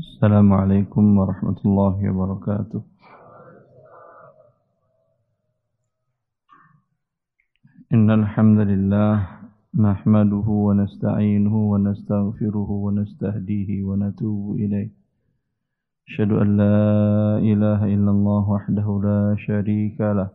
السلام 0.00 0.52
عليكم 0.52 1.18
ورحمة 1.18 1.58
الله 1.64 1.96
وبركاته. 2.10 2.80
إن 7.92 8.08
الحمد 8.10 8.60
لله 8.70 9.14
نحمده 9.76 10.48
ونستعينه 10.48 11.54
ونستغفره 11.72 12.70
ونستهديه 12.70 13.84
ونتوب 13.84 14.56
إليه. 14.56 14.90
أشهد 16.08 16.30
أن 16.32 16.48
لا 16.56 16.80
إله 17.52 17.80
إلا 17.84 18.10
الله 18.10 18.42
وحده 18.50 18.86
لا 19.04 19.36
شريك 19.36 20.00
له. 20.00 20.28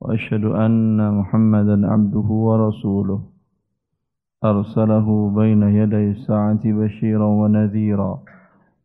وأشهد 0.00 0.44
أن 0.44 0.98
محمدا 1.18 1.76
عبده 1.92 2.28
ورسوله. 2.48 3.20
أرسله 4.44 5.06
بين 5.38 5.62
يدي 5.62 6.10
الساعة 6.10 6.64
بشيرا 6.64 7.28
ونذيرا. 7.40 8.39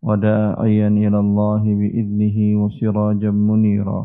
وداعيا 0.05 0.87
إلى 0.87 1.19
الله 1.25 1.63
بإذنه 1.65 2.37
وسراجا 2.61 3.31
منيرا. 3.31 4.01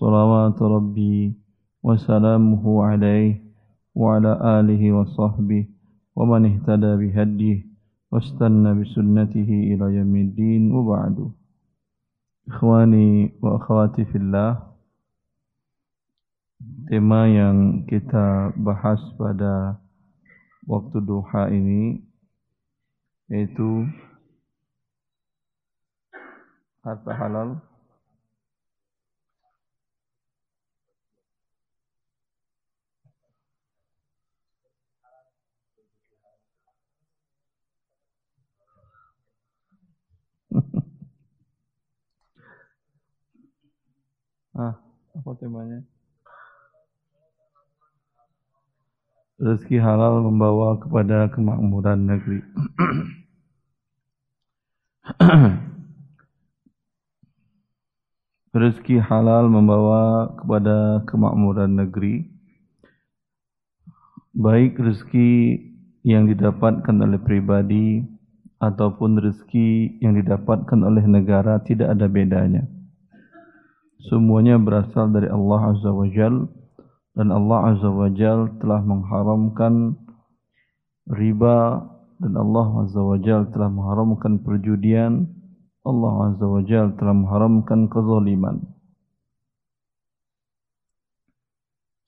صلوات 0.00 0.58
ربي 0.62 1.36
وسلامه 1.84 2.64
عليه 2.84 3.32
وعلى 3.94 4.32
آله 4.60 4.82
وصحبه 4.92 5.62
ومن 6.16 6.42
اهتدى 6.50 6.92
بهديه 7.00 7.58
واستنى 8.10 8.70
بسنته 8.80 9.50
إلى 9.70 9.84
يوم 10.00 10.14
الدين 10.16 10.62
وبعد. 10.72 11.16
إخواني 12.48 13.32
وأخواتي 13.42 14.04
في 14.04 14.16
الله 14.18 14.74
tema 16.84 17.24
yang 17.24 17.88
kita 17.88 18.52
bahas 18.60 19.00
pada 19.16 19.80
waktu 20.68 21.00
duha 21.00 21.48
ini 21.48 22.04
yaitu 23.32 23.88
harta 26.84 27.12
halal 27.16 27.56
ah, 44.60 44.76
apa 45.18 45.30
temanya? 45.40 45.82
Rezeki 49.34 49.82
halal 49.82 50.22
membawa 50.22 50.78
kepada 50.78 51.26
kemakmuran 51.32 52.06
negeri. 52.06 52.38
Rezeki 58.54 59.02
halal 59.02 59.50
membawa 59.50 60.30
kepada 60.38 61.02
kemakmuran 61.10 61.74
negeri. 61.74 62.22
Baik 64.30 64.78
rezeki 64.78 65.58
yang 66.06 66.30
didapatkan 66.30 66.94
oleh 66.94 67.18
pribadi 67.18 68.06
ataupun 68.62 69.18
rezeki 69.18 69.98
yang 69.98 70.14
didapatkan 70.14 70.86
oleh 70.86 71.02
negara 71.02 71.58
tidak 71.66 71.98
ada 71.98 72.06
bedanya. 72.06 72.62
Semuanya 74.06 74.54
berasal 74.62 75.10
dari 75.10 75.26
Allah 75.26 75.74
Azza 75.74 75.90
wa 75.90 76.06
Jal 76.06 76.46
dan 77.18 77.34
Allah 77.34 77.74
Azza 77.74 77.90
wa 77.90 78.06
Jal 78.06 78.54
telah 78.62 78.86
mengharamkan 78.86 79.98
riba 81.10 81.90
dan 82.22 82.32
Allah 82.38 82.86
Azza 82.86 83.02
wa 83.02 83.18
Jal 83.18 83.50
telah 83.50 83.66
mengharamkan 83.66 84.46
perjudian 84.46 85.26
Allah 85.84 86.32
Azza 86.32 86.46
wa 86.48 86.62
Jal 86.64 86.96
telah 86.96 87.12
mengharamkan 87.12 87.92
kezaliman. 87.92 88.64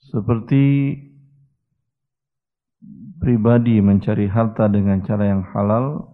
Seperti 0.01 0.97
pribadi 3.21 3.77
mencari 3.85 4.33
harta 4.33 4.65
dengan 4.73 5.05
cara 5.05 5.29
yang 5.29 5.45
halal, 5.53 6.09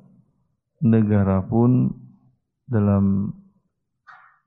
negara 0.83 1.47
pun 1.47 1.95
dalam 2.67 3.31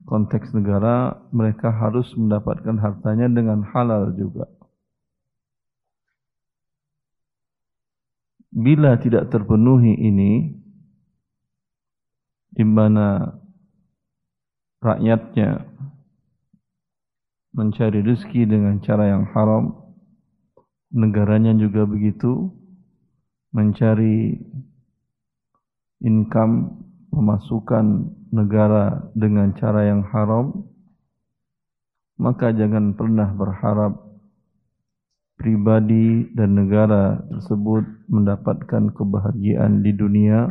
konteks 0.04 0.52
negara 0.52 1.16
mereka 1.32 1.72
harus 1.72 2.12
mendapatkan 2.20 2.76
hartanya 2.78 3.32
dengan 3.32 3.64
halal 3.64 4.12
juga. 4.12 4.44
Bila 8.52 8.96
tidak 9.00 9.28
terpenuhi 9.32 9.94
ini, 10.00 10.65
di 12.56 12.64
mana 12.64 13.36
rakyatnya 14.80 15.60
mencari 17.52 18.00
rezeki 18.00 18.48
dengan 18.48 18.80
cara 18.80 19.12
yang 19.12 19.28
haram, 19.32 19.76
negaranya 20.92 21.52
juga 21.56 21.84
begitu, 21.84 22.52
mencari 23.52 24.40
income, 26.04 26.84
pemasukan 27.12 28.12
negara 28.32 29.08
dengan 29.16 29.56
cara 29.56 29.88
yang 29.88 30.04
haram, 30.12 30.68
maka 32.20 32.52
jangan 32.52 32.92
pernah 32.92 33.32
berharap 33.32 33.96
pribadi 35.36 36.32
dan 36.32 36.56
negara 36.56 37.20
tersebut 37.28 37.84
mendapatkan 38.08 38.92
kebahagiaan 38.92 39.84
di 39.84 39.92
dunia 39.92 40.48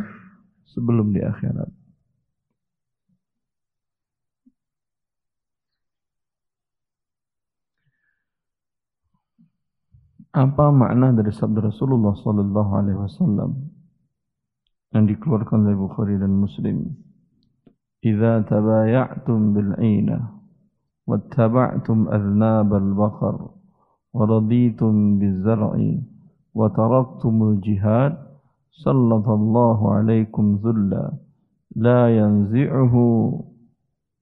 sebelum 0.70 1.14
di 1.14 1.22
akhirat. 1.22 1.85
Apa 10.36 10.68
makna 10.68 11.16
dari 11.16 11.32
sabda 11.32 11.72
Rasulullah 11.72 12.12
sallallahu 12.12 12.72
alaihi 12.76 13.00
wasallam 13.00 13.72
yang 14.92 15.08
dikeluarkan 15.08 15.64
oleh 15.64 15.80
Bukhari 15.80 16.20
dan 16.20 16.36
Muslim? 16.36 16.92
"Idza 18.04 18.44
tabaya'tum 18.44 19.56
bil 19.56 19.72
'aina 19.80 20.36
wattaba'tum 21.08 22.12
adnab 22.12 22.68
al-baqar 22.68 23.48
wa 24.12 24.24
raditum 24.28 25.24
biz-zar'i 25.24 26.04
wa 26.52 26.68
taraktumul 26.68 27.64
jihad 27.64 28.20
sallallahu 28.84 29.88
alaikum 29.88 30.60
dhulla 30.60 31.16
la 31.80 32.12
yanzi'uhu 32.12 33.40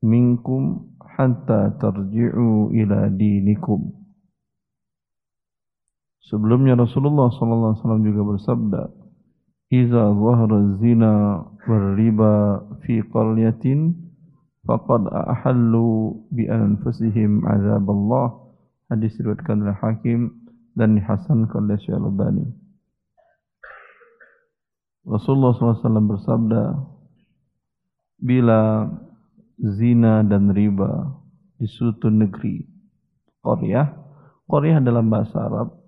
minkum 0.06 0.94
hatta 1.02 1.74
tarji'u 1.82 2.70
ila 2.70 3.10
dinikum." 3.10 4.03
Sebelumnya 6.24 6.80
Rasulullah 6.80 7.28
SAW 7.36 8.00
juga 8.00 8.24
bersabda, 8.24 8.82
"Iza 9.68 10.04
zahara 10.08 10.80
zina 10.80 11.44
wal 11.68 11.88
riba 12.00 12.64
fi 12.88 13.04
qaryatin 13.04 13.92
faqad 14.64 15.04
ahallu 15.12 16.24
bi 16.32 16.48
anfusihim 16.48 17.44
azab 17.44 17.84
Allah." 17.92 18.40
Hadis 18.88 19.20
diriwayatkan 19.20 19.68
oleh 19.68 19.76
Hakim 19.84 20.20
dan 20.80 20.96
dihasankan 20.96 21.68
oleh 21.68 21.76
Syekh 21.84 21.98
Al-Albani. 21.98 22.48
Rasulullah 25.04 25.52
SAW 25.52 26.08
bersabda, 26.08 26.64
bila 28.24 28.88
zina 29.60 30.24
dan 30.24 30.56
riba 30.56 31.20
di 31.60 31.68
suatu 31.68 32.08
negeri, 32.08 32.64
Korea, 33.44 33.92
Korea 34.48 34.80
dalam 34.80 35.12
bahasa 35.12 35.44
Arab 35.44 35.83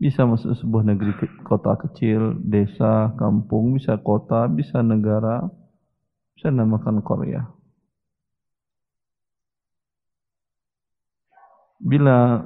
bisa 0.00 0.24
masuk 0.24 0.56
sebuah 0.56 0.80
negeri 0.88 1.12
kota 1.44 1.76
kecil, 1.76 2.40
desa, 2.40 3.12
kampung, 3.20 3.76
bisa 3.76 4.00
kota, 4.00 4.48
bisa 4.48 4.80
negara, 4.80 5.44
bisa 6.32 6.48
namakan 6.48 7.04
Korea. 7.04 7.44
Bila 11.76 12.40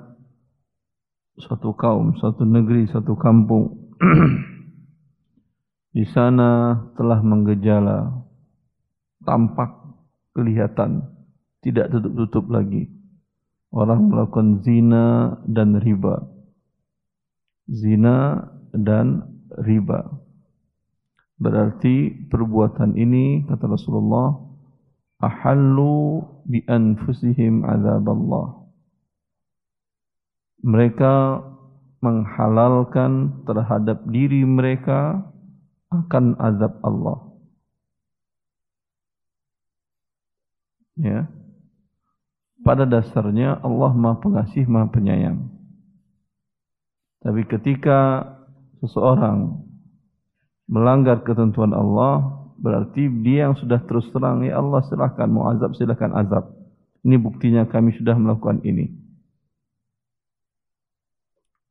suatu 1.38 1.78
kaum, 1.78 2.18
suatu 2.18 2.42
negeri, 2.42 2.90
suatu 2.90 3.14
kampung 3.14 3.94
di 5.94 6.02
sana 6.10 6.74
telah 6.98 7.22
menggejala, 7.22 8.18
tampak, 9.22 9.70
kelihatan, 10.34 11.06
tidak 11.62 11.86
tutup-tutup 11.94 12.50
lagi. 12.50 12.90
Orang 13.70 14.10
melakukan 14.10 14.62
zina 14.66 15.38
dan 15.46 15.78
riba 15.78 16.33
zina 17.68 18.48
dan 18.74 19.28
riba. 19.62 20.24
Berarti 21.38 22.28
perbuatan 22.30 22.94
ini 22.94 23.44
kata 23.44 23.66
Rasulullah 23.66 24.38
ahallu 25.20 26.22
bi 26.46 26.62
anfusihim 26.66 27.66
azab 27.66 28.06
Allah. 28.06 28.46
Mereka 30.64 31.14
menghalalkan 32.00 33.44
terhadap 33.44 34.04
diri 34.08 34.44
mereka 34.44 35.24
akan 35.92 36.36
azab 36.40 36.80
Allah. 36.84 37.18
Ya. 40.96 41.28
Pada 42.64 42.88
dasarnya 42.88 43.60
Allah 43.60 43.92
Maha 43.92 44.24
Pengasih, 44.24 44.64
Maha 44.64 44.88
Penyayang. 44.88 45.53
Tapi 47.24 47.40
ketika 47.48 48.28
seseorang 48.84 49.64
melanggar 50.68 51.24
ketentuan 51.24 51.72
Allah, 51.72 52.44
berarti 52.60 53.08
dia 53.24 53.48
yang 53.48 53.56
sudah 53.56 53.80
terus 53.88 54.04
terang, 54.12 54.44
ya 54.44 54.60
Allah 54.60 54.84
silahkan 54.86 55.28
mau 55.28 55.48
azab, 55.48 55.72
silahkan 55.72 56.12
azab. 56.12 56.52
Ini 57.04 57.16
buktinya 57.16 57.64
kami 57.64 57.96
sudah 57.96 58.16
melakukan 58.16 58.60
ini. 58.64 58.92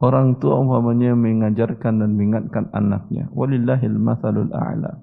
Orang 0.03 0.41
tua 0.43 0.59
umpamanya 0.59 1.15
mengajarkan 1.15 2.03
dan 2.03 2.19
mengingatkan 2.19 2.67
anaknya. 2.75 3.31
Walillahil 3.31 3.95
mathalul 3.95 4.51
a'la. 4.51 4.99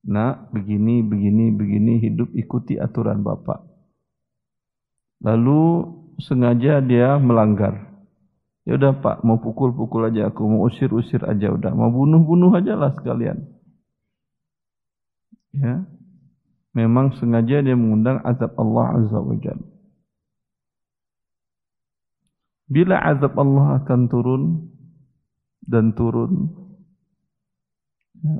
Nak, 0.00 0.52
begini, 0.52 1.00
begini, 1.00 1.48
begini, 1.52 1.96
hidup 2.04 2.28
ikuti 2.36 2.76
aturan 2.76 3.24
bapak. 3.24 3.64
Lalu 5.24 5.88
sengaja 6.20 6.84
dia 6.84 7.16
melanggar. 7.16 7.89
Ya 8.68 8.76
udah 8.76 8.92
pak, 9.00 9.24
mau 9.24 9.40
pukul-pukul 9.40 10.12
aja 10.12 10.28
aku, 10.28 10.44
mau 10.44 10.68
usir-usir 10.68 11.24
aja 11.24 11.48
udah, 11.48 11.72
mau 11.72 11.88
bunuh-bunuh 11.88 12.52
aja 12.52 12.76
lah 12.76 12.92
sekalian. 12.92 13.40
Ya, 15.56 15.88
memang 16.76 17.16
sengaja 17.18 17.64
dia 17.64 17.74
mengundang 17.74 18.20
azab 18.22 18.54
Allah 18.60 19.00
Azza 19.00 19.18
wa 19.18 19.36
Jalla. 19.40 19.68
Bila 22.70 23.02
azab 23.02 23.34
Allah 23.34 23.82
akan 23.82 24.00
turun 24.06 24.42
dan 25.66 25.90
turun, 25.96 26.54
ya, 28.22 28.38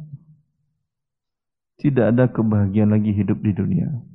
tidak 1.82 2.06
ada 2.14 2.24
kebahagiaan 2.30 2.94
lagi 2.94 3.10
hidup 3.10 3.42
di 3.42 3.50
dunia. 3.56 4.09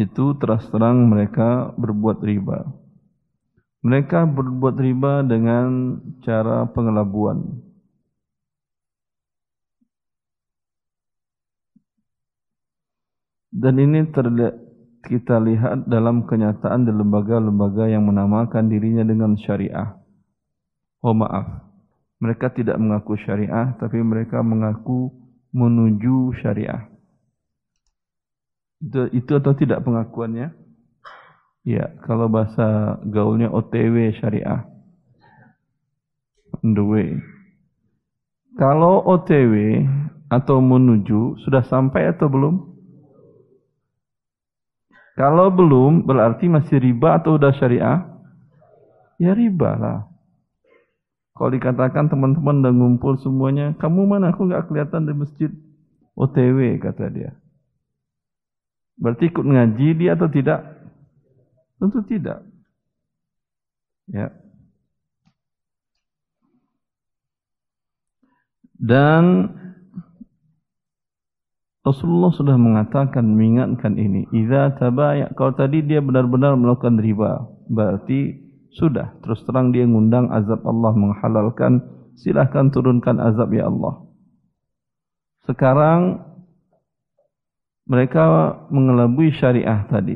Itu 0.00 0.32
terus 0.40 0.64
terang 0.72 1.12
mereka 1.12 1.76
berbuat 1.76 2.24
riba. 2.24 2.64
Mereka 3.84 4.24
berbuat 4.32 4.76
riba 4.80 5.20
dengan 5.20 6.00
cara 6.24 6.64
pengelabuan. 6.72 7.60
Dan 13.52 13.76
ini 13.76 14.08
terlihat 14.08 14.56
kita 15.04 15.36
lihat 15.36 15.84
dalam 15.84 16.24
kenyataan 16.24 16.88
di 16.88 16.92
lembaga-lembaga 16.96 17.88
yang 17.92 18.08
menamakan 18.08 18.72
dirinya 18.72 19.04
dengan 19.04 19.36
syariah. 19.36 20.00
Oh 21.00 21.16
maaf, 21.16 21.64
mereka 22.20 22.52
tidak 22.52 22.76
mengaku 22.76 23.16
syariah, 23.20 23.76
tapi 23.80 24.00
mereka 24.04 24.44
mengaku 24.44 25.12
menuju 25.56 26.36
syariah. 26.40 26.89
Itu, 28.80 29.12
itu 29.12 29.32
atau 29.36 29.52
tidak 29.52 29.84
pengakuannya? 29.84 30.56
Ya, 31.68 31.92
kalau 32.08 32.32
bahasa 32.32 32.96
gaulnya 33.04 33.52
OTW 33.52 34.16
syariah. 34.16 34.64
On 36.64 36.72
the 36.72 36.80
way. 36.80 37.20
Kalau 38.56 39.04
OTW 39.04 39.84
atau 40.32 40.58
menuju 40.64 41.36
sudah 41.44 41.60
sampai 41.68 42.08
atau 42.08 42.32
belum? 42.32 42.56
Kalau 45.20 45.52
belum, 45.52 46.08
berarti 46.08 46.48
masih 46.48 46.80
riba 46.80 47.20
atau 47.20 47.36
udah 47.36 47.52
syariah? 47.52 48.00
Ya 49.20 49.36
riba 49.36 49.76
lah. 49.76 50.00
Kalau 51.36 51.52
dikatakan 51.52 52.08
teman-teman 52.08 52.64
udah 52.64 52.72
ngumpul 52.72 53.20
semuanya, 53.20 53.76
kamu 53.76 54.08
mana? 54.08 54.32
Aku 54.32 54.48
nggak 54.48 54.72
kelihatan 54.72 55.04
di 55.04 55.12
masjid. 55.12 55.52
OTW 56.16 56.80
kata 56.80 57.12
dia. 57.12 57.36
Berarti 59.00 59.32
ikut 59.32 59.44
ngaji 59.48 59.88
dia 59.96 60.12
atau 60.12 60.28
tidak? 60.28 60.60
Tentu 61.80 62.04
tidak. 62.04 62.44
Ya. 64.12 64.28
Dan 68.76 69.48
Rasulullah 71.80 72.32
sudah 72.36 72.60
mengatakan 72.60 73.24
mengingatkan 73.24 73.96
ini. 73.96 74.28
Idza 74.36 74.76
tabaya 74.76 75.32
kalau 75.32 75.56
tadi 75.56 75.80
dia 75.80 76.04
benar-benar 76.04 76.52
melakukan 76.60 77.00
riba, 77.00 77.48
berarti 77.72 78.36
sudah 78.76 79.16
terus 79.24 79.40
terang 79.48 79.72
dia 79.72 79.88
mengundang 79.88 80.28
azab 80.28 80.62
Allah 80.68 80.92
menghalalkan 80.92 81.80
silahkan 82.20 82.68
turunkan 82.68 83.16
azab 83.16 83.48
ya 83.56 83.66
Allah. 83.66 84.04
Sekarang 85.48 86.29
mereka 87.90 88.54
mengelabui 88.70 89.34
syariah 89.34 89.82
tadi 89.90 90.14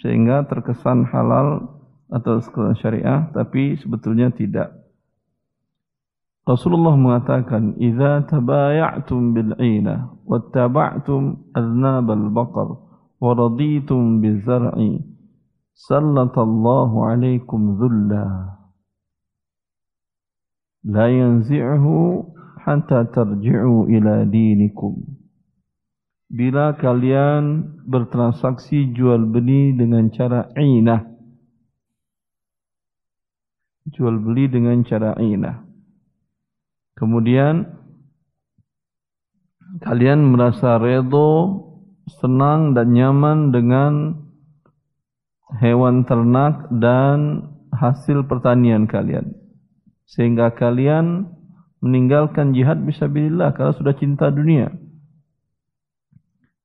sehingga 0.00 0.48
terkesan 0.48 1.04
halal 1.12 1.68
atau 2.08 2.40
syariah 2.80 3.28
tapi 3.36 3.76
sebetulnya 3.76 4.32
tidak. 4.32 4.72
Rasulullah 6.44 6.96
mengatakan, 6.96 7.76
"Idza 7.80 8.24
tabaya'tum 8.28 9.32
bil 9.32 9.52
'ina 9.60 10.12
wattaba'tum 10.24 11.52
aznab 11.56 12.08
al-baqar 12.12 12.68
wa 13.20 13.30
raditum 13.32 14.20
bizar'i, 14.20 15.00
sallallahu 15.72 17.00
'alaikum 17.00 17.80
dhulla 17.80 18.60
la 20.84 21.06
yanzi'uhu 21.08 22.28
hatta 22.60 23.08
tarji'u 23.08 23.88
ila 23.88 24.28
dinikum." 24.28 25.23
Bila 26.34 26.74
kalian 26.74 27.78
bertransaksi 27.86 28.90
jual 28.90 29.22
beli 29.30 29.70
dengan 29.70 30.10
cara 30.10 30.50
inah, 30.58 31.06
jual 33.94 34.18
beli 34.18 34.50
dengan 34.50 34.82
cara 34.82 35.14
inah 35.22 35.64
Kemudian 36.94 37.66
kalian 39.82 40.30
merasa 40.30 40.78
redo, 40.78 41.58
senang 42.22 42.78
dan 42.78 42.94
nyaman 42.94 43.50
dengan 43.50 43.92
hewan 45.58 46.06
ternak 46.06 46.70
dan 46.70 47.50
hasil 47.74 48.30
pertanian 48.30 48.86
kalian. 48.86 49.34
Sehingga 50.06 50.54
kalian 50.54 51.26
meninggalkan 51.82 52.54
jihad 52.54 52.78
bisa 52.86 53.10
billah 53.10 53.50
kalau 53.58 53.74
sudah 53.74 53.98
cinta 53.98 54.30
dunia. 54.30 54.70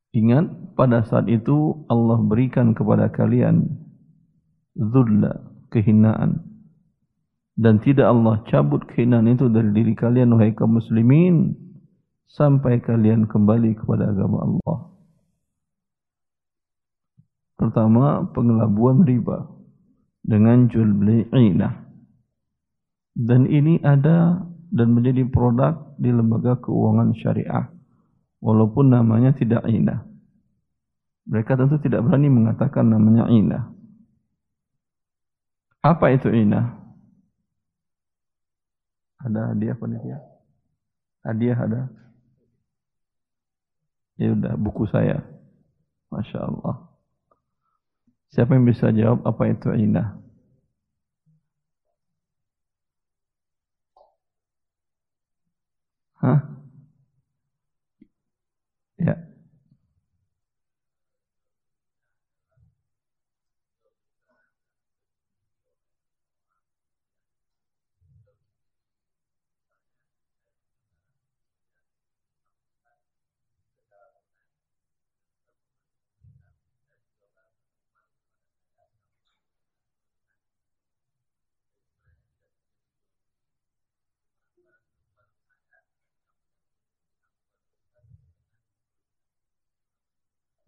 Ingat 0.10 0.74
pada 0.74 1.06
saat 1.06 1.30
itu 1.30 1.86
Allah 1.86 2.18
berikan 2.26 2.74
kepada 2.74 3.14
kalian 3.14 3.70
zulla, 4.74 5.46
kehinaan 5.70 6.50
dan 7.60 7.84
tidak 7.84 8.08
Allah 8.08 8.40
cabut 8.48 8.88
kehinaan 8.88 9.28
itu 9.28 9.52
dari 9.52 9.76
diri 9.76 9.92
kalian 9.92 10.32
wahai 10.32 10.56
kaum 10.56 10.80
muslimin 10.80 11.60
sampai 12.32 12.80
kalian 12.80 13.28
kembali 13.28 13.76
kepada 13.76 14.16
agama 14.16 14.48
Allah. 14.48 14.80
Pertama, 17.60 18.32
pengelabuan 18.32 19.04
riba 19.04 19.44
dengan 20.24 20.72
jual 20.72 20.88
beli 20.96 21.28
inah. 21.36 21.84
Dan 23.20 23.52
ini 23.52 23.84
ada 23.84 24.48
dan 24.72 24.96
menjadi 24.96 25.28
produk 25.28 26.00
di 26.00 26.16
lembaga 26.16 26.56
keuangan 26.64 27.12
syariah. 27.20 27.68
Walaupun 28.40 28.92
namanya 28.92 29.36
tidak 29.36 29.68
inah. 29.68 30.08
Mereka 31.30 31.60
tentu 31.60 31.78
tidak 31.84 32.08
berani 32.08 32.32
mengatakan 32.32 32.88
namanya 32.88 33.28
inah. 33.30 33.70
Apa 35.84 36.12
itu 36.16 36.32
inah? 36.32 36.76
Ada 39.20 39.52
hadiah 39.54 39.76
panitia? 39.76 40.18
Hadiah 41.24 41.60
ada? 41.60 41.82
Ya 44.16 44.36
udah, 44.36 44.56
buku 44.56 44.88
saya. 44.88 45.24
Masya 46.12 46.40
Allah. 46.44 46.76
Siapa 48.34 48.56
yang 48.56 48.66
bisa 48.66 48.92
jawab 48.92 49.24
apa 49.24 49.44
itu 49.52 49.70
inah? 49.76 50.20
Hah? 56.20 56.49
Ya. 59.00 59.18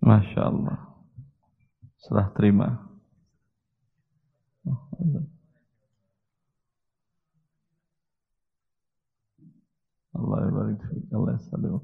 Masya 0.02 0.42
Allah. 0.50 0.80
Serah 2.02 2.34
terima. 2.34 2.90
Allah 10.12 10.52
barik 10.54 10.82
Allah 11.14 11.38
salam. 11.50 11.82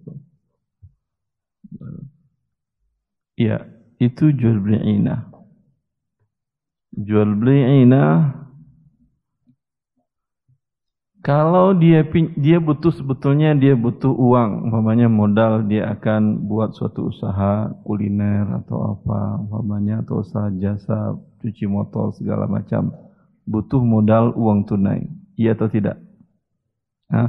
Ya, 3.38 3.62
itu 4.02 4.34
jual 4.34 4.58
beli 4.62 4.82
inah. 4.82 5.30
Jual 6.98 7.38
beli 7.38 7.86
inah 7.86 8.47
kalau 11.28 11.76
dia 11.76 12.08
dia 12.40 12.56
butuh 12.64 12.96
sebetulnya 12.96 13.52
dia 13.52 13.76
butuh 13.76 14.16
uang, 14.16 14.72
umpamanya 14.72 15.12
modal 15.12 15.60
dia 15.68 15.92
akan 15.92 16.48
buat 16.48 16.72
suatu 16.72 17.12
usaha 17.12 17.68
kuliner 17.84 18.48
atau 18.64 18.96
apa, 18.96 19.44
umpamanya 19.44 20.08
atau 20.08 20.24
usaha 20.24 20.48
jasa 20.56 21.20
cuci 21.44 21.68
motor 21.68 22.16
segala 22.16 22.48
macam, 22.48 22.96
butuh 23.44 23.84
modal 23.84 24.32
uang 24.40 24.72
tunai, 24.72 25.04
iya 25.36 25.52
atau 25.52 25.68
tidak? 25.68 26.00
Hah? 27.12 27.28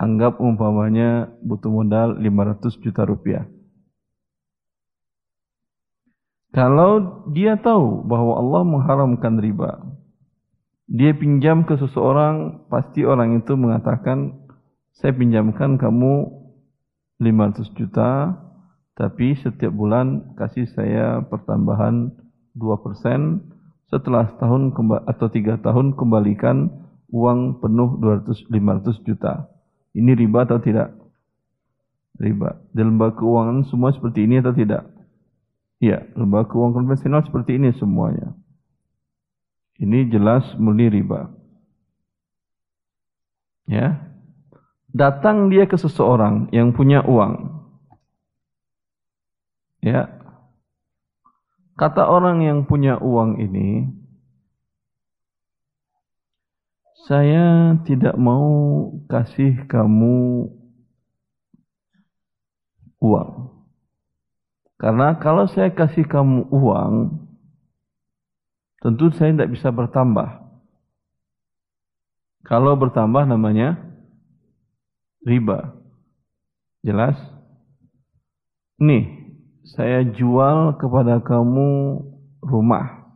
Anggap 0.00 0.40
umpamanya 0.40 1.28
butuh 1.44 1.68
modal 1.68 2.16
500 2.16 2.80
juta 2.80 3.04
rupiah. 3.04 3.44
Kalau 6.56 7.20
dia 7.36 7.60
tahu 7.60 8.00
bahwa 8.00 8.40
Allah 8.40 8.64
mengharamkan 8.64 9.36
riba, 9.36 9.84
dia 10.86 11.10
pinjam 11.18 11.66
ke 11.66 11.74
seseorang, 11.74 12.66
pasti 12.70 13.02
orang 13.02 13.42
itu 13.42 13.58
mengatakan, 13.58 14.46
saya 14.94 15.10
pinjamkan 15.12 15.76
kamu 15.82 16.30
500 17.18 17.74
juta, 17.74 18.38
tapi 18.94 19.34
setiap 19.42 19.74
bulan 19.74 20.38
kasih 20.38 20.70
saya 20.72 21.26
pertambahan 21.26 22.14
2%, 22.54 23.42
setelah 23.90 24.30
setahun 24.34 24.74
atau 25.06 25.26
tiga 25.30 25.58
tahun 25.62 25.94
kembalikan 25.94 26.70
uang 27.10 27.62
penuh 27.62 27.98
200 28.02 28.50
500 28.50 29.06
juta. 29.06 29.50
Ini 29.94 30.12
riba 30.14 30.46
atau 30.46 30.58
tidak? 30.58 30.94
Riba. 32.18 32.62
Di 32.72 32.82
lembaga 32.82 33.20
keuangan 33.20 33.68
semua 33.68 33.94
seperti 33.94 34.26
ini 34.26 34.40
atau 34.42 34.52
tidak? 34.52 34.88
Ya, 35.78 36.04
lembaga 36.16 36.50
keuangan 36.50 36.82
konvensional 36.82 37.22
seperti 37.24 37.60
ini 37.60 37.72
semuanya. 37.76 38.34
Ini 39.76 40.08
jelas 40.08 40.44
murni 40.56 40.88
riba. 40.88 41.28
Ya. 43.68 44.08
Datang 44.96 45.52
dia 45.52 45.68
ke 45.68 45.76
seseorang 45.76 46.48
yang 46.56 46.72
punya 46.72 47.04
uang. 47.04 47.52
Ya. 49.84 50.08
Kata 51.76 52.08
orang 52.08 52.40
yang 52.40 52.64
punya 52.64 52.96
uang 52.96 53.36
ini, 53.36 53.84
saya 57.04 57.76
tidak 57.84 58.16
mau 58.16 58.88
kasih 59.12 59.68
kamu 59.68 60.48
uang. 63.04 63.30
Karena 64.80 65.20
kalau 65.20 65.44
saya 65.48 65.68
kasih 65.72 66.08
kamu 66.08 66.48
uang, 66.48 67.25
tentu 68.86 69.10
saya 69.18 69.34
tidak 69.34 69.50
bisa 69.50 69.74
bertambah. 69.74 70.46
Kalau 72.46 72.78
bertambah 72.78 73.26
namanya 73.26 73.74
riba. 75.26 75.74
Jelas? 76.86 77.18
Nih, 78.78 79.10
saya 79.74 80.06
jual 80.06 80.78
kepada 80.78 81.18
kamu 81.18 81.98
rumah 82.46 83.10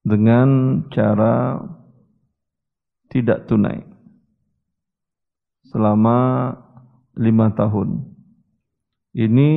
dengan 0.00 0.80
cara 0.88 1.60
tidak 3.12 3.44
tunai 3.52 3.84
selama 5.68 6.56
lima 7.20 7.52
tahun. 7.52 8.08
Ini 9.12 9.50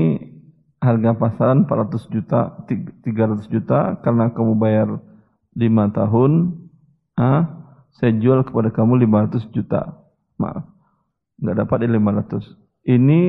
harga 0.84 1.16
pasaran 1.16 1.64
400 1.64 2.12
juta, 2.12 2.60
300 2.68 3.48
juta 3.48 3.96
karena 4.04 4.36
kamu 4.36 4.60
bayar 4.60 5.00
5 5.56 5.96
tahun, 5.96 6.32
ah, 7.16 7.72
saya 7.96 8.12
jual 8.20 8.44
kepada 8.44 8.68
kamu 8.76 9.08
500 9.08 9.48
juta. 9.56 9.96
Maaf, 10.36 10.68
nggak 11.40 11.58
dapat 11.64 11.78
di 11.86 11.88
500. 11.88 12.44
Ini 12.84 13.22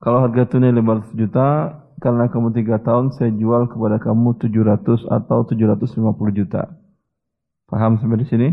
kalau 0.00 0.24
harga 0.24 0.48
tunai 0.48 0.72
500 0.72 1.12
juta, 1.12 1.48
karena 2.00 2.24
kamu 2.32 2.56
3 2.56 2.80
tahun, 2.80 3.12
saya 3.12 3.30
jual 3.36 3.68
kepada 3.68 4.00
kamu 4.00 4.40
700 4.40 5.04
atau 5.12 5.44
750 5.44 6.32
juta. 6.32 6.72
Paham 7.68 8.00
sampai 8.00 8.24
di 8.24 8.26
sini? 8.28 8.48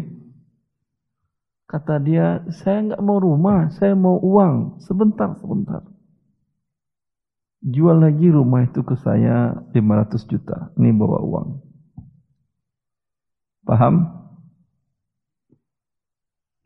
Kata 1.71 2.03
dia, 2.03 2.43
saya 2.51 2.83
nggak 2.91 3.03
mau 3.03 3.17
rumah, 3.23 3.71
saya 3.71 3.95
mau 3.95 4.19
uang. 4.19 4.83
Sebentar, 4.83 5.39
sebentar 5.39 5.92
jual 7.63 7.95
lagi 8.03 8.27
rumah 8.27 8.67
itu 8.67 8.83
ke 8.83 8.99
saya 8.99 9.55
500 9.71 10.27
juta. 10.27 10.75
Ini 10.75 10.91
bawa 10.91 11.23
uang. 11.23 11.49
Paham? 13.63 13.95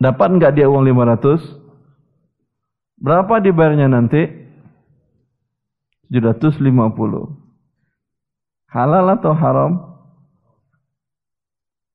Dapat 0.02 0.28
enggak 0.34 0.54
dia 0.58 0.66
uang 0.66 0.86
500? 0.90 1.42
Berapa 2.98 3.38
dibayarnya 3.38 3.86
nanti? 3.90 4.26
750. 6.10 6.66
Halal 8.74 9.06
atau 9.14 9.34
haram? 9.38 9.72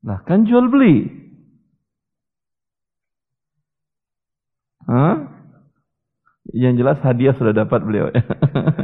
Nah, 0.02 0.18
kan 0.26 0.46
jual 0.46 0.66
beli. 0.70 1.06
Hah? 4.86 5.30
Yang 6.50 6.74
jelas 6.82 6.98
hadiah 7.06 7.34
sudah 7.38 7.54
dapat 7.54 7.80
beliau. 7.86 8.10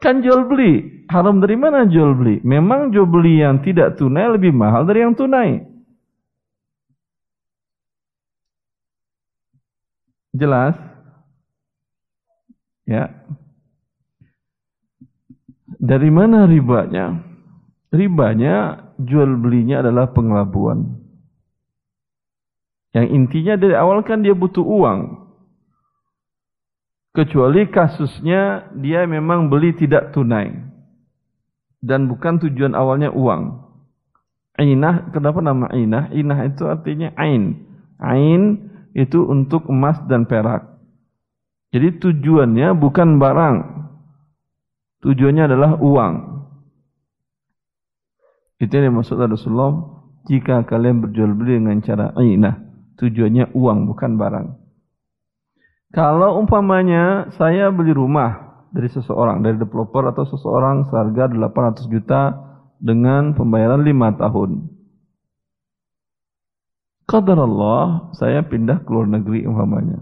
kan 0.00 0.24
jual 0.24 0.48
beli. 0.48 1.04
Haram 1.12 1.38
dari 1.38 1.54
mana 1.60 1.84
jual 1.84 2.16
beli? 2.16 2.40
Memang 2.40 2.90
jual 2.90 3.04
beli 3.04 3.44
yang 3.44 3.60
tidak 3.60 4.00
tunai 4.00 4.32
lebih 4.32 4.50
mahal 4.50 4.88
dari 4.88 5.04
yang 5.04 5.12
tunai. 5.12 5.60
Jelas? 10.32 10.78
Ya. 12.88 13.10
Dari 15.80 16.08
mana 16.08 16.48
ribanya? 16.48 17.20
Ribanya 17.90 18.88
jual 19.02 19.36
belinya 19.36 19.82
adalah 19.82 20.14
pengelabuan. 20.14 21.00
Yang 22.94 23.06
intinya 23.14 23.54
dari 23.58 23.74
awal 23.74 24.02
kan 24.02 24.22
dia 24.22 24.34
butuh 24.34 24.62
uang. 24.62 25.19
Kecuali 27.10 27.66
kasusnya 27.66 28.70
dia 28.78 29.02
memang 29.02 29.50
beli 29.50 29.74
tidak 29.74 30.14
tunai. 30.14 30.54
Dan 31.82 32.06
bukan 32.06 32.38
tujuan 32.38 32.76
awalnya 32.78 33.10
uang. 33.10 33.66
Ainah, 34.60 35.10
kenapa 35.10 35.40
nama 35.40 35.66
ainah? 35.72 36.12
Ainah 36.12 36.38
itu 36.46 36.68
artinya 36.68 37.10
ain. 37.16 37.66
Ain 37.98 38.70
itu 38.94 39.24
untuk 39.26 39.66
emas 39.72 39.98
dan 40.06 40.28
perak. 40.28 40.70
Jadi 41.72 41.98
tujuannya 41.98 42.76
bukan 42.76 43.16
barang. 43.16 43.56
Tujuannya 45.00 45.44
adalah 45.48 45.80
uang. 45.80 46.14
Itu 48.60 48.70
yang 48.76 48.92
dimaksud 48.92 49.16
Rasulullah. 49.16 50.04
Jika 50.28 50.68
kalian 50.68 51.00
berjual 51.00 51.32
beli 51.32 51.56
dengan 51.56 51.80
cara 51.80 52.12
ainah. 52.12 52.60
Tujuannya 53.00 53.56
uang 53.56 53.88
bukan 53.88 54.20
barang. 54.20 54.59
Kalau 55.90 56.38
umpamanya 56.38 57.34
saya 57.34 57.74
beli 57.74 57.90
rumah 57.90 58.62
dari 58.70 58.86
seseorang, 58.86 59.42
dari 59.42 59.58
developer 59.58 60.06
atau 60.14 60.22
seseorang 60.22 60.86
seharga 60.86 61.26
800 61.26 61.90
juta 61.90 62.38
dengan 62.78 63.34
pembayaran 63.34 63.82
5 63.82 64.22
tahun. 64.22 64.50
Qadar 67.10 67.42
Allah, 67.42 68.14
saya 68.14 68.46
pindah 68.46 68.86
ke 68.86 68.90
luar 68.94 69.10
negeri 69.10 69.42
umpamanya. 69.42 69.98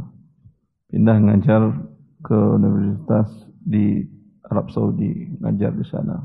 Pindah 0.93 1.17
ngajar 1.25 1.73
ke 2.21 2.37
universitas 2.37 3.49
di 3.65 4.05
Arab 4.45 4.69
Saudi, 4.69 5.41
ngajar 5.41 5.73
di 5.73 5.89
sana. 5.89 6.21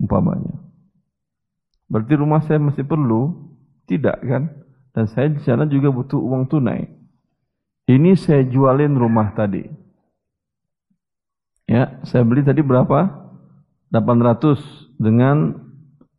Umpamanya. 0.00 0.56
Berarti 1.92 2.16
rumah 2.16 2.40
saya 2.48 2.56
masih 2.64 2.88
perlu? 2.88 3.52
Tidak 3.84 4.24
kan? 4.24 4.48
Dan 4.96 5.04
saya 5.12 5.28
di 5.28 5.44
sana 5.44 5.68
juga 5.68 5.92
butuh 5.92 6.16
uang 6.16 6.48
tunai. 6.48 7.03
Ini 7.84 8.16
saya 8.16 8.44
jualin 8.48 8.96
rumah 8.96 9.36
tadi. 9.36 9.64
Ya, 11.68 12.00
saya 12.04 12.24
beli 12.24 12.44
tadi 12.44 12.64
berapa? 12.64 13.12
800 13.92 14.56
dengan 14.96 15.58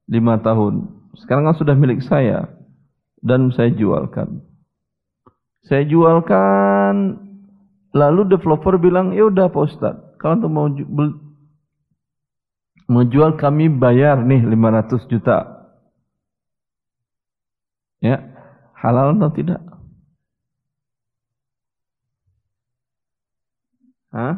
5 0.05 0.45
tahun. 0.45 0.73
Sekarang 1.17 1.49
kan 1.49 1.57
sudah 1.57 1.73
milik 1.73 2.05
saya 2.05 2.49
dan 3.25 3.49
saya 3.49 3.73
jualkan. 3.73 4.45
Saya 5.65 5.81
jualkan 5.89 7.17
lalu 7.95 8.29
developer 8.29 8.77
bilang, 8.77 9.17
"Ya 9.17 9.25
udah 9.25 9.49
Pak 9.49 9.63
Ustaz, 9.65 9.95
Kalau 10.21 10.41
untuk 10.41 10.51
mau 10.53 10.65
menjual 12.85 13.37
kami 13.37 13.69
bayar 13.69 14.21
nih 14.21 14.45
500 14.45 15.05
juta. 15.09 15.37
Ya, 18.01 18.21
halal 18.77 19.17
atau 19.17 19.33
tidak? 19.33 19.61
Hah? 24.15 24.35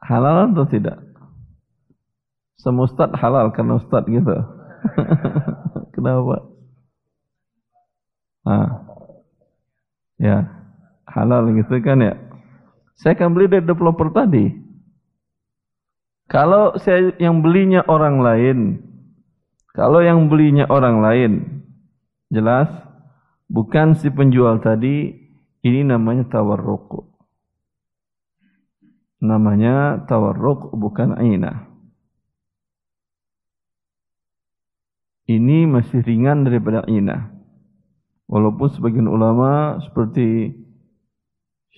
Halal 0.00 0.56
atau 0.56 0.64
tidak? 0.64 0.96
Semua 2.56 2.88
ustad 2.88 3.12
halal 3.12 3.52
karena 3.52 3.76
ustad 3.76 4.08
gitu. 4.08 4.32
Kenapa? 5.94 6.48
Ah. 8.48 8.70
Ya, 10.16 10.48
halal 11.04 11.52
gitu 11.52 11.76
kan 11.84 12.00
ya. 12.00 12.16
Saya 12.96 13.12
akan 13.12 13.36
beli 13.36 13.52
dari 13.52 13.68
developer 13.68 14.08
tadi. 14.08 14.56
Kalau 16.32 16.80
saya 16.80 17.12
yang 17.20 17.44
belinya 17.44 17.84
orang 17.84 18.24
lain, 18.24 18.58
kalau 19.76 20.00
yang 20.00 20.32
belinya 20.32 20.64
orang 20.72 21.04
lain, 21.04 21.32
jelas 22.32 22.72
bukan 23.52 23.94
si 24.00 24.08
penjual 24.08 24.58
tadi, 24.64 25.12
ini 25.60 25.80
namanya 25.84 26.24
tawarruk. 26.32 27.15
Namanya 29.26 30.06
tawarruk 30.06 30.70
bukan 30.70 31.18
ainah. 31.18 31.66
Ini 35.26 35.66
masih 35.66 36.06
ringan 36.06 36.46
daripada 36.46 36.86
ainah. 36.86 37.34
Walaupun 38.30 38.70
sebagian 38.70 39.10
ulama 39.10 39.82
seperti 39.82 40.54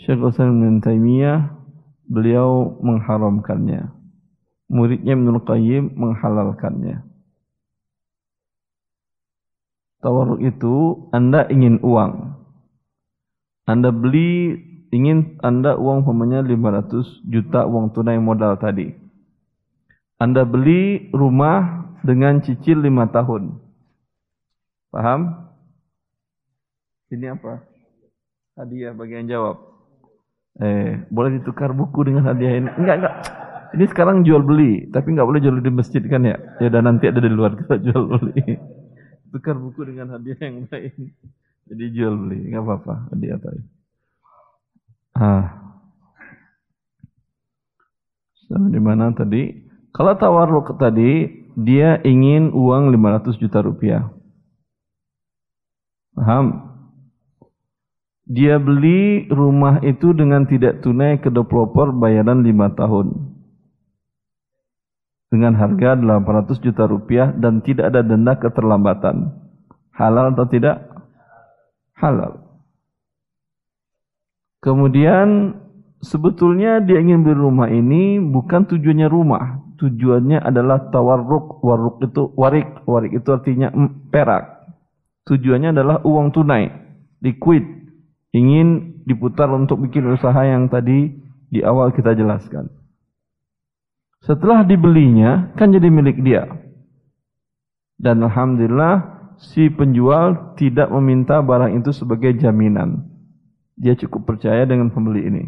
Syekh 0.04 0.20
Hasan 0.20 0.60
bin 0.60 0.84
Taimiyah 0.84 1.56
beliau 2.04 2.76
mengharamkannya. 2.84 3.88
Muridnya 4.68 5.16
Ibnu 5.16 5.40
Qayyim 5.48 5.96
menghalalkannya. 5.96 7.08
Tawarruk 10.04 10.44
itu 10.44 11.08
Anda 11.16 11.48
ingin 11.48 11.80
uang. 11.80 12.36
Anda 13.64 13.88
beli 13.88 14.67
ingin 14.90 15.40
Anda 15.44 15.76
uang 15.76 16.04
umpamanya 16.04 16.40
500 16.44 17.24
juta 17.28 17.64
uang 17.68 17.92
tunai 17.92 18.18
modal 18.20 18.56
tadi. 18.56 18.92
Anda 20.18 20.42
beli 20.42 21.12
rumah 21.14 21.86
dengan 22.02 22.42
cicil 22.42 22.82
5 22.82 23.14
tahun. 23.14 23.42
Paham? 24.90 25.20
Ini 27.14 27.38
apa? 27.38 27.62
Hadiah 28.58 28.92
bagian 28.96 29.30
jawab. 29.30 29.62
Eh, 30.58 31.06
boleh 31.06 31.38
ditukar 31.38 31.70
buku 31.70 32.02
dengan 32.10 32.26
hadiah 32.26 32.58
ini? 32.58 32.70
Enggak, 32.74 32.96
enggak. 32.98 33.14
Ini 33.78 33.84
sekarang 33.94 34.26
jual 34.26 34.42
beli, 34.42 34.90
tapi 34.90 35.14
enggak 35.14 35.28
boleh 35.28 35.40
jual 35.44 35.62
di 35.62 35.70
masjid 35.70 36.02
kan 36.02 36.26
ya? 36.26 36.34
Ya 36.58 36.68
dan 36.72 36.88
nanti 36.88 37.06
ada 37.06 37.22
di 37.22 37.30
luar 37.30 37.54
kita 37.54 37.78
jual 37.78 38.02
beli. 38.10 38.58
Tukar 39.30 39.54
buku 39.54 39.86
dengan 39.86 40.18
hadiah 40.18 40.40
yang 40.40 40.66
lain. 40.66 41.14
Jadi 41.68 41.84
jual 41.94 42.14
beli, 42.16 42.48
enggak 42.50 42.64
apa-apa. 42.64 42.94
Hadiah 43.14 43.38
tadi. 43.38 43.77
Ah. 45.18 45.74
Sampai 48.46 48.70
di 48.70 48.78
mana 48.78 49.10
tadi? 49.10 49.50
Kalau 49.90 50.14
tawarruk 50.14 50.78
tadi, 50.78 51.26
dia 51.58 51.98
ingin 52.06 52.54
uang 52.54 52.94
500 52.94 53.34
juta 53.42 53.58
rupiah. 53.66 54.14
Paham? 56.14 56.70
Dia 58.28 58.62
beli 58.62 59.26
rumah 59.26 59.82
itu 59.82 60.14
dengan 60.14 60.46
tidak 60.46 60.86
tunai 60.86 61.18
ke 61.18 61.34
developer 61.34 61.90
bayaran 61.90 62.46
5 62.46 62.78
tahun. 62.78 63.06
Dengan 65.28 65.58
harga 65.58 65.98
800 65.98 66.62
juta 66.62 66.86
rupiah 66.86 67.34
dan 67.34 67.60
tidak 67.60 67.90
ada 67.90 68.06
denda 68.06 68.38
keterlambatan. 68.38 69.34
Halal 69.92 70.32
atau 70.32 70.46
tidak? 70.46 70.88
Halal. 71.98 72.47
Kemudian 74.58 75.54
sebetulnya 76.02 76.82
dia 76.82 76.98
ingin 76.98 77.22
beli 77.22 77.38
rumah 77.38 77.70
ini 77.70 78.18
bukan 78.18 78.66
tujuannya 78.66 79.06
rumah, 79.06 79.62
tujuannya 79.78 80.42
adalah 80.42 80.90
tawarruk. 80.90 81.62
Waruk 81.62 82.02
itu 82.02 82.34
warik, 82.34 82.82
warik 82.82 83.14
itu 83.14 83.28
artinya 83.30 83.70
perak. 84.10 84.66
Tujuannya 85.30 85.70
adalah 85.70 85.96
uang 86.02 86.34
tunai, 86.34 86.66
liquid. 87.22 87.62
Ingin 88.34 89.00
diputar 89.08 89.48
untuk 89.48 89.80
bikin 89.80 90.04
usaha 90.10 90.42
yang 90.44 90.68
tadi 90.68 91.16
di 91.48 91.60
awal 91.64 91.94
kita 91.94 92.12
jelaskan. 92.12 92.68
Setelah 94.20 94.66
dibelinya 94.66 95.54
kan 95.54 95.70
jadi 95.70 95.86
milik 95.88 96.20
dia. 96.20 96.44
Dan 97.94 98.26
alhamdulillah 98.26 99.18
si 99.38 99.70
penjual 99.70 100.54
tidak 100.58 100.90
meminta 100.90 101.38
barang 101.40 101.78
itu 101.78 101.94
sebagai 101.94 102.34
jaminan 102.36 103.07
dia 103.78 103.94
cukup 103.94 104.26
percaya 104.26 104.66
dengan 104.66 104.90
pembeli 104.90 105.24
ini. 105.24 105.44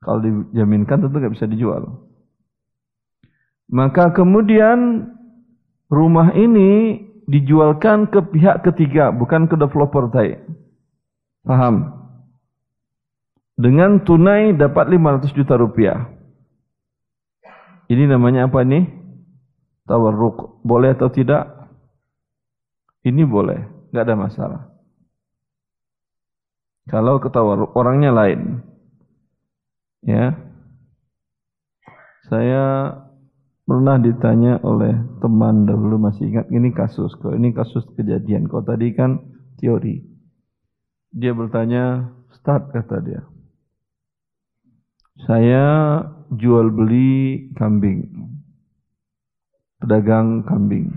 Kalau 0.00 0.22
dijaminkan 0.22 1.04
tentu 1.04 1.18
nggak 1.18 1.34
bisa 1.34 1.50
dijual. 1.50 2.08
Maka 3.70 4.14
kemudian 4.14 5.10
rumah 5.90 6.32
ini 6.32 7.02
dijualkan 7.30 8.10
ke 8.10 8.18
pihak 8.34 8.66
ketiga, 8.66 9.14
bukan 9.14 9.46
ke 9.46 9.54
developer 9.54 10.10
tadi. 10.10 10.34
Paham? 11.46 11.98
Dengan 13.60 14.00
tunai 14.02 14.56
dapat 14.56 14.88
500 14.88 15.36
juta 15.36 15.54
rupiah. 15.60 16.08
Ini 17.90 18.08
namanya 18.08 18.48
apa 18.48 18.64
nih? 18.64 18.88
Tawarruk. 19.84 20.62
Boleh 20.64 20.96
atau 20.96 21.10
tidak? 21.12 21.50
Ini 23.04 23.22
boleh, 23.26 23.90
nggak 23.92 24.04
ada 24.06 24.16
masalah. 24.16 24.62
Kalau 26.90 27.22
ketawa 27.22 27.70
orangnya 27.78 28.10
lain. 28.10 28.66
Ya. 30.02 30.34
Saya 32.26 32.98
pernah 33.62 34.02
ditanya 34.02 34.58
oleh 34.66 34.98
teman 35.22 35.62
dahulu 35.70 36.02
masih 36.02 36.26
ingat 36.34 36.50
ini 36.50 36.74
kasus 36.74 37.14
kok 37.22 37.30
ini 37.38 37.54
kasus 37.54 37.86
kejadian 37.94 38.50
kok 38.50 38.66
tadi 38.66 38.90
kan 38.90 39.22
teori 39.62 40.02
dia 41.14 41.30
bertanya 41.30 42.10
start 42.34 42.74
kata 42.74 42.98
dia 42.98 43.22
saya 45.22 45.66
jual 46.34 46.74
beli 46.74 47.46
kambing 47.54 48.10
pedagang 49.78 50.42
kambing 50.42 50.90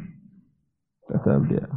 kata 1.06 1.46
dia 1.46 1.70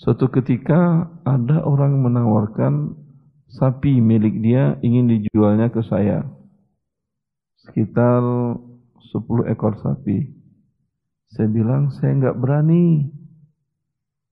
Suatu 0.00 0.32
ketika 0.32 1.12
ada 1.28 1.60
orang 1.60 2.00
menawarkan 2.00 2.99
sapi 3.54 3.98
milik 3.98 4.38
dia 4.42 4.78
ingin 4.82 5.10
dijualnya 5.10 5.70
ke 5.70 5.82
saya. 5.86 6.26
Sekitar 7.66 8.22
10 9.10 9.50
ekor 9.50 9.78
sapi. 9.82 10.30
Saya 11.34 11.46
bilang 11.50 11.94
saya 11.98 12.14
enggak 12.14 12.38
berani. 12.38 13.10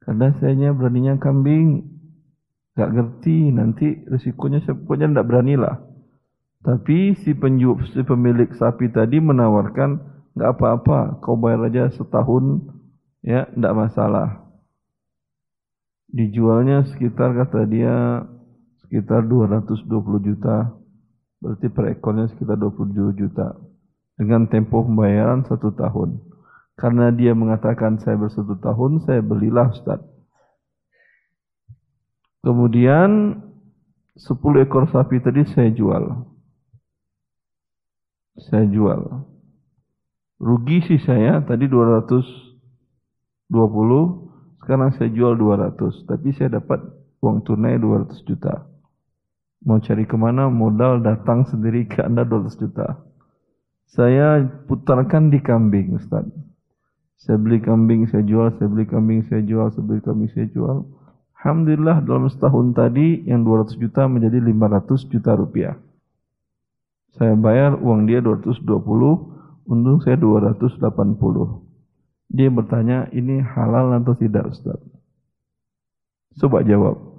Karena 0.03 0.33
saya 0.39 0.71
beraninya 0.75 1.19
kambing. 1.19 1.87
Enggak 2.75 2.91
ngerti 2.95 3.39
nanti 3.51 3.87
risikonya 4.07 4.63
saya 4.63 4.79
pokoknya 4.79 5.15
enggak 5.15 5.29
beranilah. 5.29 5.77
Tapi 6.63 7.15
si 7.23 7.35
penjual 7.39 7.87
si 7.91 8.03
pemilik 8.03 8.51
sapi 8.55 8.91
tadi 8.91 9.23
menawarkan 9.23 9.99
enggak 10.35 10.51
apa-apa, 10.59 11.23
kau 11.23 11.39
bayar 11.39 11.71
aja 11.71 11.91
setahun 11.95 12.67
ya 13.23 13.47
enggak 13.55 13.75
masalah 13.75 14.49
dijualnya 16.09 16.89
sekitar 16.89 17.37
kata 17.37 17.69
dia 17.69 18.25
sekitar 18.89 19.29
220 19.29 19.85
juta 20.25 20.73
berarti 21.45 21.69
per 21.69 21.93
ekornya 21.93 22.27
sekitar 22.33 22.57
27 22.57 23.13
juta. 23.21 23.53
Dengan 24.19 24.51
tempo 24.51 24.83
pembayaran 24.83 25.47
satu 25.47 25.77
tahun. 25.77 26.19
Karena 26.75 27.13
dia 27.15 27.37
mengatakan 27.37 28.01
saya 28.03 28.19
bersatu 28.19 28.59
tahun 28.59 29.05
saya 29.07 29.23
belilah 29.23 29.71
Ustaz. 29.71 30.01
Kemudian 32.43 33.39
10 34.19 34.65
ekor 34.67 34.91
sapi 34.91 35.23
tadi 35.23 35.47
saya 35.53 35.71
jual. 35.71 36.27
Saya 38.51 38.67
jual. 38.67 39.27
Rugi 40.39 40.87
sih 40.87 41.03
saya 41.03 41.43
tadi 41.43 41.67
220 41.67 43.53
sekarang 44.63 44.93
saya 45.01 45.09
jual 45.11 45.33
200, 45.33 46.05
tapi 46.05 46.29
saya 46.37 46.61
dapat 46.61 46.79
uang 47.25 47.41
tunai 47.49 47.81
200 47.81 48.21
juta. 48.29 48.68
Mau 49.67 49.83
cari 49.83 50.07
ke 50.07 50.15
mana? 50.15 50.47
Modal 50.47 51.03
datang 51.03 51.43
sendiri 51.51 51.91
ke 51.91 52.05
Anda 52.07 52.23
200 52.23 52.55
juta. 52.63 53.03
Saya 53.89 54.45
putarkan 54.69 55.33
di 55.33 55.43
kambing, 55.43 55.99
Ustaz. 55.99 56.29
Saya 57.19 57.35
beli 57.35 57.59
kambing, 57.59 58.07
saya 58.07 58.23
jual, 58.23 58.55
saya 58.55 58.71
beli 58.71 58.87
kambing, 58.87 59.27
saya 59.27 59.43
jual, 59.43 59.67
saya 59.75 59.83
beli 59.83 60.01
kambing, 60.05 60.31
saya 60.31 60.47
jual. 60.55 60.87
Alhamdulillah 61.39 62.07
dalam 62.07 62.31
setahun 62.31 62.75
tadi 62.79 63.27
yang 63.27 63.43
200 63.43 63.75
juta 63.79 64.07
menjadi 64.07 64.39
500 64.39 65.11
juta 65.11 65.35
rupiah. 65.35 65.75
Saya 67.19 67.35
bayar 67.35 67.75
uang 67.75 68.07
dia 68.07 68.23
220, 68.23 68.63
untung 69.67 69.99
saya 70.07 70.15
280. 70.15 70.79
Dia 72.31 72.49
bertanya, 72.53 73.11
ini 73.11 73.43
halal 73.43 73.99
atau 73.99 74.15
tidak 74.15 74.55
Ustaz? 74.55 74.79
Coba 76.39 76.63
jawab. 76.63 77.18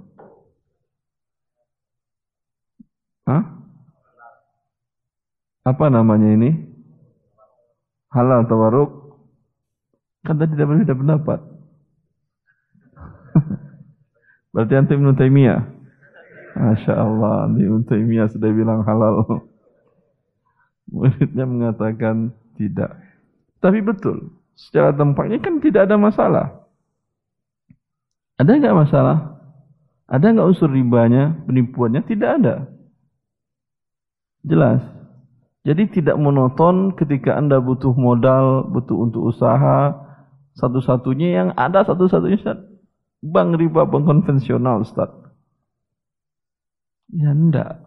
Hah? 3.30 3.46
Apa 5.62 5.86
namanya 5.86 6.34
ini? 6.34 6.50
Halal 8.10 8.50
tawaruk? 8.50 8.90
Kan 10.26 10.42
tadi 10.42 10.58
tidak 10.58 10.66
berbeda 10.74 10.98
pendapat. 10.98 11.38
Berarti 14.52 14.72
anti 14.74 14.98
Ibn 14.98 15.14
Taimiyah. 15.14 15.62
Masya 16.58 16.94
Allah, 16.98 17.46
anti 17.46 17.62
Ibn 17.62 17.86
Taimiyah 17.86 18.26
sudah 18.34 18.50
bilang 18.50 18.82
halal. 18.82 19.22
Muridnya 20.90 21.46
mengatakan 21.46 22.34
tidak. 22.58 22.98
Tapi 23.62 23.78
betul, 23.78 24.34
secara 24.58 24.90
tempatnya 24.90 25.38
kan 25.38 25.62
tidak 25.62 25.86
ada 25.86 25.94
masalah. 25.94 26.66
Ada 28.42 28.58
nggak 28.58 28.74
masalah? 28.74 29.38
Ada 30.10 30.34
nggak 30.34 30.48
unsur 30.50 30.66
ribanya, 30.74 31.38
penipuannya? 31.46 32.02
Tidak 32.02 32.30
ada. 32.42 32.79
Jelas. 34.44 34.80
Jadi 35.60 35.92
tidak 35.92 36.16
monoton 36.16 36.96
ketika 36.96 37.36
Anda 37.36 37.60
butuh 37.60 37.92
modal, 37.92 38.64
butuh 38.72 38.96
untuk 38.96 39.28
usaha, 39.28 39.92
satu-satunya 40.56 41.28
yang 41.36 41.48
ada 41.52 41.84
satu-satunya 41.84 42.40
bank 43.20 43.60
riba 43.60 43.84
bank 43.84 44.08
konvensional 44.08 44.80
Ustaz. 44.80 45.12
Ya 47.12 47.36
enggak. 47.36 47.84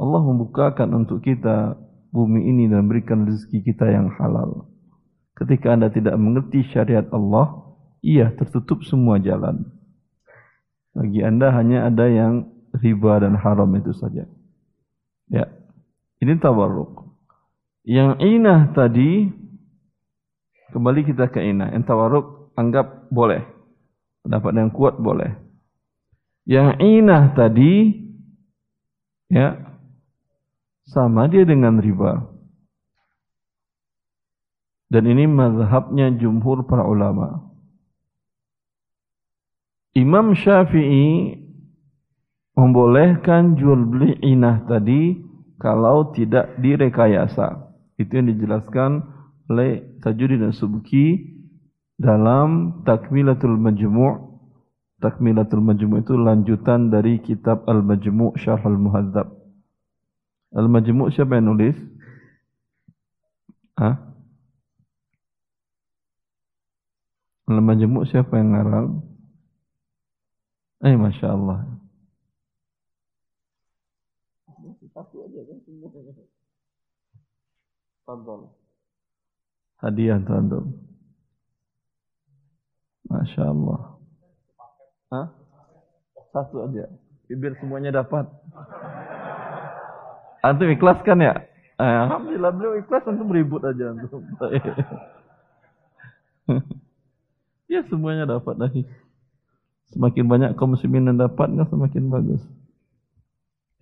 Allah 0.00 0.22
membukakan 0.24 1.04
untuk 1.04 1.20
kita 1.20 1.76
bumi 2.08 2.48
ini 2.48 2.72
dan 2.72 2.88
berikan 2.88 3.28
rezeki 3.28 3.60
kita 3.60 3.84
yang 3.92 4.08
halal. 4.16 4.72
Ketika 5.36 5.76
Anda 5.76 5.92
tidak 5.92 6.16
mengerti 6.16 6.64
syariat 6.72 7.04
Allah, 7.12 7.76
iya 8.00 8.32
tertutup 8.32 8.80
semua 8.88 9.20
jalan. 9.20 9.68
Bagi 10.96 11.20
Anda 11.20 11.52
hanya 11.52 11.92
ada 11.92 12.08
yang 12.08 12.48
riba 12.72 13.20
dan 13.20 13.36
haram 13.36 13.68
itu 13.76 13.92
saja. 13.92 14.24
Ya. 15.30 15.46
Ini 16.20 16.36
tawarruk. 16.36 17.06
Yang 17.86 18.20
inah 18.20 18.76
tadi 18.76 19.30
kembali 20.74 21.00
kita 21.06 21.32
ke 21.32 21.40
inah. 21.40 21.72
Yang 21.72 21.88
tawarruk 21.88 22.26
anggap 22.58 23.08
boleh. 23.08 23.46
Pendapat 24.26 24.52
yang 24.52 24.70
kuat 24.74 25.00
boleh. 25.00 25.32
Yang 26.44 26.68
inah 26.82 27.32
tadi 27.32 27.94
ya 29.30 29.54
sama 30.90 31.30
dia 31.30 31.46
dengan 31.46 31.78
riba. 31.78 32.26
Dan 34.90 35.06
ini 35.06 35.30
mazhabnya 35.30 36.10
jumhur 36.18 36.66
para 36.66 36.82
ulama. 36.82 37.46
Imam 39.94 40.34
Syafi'i 40.34 41.38
membolehkan 42.54 43.54
jual 43.58 43.86
beli 43.86 44.18
inah 44.22 44.66
tadi 44.66 45.18
kalau 45.60 46.10
tidak 46.16 46.56
direkayasa. 46.58 47.70
Itu 48.00 48.16
yang 48.16 48.32
dijelaskan 48.32 49.04
oleh 49.52 50.00
Tajuddin 50.00 50.50
Subki 50.54 51.36
dalam 52.00 52.80
Takmilatul 52.88 53.60
Majmu' 53.60 54.30
Takmilatul 55.00 55.64
Majmu' 55.64 56.04
itu 56.04 56.12
lanjutan 56.12 56.92
dari 56.92 57.24
kitab 57.24 57.64
Al-Majmu' 57.64 58.36
Syarh 58.36 58.60
Al-Muhadzab. 58.60 59.32
Al-Majmu' 60.52 61.08
siapa 61.08 61.40
yang 61.40 61.56
nulis? 61.56 61.76
Hah? 63.80 63.96
Al-Majmu' 67.48 68.04
siapa 68.12 68.36
yang 68.36 68.52
ngarang? 68.52 68.88
Eh, 70.84 70.96
Masya 71.00 71.32
Allah. 71.32 71.79
Hadiah 79.80 80.20
tuan 80.26 80.50
Masya 83.10 83.42
Allah. 83.42 83.80
Hah? 85.10 85.26
Satu 86.30 86.62
aja. 86.66 86.86
Biar 87.26 87.54
semuanya 87.58 87.90
dapat. 88.02 88.26
Antum 90.46 90.70
ikhlas 90.70 91.02
kan 91.02 91.18
ya? 91.18 91.34
Eh, 91.80 92.00
Alhamdulillah 92.06 92.52
beliau 92.54 92.78
ikhlas 92.78 93.02
antum 93.08 93.34
ribut 93.34 93.64
aja 93.66 93.94
antum. 93.94 94.22
ya 97.72 97.82
semuanya 97.90 98.30
dapat 98.30 98.54
lagi. 98.58 98.82
Semakin 99.90 100.30
banyak 100.30 100.50
kaum 100.54 100.78
muslimin 100.78 101.10
yang 101.10 101.18
dapat 101.18 101.50
kan 101.50 101.66
semakin 101.66 102.14
bagus. 102.14 102.42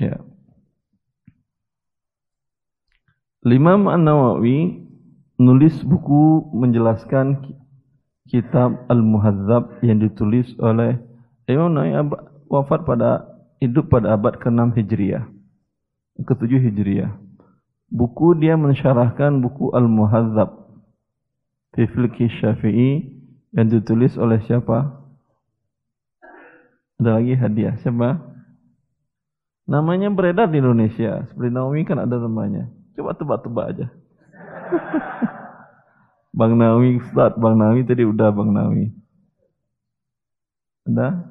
Ya. 0.00 0.24
Imam 3.46 3.86
An-Nawawi 3.86 4.82
nulis 5.38 5.78
buku 5.86 6.50
menjelaskan 6.50 7.54
kitab 8.26 8.82
Al-Muhadzab 8.90 9.78
yang 9.86 10.02
ditulis 10.02 10.50
oleh 10.58 10.98
Imam 11.46 11.70
Nawawi 11.70 12.18
wafat 12.50 12.82
pada 12.82 13.30
hidup 13.62 13.94
pada 13.94 14.18
abad 14.18 14.34
ke-6 14.42 14.74
Hijriah. 14.74 15.30
Ke-7 16.18 16.50
Hijriah. 16.50 17.14
Buku 17.88 18.34
dia 18.34 18.58
mensyarahkan 18.58 19.38
buku 19.38 19.70
Al-Muhadzab 19.70 20.74
fi 21.78 21.86
Fiqh 21.86 22.18
Syafi'i 22.42 23.06
yang 23.54 23.70
ditulis 23.70 24.18
oleh 24.18 24.42
siapa? 24.44 24.98
Ada 26.98 27.22
lagi 27.22 27.38
hadiah. 27.38 27.78
Siapa? 27.78 28.18
Namanya 29.70 30.10
beredar 30.10 30.50
di 30.50 30.58
Indonesia. 30.58 31.22
Seperti 31.30 31.54
Naomi 31.54 31.86
kan 31.86 32.02
ada 32.02 32.18
namanya. 32.18 32.77
Coba 32.98 33.14
tebak-tebak 33.14 33.66
aja. 33.70 33.86
Bang 36.34 36.58
Nawi 36.58 36.98
Ustaz, 36.98 37.38
Bang 37.38 37.54
Nawi 37.54 37.86
tadi 37.86 38.02
udah 38.02 38.34
Bang 38.34 38.50
Nawi. 38.50 38.90
Ada? 40.82 41.22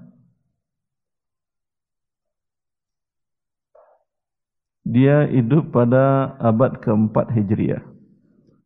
Dia 4.87 5.27
hidup 5.27 5.75
pada 5.75 6.39
abad 6.39 6.79
keempat 6.79 7.35
Hijriah. 7.35 7.83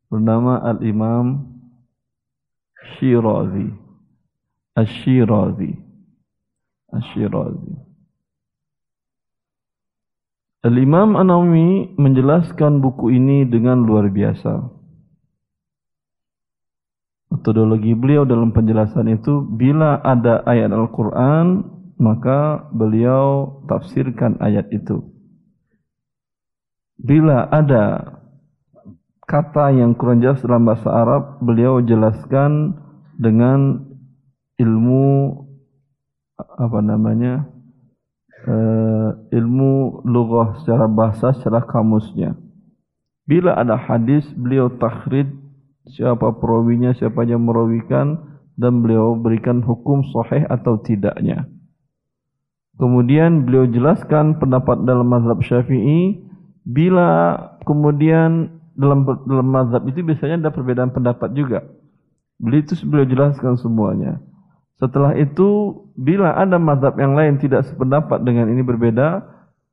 Bernama 0.05 0.61
Al-Imam 0.61 1.41
Shirazi. 2.93 3.73
Ash-Shirazi. 4.77 5.73
Ash-Shirazi. 6.93 7.90
Al-Imam 10.61 11.17
An-Nawawi 11.17 11.97
menjelaskan 11.97 12.85
buku 12.85 13.17
ini 13.17 13.49
dengan 13.49 13.81
luar 13.81 14.13
biasa. 14.13 14.61
Metodologi 17.33 17.97
beliau 17.97 18.29
dalam 18.29 18.53
penjelasan 18.53 19.09
itu 19.09 19.41
bila 19.41 19.97
ada 20.05 20.45
ayat 20.45 20.69
Al-Quran 20.69 21.65
maka 21.97 22.69
beliau 22.69 23.61
tafsirkan 23.65 24.37
ayat 24.37 24.69
itu. 24.69 25.01
Bila 27.01 27.49
ada 27.49 28.17
kata 29.25 29.73
yang 29.73 29.97
kurang 29.97 30.21
jelas 30.21 30.45
dalam 30.45 30.69
bahasa 30.69 30.89
Arab 30.93 31.41
beliau 31.41 31.81
jelaskan 31.81 32.77
dengan 33.17 33.89
ilmu 34.61 35.41
apa 36.37 36.79
namanya 36.81 37.50
uh, 38.47 39.09
ilmu 39.29 40.05
lughah 40.05 40.57
secara 40.61 40.85
bahasa 40.87 41.33
secara 41.37 41.65
kamusnya 41.65 42.37
bila 43.31 43.55
ada 43.55 43.77
hadis 43.77 44.27
beliau 44.33 44.67
takhrid 44.75 45.29
siapa 45.89 46.35
perawinya, 46.37 46.93
siapa 46.93 47.25
yang 47.25 47.47
merawikan 47.47 48.19
dan 48.59 48.83
beliau 48.85 49.17
berikan 49.17 49.63
hukum 49.63 50.05
sahih 50.13 50.45
atau 50.51 50.77
tidaknya. 50.83 51.49
Kemudian 52.77 53.45
beliau 53.45 53.69
jelaskan 53.69 54.37
pendapat 54.41 54.83
dalam 54.83 55.05
mazhab 55.05 55.39
Syafi'i 55.41 56.21
bila 56.65 57.37
kemudian 57.65 58.61
dalam 58.73 59.05
dalam 59.25 59.47
mazhab 59.47 59.85
itu 59.85 60.01
biasanya 60.01 60.47
ada 60.47 60.51
perbedaan 60.53 60.89
pendapat 60.89 61.29
juga. 61.37 61.65
Beliau 62.41 62.61
itu 62.65 62.73
beliau 62.89 63.05
jelaskan 63.05 63.53
semuanya. 63.57 64.17
Setelah 64.81 65.13
itu 65.13 65.77
bila 65.93 66.33
ada 66.33 66.57
mazhab 66.57 66.97
yang 66.97 67.13
lain 67.13 67.37
tidak 67.37 67.69
sependapat 67.69 68.25
dengan 68.25 68.49
ini 68.49 68.65
berbeda, 68.65 69.21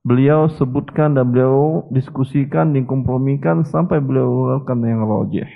beliau 0.04 0.52
sebutkan 0.52 1.16
dan 1.16 1.32
beliau 1.32 1.88
diskusikan, 1.88 2.76
dikompromikan 2.76 3.64
sampai 3.64 4.04
beliau 4.04 4.28
mengeluarkan 4.28 4.78
yang 4.84 5.00
rajih 5.08 5.48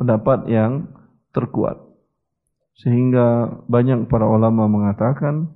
pendapat 0.00 0.48
yang 0.48 0.88
terkuat. 1.36 1.78
Sehingga 2.80 3.60
banyak 3.68 4.08
para 4.08 4.24
ulama 4.24 4.64
mengatakan 4.64 5.52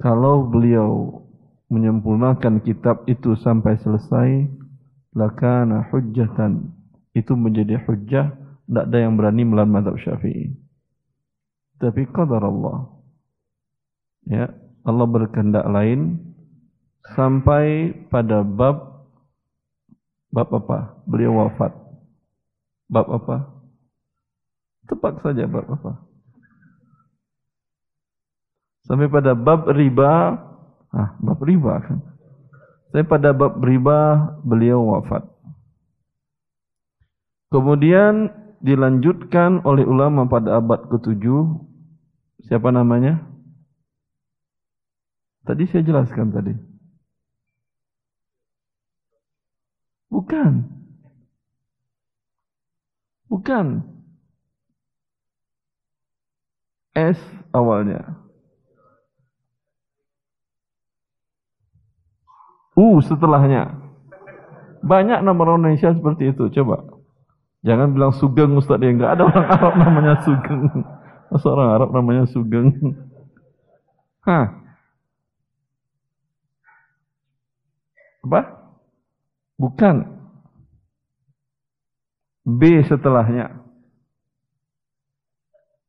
kalau 0.00 0.48
beliau 0.48 1.22
menyempurnakan 1.68 2.64
kitab 2.64 3.04
itu 3.04 3.36
sampai 3.36 3.76
selesai 3.78 4.48
lakana 5.14 5.86
hujjatan 5.92 6.72
itu 7.14 7.36
menjadi 7.36 7.78
hujjah 7.84 8.32
tidak 8.66 8.84
ada 8.90 8.98
yang 8.98 9.14
berani 9.20 9.42
melawan 9.44 9.70
mazhab 9.70 9.94
Syafi'i 10.00 10.59
tapi 11.80 12.04
qadar 12.12 12.44
Allah. 12.44 12.92
Ya 14.28 14.52
Allah 14.84 15.06
berkehendak 15.08 15.64
lain 15.64 16.20
sampai 17.16 17.96
pada 18.12 18.44
bab 18.44 19.08
bab 20.30 20.48
apa? 20.52 21.00
Beliau 21.08 21.40
wafat. 21.40 21.72
Bab 22.92 23.08
apa? 23.08 23.36
Tepat 24.86 25.24
saja 25.24 25.48
bab 25.48 25.64
apa? 25.66 26.04
Sampai 28.84 29.08
pada 29.08 29.32
bab 29.32 29.64
riba. 29.72 30.36
Ah 30.92 31.16
bab 31.16 31.40
riba. 31.40 31.80
Kan 31.80 32.10
sampai 32.90 33.06
pada 33.06 33.30
bab 33.30 33.62
riba 33.62 33.98
beliau 34.42 34.82
wafat. 34.82 35.22
Kemudian 37.50 38.30
dilanjutkan 38.62 39.62
oleh 39.66 39.82
ulama 39.86 40.26
pada 40.26 40.58
abad 40.62 40.86
ke-7 40.90 41.24
siapa 42.46 42.72
namanya 42.72 43.30
Tadi 45.50 45.64
saya 45.66 45.82
jelaskan 45.82 46.30
tadi. 46.30 46.52
Bukan. 50.12 50.62
Bukan. 53.26 53.66
S 56.94 57.18
awalnya. 57.50 58.20
U 62.78 63.02
setelahnya. 63.02 63.74
Banyak 64.86 65.26
nama 65.26 65.40
orang 65.42 65.66
Indonesia 65.66 65.90
seperti 65.90 66.30
itu. 66.30 66.46
Coba. 66.62 66.84
Jangan 67.66 67.90
bilang 67.90 68.12
Sugeng 68.14 68.54
Ustaz 68.54 68.80
ya. 68.80 68.94
Enggak 68.94 69.18
ada 69.18 69.22
orang 69.26 69.46
Arab 69.50 69.74
namanya 69.82 70.14
Sugeng. 70.22 70.68
Masa 71.30 71.46
orang 71.46 71.70
Arab 71.70 71.90
namanya 71.94 72.26
Sugeng. 72.26 72.74
Hah. 74.26 74.50
Apa? 78.26 78.40
Bukan. 79.54 79.96
B 82.42 82.82
setelahnya. 82.82 83.62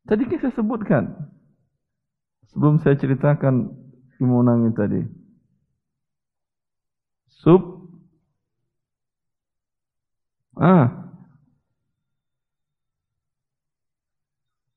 Tadi 0.05 0.23
kita 0.29 0.53
sebutkan. 0.53 1.09
Sebelum 2.53 2.77
saya 2.83 2.99
ceritakan 2.99 3.73
Imunami 4.21 4.69
tadi. 4.77 5.01
Sub. 7.41 7.89
Ah. 10.53 11.00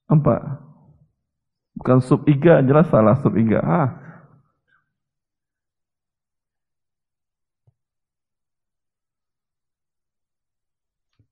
Empat. 0.08 0.40
Bukan 1.74 1.98
sub 2.04 2.22
iga, 2.30 2.62
jelas 2.62 2.86
salah 2.92 3.18
sub 3.18 3.34
iga. 3.34 3.60
Ah. 3.64 3.88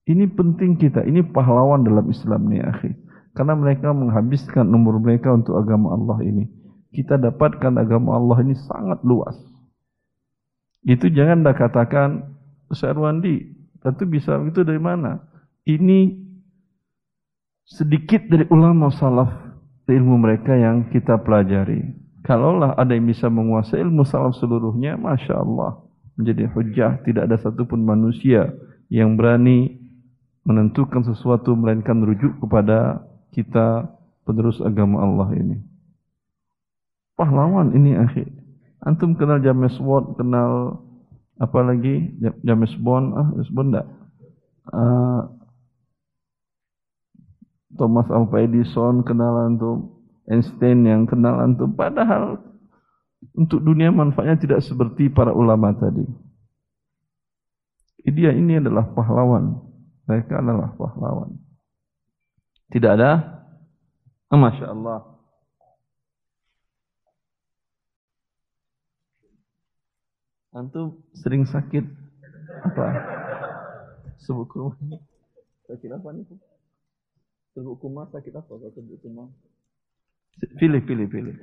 Ini 0.03 0.27
penting 0.35 0.77
kita, 0.83 1.07
ini 1.07 1.23
pahlawan 1.23 1.87
dalam 1.87 2.11
Islam 2.11 2.51
nih 2.51 2.63
akhi. 2.67 2.91
Karena 3.33 3.57
mereka 3.57 3.95
menghabiskan 3.95 4.69
umur 4.69 5.01
mereka 5.01 5.33
untuk 5.33 5.57
agama 5.57 5.95
Allah 5.95 6.19
ini. 6.27 6.45
Kita 6.93 7.17
dapatkan 7.17 7.81
agama 7.81 8.19
Allah 8.19 8.45
ini 8.45 8.53
sangat 8.53 9.01
luas. 9.07 9.39
Itu 10.85 11.09
jangan 11.09 11.47
dah 11.47 11.57
katakan, 11.57 12.37
Ustaz 12.69 12.93
Rwandi, 12.93 13.41
tentu 13.81 14.05
bisa 14.05 14.37
itu 14.43 14.67
dari 14.67 14.83
mana? 14.83 15.23
Ini 15.65 16.22
sedikit 17.67 18.27
dari 18.29 18.47
ulama 18.51 18.91
salaf 18.95 19.31
ilmu 19.87 20.19
mereka 20.19 20.55
yang 20.55 20.89
kita 20.91 21.21
pelajari. 21.21 21.83
Kalaulah 22.23 22.79
ada 22.79 22.95
yang 22.95 23.11
bisa 23.11 23.27
menguasai 23.27 23.83
ilmu 23.83 24.07
salaf 24.07 24.39
seluruhnya, 24.39 24.95
Masya 24.95 25.43
Allah. 25.43 25.83
Menjadi 26.15 26.47
hujah, 26.55 27.03
tidak 27.03 27.27
ada 27.27 27.37
satupun 27.41 27.83
manusia 27.83 28.53
yang 28.93 29.19
berani 29.19 29.81
menentukan 30.47 31.03
sesuatu 31.03 31.55
melainkan 31.55 31.99
merujuk 31.99 32.39
kepada 32.39 33.03
kita 33.35 33.91
penerus 34.23 34.61
agama 34.63 35.03
Allah 35.03 35.29
ini. 35.35 35.59
Pahlawan 37.19 37.75
ini 37.75 37.95
akhir. 37.99 38.29
Antum 38.83 39.15
kenal 39.15 39.39
James 39.39 39.79
Watt, 39.79 40.19
kenal 40.19 40.83
apa 41.39 41.59
lagi? 41.63 42.19
James 42.43 42.75
Bond, 42.83 43.15
ah 43.15 43.29
James 43.39 43.51
Bond 43.55 43.69
enggak? 43.75 43.89
Uh, 44.71 45.21
Thomas 47.77 48.09
Alva 48.13 48.45
Edison 48.45 49.05
kenal 49.05 49.49
antum, 49.49 49.97
Einstein 50.29 50.85
yang 50.85 51.09
kenal 51.09 51.41
antum. 51.41 51.73
Padahal 51.73 52.41
untuk 53.33 53.65
dunia 53.65 53.89
manfaatnya 53.89 54.37
tidak 54.37 54.61
seperti 54.61 55.09
para 55.09 55.33
ulama 55.33 55.73
tadi. 55.77 56.05
Dia 58.03 58.35
ini 58.35 58.59
adalah 58.59 58.93
pahlawan 58.93 59.73
mereka 60.07 60.43
adalah 60.43 60.75
pahlawan. 60.75 61.39
Tidak 62.73 62.91
ada? 62.91 63.13
Oh, 64.33 64.41
Masya 64.41 64.67
Allah. 64.73 65.01
Antum 70.53 71.01
sering 71.17 71.49
sakit 71.49 71.85
apa? 72.61 72.87
Sebut 74.21 74.45
kumah. 74.53 74.77
Sakit 75.65 75.91
apa 75.97 76.09
nih? 76.13 76.29
Sebut 77.53 77.77
kumah 77.77 78.09
sakit 78.09 78.33
apa? 78.33 78.49
Kalau 78.49 78.73
sebut 78.73 78.97
kumah. 79.05 79.29
Pilih, 80.57 80.81
pilih, 80.81 81.07
pilih. 81.13 81.37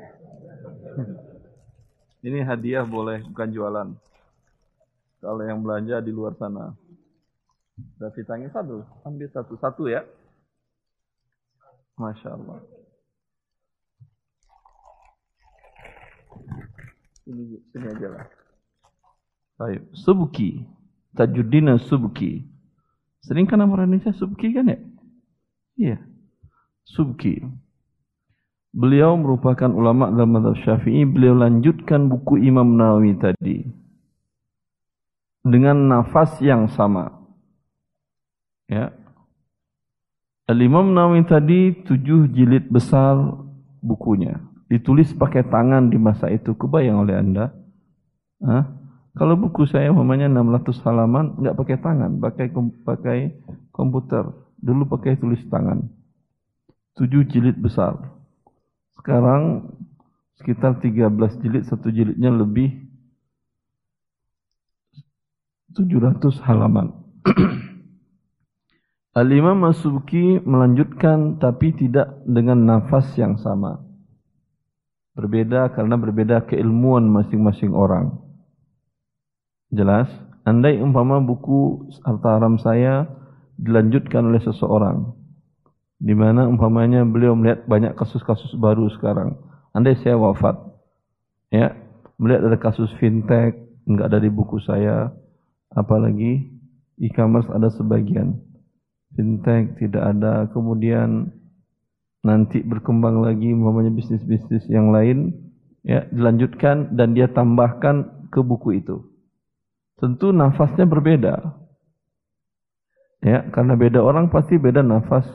Ini 2.26 2.41
hadiah 2.43 2.84
boleh, 2.84 3.22
bukan 3.30 3.50
jualan. 3.54 3.89
Kalau 5.22 5.43
yang 5.45 5.62
belanja 5.62 6.02
di 6.02 6.10
luar 6.10 6.34
sana. 6.36 6.74
Sudah 7.95 8.12
vitamin 8.12 8.52
satu, 8.52 8.84
ambil 9.06 9.30
satu-satu 9.32 9.88
ya. 9.88 10.04
Masya 11.95 12.36
Allah. 12.36 12.60
Ini 17.30 17.62
sini 17.69 17.88
aja 17.88 18.08
lah. 18.10 18.26
Baik, 19.62 19.86
Subki. 19.93 20.65
Tajuddin 21.13 21.69
Subki. 21.78 22.48
Sering 23.22 23.45
kan 23.45 23.62
orang 23.62 23.91
Indonesia 23.91 24.15
Subki 24.15 24.56
kan 24.56 24.72
ya? 24.72 24.80
Iya. 25.80 25.98
Subki. 26.84 27.39
Beliau 28.76 29.15
merupakan 29.15 29.72
ulama 29.72 30.12
dalam 30.12 30.36
madhab 30.36 30.60
syafi'i. 30.60 31.08
Beliau 31.08 31.39
lanjutkan 31.39 32.12
buku 32.12 32.44
Imam 32.44 32.76
Nawawi 32.76 33.15
tadi. 33.15 33.63
Dengan 35.48 35.88
nafas 35.88 36.36
yang 36.44 36.68
sama. 36.76 37.08
Ya. 38.68 38.92
Al-Imam 40.52 40.92
Nawawi 40.92 41.24
tadi 41.24 41.74
tujuh 41.88 42.28
jilid 42.36 42.68
besar 42.68 43.15
bukunya. 43.80 44.38
Ditulis 44.70 45.15
pakai 45.15 45.48
tangan 45.48 45.88
di 45.89 45.98
masa 45.98 46.28
itu. 46.30 46.54
Kebayang 46.54 47.08
oleh 47.08 47.15
anda? 47.15 47.56
Hah? 48.44 48.78
Kalau 49.18 49.34
buku 49.36 49.65
saya 49.65 49.89
umpamanya 49.89 50.30
600 50.30 50.86
halaman, 50.86 51.26
enggak 51.42 51.58
pakai 51.58 51.78
tangan, 51.82 52.12
pakai 52.22 52.48
pakai 52.86 53.20
komputer. 53.74 54.49
Dulu 54.60 54.88
pakai 54.91 55.15
tulis 55.15 55.39
tangan. 55.48 55.88
Tujuh 57.00 57.24
jilid 57.32 57.56
besar. 57.60 57.95
Sekarang 59.00 59.72
sekitar 60.36 60.84
13 60.84 61.39
jilid, 61.39 61.63
satu 61.63 61.88
jilidnya 61.88 62.32
lebih 62.32 62.89
700 65.72 66.43
halaman. 66.43 66.91
Al-Imam 69.19 69.63
Masuki 69.63 70.43
melanjutkan 70.43 71.39
tapi 71.39 71.72
tidak 71.76 72.19
dengan 72.28 72.67
nafas 72.67 73.15
yang 73.15 73.39
sama. 73.39 73.80
Berbeda 75.15 75.72
karena 75.76 75.95
berbeda 76.00 76.48
keilmuan 76.48 77.08
masing-masing 77.08 77.76
orang. 77.76 78.15
Jelas? 79.72 80.08
Andai 80.48 80.80
umpama 80.80 81.19
buku 81.19 81.91
harta 82.02 82.39
haram 82.39 82.56
saya 82.58 83.18
dilanjutkan 83.60 84.24
oleh 84.24 84.39
seseorang. 84.39 85.12
Di 86.00 86.15
mana 86.15 86.48
umpamanya 86.48 87.04
beliau 87.04 87.36
melihat 87.36 87.67
banyak 87.67 87.91
kasus-kasus 88.00 88.56
baru 88.56 88.88
sekarang. 88.95 89.36
Andai 89.76 90.00
saya 90.00 90.15
wafat. 90.15 90.56
Ya, 91.52 91.76
melihat 92.15 92.48
ada 92.48 92.58
kasus 92.58 92.88
fintech, 92.98 93.60
enggak 93.84 94.15
ada 94.15 94.19
di 94.24 94.32
buku 94.32 94.63
saya. 94.63 95.12
Apalagi 95.76 96.48
e-commerce 96.98 97.52
ada 97.52 97.67
sebagian 97.69 98.39
fintech 99.15 99.78
tidak 99.82 100.04
ada 100.15 100.45
kemudian 100.54 101.34
nanti 102.22 102.62
berkembang 102.62 103.24
lagi 103.24 103.56
umpamanya 103.56 103.89
bisnis-bisnis 103.95 104.67
yang 104.67 104.91
lain 104.91 105.34
ya 105.88 106.04
dilanjutkan 106.12 106.93
dan 106.93 107.15
dia 107.15 107.32
tambahkan 107.32 108.28
ke 108.30 108.43
buku 108.43 108.84
itu. 108.84 109.02
Tentu 109.98 110.32
nafasnya 110.32 110.86
berbeda. 110.86 111.36
Ya, 113.19 113.43
karena 113.51 113.75
beda 113.75 113.99
orang 113.99 114.32
pasti 114.32 114.55
beda 114.55 114.79
nafas 114.79 115.27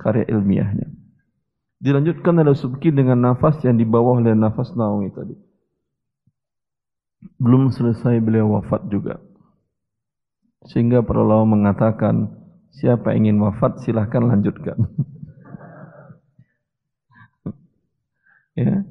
karya 0.00 0.24
ilmiahnya. 0.32 0.88
Dilanjutkan 1.76 2.40
oleh 2.40 2.56
Subki 2.56 2.88
dengan 2.88 3.20
nafas 3.20 3.60
yang 3.60 3.76
di 3.76 3.84
bawah 3.84 4.16
oleh 4.16 4.32
nafas 4.32 4.72
Nawawi 4.72 5.12
tadi. 5.12 5.36
Belum 7.36 7.68
selesai 7.68 8.16
beliau 8.24 8.56
wafat 8.56 8.88
juga. 8.88 9.20
Sehingga 10.72 11.04
para 11.04 11.20
ulama 11.20 11.60
mengatakan, 11.60 12.32
siapa 12.72 13.12
ingin 13.12 13.36
wafat 13.36 13.84
silahkan 13.84 14.24
lanjutkan. 14.24 14.88
ya. 18.56 18.88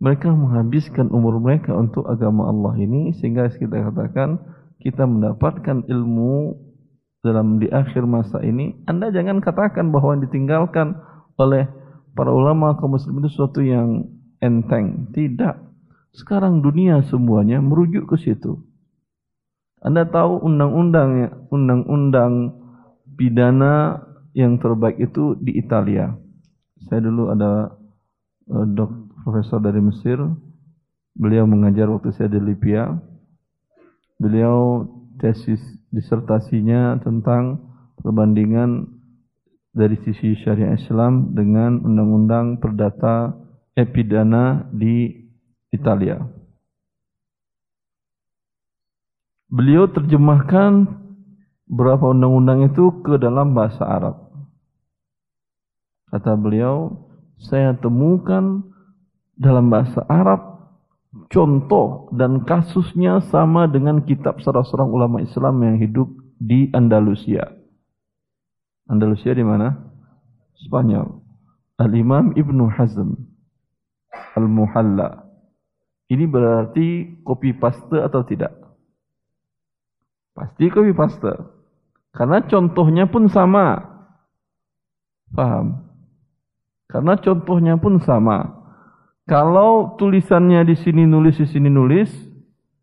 Mereka 0.00 0.32
menghabiskan 0.32 1.12
umur 1.12 1.36
mereka 1.40 1.76
untuk 1.76 2.08
agama 2.08 2.48
Allah 2.48 2.76
ini 2.80 3.12
sehingga 3.16 3.48
kita 3.48 3.88
katakan 3.88 4.36
kita 4.80 5.08
mendapatkan 5.08 5.84
ilmu 5.88 6.63
dalam 7.24 7.56
di 7.56 7.72
akhir 7.72 8.04
masa 8.04 8.44
ini. 8.44 8.76
Anda 8.84 9.08
jangan 9.08 9.40
katakan 9.40 9.88
bahwa 9.88 10.12
yang 10.12 10.28
ditinggalkan 10.28 11.00
oleh 11.40 11.64
para 12.12 12.28
ulama 12.28 12.76
kaum 12.76 12.94
muslimin 12.94 13.24
itu 13.24 13.32
sesuatu 13.32 13.64
yang 13.64 14.04
enteng. 14.44 15.08
Tidak. 15.16 15.56
Sekarang 16.14 16.60
dunia 16.60 17.00
semuanya 17.08 17.58
merujuk 17.64 18.12
ke 18.12 18.16
situ. 18.20 18.60
Anda 19.80 20.04
tahu 20.04 20.44
undang-undang 20.44 21.48
undang-undang 21.48 22.60
pidana 23.16 24.04
yang 24.36 24.60
terbaik 24.60 25.00
itu 25.00 25.34
di 25.40 25.56
Italia. 25.58 26.12
Saya 26.86 27.04
dulu 27.04 27.32
ada 27.32 27.72
uh, 28.52 28.66
dok, 28.68 29.24
profesor 29.24 29.58
dari 29.60 29.80
Mesir. 29.80 30.20
Beliau 31.14 31.46
mengajar 31.46 31.88
waktu 31.88 32.10
saya 32.12 32.28
di 32.28 32.40
Libya. 32.42 32.90
Beliau 34.18 34.86
tesis 35.18 35.62
disertasinya 35.94 36.98
tentang 36.98 37.62
perbandingan 38.02 38.90
dari 39.74 39.94
sisi 40.02 40.34
syariat 40.42 40.74
Islam 40.74 41.34
dengan 41.34 41.82
undang-undang 41.82 42.58
perdata 42.58 43.34
epidana 43.74 44.66
di 44.70 45.10
Italia. 45.70 46.22
Beliau 49.50 49.86
terjemahkan 49.86 50.86
berapa 51.70 52.10
undang-undang 52.10 52.70
itu 52.70 53.02
ke 53.02 53.18
dalam 53.18 53.54
bahasa 53.54 53.86
Arab. 53.86 54.16
Kata 56.10 56.38
beliau, 56.38 56.90
saya 57.38 57.74
temukan 57.74 58.62
dalam 59.34 59.66
bahasa 59.66 60.06
Arab 60.06 60.53
contoh 61.34 62.06
dan 62.14 62.46
kasusnya 62.46 63.18
sama 63.26 63.66
dengan 63.66 64.06
kitab 64.06 64.38
salah 64.38 64.62
seorang 64.62 64.94
ulama 64.94 65.18
Islam 65.18 65.58
yang 65.66 65.76
hidup 65.82 66.06
di 66.38 66.70
Andalusia. 66.70 67.50
Andalusia 68.86 69.34
di 69.34 69.42
mana? 69.42 69.74
Spanyol. 70.62 71.18
Al-Imam 71.82 72.38
Ibnu 72.38 72.70
Hazm 72.70 73.18
Al-Muhalla. 74.38 75.26
Ini 76.06 76.22
berarti 76.30 77.18
copy 77.26 77.58
paste 77.58 77.98
atau 77.98 78.22
tidak? 78.22 78.54
Pasti 80.38 80.70
copy 80.70 80.94
paste. 80.94 81.34
Karena 82.14 82.46
contohnya 82.46 83.10
pun 83.10 83.26
sama. 83.26 83.82
Paham? 85.34 85.90
Karena 86.86 87.18
contohnya 87.18 87.74
pun 87.74 87.98
sama. 87.98 88.63
Kalau 89.24 89.96
tulisannya 89.96 90.68
di 90.68 90.76
sini 90.76 91.08
nulis 91.08 91.40
di 91.40 91.48
sini 91.48 91.72
nulis, 91.72 92.12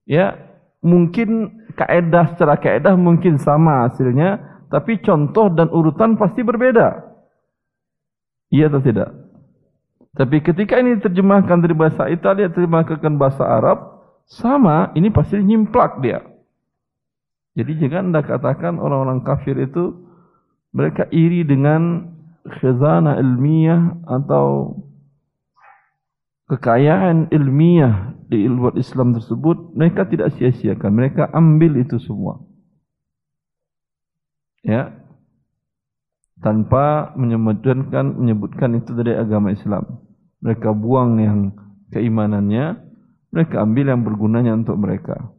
ya 0.09 0.33
mungkin 0.81 1.61
kaedah 1.77 2.33
secara 2.33 2.57
kaedah 2.57 2.97
mungkin 2.97 3.37
sama 3.37 3.85
hasilnya, 3.85 4.41
tapi 4.73 4.97
contoh 5.05 5.53
dan 5.53 5.69
urutan 5.69 6.17
pasti 6.17 6.41
berbeda. 6.41 6.97
Iya 8.49 8.73
atau 8.73 8.81
tidak? 8.81 9.09
Tapi 10.11 10.43
ketika 10.43 10.81
ini 10.81 10.99
diterjemahkan 10.99 11.61
dari 11.61 11.75
bahasa 11.77 12.09
Italia 12.11 12.51
terjemahkan 12.51 12.99
ke 12.99 13.09
bahasa 13.15 13.47
Arab, 13.47 14.01
sama, 14.27 14.91
ini 14.95 15.07
pasti 15.13 15.39
nyimplak 15.39 16.03
dia. 16.03 16.19
Jadi 17.55 17.83
jangan 17.83 18.11
anda 18.11 18.23
katakan 18.23 18.79
orang-orang 18.79 19.27
kafir 19.27 19.59
itu 19.59 20.07
mereka 20.71 21.03
iri 21.11 21.43
dengan 21.43 22.11
khazanah 22.47 23.19
ilmiah 23.19 23.99
atau 24.07 24.75
kekayaan 26.51 27.31
ilmiah 27.31 28.11
di 28.27 28.43
ilmu 28.43 28.75
Islam 28.75 29.15
tersebut 29.15 29.71
mereka 29.71 30.03
tidak 30.03 30.35
sia-siakan. 30.35 30.91
Mereka 30.91 31.31
ambil 31.31 31.79
itu 31.79 31.95
semua. 32.03 32.43
Ya. 34.67 34.91
Tanpa 36.43 37.15
menyebutkan 37.15 38.19
menyebutkan 38.19 38.75
itu 38.75 38.91
dari 38.91 39.15
agama 39.15 39.55
Islam. 39.55 40.03
Mereka 40.43 40.75
buang 40.75 41.21
yang 41.23 41.39
keimanannya 41.95 42.91
mereka 43.31 43.63
ambil 43.63 43.95
yang 43.95 44.03
bergunanya 44.03 44.51
untuk 44.51 44.75
mereka. 44.75 45.31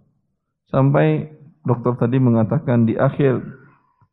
Sampai 0.73 1.29
dokter 1.61 1.93
tadi 2.01 2.17
mengatakan 2.17 2.89
di 2.89 2.97
akhir 2.97 3.45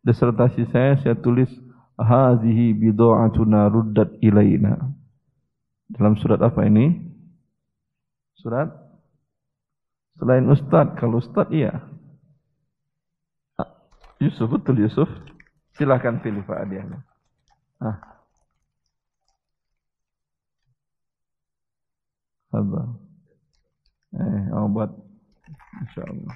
disertasi 0.03 0.67
saya 0.75 0.99
saya 0.99 1.15
tulis 1.15 1.47
hazihi 1.95 2.75
bid'atuna 2.75 3.71
ruddat 3.71 4.19
ilaina. 4.19 4.98
Dalam 5.89 6.13
surat 6.21 6.38
apa 6.41 6.62
ini? 6.69 7.02
Surat 8.38 8.69
selain 10.21 10.45
ustaz, 10.47 10.93
kalau 11.02 11.17
ustaz 11.17 11.49
iya. 11.49 11.89
Yusuf 14.19 14.52
betul 14.52 14.84
Yusuf. 14.84 15.08
Silakan 15.80 16.19
pilih 16.19 16.43
Pak 16.43 16.67
hadiahnya. 16.67 16.99
Ah. 17.80 17.97
Sabar. 22.52 22.88
Eh, 24.12 24.43
obat. 24.60 24.91
Insya 25.80 26.04
Allah. 26.04 26.36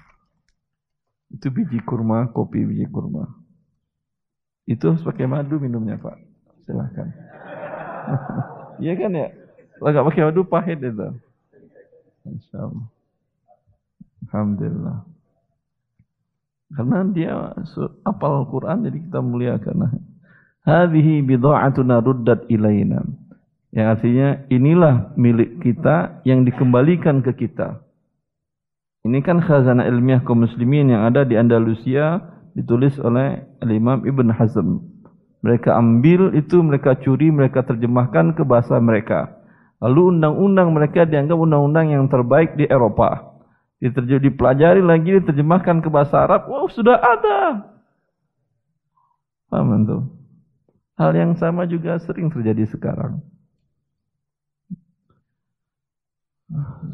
Itu 1.35 1.51
biji 1.51 1.83
kurma, 1.83 2.31
kopi 2.31 2.63
biji 2.63 2.87
kurma. 2.87 3.27
Itu 4.63 4.95
harus 4.95 5.03
pakai 5.03 5.27
madu 5.27 5.59
minumnya 5.59 5.99
Pak. 5.99 6.17
Silahkan. 6.65 7.07
Iya 8.81 8.97
kan 8.97 9.13
ya? 9.13 9.29
Nggak 9.83 10.05
pakai 10.07 10.23
madu 10.23 10.47
pahit 10.47 10.79
itu. 10.79 11.07
Insya 12.23 12.71
Allah. 12.71 12.87
Alhamdulillah. 14.31 14.97
Karena 16.73 16.97
dia 17.11 17.33
apal 18.07 18.47
Quran 18.49 18.87
jadi 18.87 18.97
kita 19.03 19.19
muliakan. 19.19 19.99
Hadhihi 20.63 21.21
bidha'atuna 21.27 21.99
ruddat 21.99 22.47
ilaina. 22.47 23.03
Yang 23.73 23.87
artinya 23.89 24.27
inilah 24.47 24.95
milik 25.19 25.59
kita 25.59 26.23
yang 26.23 26.47
dikembalikan 26.47 27.19
ke 27.25 27.35
kita. 27.35 27.83
Ini 29.03 29.19
kan 29.19 29.43
khazanah 29.43 29.83
ilmiah 29.83 30.23
kaum 30.23 30.47
muslimin 30.47 30.87
yang 30.87 31.03
ada 31.03 31.27
di 31.27 31.35
Andalusia 31.35 32.23
ditulis 32.55 32.95
oleh 33.03 33.43
Imam 33.65 34.07
Ibn 34.07 34.31
Hazm. 34.31 34.79
Mereka 35.43 35.75
ambil 35.75 36.31
itu, 36.39 36.63
mereka 36.63 36.95
curi, 36.95 37.27
mereka 37.27 37.67
terjemahkan 37.67 38.31
ke 38.31 38.47
bahasa 38.47 38.79
mereka. 38.79 39.42
Lalu 39.83 40.15
undang-undang 40.15 40.71
mereka 40.71 41.03
dianggap 41.03 41.35
undang-undang 41.35 41.91
yang 41.91 42.07
terbaik 42.07 42.55
di 42.55 42.63
Eropa. 42.71 43.35
Diterjem, 43.83 44.23
dipelajari 44.31 44.79
lagi, 44.79 45.19
diterjemahkan 45.19 45.83
ke 45.83 45.91
bahasa 45.91 46.23
Arab. 46.23 46.47
Wow, 46.47 46.71
sudah 46.71 46.95
ada. 46.95 47.67
Paham 49.51 49.83
itu? 49.83 49.97
Hal 50.95 51.11
yang 51.11 51.35
sama 51.35 51.67
juga 51.67 51.99
sering 51.99 52.31
terjadi 52.31 52.63
sekarang. 52.71 53.19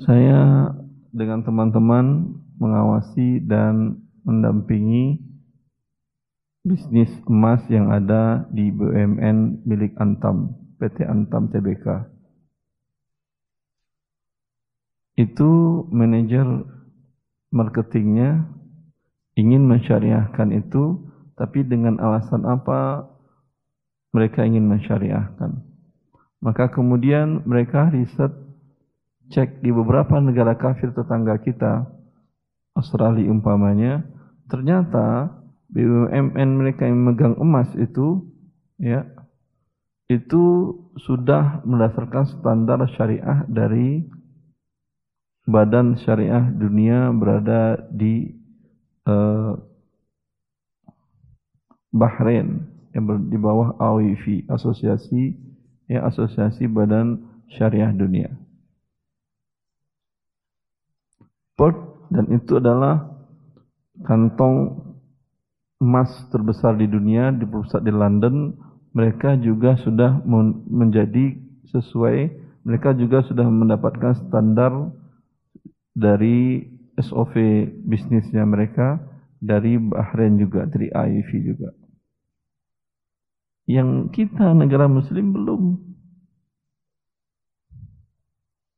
Saya 0.09 0.73
dengan 1.13 1.45
teman-teman 1.45 2.33
mengawasi 2.57 3.45
dan 3.45 4.01
mendampingi 4.25 5.21
bisnis 6.65 7.11
emas 7.29 7.61
yang 7.69 7.93
ada 7.93 8.49
di 8.49 8.73
BUMN 8.73 9.61
milik 9.67 9.93
Antam, 10.01 10.57
PT 10.81 11.05
Antam 11.05 11.53
Tbk. 11.53 12.17
Itu 15.19 15.83
manajer 15.91 16.47
marketingnya 17.51 18.47
ingin 19.35 19.67
mensyariahkan 19.67 20.55
itu, 20.55 21.11
tapi 21.35 21.67
dengan 21.67 21.99
alasan 21.99 22.47
apa 22.47 23.03
mereka 24.15 24.47
ingin 24.47 24.63
mensyariahkan. 24.63 25.59
Maka 26.39 26.71
kemudian 26.71 27.43
mereka 27.43 27.91
riset 27.91 28.31
cek 29.29 29.59
di 29.59 29.75
beberapa 29.75 30.23
negara 30.23 30.55
kafir 30.55 30.95
tetangga 30.95 31.35
kita, 31.43 31.83
Australia 32.79 33.27
umpamanya, 33.27 34.07
ternyata 34.47 35.35
BUMN 35.69 36.49
mereka 36.57 36.87
yang 36.87 36.97
memegang 37.03 37.35
emas 37.37 37.69
itu, 37.75 38.23
ya, 38.79 39.05
itu 40.09 40.73
sudah 40.97 41.61
mendasarkan 41.67 42.25
standar 42.39 42.81
syariah 42.97 43.45
dari 43.45 44.01
badan 45.49 45.97
syariah 46.05 46.45
dunia 46.53 47.09
berada 47.09 47.81
di 47.89 48.29
uh, 49.09 49.57
Bahrain 51.89 52.69
yang 52.93 53.05
di 53.33 53.37
bawah 53.37 53.73
AWIFI, 53.81 54.45
asosiasi 54.45 55.33
ya 55.89 56.05
asosiasi 56.05 56.69
badan 56.69 57.25
syariah 57.49 57.89
dunia. 57.89 58.29
Port 61.57 61.75
dan 62.13 62.29
itu 62.29 62.61
adalah 62.61 63.09
kantong 64.05 64.85
emas 65.81 66.13
terbesar 66.29 66.77
di 66.77 66.85
dunia 66.85 67.33
di 67.33 67.43
pusat 67.49 67.81
di 67.81 67.91
London 67.91 68.53
mereka 68.93 69.33
juga 69.39 69.75
sudah 69.81 70.21
menjadi 70.69 71.35
sesuai 71.73 72.17
mereka 72.63 72.93
juga 72.93 73.23
sudah 73.25 73.47
mendapatkan 73.47 74.27
standar 74.27 74.71
dari 75.99 76.63
SOV 76.95 77.35
bisnisnya 77.83 78.47
mereka 78.47 79.03
dari 79.39 79.75
Bahrain 79.75 80.39
juga 80.39 80.63
dari 80.67 80.87
IIV 80.87 81.29
juga 81.43 81.69
yang 83.67 84.07
kita 84.09 84.55
negara 84.55 84.87
muslim 84.87 85.35
belum 85.35 85.61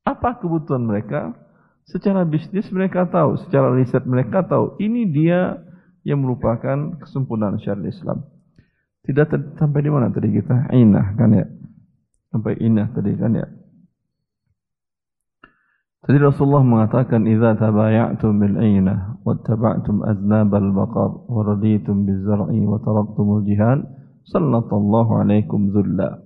apa 0.02 0.42
kebutuhan 0.42 0.82
mereka 0.82 1.38
secara 1.86 2.26
bisnis 2.26 2.66
mereka 2.74 3.06
tahu 3.06 3.38
secara 3.46 3.70
riset 3.78 4.02
mereka 4.10 4.42
tahu 4.42 4.82
ini 4.82 5.06
dia 5.06 5.62
yang 6.02 6.26
merupakan 6.26 6.98
kesempurnaan 6.98 7.62
syariat 7.62 7.94
Islam 7.94 8.26
tidak 9.02 9.34
sampai 9.58 9.82
di 9.82 9.90
mana 9.90 10.14
tadi 10.14 10.30
kita? 10.30 10.70
Inah 10.78 11.18
kan 11.18 11.34
ya. 11.34 11.46
Sampai 12.30 12.54
inah 12.62 12.88
tadi 12.94 13.12
kan 13.18 13.34
ya. 13.34 13.48
Tadi 16.12 16.28
Rasulullah 16.28 16.68
mengatakan 16.68 17.24
idza 17.24 17.55
tabaya'tum 17.55 18.36
bil 18.36 18.59
ainah 18.59 19.24
wattaba'tum 19.24 20.03
adnab 20.03 20.51
al 20.51 20.76
baqar 20.76 21.24
wa 21.24 21.39
raditum 21.47 22.03
biz 22.03 22.20
zar'i 22.28 22.59
wa 22.68 22.84
taraktumul 22.84 23.47
jihad 23.47 23.80
sallallahu 24.28 25.24
alaikum 25.24 25.72
dhulla. 25.72 26.20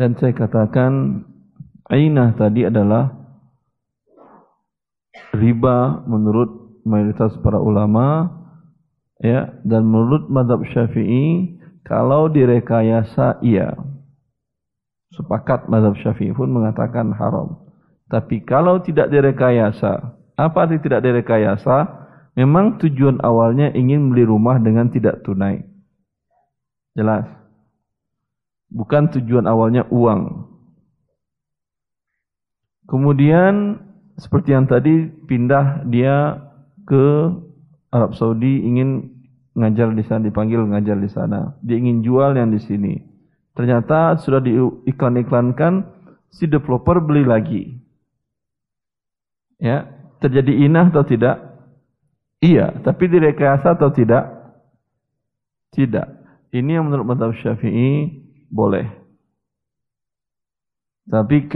Dan 0.00 0.16
saya 0.16 0.32
katakan 0.32 1.28
ainah 1.92 2.40
tadi 2.40 2.64
adalah 2.64 3.12
riba 5.36 6.08
menurut 6.08 6.80
mayoritas 6.88 7.36
para 7.44 7.60
ulama 7.60 8.32
ya 9.20 9.60
dan 9.60 9.84
menurut 9.84 10.32
madhab 10.32 10.64
syafi'i 10.72 11.52
kalau 11.84 12.32
direkayasa 12.32 13.44
iya 13.44 13.76
sepakat 15.12 15.68
madhab 15.68 16.00
syafi'i 16.00 16.32
pun 16.32 16.48
mengatakan 16.48 17.12
haram 17.12 17.67
tapi 18.08 18.44
kalau 18.44 18.80
tidak 18.80 19.12
direkayasa 19.12 20.16
apa 20.36 20.58
arti 20.64 20.80
tidak 20.80 21.04
direkayasa 21.04 21.88
memang 22.34 22.80
tujuan 22.82 23.20
awalnya 23.20 23.72
ingin 23.72 24.10
beli 24.10 24.24
rumah 24.24 24.58
dengan 24.60 24.88
tidak 24.88 25.24
tunai 25.24 25.62
jelas 26.96 27.28
bukan 28.72 29.12
tujuan 29.12 29.46
awalnya 29.46 29.84
uang 29.92 30.48
kemudian 32.88 33.84
seperti 34.18 34.50
yang 34.50 34.66
tadi 34.66 35.06
pindah 35.30 35.86
dia 35.86 36.42
ke 36.88 37.30
Arab 37.94 38.18
Saudi 38.18 38.66
ingin 38.66 39.18
ngajar 39.54 39.94
di 39.94 40.04
sana, 40.06 40.26
dipanggil 40.26 40.66
ngajar 40.66 40.98
di 40.98 41.10
sana. 41.10 41.54
Dia 41.62 41.78
ingin 41.78 42.02
jual 42.02 42.34
yang 42.34 42.50
di 42.50 42.58
sini. 42.58 42.98
Ternyata 43.54 44.18
sudah 44.22 44.42
diiklan-iklankan, 44.42 45.86
si 46.30 46.46
developer 46.46 46.98
beli 47.02 47.26
lagi. 47.26 47.77
Ya, 49.58 49.90
terjadi 50.22 50.66
inah 50.66 50.90
atau 50.94 51.02
tidak? 51.02 51.42
Iya, 52.38 52.78
tapi 52.86 53.10
direkayasa 53.10 53.74
atau 53.74 53.90
tidak? 53.90 54.30
Tidak. 55.74 56.06
Ini 56.54 56.78
yang 56.78 56.86
menurut 56.86 57.06
madhab 57.06 57.34
syafi'i 57.34 58.22
boleh. 58.48 58.86
Tapi 61.08 61.48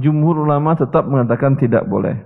jumhur 0.00 0.42
ulama 0.42 0.74
tetap 0.74 1.06
mengatakan 1.06 1.54
tidak 1.60 1.86
boleh. 1.86 2.18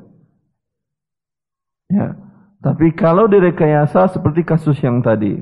Ya. 1.91 2.15
Tapi 2.59 2.91
kalau 2.95 3.31
direkayasa 3.31 4.11
seperti 4.11 4.43
kasus 4.43 4.79
yang 4.83 5.03
tadi. 5.03 5.39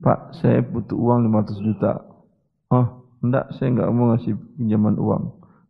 Pak, 0.00 0.40
saya 0.40 0.64
butuh 0.64 0.96
uang 0.96 1.28
500 1.28 1.60
juta. 1.66 1.92
Oh, 2.72 3.04
enggak, 3.20 3.52
saya 3.54 3.68
enggak 3.68 3.90
mau 3.92 4.14
ngasih 4.14 4.34
pinjaman 4.56 4.96
uang. 4.96 5.22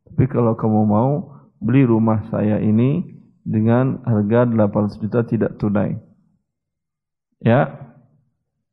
Tapi 0.06 0.24
kalau 0.30 0.54
kamu 0.54 0.80
mau 0.86 1.12
beli 1.60 1.84
rumah 1.84 2.26
saya 2.32 2.58
ini 2.58 3.04
dengan 3.44 4.00
harga 4.04 4.48
800 4.48 5.02
juta 5.04 5.20
tidak 5.28 5.60
tunai. 5.60 6.00
Ya. 7.40 7.92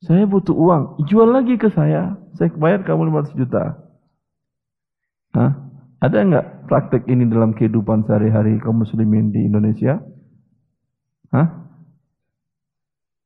Saya 0.04 0.30
butuh 0.30 0.54
uang, 0.54 1.04
jual 1.10 1.30
lagi 1.30 1.58
ke 1.58 1.74
saya. 1.74 2.16
Saya 2.38 2.54
bayar 2.54 2.86
kamu 2.86 3.10
500 3.10 3.40
juta. 3.40 3.64
Hah? 5.34 5.52
Ada 5.98 6.18
enggak 6.22 6.46
praktek 6.70 7.10
ini 7.10 7.26
dalam 7.26 7.58
kehidupan 7.58 8.06
sehari-hari 8.06 8.62
kaum 8.62 8.86
muslimin 8.86 9.34
di 9.34 9.50
Indonesia? 9.50 9.98
Hah? 11.34 11.66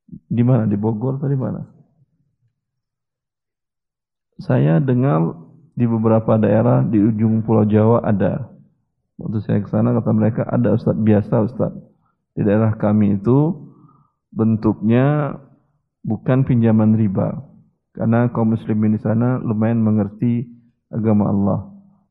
Di 0.08 0.40
mana? 0.40 0.64
Di 0.64 0.80
Bogor 0.80 1.20
atau 1.20 1.28
di 1.28 1.36
mana? 1.36 1.60
Saya 4.40 4.80
dengar 4.80 5.36
di 5.76 5.84
beberapa 5.84 6.40
daerah 6.40 6.84
di 6.84 6.98
ujung 7.00 7.44
Pulau 7.44 7.68
Jawa 7.68 8.00
ada. 8.04 8.51
Waktu 9.20 9.38
saya 9.44 9.58
ke 9.60 9.68
sana 9.68 9.92
kata 9.96 10.10
mereka 10.12 10.42
ada 10.48 10.72
ustaz 10.72 10.96
biasa 10.96 11.34
ustaz. 11.44 11.72
Di 12.32 12.40
daerah 12.44 12.72
kami 12.80 13.20
itu 13.20 13.68
bentuknya 14.32 15.36
bukan 16.00 16.48
pinjaman 16.48 16.96
riba. 16.96 17.44
Karena 17.92 18.32
kaum 18.32 18.56
muslimin 18.56 18.96
di 18.96 19.00
sana 19.04 19.36
lumayan 19.36 19.84
mengerti 19.84 20.48
agama 20.88 21.28
Allah. 21.28 21.60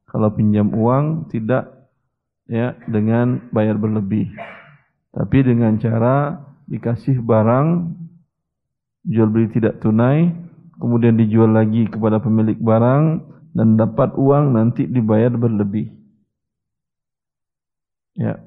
Kalau 0.05 0.29
pinjam 0.37 0.69
uang 0.77 1.31
tidak 1.33 1.89
ya 2.45 2.77
dengan 2.85 3.49
bayar 3.49 3.81
berlebih. 3.81 4.29
Tapi 5.11 5.37
dengan 5.41 5.81
cara 5.81 6.37
dikasih 6.69 7.19
barang 7.25 7.97
jual 9.07 9.27
beli 9.27 9.49
tidak 9.49 9.81
tunai, 9.81 10.29
kemudian 10.77 11.17
dijual 11.17 11.49
lagi 11.49 11.89
kepada 11.89 12.21
pemilik 12.21 12.57
barang 12.61 13.03
dan 13.57 13.75
dapat 13.75 14.13
uang 14.15 14.53
nanti 14.55 14.85
dibayar 14.85 15.33
berlebih. 15.33 16.00
Ya. 18.15 18.39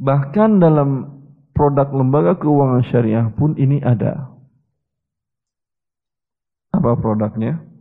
Bahkan 0.00 0.58
dalam 0.58 1.20
produk 1.52 1.88
lembaga 1.92 2.38
keuangan 2.40 2.82
syariah 2.88 3.26
pun 3.32 3.54
ini 3.60 3.78
ada. 3.84 4.32
Apa 6.72 6.96
produknya? 6.96 7.72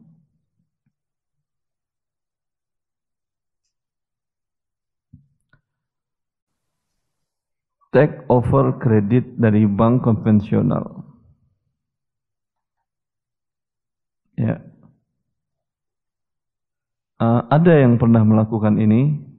take 7.91 8.23
over 8.31 8.79
kredit 8.79 9.35
dari 9.35 9.67
bank 9.67 10.07
konvensional. 10.07 11.03
Ya. 14.39 14.63
Uh, 17.21 17.45
ada 17.53 17.77
yang 17.77 18.01
pernah 18.01 18.25
melakukan 18.25 18.81
ini. 18.81 19.30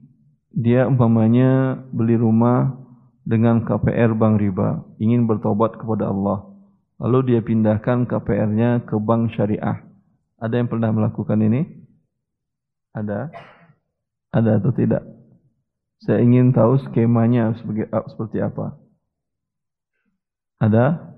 Dia 0.52 0.84
umpamanya 0.84 1.80
beli 1.90 2.20
rumah 2.20 2.76
dengan 3.24 3.64
KPR 3.64 4.12
bank 4.12 4.36
riba, 4.36 4.84
ingin 5.00 5.24
bertobat 5.24 5.80
kepada 5.80 6.12
Allah. 6.12 6.44
Lalu 7.02 7.34
dia 7.34 7.40
pindahkan 7.40 8.06
KPR-nya 8.06 8.84
ke 8.86 8.94
bank 9.00 9.32
syariah. 9.34 9.82
Ada 10.38 10.60
yang 10.60 10.68
pernah 10.68 10.90
melakukan 10.92 11.38
ini? 11.40 11.66
Ada? 12.92 13.32
Ada 14.30 14.60
atau 14.60 14.70
tidak? 14.74 15.02
Saya 16.02 16.18
ingin 16.18 16.50
tahu 16.50 16.82
skemanya 16.82 17.54
ah, 17.94 18.06
seperti 18.10 18.38
apa. 18.42 18.74
Ada? 20.58 21.14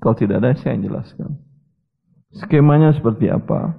Kalau 0.00 0.16
tidak 0.16 0.40
ada, 0.40 0.56
saya 0.56 0.80
jelaskan. 0.80 1.36
Skemanya 2.32 2.96
seperti 2.96 3.28
apa? 3.28 3.76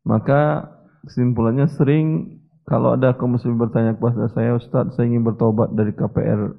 Maka 0.00 0.72
kesimpulannya 1.06 1.70
sering 1.78 2.36
kalau 2.66 2.98
ada 2.98 3.14
kaum 3.14 3.38
muslim 3.38 3.54
bertanya 3.62 3.94
kepada 3.94 4.26
saya, 4.34 4.58
Ustaz, 4.58 4.90
saya 4.98 5.06
ingin 5.06 5.22
bertobat 5.22 5.70
dari 5.70 5.94
KPR 5.94 6.50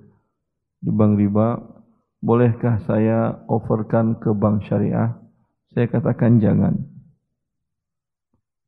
di 0.79 0.87
bank 0.87 1.19
riba, 1.19 1.59
bolehkah 2.23 2.79
saya 2.87 3.43
offerkan 3.51 4.15
ke 4.23 4.31
bank 4.31 4.63
syariah? 4.71 5.19
Saya 5.75 5.91
katakan 5.91 6.39
jangan. 6.39 6.79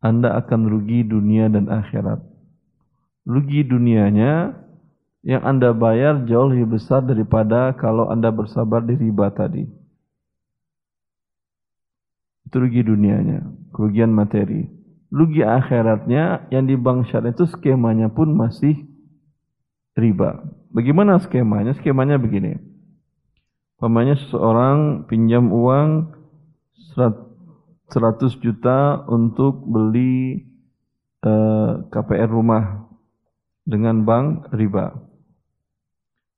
Anda 0.04 0.36
akan 0.36 0.68
rugi 0.68 1.08
dunia 1.08 1.48
dan 1.48 1.72
akhirat. 1.72 2.20
Rugi 3.24 3.64
dunianya 3.64 4.60
yang 5.24 5.44
Anda 5.44 5.72
bayar 5.72 6.28
jauh 6.28 6.52
lebih 6.52 6.80
besar 6.80 7.08
daripada 7.08 7.72
kalau 7.76 8.12
Anda 8.12 8.32
bersabar 8.36 8.84
di 8.84 9.00
riba 9.00 9.32
tadi. 9.32 9.64
Itu 12.48 12.56
rugi 12.64 12.84
dunianya, 12.84 13.48
kerugian 13.72 14.12
materi. 14.12 14.79
Rugi 15.10 15.42
akhiratnya 15.42 16.50
yang 16.54 16.70
di 16.70 16.78
bank 16.78 17.10
syariah 17.10 17.34
itu 17.34 17.50
skemanya 17.50 18.14
pun 18.14 18.34
masih 18.34 18.86
riba. 19.98 20.46
Bagaimana 20.70 21.18
skemanya? 21.18 21.74
Skemanya 21.82 22.22
begini. 22.22 22.62
Pemanya 23.82 24.16
seseorang 24.20 25.10
pinjam 25.10 25.50
uang 25.50 26.14
100 26.94 28.44
juta 28.44 29.02
untuk 29.10 29.66
beli 29.66 30.46
eh, 31.26 31.72
KPR 31.90 32.30
rumah 32.30 32.86
dengan 33.66 34.06
bank 34.06 34.54
riba. 34.54 34.94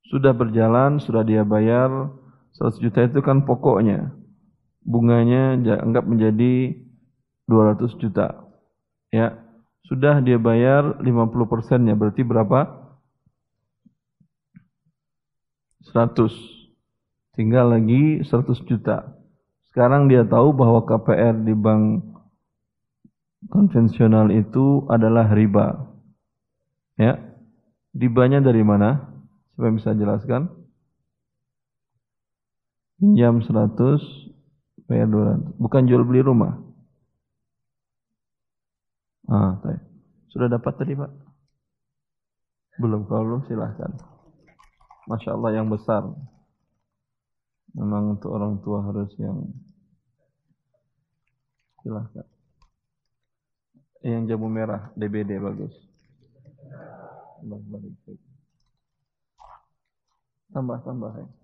Sudah 0.08 0.32
berjalan, 0.36 1.00
sudah 1.00 1.24
dia 1.24 1.44
bayar 1.44 2.12
100 2.56 2.84
juta 2.84 3.00
itu 3.04 3.20
kan 3.20 3.44
pokoknya. 3.44 4.12
Bunganya 4.82 5.56
anggap 5.82 6.04
menjadi 6.08 6.78
200 7.48 8.00
juta. 8.02 8.41
Ya, 9.12 9.36
sudah 9.84 10.24
dia 10.24 10.40
bayar 10.40 10.96
50 11.04 11.44
persennya, 11.44 11.92
berarti 11.92 12.24
berapa? 12.24 12.82
100. 15.92 16.32
Tinggal 17.36 17.76
lagi 17.76 18.24
100 18.24 18.64
juta. 18.64 19.12
Sekarang 19.68 20.08
dia 20.08 20.24
tahu 20.24 20.56
bahwa 20.56 20.84
KPR 20.88 21.44
di 21.44 21.52
bank 21.52 22.08
konvensional 23.52 24.32
itu 24.32 24.88
adalah 24.88 25.28
riba. 25.32 25.92
Ya. 26.96 27.20
Ribanya 27.92 28.40
dari 28.40 28.64
mana? 28.64 29.12
Siapa 29.52 29.68
yang 29.68 29.76
bisa 29.76 29.92
jelaskan? 29.92 30.48
Pinjam 32.96 33.44
100, 33.44 34.00
bayar 34.88 35.10
200. 35.10 35.60
Bukan 35.60 35.82
jual 35.84 36.06
beli 36.06 36.24
rumah. 36.24 36.61
Ah. 39.30 39.60
Sudah 40.32 40.48
dapat 40.48 40.74
tadi 40.80 40.96
Pak? 40.96 41.10
Belum, 42.80 43.04
kalau 43.04 43.22
belum 43.28 43.42
silahkan. 43.46 43.92
Masya 45.06 45.36
Allah 45.36 45.50
yang 45.60 45.68
besar. 45.68 46.02
Memang 47.76 48.16
untuk 48.16 48.32
orang 48.32 48.60
tua 48.64 48.80
harus 48.84 49.12
yang 49.20 49.48
silahkan. 51.84 52.24
Yang 54.02 54.34
jamu 54.34 54.48
merah, 54.50 54.90
DBD 54.98 55.38
bagus. 55.38 55.72
Tambah, 60.52 60.78
tambah. 60.84 61.12
Ya. 61.16 61.41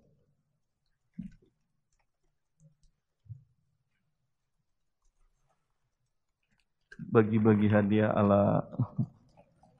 Bagi-bagi 7.07 7.71
hadiah 7.71 8.11
ala 8.11 8.67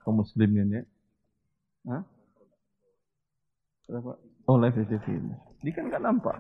kaum 0.02 0.24
muslimin 0.24 0.80
ya. 0.80 0.84
Hah? 1.92 2.04
Berapa? 3.90 4.12
Oh, 4.48 4.58
live 4.58 4.78
di 4.80 4.86
TV 4.88 5.06
ini. 5.20 5.36
Ini 5.66 5.72
kan 5.76 5.92
nggak 5.92 6.04
nampak. 6.04 6.38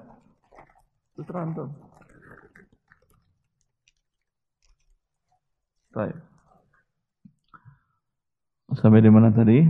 Itu 1.13 1.27
terantau. 1.27 1.67
Baik. 5.91 6.15
Sampai 8.77 9.01
di 9.01 9.09
mana 9.09 9.33
tadi? 9.33 9.65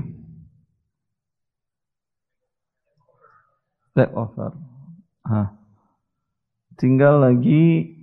Take 3.95 4.13
offer. 4.13 4.51
Hah. 5.25 5.55
Tinggal 6.79 7.19
lagi 7.23 7.98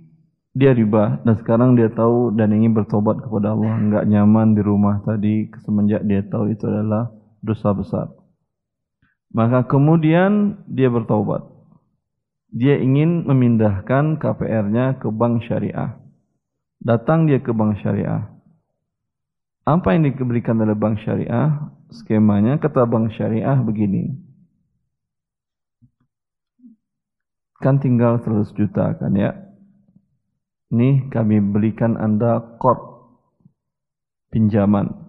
dia 0.57 0.73
riba. 0.73 1.21
Dan 1.21 1.37
sekarang 1.37 1.77
dia 1.77 1.93
tahu 1.93 2.33
dan 2.33 2.49
ingin 2.49 2.73
bertobat 2.73 3.21
kepada 3.21 3.53
Allah. 3.53 3.77
Enggak 3.77 4.09
nyaman 4.09 4.57
di 4.57 4.61
rumah 4.65 5.05
tadi. 5.05 5.53
Semenjak 5.61 6.01
dia 6.09 6.25
tahu 6.25 6.49
itu 6.49 6.65
adalah 6.65 7.13
dosa 7.45 7.69
besar. 7.77 8.09
Maka 9.29 9.69
kemudian 9.69 10.65
dia 10.65 10.89
bertobat. 10.89 11.45
Dia 12.49 12.81
ingin 12.81 13.29
memindahkan 13.29 14.17
KPR-nya 14.17 14.97
ke 14.97 15.13
bank 15.13 15.45
syariah. 15.45 15.99
Datang 16.81 17.29
dia 17.29 17.37
ke 17.37 17.53
bank 17.53 17.77
syariah. 17.85 18.25
Apa 19.67 19.93
yang 19.93 20.09
diberikan 20.09 20.57
oleh 20.57 20.73
bank 20.73 21.03
syariah? 21.05 21.69
Skemanya 21.91 22.57
kata 22.57 22.87
bank 22.87 23.13
syariah 23.13 23.59
begini. 23.61 24.15
Kan 27.59 27.83
tinggal 27.83 28.21
100 28.23 28.53
juta 28.53 28.95
kan 28.95 29.11
ya 29.17 29.46
Nih 30.67 31.07
kami 31.07 31.39
belikan 31.39 31.95
Anda 31.95 32.59
kor 32.59 33.07
pinjaman. 34.31 35.07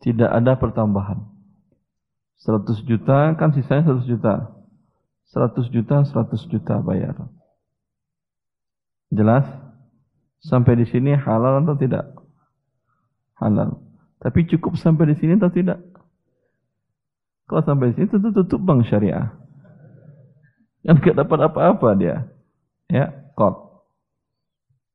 Tidak 0.00 0.30
ada 0.30 0.56
pertambahan. 0.56 1.26
100 2.40 2.86
juta 2.86 3.34
kan 3.34 3.50
sisanya 3.52 3.98
100 3.98 4.08
juta. 4.08 4.54
100 5.34 5.68
juta, 5.68 6.06
100 6.06 6.48
juta 6.48 6.80
bayar. 6.80 7.28
Jelas? 9.12 9.44
Sampai 10.40 10.78
di 10.78 10.86
sini 10.88 11.12
halal 11.12 11.66
atau 11.66 11.76
tidak? 11.76 12.14
Halal. 13.36 13.76
Tapi 14.22 14.48
cukup 14.48 14.78
sampai 14.78 15.12
di 15.12 15.16
sini 15.18 15.36
atau 15.36 15.52
tidak? 15.52 15.82
Kalau 17.50 17.60
sampai 17.66 17.92
di 17.92 17.94
sini 18.00 18.06
tentu 18.08 18.30
tutup 18.32 18.60
bank 18.62 18.86
syariah. 18.88 19.34
Kan 20.86 20.96
gak 21.04 21.18
dapat 21.20 21.38
apa-apa 21.52 21.88
dia. 21.98 22.16
Ya, 22.88 23.12
kor. 23.36 23.67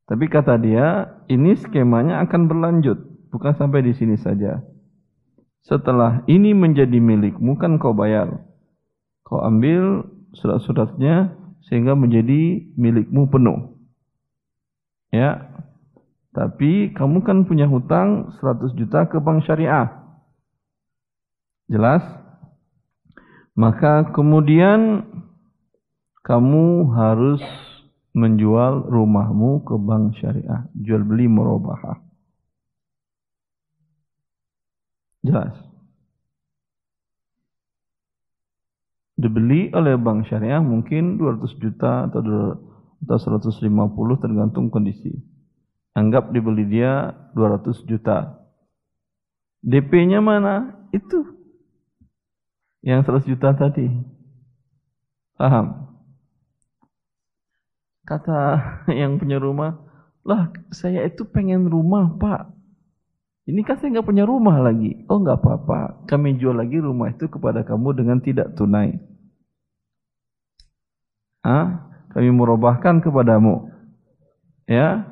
Tapi 0.03 0.27
kata 0.27 0.59
dia, 0.59 1.15
ini 1.31 1.55
skemanya 1.55 2.19
akan 2.27 2.51
berlanjut, 2.51 2.99
bukan 3.31 3.55
sampai 3.55 3.87
di 3.87 3.95
sini 3.95 4.19
saja. 4.19 4.59
Setelah 5.63 6.27
ini 6.27 6.51
menjadi 6.51 6.99
milikmu 6.99 7.55
kan 7.55 7.79
kau 7.79 7.95
bayar. 7.95 8.43
Kau 9.23 9.39
ambil 9.39 10.03
surat-suratnya 10.35 11.39
sehingga 11.63 11.95
menjadi 11.95 12.67
milikmu 12.75 13.31
penuh. 13.31 13.79
Ya. 15.15 15.55
Tapi 16.33 16.91
kamu 16.91 17.23
kan 17.23 17.47
punya 17.47 17.69
hutang 17.69 18.35
100 18.41 18.75
juta 18.75 19.07
ke 19.07 19.21
bank 19.23 19.45
syariah. 19.47 19.87
Jelas? 21.71 22.03
Maka 23.55 24.11
kemudian 24.11 25.05
kamu 26.25 26.89
harus 26.91 27.43
menjual 28.13 28.85
rumahmu 28.87 29.65
ke 29.65 29.75
bank 29.77 30.17
syariah. 30.21 30.69
Jual 30.77 31.01
beli 31.01 31.25
murabahah. 31.25 31.97
Jelas. 35.25 35.55
Dibeli 39.17 39.73
oleh 39.73 39.97
bank 39.97 40.29
syariah 40.29 40.61
mungkin 40.61 41.17
200 41.17 41.61
juta 41.61 42.09
atau 42.09 42.57
150 43.01 43.69
tergantung 44.21 44.69
kondisi. 44.69 45.13
Anggap 45.93 46.33
dibeli 46.33 46.65
dia 46.65 47.13
200 47.37 47.85
juta. 47.85 48.41
DP-nya 49.63 50.19
mana? 50.19 50.85
Itu. 50.91 51.23
Yang 52.83 53.25
100 53.25 53.31
juta 53.31 53.49
tadi. 53.55 53.87
Paham? 55.39 55.92
Kata 58.13 58.41
yang 59.01 59.17
punya 59.17 59.41
rumah, 59.41 59.73
lah 60.21 60.53
saya 60.69 61.01
itu 61.09 61.25
pengen 61.25 61.65
rumah 61.65 62.13
pak. 62.13 62.53
Ini 63.49 63.59
kan 63.65 63.81
saya 63.81 63.97
nggak 63.97 64.05
punya 64.05 64.23
rumah 64.29 64.61
lagi. 64.61 65.01
Oh 65.09 65.17
nggak 65.17 65.41
apa-apa, 65.41 66.05
kami 66.05 66.37
jual 66.37 66.53
lagi 66.53 66.77
rumah 66.77 67.09
itu 67.09 67.25
kepada 67.25 67.65
kamu 67.65 67.89
dengan 67.97 68.21
tidak 68.21 68.53
tunai. 68.53 69.01
Ah, 71.41 71.89
kami 72.13 72.29
merubahkan 72.29 73.01
kepadamu. 73.01 73.73
Ya, 74.69 75.09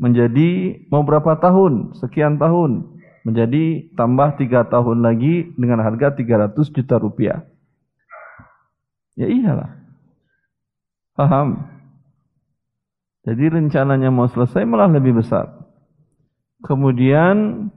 menjadi 0.00 0.82
mau 0.88 1.04
berapa 1.04 1.36
tahun? 1.38 2.00
Sekian 2.00 2.40
tahun. 2.40 2.96
Menjadi 3.28 3.92
tambah 3.92 4.40
tiga 4.40 4.64
tahun 4.64 5.04
lagi 5.04 5.52
dengan 5.54 5.84
harga 5.84 6.16
300 6.16 6.56
juta 6.72 6.96
rupiah. 6.96 7.44
Ya 9.14 9.28
iyalah. 9.28 9.76
Paham? 11.12 11.77
Jadi 13.28 13.44
rencananya 13.52 14.08
mau 14.08 14.24
selesai 14.24 14.64
malah 14.64 14.88
lebih 14.88 15.20
besar. 15.20 15.52
Kemudian 16.64 17.68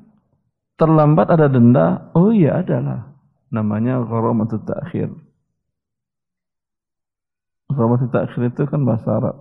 terlambat 0.79 1.27
ada 1.27 1.51
denda. 1.51 2.07
Oh 2.15 2.31
iya 2.31 2.63
adalah. 2.63 3.11
Namanya 3.51 3.99
gharamatut 3.99 4.63
ta'khir. 4.63 5.11
Gharamatut 7.67 8.15
ta'khir 8.15 8.41
itu 8.47 8.63
kan 8.63 8.87
bahasa 8.87 9.11
Arab. 9.11 9.35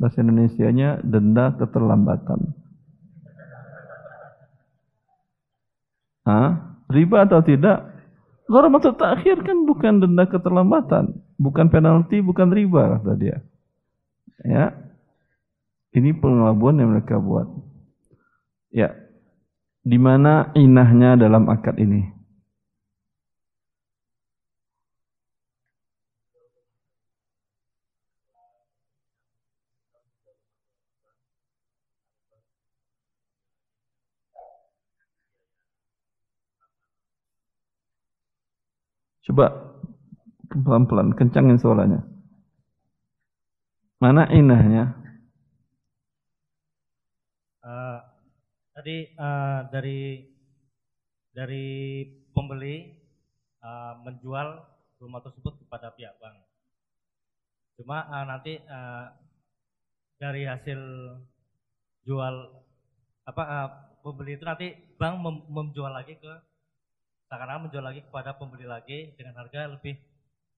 Bahasa 0.00 0.24
Indonesianya 0.24 1.04
denda 1.04 1.52
keterlambatan. 1.52 2.56
Hah? 6.24 6.50
Riba 6.88 7.28
atau 7.28 7.44
tidak? 7.44 7.84
Gharamatut 8.48 8.96
ta'khir 8.96 9.44
kan 9.44 9.68
bukan 9.68 10.00
denda 10.00 10.24
keterlambatan. 10.24 11.20
Bukan 11.36 11.68
penalti, 11.68 12.24
bukan 12.24 12.48
riba 12.48 12.96
kata 12.96 13.12
dia. 13.20 13.44
Ya, 14.40 14.72
ini 15.90 16.14
pengelabuan 16.14 16.78
yang 16.78 16.94
mereka 16.94 17.18
buat. 17.18 17.50
Ya. 18.70 18.94
Di 19.80 19.96
mana 19.98 20.52
inahnya 20.54 21.16
dalam 21.18 21.48
akad 21.50 21.80
ini? 21.80 22.20
Coba 39.30 39.46
pelan-pelan 40.50 41.14
kencangin 41.14 41.58
suaranya. 41.62 42.02
Mana 44.02 44.26
inahnya? 44.26 45.09
Uh, 47.60 48.00
tadi 48.72 49.12
uh, 49.20 49.68
dari 49.68 50.24
dari 51.36 51.66
pembeli 52.32 52.88
uh, 53.60 54.00
menjual 54.00 54.64
rumah 54.96 55.20
tersebut 55.20 55.60
kepada 55.60 55.92
pihak 55.92 56.16
bank. 56.16 56.40
Cuma 57.76 58.08
uh, 58.08 58.24
nanti 58.24 58.56
uh, 58.64 59.12
dari 60.16 60.48
hasil 60.48 60.80
jual 62.04 62.34
apa 63.28 63.42
uh, 63.44 63.68
pembeli 64.00 64.40
itu 64.40 64.44
nanti 64.48 64.72
bank 64.96 65.20
mem 65.20 65.36
menjual 65.52 65.92
lagi 65.92 66.16
ke 66.16 66.32
seakan-akan 67.28 67.68
menjual 67.68 67.84
lagi 67.84 68.00
kepada 68.04 68.34
pembeli 68.40 68.64
lagi 68.64 69.12
dengan 69.20 69.36
harga 69.36 69.68
lebih 69.68 70.00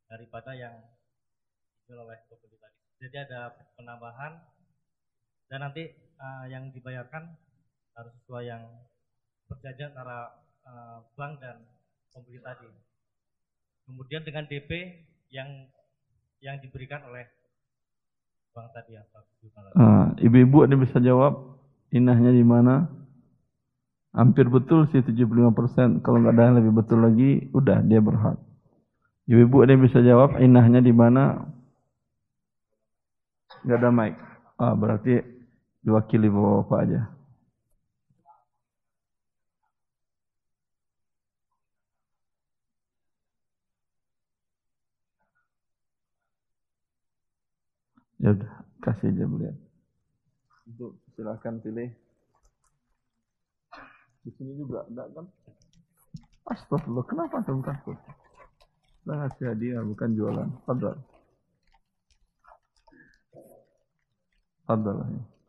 daripada 0.07 0.55
yang 0.55 0.79
dijual 1.83 2.07
oleh 2.07 2.19
pembeli 2.31 2.57
tadi. 2.63 2.79
Jadi 3.03 3.17
ada 3.27 3.55
penambahan 3.75 4.39
dan 5.53 5.69
nanti 5.69 5.85
uh, 6.17 6.49
yang 6.49 6.73
dibayarkan 6.73 7.29
harus 7.93 8.13
sesuai 8.25 8.49
yang 8.49 8.65
perjanjian 9.53 9.93
antara 9.93 10.33
uh, 10.65 11.05
bank 11.13 11.45
dan 11.45 11.61
pembeli 12.09 12.41
tadi. 12.41 12.73
Kemudian 13.85 14.25
dengan 14.25 14.49
DP 14.49 14.97
yang 15.29 15.69
yang 16.41 16.57
diberikan 16.65 17.05
oleh 17.05 17.29
bank 18.57 18.73
tadi 18.73 18.97
Pak. 18.97 19.25
Uh, 19.77 20.17
Ibu-ibu 20.25 20.65
ada 20.65 20.73
bisa 20.73 20.97
jawab 21.05 21.61
inahnya 21.93 22.33
di 22.33 22.45
mana? 22.49 22.89
Hampir 24.17 24.49
betul 24.49 24.89
sih 24.89 25.05
75%. 25.05 26.01
Kalau 26.01 26.17
nggak 26.17 26.33
ada 26.33 26.49
yang 26.49 26.57
lebih 26.65 26.73
betul 26.81 27.05
lagi, 27.05 27.53
udah 27.53 27.85
dia 27.85 28.01
berhak. 28.01 28.41
Ibu-ibu 29.29 29.69
ada 29.69 29.71
yang 29.77 29.85
bisa 29.85 30.01
jawab 30.01 30.41
inahnya 30.41 30.81
di 30.81 30.93
mana? 30.97 31.45
Nggak 33.69 33.79
ada 33.85 33.91
mic. 33.93 34.15
Ah, 34.61 34.77
berarti 34.77 35.42
diwakili 35.83 36.31
bapak-bapak 36.31 36.79
aja. 36.87 37.01
Ya 48.23 48.31
udah, 48.31 48.53
kasih 48.87 49.11
aja 49.11 49.27
beliau. 49.27 49.57
Untuk 50.71 50.95
silakan 51.19 51.59
pilih. 51.59 51.91
Di 54.23 54.31
sini 54.39 54.55
juga 54.55 54.87
ada 54.87 55.11
kan? 55.11 55.27
Astagfirullah, 56.47 57.03
kenapa 57.11 57.43
antum 57.43 57.67
takut? 57.67 57.99
Nah, 59.03 59.27
ngasih 59.27 59.51
hadiah 59.51 59.83
bukan 59.83 60.15
jualan. 60.15 60.47
Fadal. 60.63 60.95
Fadal. 64.71 64.99
Silakan 65.03 65.42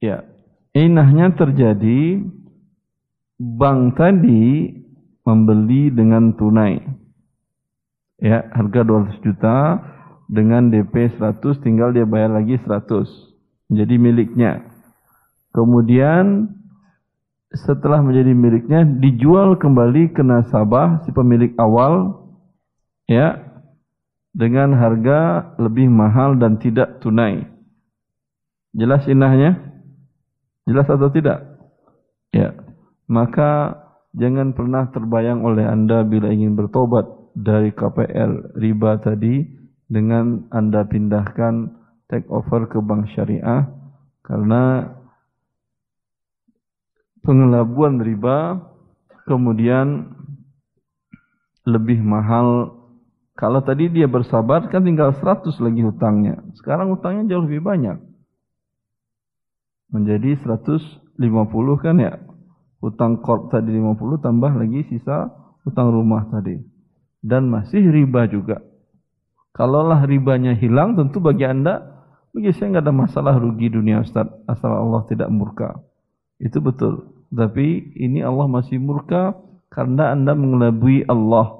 Ya, 0.00 0.24
inahnya 0.74 1.36
terjadi 1.36 2.24
bank 3.38 3.94
tadi 3.94 4.74
membeli 5.22 5.94
dengan 5.94 6.34
tunai. 6.34 6.82
Ya, 8.20 8.44
harga 8.52 8.84
200 8.84 9.24
juta, 9.24 9.56
dengan 10.30 10.70
DP 10.70 11.18
100 11.18 11.58
tinggal 11.66 11.90
dia 11.90 12.06
bayar 12.06 12.30
lagi 12.30 12.54
100 12.62 13.02
menjadi 13.66 13.94
miliknya. 13.98 14.52
Kemudian 15.50 16.54
setelah 17.50 17.98
menjadi 17.98 18.30
miliknya 18.30 18.86
dijual 18.86 19.58
kembali 19.58 20.14
ke 20.14 20.22
nasabah 20.22 21.02
si 21.02 21.10
pemilik 21.10 21.50
awal 21.58 22.19
ya 23.10 23.42
dengan 24.30 24.78
harga 24.78 25.52
lebih 25.58 25.90
mahal 25.90 26.38
dan 26.38 26.62
tidak 26.62 27.02
tunai. 27.02 27.42
Jelas 28.70 29.02
inahnya? 29.10 29.58
Jelas 30.70 30.86
atau 30.86 31.10
tidak? 31.10 31.42
Ya. 32.30 32.54
Maka 33.10 33.74
jangan 34.14 34.54
pernah 34.54 34.86
terbayang 34.94 35.42
oleh 35.42 35.66
Anda 35.66 36.06
bila 36.06 36.30
ingin 36.30 36.54
bertobat 36.54 37.34
dari 37.34 37.74
KPR 37.74 38.54
riba 38.54 39.02
tadi 39.02 39.42
dengan 39.90 40.46
Anda 40.54 40.86
pindahkan 40.86 41.74
take 42.06 42.30
over 42.30 42.70
ke 42.70 42.78
bank 42.78 43.10
syariah 43.10 43.66
karena 44.22 44.94
pengelabuan 47.26 47.98
riba 47.98 48.62
kemudian 49.26 50.14
lebih 51.66 51.98
mahal 52.02 52.79
kalau 53.40 53.64
tadi 53.64 53.88
dia 53.88 54.04
bersabar 54.04 54.68
kan 54.68 54.84
tinggal 54.84 55.16
100 55.16 55.48
lagi 55.64 55.80
hutangnya 55.80 56.44
sekarang 56.60 56.92
hutangnya 56.92 57.32
jauh 57.32 57.48
lebih 57.48 57.64
banyak 57.64 57.96
menjadi 59.88 60.36
150 60.44 61.16
kan 61.80 61.96
ya 61.96 62.20
hutang 62.84 63.24
korp 63.24 63.48
tadi 63.48 63.72
50 63.72 64.20
tambah 64.20 64.52
lagi 64.52 64.84
sisa 64.92 65.32
hutang 65.64 65.88
rumah 65.88 66.28
tadi 66.28 66.60
dan 67.24 67.48
masih 67.48 67.88
riba 67.88 68.28
juga 68.28 68.70
Kalaulah 69.50 70.06
ribanya 70.06 70.54
hilang, 70.54 70.94
tentu 70.94 71.18
bagi 71.18 71.42
anda, 71.42 72.06
bagi 72.30 72.54
saya 72.54 72.78
nggak 72.78 72.86
ada 72.86 72.94
masalah 72.94 73.34
rugi 73.36 73.66
dunia 73.66 74.00
Ustaz, 74.00 74.30
asal 74.46 74.70
Allah 74.70 75.02
tidak 75.10 75.26
murka. 75.28 75.82
Itu 76.38 76.62
betul. 76.62 77.10
Tapi 77.28 77.98
ini 77.98 78.22
Allah 78.22 78.46
masih 78.46 78.78
murka 78.78 79.34
karena 79.68 80.14
anda 80.14 80.38
mengelabui 80.38 81.02
Allah. 81.10 81.59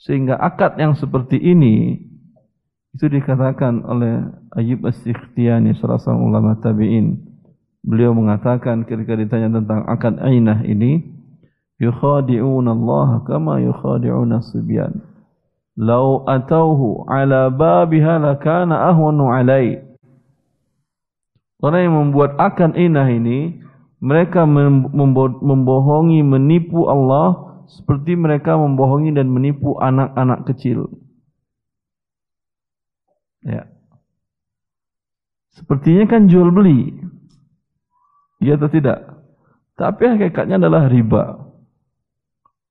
Sehingga 0.00 0.40
akad 0.40 0.80
yang 0.80 0.96
seperti 0.96 1.36
ini, 1.36 2.00
itu 2.96 3.04
dikatakan 3.06 3.84
oleh 3.84 4.32
Ayub 4.56 4.88
As-Sikhtiyani, 4.88 5.76
salah 5.76 6.00
seorang 6.00 6.24
ulama 6.24 6.56
tabi'in. 6.56 7.20
Beliau 7.84 8.16
mengatakan 8.16 8.88
ketika 8.88 9.12
ditanya 9.12 9.60
tentang 9.60 9.84
akad 9.84 10.16
ainah 10.24 10.64
ini, 10.64 11.04
yukhadi'una 11.84 12.72
Allah 12.72 13.28
kama 13.28 13.60
yukhadi'una 13.60 14.40
subyan. 14.40 15.04
Lau 15.76 16.24
atauhu 16.24 17.04
ala 17.04 17.52
babiha 17.52 18.20
lakana 18.20 18.88
ahwanu 18.88 19.28
alai. 19.28 19.84
Orang 21.60 21.80
yang 21.84 21.96
membuat 21.96 22.40
akan 22.40 22.72
inah 22.72 23.08
ini, 23.12 23.60
mereka 24.00 24.48
membohongi, 24.48 26.24
menipu 26.24 26.88
Allah 26.88 27.49
seperti 27.70 28.18
mereka 28.18 28.58
membohongi 28.58 29.14
dan 29.14 29.30
menipu 29.30 29.78
anak-anak 29.78 30.42
kecil. 30.50 30.90
Ya. 33.46 33.70
Sepertinya 35.54 36.10
kan 36.10 36.26
jual 36.26 36.50
beli. 36.50 36.98
Iya 38.40 38.56
atau 38.56 38.70
tidak? 38.72 38.98
Tapi 39.78 40.02
hakikatnya 40.16 40.56
adalah 40.58 40.88
riba. 40.88 41.52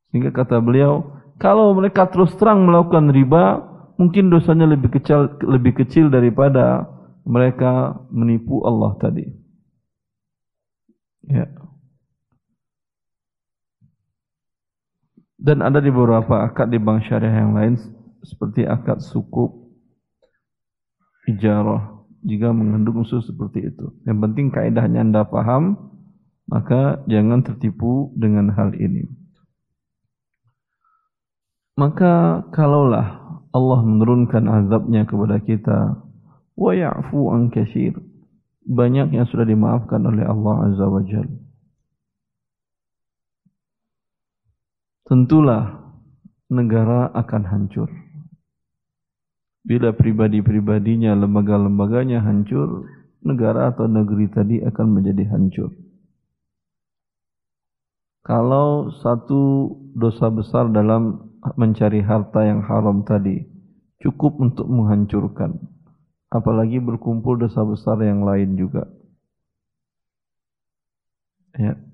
Sehingga 0.10 0.34
kata 0.34 0.58
beliau, 0.60 1.22
kalau 1.38 1.72
mereka 1.78 2.10
terus 2.10 2.34
terang 2.36 2.66
melakukan 2.66 3.14
riba, 3.14 3.62
mungkin 3.96 4.34
dosanya 4.34 4.66
lebih 4.66 4.90
kecil 5.00 5.38
lebih 5.46 5.78
kecil 5.86 6.10
daripada 6.10 6.90
mereka 7.24 8.02
menipu 8.10 8.66
Allah 8.66 8.98
tadi. 8.98 9.26
Ya. 11.30 11.46
Dan 15.40 15.64
ada 15.64 15.80
di 15.80 15.88
beberapa 15.88 16.44
akad 16.44 16.68
di 16.68 16.80
bank 16.84 17.08
syariah 17.08 17.48
yang 17.48 17.56
lain 17.56 17.80
seperti 18.28 18.68
akad 18.68 19.00
sukup, 19.00 19.56
ijarah 21.32 22.04
jika 22.28 22.52
mengandung 22.52 23.08
unsur 23.08 23.24
seperti 23.24 23.72
itu. 23.72 23.96
Yang 24.04 24.20
penting 24.28 24.46
kaidahnya 24.52 25.00
Anda 25.00 25.24
paham, 25.24 25.80
maka 26.44 27.00
jangan 27.08 27.48
tertipu 27.48 28.12
dengan 28.20 28.52
hal 28.52 28.76
ini. 28.76 29.08
Maka 31.80 32.44
kalaulah 32.52 33.40
Allah 33.56 33.80
menurunkan 33.82 34.44
azabnya 34.44 35.08
kepada 35.08 35.40
kita, 35.40 36.04
wa 36.60 36.72
ya'fu 36.76 37.32
an 37.32 37.48
katsir. 37.48 37.96
Banyak 38.68 39.16
yang 39.16 39.26
sudah 39.32 39.48
dimaafkan 39.48 40.04
oleh 40.04 40.28
Allah 40.28 40.70
Azza 40.70 40.86
wa 40.86 41.02
Jalla. 41.02 41.49
Tentulah 45.10 45.90
negara 46.54 47.10
akan 47.18 47.44
hancur. 47.50 47.90
Bila 49.66 49.90
pribadi-pribadinya, 49.90 51.18
lembaga-lembaganya 51.18 52.22
hancur, 52.22 52.86
negara 53.26 53.74
atau 53.74 53.90
negeri 53.90 54.30
tadi 54.30 54.62
akan 54.62 54.88
menjadi 54.94 55.26
hancur. 55.34 55.74
Kalau 58.22 58.94
satu 59.02 59.74
dosa 59.98 60.30
besar 60.30 60.70
dalam 60.70 61.34
mencari 61.58 62.06
harta 62.06 62.46
yang 62.46 62.62
haram 62.62 63.02
tadi 63.02 63.50
cukup 64.06 64.38
untuk 64.38 64.70
menghancurkan, 64.70 65.58
apalagi 66.30 66.78
berkumpul 66.78 67.42
dosa 67.42 67.66
besar 67.66 67.98
yang 68.06 68.22
lain 68.22 68.54
juga. 68.62 68.86
Ya. 71.58 71.89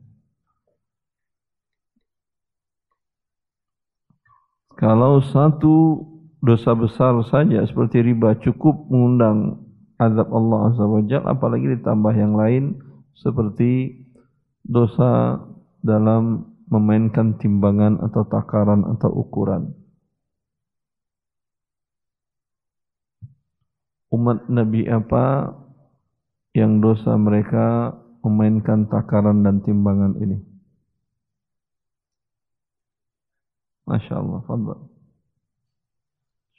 Kalau 4.75 5.23
satu 5.23 6.03
dosa 6.43 6.75
besar 6.75 7.15
saja 7.31 7.63
seperti 7.63 8.03
riba 8.03 8.35
cukup 8.43 8.91
mengundang 8.91 9.63
azab 9.95 10.27
Allah 10.35 10.59
Azza 10.67 10.83
wa 10.83 11.01
Jalla 11.07 11.31
apalagi 11.31 11.79
ditambah 11.79 12.11
yang 12.11 12.35
lain 12.35 12.75
seperti 13.15 14.03
dosa 14.67 15.39
dalam 15.79 16.51
memainkan 16.67 17.39
timbangan 17.39 18.03
atau 18.03 18.27
takaran 18.27 18.83
atau 18.97 19.09
ukuran. 19.15 19.71
Umat 24.11 24.47
Nabi 24.51 24.91
apa 24.91 25.55
yang 26.51 26.83
dosa 26.83 27.15
mereka 27.15 27.95
memainkan 28.27 28.91
takaran 28.91 29.43
dan 29.43 29.63
timbangan 29.63 30.19
ini? 30.19 30.54
Masya 33.85 34.13
Allah, 34.17 34.39
fadal. 34.49 34.79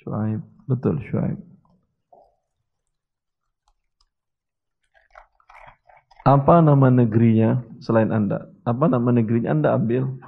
Shu'aib, 0.03 0.43
betul 0.71 0.97
Shu'aib. 1.11 1.39
Apa 6.27 6.59
nama 6.59 6.91
negerinya 6.91 7.63
selain 7.79 8.11
Anda? 8.11 8.51
Apa 8.67 8.91
nama 8.91 9.15
negerinya 9.15 9.55
Anda 9.55 9.79
ambil? 9.79 10.19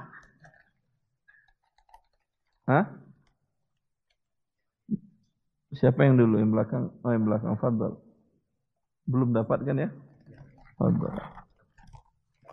Hah? 2.63 2.87
Siapa 5.75 6.07
yang 6.07 6.15
dulu 6.15 6.39
yang 6.39 6.55
belakang? 6.55 6.87
Oh 7.03 7.11
yang 7.11 7.27
belakang 7.27 7.51
Fadl. 7.59 7.99
Belum 9.11 9.35
dapat 9.35 9.59
kan 9.67 9.75
ya? 9.75 9.89
Fadl. 10.79 11.13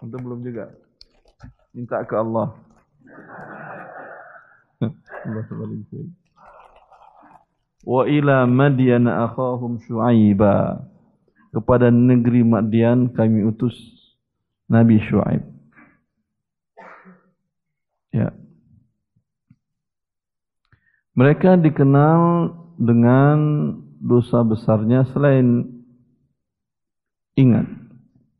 Untuk 0.03 0.20
belum 0.26 0.42
juga. 0.42 0.74
Minta 1.70 2.03
ke 2.03 2.18
Allah. 2.18 2.51
Wa 7.86 8.02
ila 8.10 8.50
Madyana 8.50 9.30
akhahum 9.30 9.78
Syu'aiba. 9.86 10.82
Kepada 11.54 11.88
negeri 11.88 12.42
Madian 12.44 13.14
kami 13.14 13.46
utus 13.46 13.72
Nabi 14.68 14.98
Syuaib. 15.06 15.46
Ya. 18.12 18.34
Mereka 21.16 21.56
dikenal 21.64 22.52
dengan 22.76 23.38
dosa 24.02 24.44
besarnya 24.44 25.08
selain 25.16 25.64
ingat. 27.40 27.64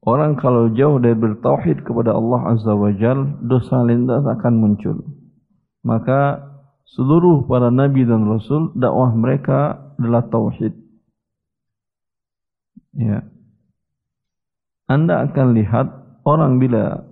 Orang 0.07 0.37
kalau 0.39 0.71
jauh 0.77 1.01
dari 1.01 1.17
bertauhid 1.17 1.83
kepada 1.83 2.13
Allah 2.15 2.55
Azza 2.55 2.77
wa 2.77 2.93
Jal, 2.95 3.43
dosa 3.43 3.81
lintas 3.83 4.23
akan 4.23 4.55
muncul. 4.61 5.16
Maka 5.87 6.43
seluruh 6.99 7.47
para 7.47 7.71
nabi 7.71 8.03
dan 8.03 8.27
rasul 8.27 8.75
dakwah 8.75 9.15
mereka 9.15 9.95
adalah 9.95 10.27
tauhid. 10.27 10.75
Ya. 12.99 13.23
Anda 14.91 15.31
akan 15.31 15.55
lihat 15.55 15.87
orang 16.27 16.59
bila 16.59 17.07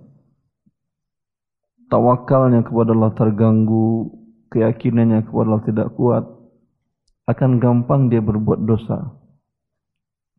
tawakalnya 1.87 2.67
kepada 2.67 2.91
Allah 2.91 3.13
terganggu, 3.15 4.11
keyakinannya 4.51 5.23
kepada 5.23 5.47
Allah 5.47 5.63
tidak 5.63 5.87
kuat, 5.95 6.27
akan 7.31 7.63
gampang 7.63 8.11
dia 8.11 8.19
berbuat 8.19 8.59
dosa. 8.67 9.15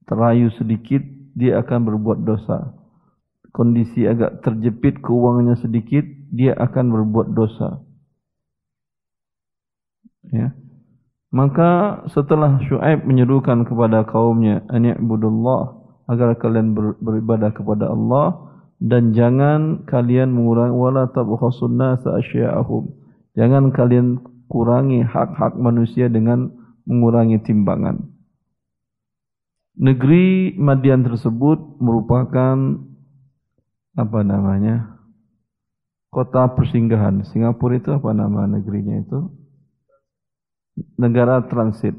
Terayu 0.05 0.53
sedikit, 0.61 1.03
dia 1.32 1.61
akan 1.64 1.89
berbuat 1.89 2.20
dosa. 2.22 2.76
Kondisi 3.51 4.05
agak 4.05 4.45
terjepit 4.45 5.01
keuangannya 5.01 5.57
sedikit, 5.59 6.05
dia 6.30 6.53
akan 6.53 6.93
berbuat 6.93 7.32
dosa. 7.32 7.86
Ya. 10.33 10.55
Maka 11.35 12.03
setelah 12.11 12.62
Shu'aib 12.64 13.05
menyerukan 13.05 13.66
kepada 13.66 14.07
kaumnya, 14.07 14.62
Ani'budullah, 14.70 15.62
agar 16.07 16.39
kalian 16.39 16.72
beribadah 17.03 17.51
kepada 17.51 17.91
Allah, 17.91 18.47
dan 18.79 19.11
jangan 19.16 19.85
kalian 19.89 20.31
mengurangi 20.33 20.77
wala 20.77 21.11
tabkhasun 21.11 21.77
nasa 21.77 22.20
asya'ahum. 22.22 22.89
Jangan 23.37 23.74
kalian 23.74 24.22
kurangi 24.47 25.03
hak-hak 25.03 25.59
manusia 25.59 26.07
dengan 26.07 26.53
mengurangi 26.87 27.43
timbangan. 27.43 28.16
Negeri 29.77 30.57
Madian 30.57 31.05
tersebut 31.05 31.83
merupakan 31.85 32.57
apa 33.93 34.20
namanya? 34.24 34.97
Kota 36.09 36.49
persinggahan. 36.57 37.29
Singapura 37.29 37.77
itu 37.77 37.93
apa 37.93 38.09
nama 38.16 38.49
negerinya 38.49 39.05
itu? 39.05 39.29
Negara 41.01 41.45
transit. 41.49 41.97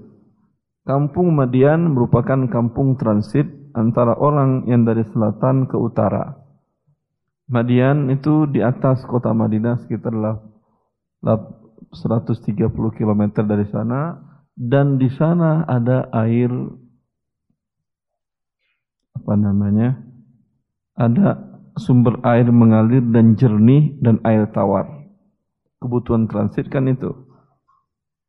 Kampung 0.86 1.34
Madian 1.36 1.92
merupakan 1.98 2.48
kampung 2.48 2.96
transit 2.96 3.50
antara 3.76 4.16
orang 4.16 4.70
yang 4.70 4.88
dari 4.88 5.04
selatan 5.04 5.68
ke 5.68 5.76
utara. 5.76 6.38
Madian 7.48 8.12
itu 8.12 8.48
di 8.48 8.64
atas 8.64 9.04
kota 9.08 9.32
Madinah 9.36 9.84
sekitar 9.84 10.14
130 11.24 12.72
km 12.72 13.24
dari 13.44 13.66
sana 13.72 14.20
dan 14.58 14.98
di 14.98 15.08
sana 15.14 15.64
ada 15.68 16.10
air 16.12 16.50
apa 19.18 19.34
namanya? 19.36 20.02
Ada 20.98 21.36
sumber 21.78 22.18
air 22.26 22.50
mengalir 22.50 23.04
dan 23.12 23.36
jernih 23.36 24.00
dan 24.00 24.24
air 24.24 24.50
tawar. 24.56 24.88
Kebutuhan 25.78 26.26
transit 26.32 26.72
kan 26.72 26.90
itu. 26.90 27.27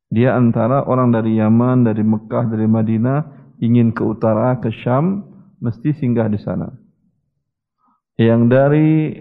Dia 0.08 0.36
antara 0.36 0.88
orang 0.88 1.12
dari 1.12 1.36
Yaman, 1.36 1.84
dari 1.84 2.00
Mekah, 2.00 2.48
dari 2.48 2.64
Madinah 2.64 3.52
ingin 3.60 3.92
ke 3.92 4.00
utara 4.00 4.56
ke 4.62 4.72
Syam 4.72 5.28
mesti 5.58 5.92
singgah 5.92 6.30
di 6.30 6.38
sana 6.40 6.70
yang 8.18 8.50
dari 8.50 9.14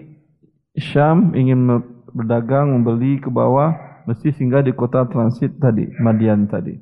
Syam 0.74 1.38
ingin 1.38 1.70
berdagang, 2.10 2.74
membeli 2.74 3.22
ke 3.22 3.30
bawah, 3.30 4.02
mesti 4.10 4.34
singgah 4.34 4.66
di 4.66 4.74
kota 4.74 5.06
transit 5.06 5.54
tadi, 5.62 5.86
Madian 6.02 6.50
tadi. 6.50 6.74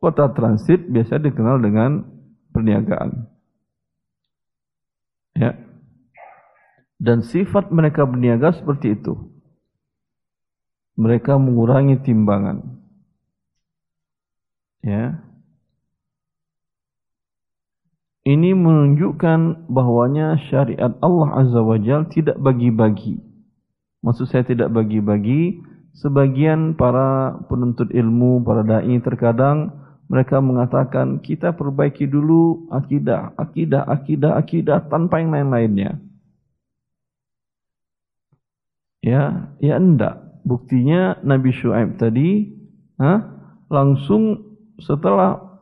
Kota 0.00 0.32
transit 0.32 0.88
biasa 0.88 1.20
dikenal 1.20 1.60
dengan 1.60 2.00
perniagaan. 2.52 3.28
Ya. 5.36 5.52
Dan 6.96 7.22
sifat 7.22 7.70
mereka 7.76 8.08
berniaga 8.08 8.56
seperti 8.56 8.96
itu. 8.96 9.14
Mereka 10.96 11.36
mengurangi 11.36 12.00
timbangan. 12.02 12.77
Ya. 14.82 15.22
Ini 18.28 18.52
menunjukkan 18.52 19.70
bahwanya 19.72 20.36
syariat 20.52 20.92
Allah 21.00 21.28
Azza 21.32 21.64
wa 21.64 21.80
Jal 21.80 22.12
tidak 22.12 22.36
bagi-bagi. 22.36 23.16
Maksud 24.04 24.28
saya 24.28 24.44
tidak 24.44 24.68
bagi-bagi. 24.68 25.64
Sebagian 25.96 26.76
para 26.76 27.40
penuntut 27.48 27.90
ilmu, 27.90 28.44
para 28.44 28.62
da'i 28.62 29.00
terkadang 29.00 29.72
mereka 30.08 30.40
mengatakan 30.40 31.20
kita 31.20 31.52
perbaiki 31.52 32.08
dulu 32.08 32.68
akidah, 32.72 33.36
akidah, 33.36 33.84
akidah, 33.84 34.32
akidah 34.40 34.78
tanpa 34.88 35.20
yang 35.20 35.36
lain-lainnya. 35.36 36.00
Ya, 39.04 39.52
ya 39.60 39.76
enggak. 39.76 40.40
Buktinya 40.48 41.20
Nabi 41.20 41.52
Shu'aib 41.52 42.00
tadi 42.00 42.56
ha, 42.96 43.20
langsung 43.68 44.47
setelah 44.82 45.60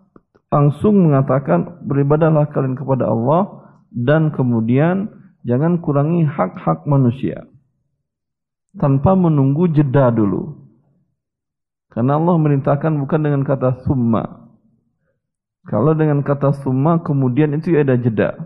langsung 0.53 1.09
mengatakan 1.09 1.85
beribadahlah 1.85 2.49
kalian 2.53 2.79
kepada 2.79 3.09
Allah 3.09 3.67
dan 3.91 4.31
kemudian 4.33 5.11
jangan 5.43 5.81
kurangi 5.81 6.25
hak-hak 6.27 6.85
manusia 6.85 7.49
tanpa 8.77 9.17
menunggu 9.17 9.73
jeda 9.73 10.12
dulu. 10.12 10.69
Karena 11.91 12.21
Allah 12.21 12.37
merintahkan 12.37 12.93
bukan 13.01 13.21
dengan 13.25 13.41
kata 13.41 13.89
summa. 13.89 14.53
Kalau 15.64 15.97
dengan 15.97 16.21
kata 16.21 16.53
summa 16.61 17.01
kemudian 17.01 17.57
itu 17.57 17.73
ada 17.73 17.97
jeda. 17.97 18.37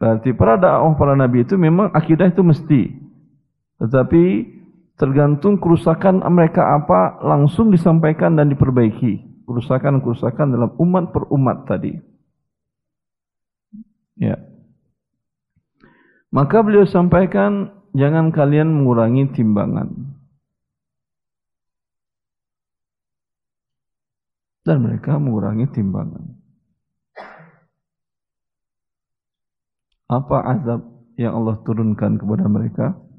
Berarti 0.00 0.32
para 0.32 0.56
dakwah 0.56 0.96
para 0.96 1.12
nabi 1.12 1.44
itu 1.44 1.60
memang 1.60 1.92
akidah 1.92 2.32
itu 2.32 2.40
mesti. 2.40 2.88
Tetapi 3.84 4.24
tergantung 5.00 5.56
kerusakan 5.56 6.20
mereka 6.28 6.76
apa 6.76 7.24
langsung 7.24 7.72
disampaikan 7.72 8.36
dan 8.36 8.52
diperbaiki 8.52 9.30
kerusakan-kerusakan 9.50 10.54
dalam 10.54 10.70
umat 10.76 11.10
per 11.10 11.26
umat 11.32 11.66
tadi. 11.66 11.96
Ya. 14.20 14.38
Maka 16.30 16.62
beliau 16.62 16.86
sampaikan 16.86 17.82
jangan 17.96 18.30
kalian 18.30 18.70
mengurangi 18.70 19.26
timbangan. 19.34 19.90
Dan 24.62 24.86
mereka 24.86 25.18
mengurangi 25.18 25.66
timbangan. 25.72 26.36
Apa 30.06 30.36
azab 30.54 30.84
yang 31.18 31.42
Allah 31.42 31.58
turunkan 31.66 32.20
kepada 32.20 32.46
mereka? 32.46 33.09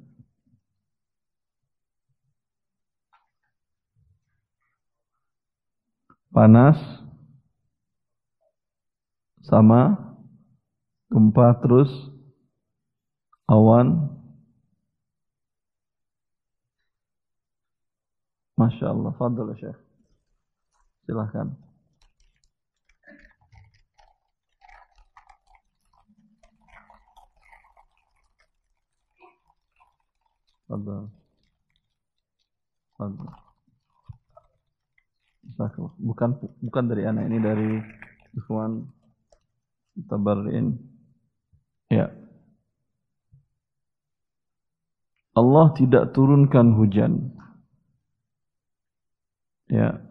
Panas. 6.31 6.79
Sama. 9.43 9.99
Gempa 11.11 11.59
terus. 11.59 11.91
Awan. 13.51 14.07
Masya 18.55 18.95
Allah. 18.95 19.11
Fadol 19.19 19.51
Syekh. 19.59 19.79
Silahkan. 21.03 21.51
Fadol 30.71 31.11
Fadol 32.95 33.40
Bukan 36.01 36.29
bukan 36.63 36.83
dari 36.89 37.03
anak 37.05 37.29
ini 37.29 37.37
dari 37.37 37.71
Ikhwan 38.37 38.87
Tabarin. 40.07 40.79
Ya. 41.91 42.09
Allah 45.35 45.65
tidak 45.75 46.15
turunkan 46.15 46.75
hujan. 46.79 47.35
Ya. 49.67 50.01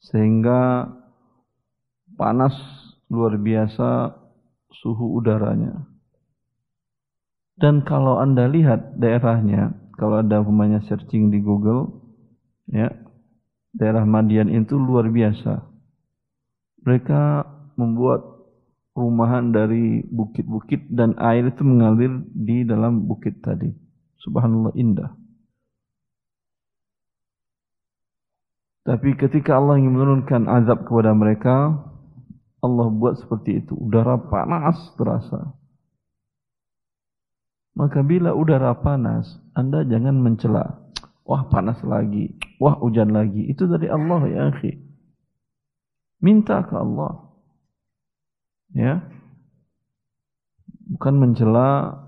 Sehingga 0.00 0.88
panas 2.16 2.52
luar 3.08 3.36
biasa 3.40 4.16
suhu 4.72 5.16
udaranya. 5.20 5.86
Dan 7.54 7.86
kalau 7.86 8.18
Anda 8.18 8.50
lihat 8.50 8.98
daerahnya, 8.98 9.78
kalau 9.94 10.20
ada 10.20 10.42
pemainnya 10.42 10.82
searching 10.90 11.30
di 11.30 11.38
Google, 11.38 12.02
ya, 12.66 12.90
daerah 13.74 14.06
Madian 14.06 14.48
itu 14.48 14.78
luar 14.78 15.10
biasa. 15.10 15.66
Mereka 16.86 17.22
membuat 17.74 18.22
rumahan 18.94 19.50
dari 19.50 20.06
bukit-bukit 20.06 20.86
dan 20.94 21.18
air 21.18 21.50
itu 21.50 21.66
mengalir 21.66 22.22
di 22.30 22.62
dalam 22.62 23.10
bukit 23.10 23.42
tadi. 23.42 23.68
Subhanallah 24.22 24.72
indah. 24.78 25.10
Tapi 28.84 29.16
ketika 29.16 29.56
Allah 29.56 29.80
ingin 29.80 29.96
menurunkan 29.96 30.44
azab 30.44 30.84
kepada 30.84 31.16
mereka, 31.16 31.72
Allah 32.60 32.86
buat 32.92 33.16
seperti 33.16 33.64
itu. 33.64 33.72
Udara 33.76 34.20
panas 34.20 34.76
terasa. 35.00 35.56
Maka 37.74 38.04
bila 38.06 38.36
udara 38.36 38.76
panas, 38.78 39.40
Anda 39.56 39.82
jangan 39.88 40.20
mencela. 40.20 40.84
Wah 41.24 41.48
panas 41.48 41.80
lagi. 41.82 42.36
Wah 42.58 42.78
hujan 42.78 43.10
lagi. 43.10 43.50
Itu 43.50 43.66
dari 43.66 43.90
Allah 43.90 44.20
ya 44.30 44.40
akhi. 44.54 44.72
Minta 46.22 46.62
ke 46.64 46.74
Allah. 46.74 47.34
Ya. 48.74 49.04
Bukan 50.84 51.14
mencela 51.16 51.98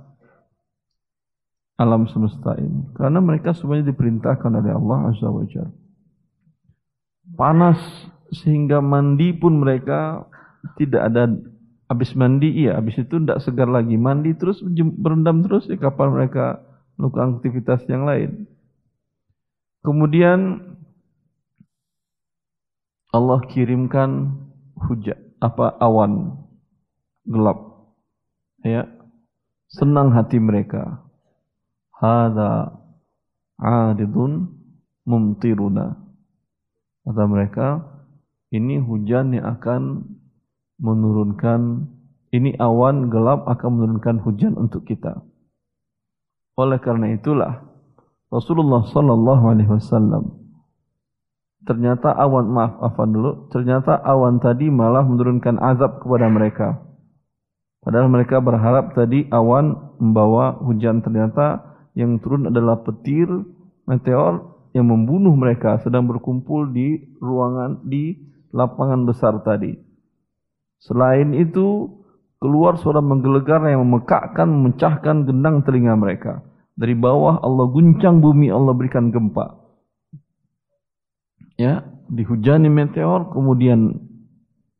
alam 1.76 2.08
semesta 2.08 2.56
ini. 2.56 2.92
Karena 2.96 3.20
mereka 3.20 3.52
semuanya 3.52 3.92
diperintahkan 3.92 4.52
oleh 4.52 4.72
Allah 4.72 4.98
Azza 5.12 5.28
wa. 5.28 5.44
Panas 7.36 7.80
sehingga 8.32 8.80
mandi 8.80 9.34
pun 9.36 9.60
mereka 9.60 10.24
tidak 10.74 11.02
ada 11.12 11.30
habis 11.86 12.10
mandi 12.18 12.66
iya 12.66 12.74
habis 12.74 12.98
itu 12.98 13.22
tidak 13.22 13.38
segar 13.46 13.70
lagi 13.70 13.94
mandi 13.94 14.34
terus 14.34 14.58
berendam 14.98 15.46
terus 15.46 15.70
di 15.70 15.78
kapal 15.78 16.10
mereka 16.10 16.58
melakukan 16.98 17.38
aktivitas 17.38 17.86
yang 17.86 18.02
lain 18.02 18.50
Kemudian 19.86 20.66
Allah 23.14 23.38
kirimkan 23.46 24.34
hujan 24.74 25.14
apa 25.38 25.78
awan 25.78 26.42
gelap. 27.22 27.86
Ya. 28.66 28.90
Senang 29.70 30.10
hati 30.10 30.42
mereka. 30.42 31.06
Hada 31.94 32.82
adidun 33.62 34.58
mumtiruna. 35.06 35.94
Kata 37.06 37.22
mereka, 37.30 37.86
ini 38.50 38.82
hujan 38.82 39.38
yang 39.38 39.54
akan 39.54 40.02
menurunkan 40.82 41.86
ini 42.34 42.58
awan 42.58 43.06
gelap 43.06 43.46
akan 43.46 43.70
menurunkan 43.78 44.18
hujan 44.18 44.58
untuk 44.58 44.82
kita. 44.82 45.22
Oleh 46.58 46.82
karena 46.82 47.14
itulah 47.14 47.75
Rasulullah 48.26 48.82
Sallallahu 48.90 49.44
Alaihi 49.54 49.70
Wasallam. 49.70 50.34
Ternyata 51.66 52.10
awan 52.14 52.50
maaf 52.50 52.74
afan 52.82 53.14
dulu. 53.14 53.50
Ternyata 53.54 53.98
awan 54.02 54.42
tadi 54.42 54.66
malah 54.70 55.06
menurunkan 55.06 55.58
azab 55.62 56.02
kepada 56.02 56.26
mereka. 56.30 56.82
Padahal 57.82 58.10
mereka 58.10 58.42
berharap 58.42 58.94
tadi 58.98 59.30
awan 59.30 59.98
membawa 60.02 60.58
hujan. 60.58 61.02
Ternyata 61.02 61.62
yang 61.94 62.18
turun 62.18 62.50
adalah 62.50 62.82
petir 62.82 63.30
meteor 63.86 64.42
yang 64.74 64.90
membunuh 64.90 65.34
mereka 65.34 65.78
sedang 65.86 66.10
berkumpul 66.10 66.70
di 66.70 66.98
ruangan 67.22 67.86
di 67.86 68.14
lapangan 68.50 69.06
besar 69.06 69.38
tadi. 69.46 69.74
Selain 70.82 71.30
itu 71.30 71.88
keluar 72.42 72.78
suara 72.78 72.98
menggelegar 72.98 73.62
yang 73.70 73.86
memekakkan 73.86 74.50
memecahkan 74.50 75.24
gendang 75.24 75.62
telinga 75.62 75.94
mereka 75.94 76.42
dari 76.76 76.92
bawah 76.92 77.40
Allah 77.40 77.66
guncang 77.72 78.20
bumi, 78.20 78.52
Allah 78.52 78.76
berikan 78.76 79.08
gempa. 79.08 79.56
Ya, 81.56 81.88
dihujani 82.12 82.68
meteor, 82.68 83.32
kemudian 83.32 84.06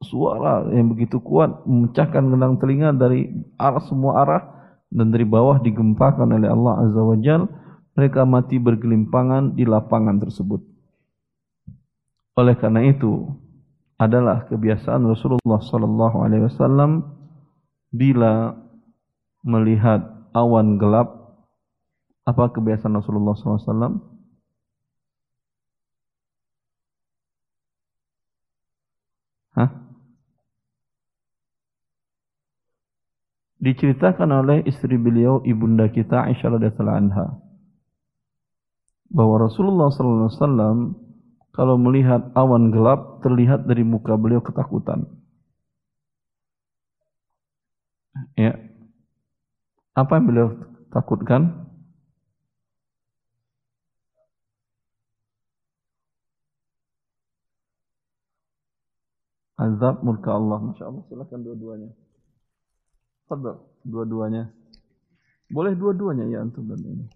suara 0.05 0.69
yang 0.71 0.93
begitu 0.93 1.19
kuat 1.25 1.65
memecahkan 1.65 2.21
gendang 2.21 2.61
telinga 2.61 2.93
dari 2.93 3.33
arah 3.57 3.81
semua 3.81 4.23
arah 4.23 4.43
dan 4.93 5.09
dari 5.09 5.25
bawah 5.25 5.57
digempakan 5.59 6.37
oleh 6.37 6.53
Allah 6.53 6.85
Azza 6.85 7.01
wa 7.01 7.17
Jal 7.17 7.49
mereka 7.97 8.29
mati 8.29 8.61
bergelimpangan 8.61 9.57
di 9.57 9.65
lapangan 9.65 10.21
tersebut 10.21 10.61
oleh 12.37 12.55
karena 12.61 12.85
itu 12.85 13.25
adalah 13.97 14.45
kebiasaan 14.45 15.01
Rasulullah 15.09 16.13
wasallam 16.13 17.17
bila 17.89 18.53
melihat 19.41 20.05
awan 20.37 20.77
gelap 20.77 21.26
apa 22.27 22.51
kebiasaan 22.51 22.99
Rasulullah 22.99 23.39
SAW? 23.39 24.03
Hah? 29.55 29.71
Diceritakan 33.63 34.31
oleh 34.45 34.67
istri 34.69 35.01
beliau 35.01 35.41
ibunda 35.47 35.89
kita 35.89 36.29
Aisyah 36.29 36.61
radhiyallahu 36.61 37.01
anha 37.09 37.27
bahwa 39.11 39.47
Rasulullah 39.47 39.89
SAW 39.89 40.93
kalau 41.57 41.81
melihat 41.81 42.37
awan 42.37 42.69
gelap 42.69 43.25
terlihat 43.25 43.65
dari 43.65 43.81
muka 43.81 44.13
beliau 44.19 44.45
ketakutan. 44.45 45.09
Ya. 48.37 48.61
Apa 49.97 50.21
yang 50.21 50.27
beliau 50.29 50.49
takutkan? 50.93 51.66
Azab 59.57 60.05
murka 60.05 60.37
Allah. 60.37 60.59
Masya 60.61 60.85
Allah. 60.89 61.03
Silakan 61.09 61.41
dua-duanya. 61.41 61.91
Fadal. 63.29 63.57
Dua-duanya. 63.85 64.53
Boleh 65.49 65.73
dua-duanya 65.79 66.25
ya 66.29 66.45
antum 66.45 66.69
dan 66.69 66.81
ini. 66.85 67.07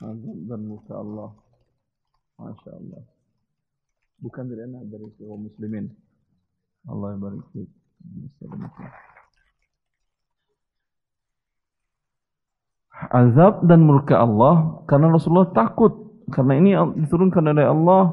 Azab 0.00 0.38
dan 0.46 0.60
murka 0.64 0.94
Allah. 0.94 1.34
Masya 2.38 2.70
Allah. 2.78 3.02
Bukan 4.20 4.44
dari 4.52 4.62
anak 4.68 4.84
dari 4.86 5.08
kaum 5.18 5.48
muslimin. 5.48 5.90
Allah 6.88 7.12
yang 7.12 7.20
barik 7.20 7.44
Azab 13.10 13.64
dan 13.64 13.80
murka 13.80 14.20
Allah 14.20 14.84
karena 14.84 15.08
Rasulullah 15.08 15.48
takut 15.56 16.20
karena 16.28 16.60
ini 16.60 16.76
diturunkan 17.00 17.48
oleh 17.48 17.64
Allah 17.64 18.12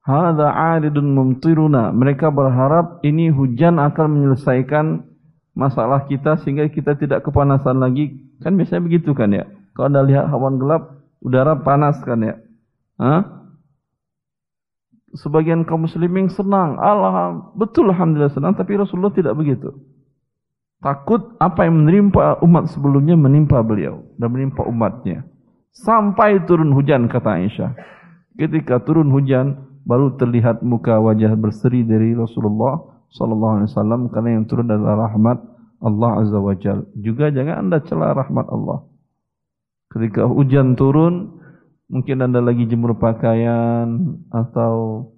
Hadza 0.00 0.48
'aridun 0.48 1.12
mumtiruna. 1.12 1.92
Mereka 1.92 2.32
berharap 2.32 3.04
ini 3.04 3.28
hujan 3.28 3.76
akan 3.76 4.06
menyelesaikan 4.16 5.04
masalah 5.52 6.08
kita 6.08 6.40
sehingga 6.40 6.64
kita 6.72 6.96
tidak 6.96 7.20
kepanasan 7.26 7.82
lagi. 7.82 8.16
Kan 8.40 8.56
biasanya 8.56 8.82
begitu 8.84 9.12
kan 9.12 9.28
ya. 9.34 9.44
Kalau 9.76 9.92
Anda 9.92 10.02
lihat 10.08 10.32
hawan 10.32 10.56
gelap, 10.56 11.04
udara 11.20 11.60
panas 11.60 12.00
kan 12.00 12.24
ya. 12.24 12.34
Hah? 12.96 13.44
Sebagian 15.10 15.66
kaum 15.68 15.84
muslimin 15.84 16.32
senang. 16.32 16.80
Allah 16.80 17.52
betul 17.52 17.90
alhamdulillah 17.90 18.32
senang 18.32 18.56
tapi 18.56 18.78
Rasulullah 18.78 19.12
tidak 19.12 19.36
begitu. 19.36 19.74
Takut 20.80 21.36
apa 21.36 21.68
yang 21.68 21.84
menimpa 21.84 22.40
umat 22.40 22.72
sebelumnya 22.72 23.12
menimpa 23.12 23.60
beliau 23.60 24.00
dan 24.16 24.32
menimpa 24.32 24.64
umatnya. 24.64 25.28
Sampai 25.76 26.40
turun 26.48 26.72
hujan 26.72 27.04
kata 27.04 27.36
Aisyah. 27.36 27.70
Ketika 28.40 28.80
turun 28.80 29.12
hujan 29.12 29.69
baru 29.84 30.16
terlihat 30.16 30.60
muka 30.64 31.00
wajah 31.00 31.32
berseri 31.36 31.82
dari 31.84 32.12
Rasulullah 32.12 32.80
sallallahu 33.10 33.54
alaihi 33.60 33.70
wasallam 33.72 34.00
karena 34.12 34.28
yang 34.38 34.44
turun 34.46 34.68
adalah 34.70 35.08
rahmat 35.08 35.38
Allah 35.80 36.10
azza 36.20 36.38
wajal. 36.38 36.78
Juga 37.00 37.32
jangan 37.32 37.66
Anda 37.66 37.80
cela 37.80 38.12
rahmat 38.12 38.46
Allah. 38.52 38.84
Ketika 39.90 40.28
hujan 40.28 40.76
turun 40.76 41.40
mungkin 41.90 42.22
Anda 42.22 42.38
lagi 42.44 42.68
jemur 42.68 43.00
pakaian 43.00 44.20
atau 44.30 45.08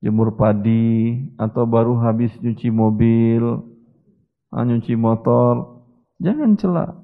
jemur 0.00 0.38
padi 0.38 1.26
atau 1.36 1.66
baru 1.66 1.98
habis 2.00 2.32
nyuci 2.40 2.70
mobil 2.70 3.74
nyuci 4.64 4.96
motor, 4.96 5.84
jangan 6.16 6.56
celak. 6.56 6.96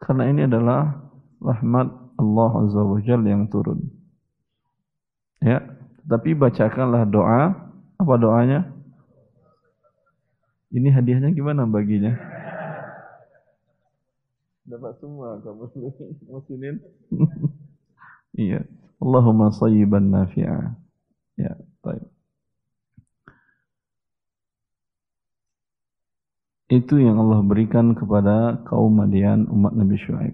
Karena 0.00 0.32
ini 0.32 0.48
adalah 0.48 0.96
rahmat 1.42 1.86
Allah 2.16 2.50
Azza 2.64 2.80
wa 2.80 2.98
Jalla 3.04 3.28
yang 3.28 3.52
turun. 3.52 4.01
Ya, 5.42 5.58
tapi 6.06 6.38
bacakanlah 6.38 7.02
doa. 7.10 7.50
Apa 7.98 8.14
doanya? 8.18 8.70
Ini 10.72 10.88
hadiahnya 10.88 11.34
gimana 11.34 11.68
baginya? 11.68 12.16
Dapat 14.62 14.96
semua 15.02 15.42
kamu 15.42 15.66
muslimin. 16.30 16.80
iya. 18.38 18.64
Allahumma 19.02 19.50
sayyiban 19.50 20.08
nafi'a. 20.14 20.78
Ya, 21.36 21.58
baik. 21.82 22.06
Itu 26.72 26.96
yang 26.96 27.20
Allah 27.20 27.44
berikan 27.44 27.92
kepada 27.92 28.64
kaum 28.64 28.96
Madian 28.96 29.44
umat 29.52 29.76
Nabi 29.76 30.00
Shu'aib. 30.00 30.32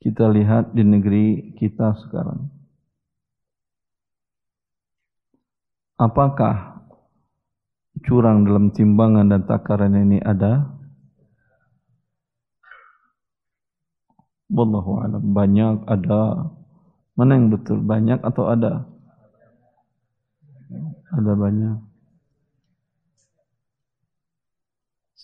Kita 0.00 0.32
lihat 0.32 0.72
di 0.72 0.86
negeri 0.86 1.52
kita 1.60 1.92
sekarang. 2.00 2.55
Apakah 5.96 6.84
curang 8.04 8.44
dalam 8.44 8.72
timbangan 8.72 9.32
dan 9.32 9.42
takaran 9.48 9.96
ini 9.96 10.20
ada? 10.20 10.68
Wallahu 14.52 15.00
alam. 15.00 15.24
Banyak 15.32 15.88
ada. 15.88 16.52
Mana 17.16 17.40
yang 17.40 17.48
betul? 17.48 17.80
Banyak 17.80 18.20
atau 18.20 18.52
ada? 18.52 18.84
Ada 21.16 21.32
banyak. 21.32 21.86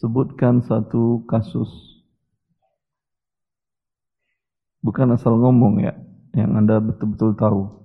sebutkan 0.02 0.66
satu 0.66 1.22
kasus. 1.30 1.70
Bukan 4.82 5.14
asal 5.14 5.38
ngomong 5.38 5.78
ya, 5.78 5.94
yang 6.34 6.58
Anda 6.58 6.82
betul-betul 6.82 7.38
tahu. 7.38 7.81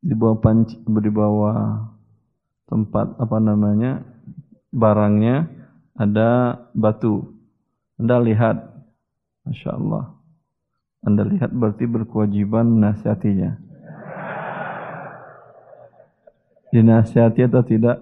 Di 0.00 0.16
bawah 0.16 0.40
panci, 0.40 0.80
di 0.80 1.10
bawah 1.12 1.84
tempat 2.66 3.20
apa 3.20 3.36
namanya 3.36 4.00
barangnya 4.72 5.50
ada 5.92 6.56
batu. 6.72 7.36
Anda 8.00 8.16
lihat, 8.24 8.56
masya 9.44 9.76
Allah. 9.76 10.16
Anda 11.04 11.28
lihat 11.28 11.52
berarti 11.52 11.84
berkewajiban 11.84 12.80
menasihatinya. 12.80 13.60
Dinasihati 16.70 17.44
atau 17.44 17.60
tidak? 17.66 18.00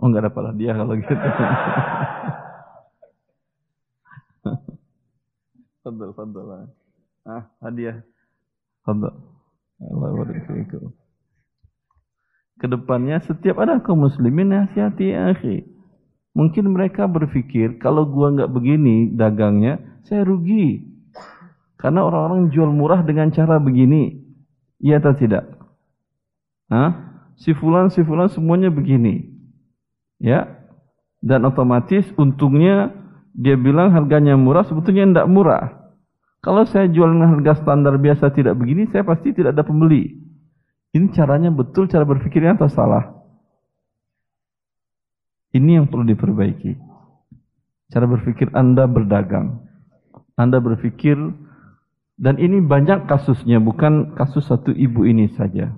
Oh 0.00 0.08
enggak 0.08 0.32
dapat 0.32 0.54
dia 0.56 0.72
kalau 0.72 0.94
gitu. 0.96 1.12
Fadal, 5.82 6.14
fadal. 6.14 6.70
Ah, 7.26 7.50
hadiah. 7.58 8.06
Fadal. 8.86 9.18
Allah. 9.82 11.01
Ke 12.60 12.66
depannya 12.68 13.20
setiap 13.24 13.60
ada 13.62 13.80
kaum 13.80 14.04
muslimin 14.04 14.52
nasihati 14.52 15.12
ya 15.12 15.32
akhi. 15.32 15.64
Mungkin 16.32 16.72
mereka 16.72 17.04
berpikir 17.04 17.76
kalau 17.76 18.08
gua 18.08 18.32
enggak 18.32 18.52
begini 18.52 19.12
dagangnya, 19.12 19.80
saya 20.08 20.24
rugi. 20.24 20.88
Karena 21.76 22.06
orang-orang 22.06 22.48
jual 22.54 22.70
murah 22.70 23.02
dengan 23.02 23.28
cara 23.34 23.58
begini. 23.58 24.22
Iya 24.78 25.02
atau 25.02 25.14
tidak? 25.18 25.44
Hah? 26.70 26.90
Si 27.36 27.50
fulan, 27.58 27.90
si 27.90 28.06
fulan 28.06 28.30
semuanya 28.30 28.70
begini. 28.70 29.28
Ya. 30.22 30.62
Dan 31.18 31.42
otomatis 31.42 32.06
untungnya 32.14 32.94
dia 33.34 33.58
bilang 33.58 33.90
harganya 33.90 34.38
murah, 34.38 34.62
sebetulnya 34.62 35.10
tidak 35.10 35.28
murah. 35.30 35.64
Kalau 36.42 36.66
saya 36.66 36.90
jual 36.90 37.10
dengan 37.10 37.38
harga 37.38 37.62
standar 37.62 37.98
biasa 37.98 38.34
tidak 38.34 38.58
begini, 38.58 38.86
saya 38.90 39.06
pasti 39.06 39.34
tidak 39.34 39.58
ada 39.58 39.66
pembeli. 39.66 40.21
Ini 40.92 41.08
caranya 41.16 41.48
betul, 41.48 41.88
cara 41.88 42.04
berpikirnya 42.04 42.52
atau 42.52 42.68
salah? 42.68 43.16
Ini 45.52 45.80
yang 45.80 45.86
perlu 45.88 46.04
diperbaiki. 46.04 46.76
Cara 47.92 48.08
berpikir 48.08 48.52
Anda 48.52 48.84
berdagang. 48.88 49.68
Anda 50.36 50.60
berpikir 50.60 51.16
dan 52.16 52.36
ini 52.36 52.60
banyak 52.60 53.08
kasusnya, 53.08 53.60
bukan 53.60 54.16
kasus 54.16 54.48
satu 54.48 54.72
ibu 54.72 55.04
ini 55.08 55.32
saja. 55.32 55.72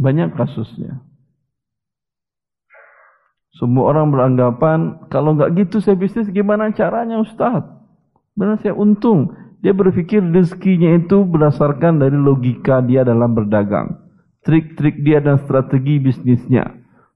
Banyak 0.00 0.36
kasusnya. 0.36 1.04
Semua 3.54 3.94
orang 3.94 4.10
beranggapan, 4.10 5.06
kalau 5.14 5.38
nggak 5.38 5.54
gitu 5.54 5.78
saya 5.78 5.94
bisnis 5.94 6.26
gimana 6.34 6.74
caranya 6.74 7.22
Ustaz? 7.22 7.62
Benar 8.34 8.58
saya 8.58 8.74
untung. 8.74 9.30
Dia 9.64 9.72
berpikir 9.72 10.20
rezekinya 10.20 10.92
itu 10.92 11.24
berdasarkan 11.24 11.96
dari 11.96 12.20
logika 12.20 12.84
dia 12.84 13.00
dalam 13.00 13.32
berdagang. 13.32 13.96
Trik-trik 14.44 15.00
dia 15.00 15.24
dan 15.24 15.40
strategi 15.40 15.96
bisnisnya. 15.96 16.68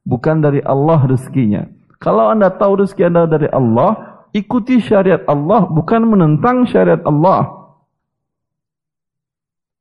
Bukan 0.09 0.41
dari 0.41 0.65
Allah 0.65 1.05
rezekinya. 1.05 1.69
Kalau 2.01 2.33
anda 2.33 2.49
tahu 2.49 2.81
rezeki 2.81 3.13
anda 3.13 3.29
dari 3.29 3.53
Allah, 3.53 4.25
ikuti 4.33 4.81
syariat 4.81 5.21
Allah 5.29 5.69
bukan 5.69 6.09
menentang 6.09 6.65
syariat 6.65 7.05
Allah. 7.05 7.53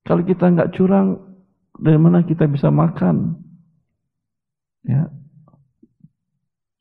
Kalau 0.04 0.28
kita 0.28 0.52
nggak 0.52 0.76
curang, 0.76 1.24
dari 1.78 1.96
mana 1.96 2.28
kita 2.28 2.52
bisa 2.52 2.68
makan? 2.68 3.38
Ya. 4.84 5.08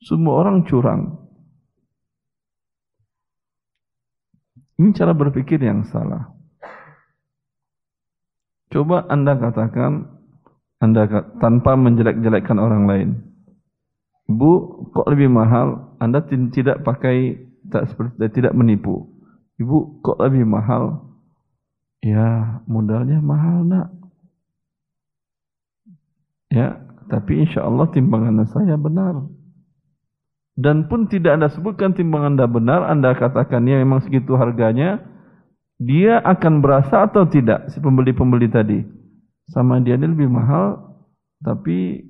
Semua 0.03 0.43
orang 0.43 0.67
curang. 0.67 1.26
Ini 4.77 4.93
cara 4.93 5.13
berpikir 5.17 5.57
yang 5.57 5.85
salah. 5.89 6.33
Coba 8.69 9.09
Anda 9.09 9.33
katakan, 9.33 10.05
Anda 10.77 11.09
tanpa 11.41 11.73
menjelek-jelekkan 11.73 12.61
orang 12.61 12.83
lain. 12.85 13.09
Ibu, 14.29 14.51
kok 14.93 15.07
lebih 15.09 15.33
mahal? 15.33 15.97
Anda 15.97 16.21
tidak 16.29 16.85
pakai 16.85 17.47
tak 17.73 17.89
seperti 17.89 18.37
tidak 18.37 18.53
menipu. 18.53 19.09
Ibu 19.57 20.03
kok 20.05 20.21
lebih 20.21 20.45
mahal? 20.45 21.09
Ya 22.05 22.61
modalnya 22.69 23.17
mahal 23.17 23.65
nak. 23.65 23.87
Ya, 26.47 26.79
tapi 27.11 27.43
insya 27.43 27.65
Allah 27.65 27.89
timbangan 27.91 28.45
saya 28.47 28.79
benar. 28.79 29.27
Dan 30.57 30.89
pun 30.89 31.05
tidak 31.05 31.37
anda 31.37 31.53
sebutkan 31.53 31.93
timbangan 31.93 32.33
anda 32.33 32.49
benar, 32.49 32.81
anda 32.89 33.13
katakan 33.13 33.69
ya 33.69 33.77
memang 33.77 34.01
segitu 34.01 34.33
harganya, 34.33 35.05
dia 35.77 36.17
akan 36.25 36.65
berasa 36.65 37.05
atau 37.05 37.29
tidak 37.29 37.69
si 37.69 37.77
pembeli-pembeli 37.77 38.49
tadi? 38.49 38.81
Sama 39.53 39.77
dia 39.85 39.93
ini 40.01 40.09
lebih 40.09 40.33
mahal, 40.33 40.97
tapi 41.45 42.01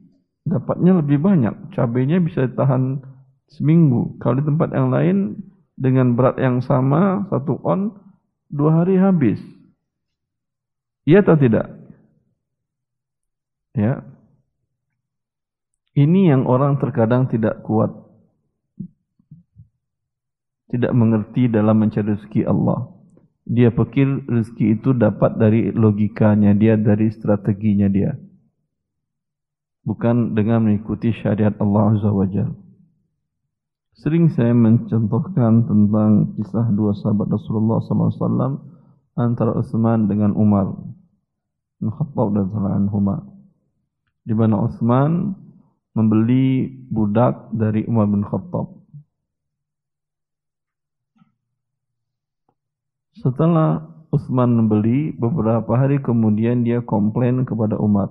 dapatnya 0.48 1.04
lebih 1.04 1.20
banyak. 1.20 1.76
Cabainya 1.76 2.24
bisa 2.24 2.48
tahan 2.48 3.04
seminggu. 3.52 4.16
Kalau 4.24 4.40
di 4.40 4.48
tempat 4.48 4.72
yang 4.72 4.96
lain 4.96 5.44
dengan 5.76 6.16
berat 6.16 6.40
yang 6.40 6.64
sama 6.64 7.28
satu 7.28 7.60
on 7.68 7.92
dua 8.48 8.82
hari 8.84 8.96
habis. 8.96 9.44
Iya 11.04 11.20
atau 11.24 11.36
tidak? 11.36 11.68
Ya. 13.76 14.08
Ini 15.98 16.32
yang 16.32 16.48
orang 16.48 16.80
terkadang 16.80 17.28
tidak 17.28 17.60
kuat. 17.68 18.07
Tidak 20.68 20.92
mengerti 20.92 21.48
dalam 21.48 21.80
mencari 21.80 22.12
rezeki 22.16 22.44
Allah. 22.44 22.92
Dia 23.48 23.72
pikir 23.72 24.28
rezeki 24.28 24.76
itu 24.76 24.92
dapat 24.92 25.40
dari 25.40 25.72
logikanya 25.72 26.52
dia, 26.52 26.76
dari 26.76 27.08
strateginya 27.08 27.88
dia. 27.88 28.12
Bukan 29.88 30.36
dengan 30.36 30.68
mengikuti 30.68 31.16
syariat 31.16 31.56
Allah 31.64 31.96
Azza 31.96 32.12
wa 32.12 32.28
Jal. 32.28 32.52
Sering 33.98 34.30
saya 34.30 34.54
mencontohkan 34.54 35.66
tentang 35.66 36.38
kisah 36.38 36.70
dua 36.76 36.94
sahabat 36.94 37.34
Rasulullah 37.34 37.82
SAW 37.82 38.62
antara 39.18 39.58
Utsman 39.58 40.06
dengan 40.06 40.38
Umar. 40.38 40.70
Khattab 41.82 42.34
dan 42.38 42.52
anhuma. 42.68 43.26
Di 44.22 44.38
mana 44.38 44.70
Utsman 44.70 45.34
membeli 45.98 46.70
budak 46.94 47.50
dari 47.58 47.90
Umar 47.90 48.06
bin 48.06 48.22
Khattab. 48.22 48.77
Setelah 53.28 53.84
Utsman 54.08 54.56
membeli, 54.56 55.12
beberapa 55.12 55.76
hari 55.76 56.00
kemudian 56.00 56.64
dia 56.64 56.80
komplain 56.80 57.44
kepada 57.44 57.76
Umar 57.76 58.08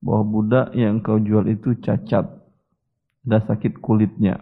bahwa 0.00 0.24
budak 0.24 0.72
yang 0.72 1.04
kau 1.04 1.20
jual 1.20 1.44
itu 1.52 1.76
cacat, 1.84 2.24
dan 3.28 3.40
sakit 3.44 3.76
kulitnya. 3.84 4.40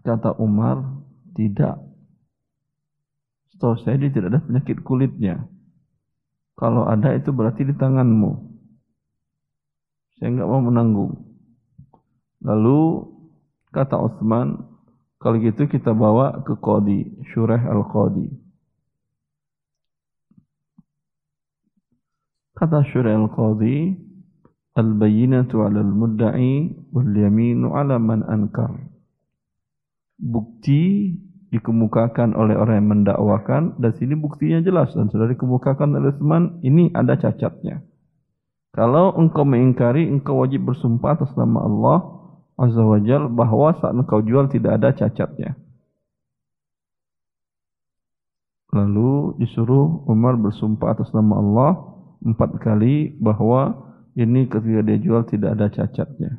Kata 0.00 0.40
Umar, 0.40 1.04
tidak. 1.36 1.84
Setahu 3.52 3.76
saya 3.76 4.00
dia 4.00 4.08
tidak 4.08 4.32
ada 4.32 4.40
penyakit 4.40 4.80
kulitnya. 4.80 5.44
Kalau 6.56 6.88
ada 6.88 7.12
itu 7.12 7.28
berarti 7.28 7.68
di 7.68 7.76
tanganmu. 7.76 8.40
Saya 10.16 10.32
enggak 10.32 10.48
mau 10.48 10.64
menanggung. 10.64 11.12
Lalu 12.40 13.04
kata 13.68 14.00
Utsman, 14.00 14.73
kalau 15.24 15.40
gitu 15.40 15.64
kita 15.64 15.96
bawa 15.96 16.44
ke 16.44 16.52
Qadi, 16.60 17.24
Syurah 17.32 17.64
Al-Qadi. 17.64 18.28
Kata 22.52 22.84
Syurah 22.92 23.16
Al-Qadi, 23.16 24.04
Al-bayyinatu 24.76 25.64
'ala 25.64 25.80
al-mudda'i 25.80 26.76
wal 26.92 27.08
yaminu 27.16 27.72
'ala 27.72 27.96
man 27.96 28.20
ankar. 28.28 28.76
Bukti 30.20 31.16
dikemukakan 31.48 32.36
oleh 32.36 32.60
orang 32.60 32.84
yang 32.84 32.90
mendakwakan 32.92 33.80
dan 33.80 33.96
sini 33.96 34.20
buktinya 34.20 34.60
jelas 34.60 34.92
dan 34.92 35.08
sudah 35.08 35.30
dikemukakan 35.32 35.94
oleh 35.94 36.12
teman 36.20 36.60
ini 36.60 36.92
ada 36.92 37.16
cacatnya. 37.16 37.80
Kalau 38.76 39.16
engkau 39.16 39.48
mengingkari, 39.48 40.04
engkau 40.04 40.42
wajib 40.44 40.68
bersumpah 40.68 41.16
atas 41.16 41.32
nama 41.38 41.64
Allah 41.64 42.13
Azza 42.54 42.82
wa 42.86 42.98
Jal 43.02 43.26
bahwa 43.30 43.74
saat 43.82 43.94
engkau 43.98 44.22
jual 44.22 44.46
tidak 44.46 44.78
ada 44.78 44.94
cacatnya. 44.94 45.58
Lalu 48.74 49.38
disuruh 49.38 50.02
Umar 50.10 50.34
bersumpah 50.34 50.98
atas 50.98 51.10
nama 51.14 51.38
Allah 51.38 51.72
empat 52.26 52.58
kali 52.58 53.14
bahwa 53.22 53.74
ini 54.18 54.46
ketika 54.46 54.82
dia 54.82 54.98
jual 54.98 55.22
tidak 55.26 55.54
ada 55.58 55.66
cacatnya. 55.70 56.38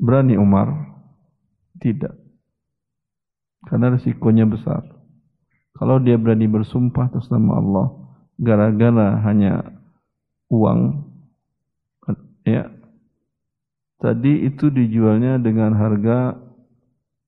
Berani 0.00 0.36
Umar? 0.36 0.72
Tidak. 1.80 2.14
Karena 3.68 3.96
risikonya 3.96 4.44
besar. 4.48 4.84
Kalau 5.76 6.00
dia 6.00 6.16
berani 6.16 6.48
bersumpah 6.50 7.10
atas 7.10 7.28
nama 7.30 7.58
Allah, 7.58 7.86
gara-gara 8.38 9.18
hanya 9.26 9.78
uang, 10.50 11.06
ya 12.46 12.77
Tadi 13.98 14.46
itu 14.46 14.70
dijualnya 14.70 15.42
dengan 15.42 15.74
harga 15.74 16.38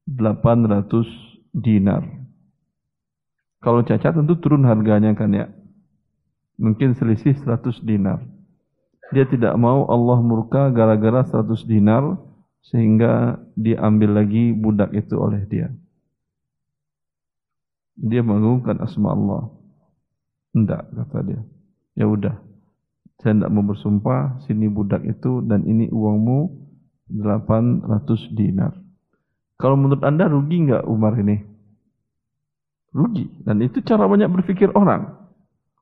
800 0.06 1.02
dinar. 1.50 2.06
Kalau 3.58 3.82
cacat 3.82 4.14
tentu 4.14 4.38
turun 4.38 4.62
harganya 4.62 5.12
kan 5.18 5.34
ya. 5.34 5.50
Mungkin 6.56 6.94
selisih 6.94 7.34
100 7.42 7.82
dinar. 7.82 8.22
Dia 9.10 9.26
tidak 9.26 9.58
mau 9.58 9.90
Allah 9.90 10.22
murka 10.22 10.70
gara-gara 10.70 11.26
100 11.26 11.66
dinar 11.66 12.14
sehingga 12.62 13.42
diambil 13.58 14.22
lagi 14.22 14.54
budak 14.54 14.94
itu 14.94 15.18
oleh 15.18 15.42
dia. 15.50 15.74
Dia 17.98 18.22
mengagungkan 18.22 18.78
asma 18.78 19.10
Allah. 19.10 19.50
Tidak 20.54 20.82
kata 20.94 21.18
dia. 21.26 21.42
Ya 21.98 22.06
udah, 22.06 22.38
saya 23.20 23.36
tidak 23.36 23.52
mau 23.52 23.64
bersumpah, 23.68 24.40
sini 24.48 24.72
budak 24.72 25.04
itu 25.04 25.44
dan 25.44 25.68
ini 25.68 25.92
uangmu 25.92 26.56
800 27.12 28.32
dinar. 28.32 28.72
Kalau 29.60 29.76
menurut 29.76 30.00
anda 30.00 30.24
rugi 30.24 30.64
nggak 30.64 30.88
Umar 30.88 31.20
ini? 31.20 31.36
Rugi. 32.96 33.28
Dan 33.44 33.60
itu 33.60 33.84
cara 33.84 34.08
banyak 34.08 34.32
berpikir 34.32 34.72
orang. 34.72 35.20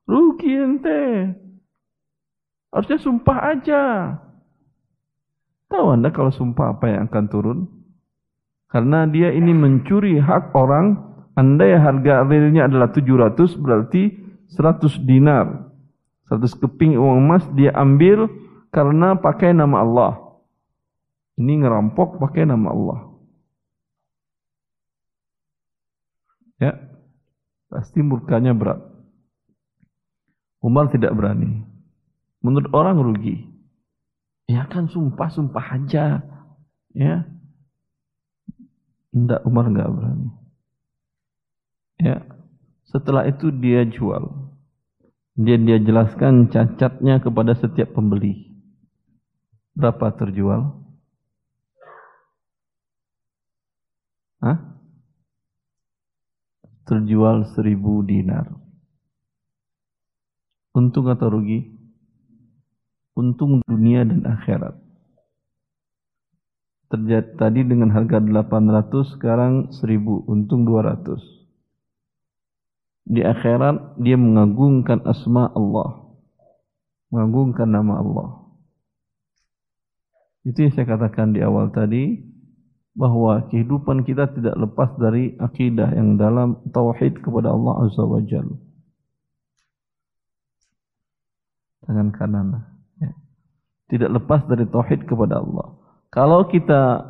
Rugi 0.03 0.51
ente. 0.51 1.31
Harusnya 2.75 2.99
sumpah 2.99 3.37
aja. 3.55 3.83
Tahu 5.71 5.85
anda 5.95 6.11
kalau 6.11 6.35
sumpah 6.35 6.75
apa 6.75 6.91
yang 6.91 7.07
akan 7.07 7.25
turun? 7.31 7.59
Karena 8.67 9.07
dia 9.07 9.31
ini 9.31 9.55
mencuri 9.55 10.19
hak 10.19 10.51
orang. 10.53 11.07
Anda 11.39 11.71
yang 11.71 11.81
harga 11.87 12.27
realnya 12.27 12.67
adalah 12.67 12.91
700 12.91 13.55
berarti 13.63 14.11
100 14.51 15.07
dinar. 15.07 15.68
100 16.29 16.61
keping 16.61 16.93
uang 16.93 17.25
emas 17.25 17.43
dia 17.57 17.73
ambil 17.73 18.29
karena 18.69 19.17
pakai 19.17 19.51
nama 19.53 19.81
Allah. 19.81 20.13
Ini 21.41 21.65
ngerampok 21.65 22.21
pakai 22.21 22.45
nama 22.45 22.69
Allah. 22.69 22.99
Ya, 26.59 26.75
pasti 27.71 28.03
murkanya 28.03 28.51
berat. 28.53 28.83
Umar 30.59 30.91
tidak 30.91 31.15
berani. 31.15 31.63
Menurut 32.43 32.67
orang 32.75 32.99
rugi. 32.99 33.47
Ya 34.51 34.67
kan 34.67 34.91
sumpah-sumpah 34.91 35.65
aja. 35.79 36.19
Ya. 36.91 37.15
Tidak 39.15 39.41
Umar 39.47 39.71
nggak 39.71 39.87
berani. 39.87 40.29
Ya. 41.95 42.27
Setelah 42.91 43.23
itu 43.29 43.55
dia 43.55 43.87
jual. 43.87 44.48
Dia 45.39 45.55
dia 45.55 45.79
jelaskan 45.79 46.51
cacatnya 46.51 47.23
kepada 47.23 47.55
setiap 47.55 47.95
pembeli. 47.95 48.59
Berapa 49.71 50.11
terjual? 50.19 50.83
Hah? 54.43 54.59
Terjual 56.83 57.47
seribu 57.55 58.03
dinar. 58.03 58.51
Untung 60.75 61.07
atau 61.07 61.31
rugi? 61.31 61.71
Untung 63.15 63.63
dunia 63.63 64.03
dan 64.03 64.27
akhirat. 64.27 64.75
Terjadi 66.91 67.39
tadi 67.39 67.63
dengan 67.63 67.95
harga 67.95 68.19
800, 68.19 69.15
sekarang 69.15 69.71
1000, 69.71 70.19
untung 70.27 70.67
200 70.67 71.38
di 73.09 73.25
akhirat 73.25 73.97
dia 73.97 74.13
mengagungkan 74.15 75.01
asma 75.01 75.49
Allah. 75.57 76.13
Mengagungkan 77.09 77.65
nama 77.65 77.97
Allah. 77.97 78.29
Itu 80.45 80.61
yang 80.61 80.73
saya 80.77 80.85
katakan 80.85 81.33
di 81.33 81.41
awal 81.41 81.73
tadi 81.73 82.21
bahwa 82.93 83.49
kehidupan 83.49 84.05
kita 84.05 84.29
tidak 84.37 84.53
lepas 84.61 84.93
dari 85.01 85.33
akidah 85.41 85.89
yang 85.97 86.21
dalam 86.21 86.61
tauhid 86.69 87.25
kepada 87.25 87.49
Allah 87.49 87.89
Azza 87.89 88.05
wa 88.05 88.21
Jalla. 88.21 88.57
Tangan 91.89 92.13
kanan. 92.13 92.47
Ya. 93.01 93.11
Tidak 93.89 94.09
lepas 94.13 94.45
dari 94.45 94.69
tauhid 94.69 95.09
kepada 95.09 95.41
Allah. 95.41 95.81
Kalau 96.13 96.45
kita 96.45 97.09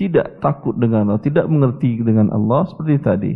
tidak 0.00 0.40
takut 0.40 0.72
dengan 0.80 1.12
Allah, 1.12 1.20
tidak 1.20 1.44
mengerti 1.44 2.00
dengan 2.00 2.32
Allah 2.32 2.64
seperti 2.72 2.94
tadi, 3.04 3.32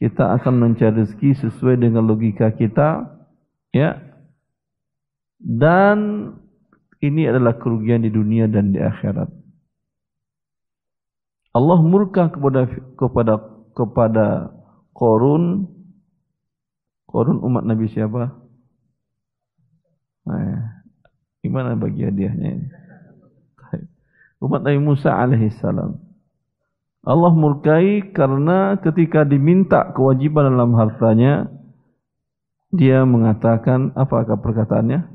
kita 0.00 0.40
akan 0.40 0.54
mencari 0.58 1.04
rezeki 1.04 1.36
sesuai 1.44 1.76
dengan 1.76 2.08
logika 2.08 2.50
kita 2.56 3.06
ya 3.70 4.00
dan 5.38 6.32
ini 7.04 7.28
adalah 7.28 7.56
kerugian 7.60 8.02
di 8.02 8.10
dunia 8.10 8.48
dan 8.48 8.72
di 8.72 8.80
akhirat 8.80 9.28
Allah 11.50 11.78
murka 11.82 12.30
kepada 12.30 12.66
kepada 12.96 13.34
kepada 13.76 14.26
Korun 14.94 15.66
Korun 17.10 17.42
umat 17.42 17.66
Nabi 17.66 17.90
siapa? 17.90 18.30
Nah, 20.30 20.62
gimana 21.42 21.74
bagi 21.74 22.06
hadiahnya 22.06 22.48
ini? 22.54 22.68
Umat 24.38 24.62
Nabi 24.62 24.78
Musa 24.78 25.18
alaihissalam. 25.18 25.98
Allah 27.00 27.32
murkai 27.32 28.12
karena 28.12 28.76
ketika 28.76 29.24
diminta 29.24 29.88
kewajiban 29.96 30.52
dalam 30.52 30.76
hartanya, 30.76 31.48
dia 32.70 33.02
mengatakan 33.08 33.96
apakah 33.96 34.36
perkataannya? 34.36 35.08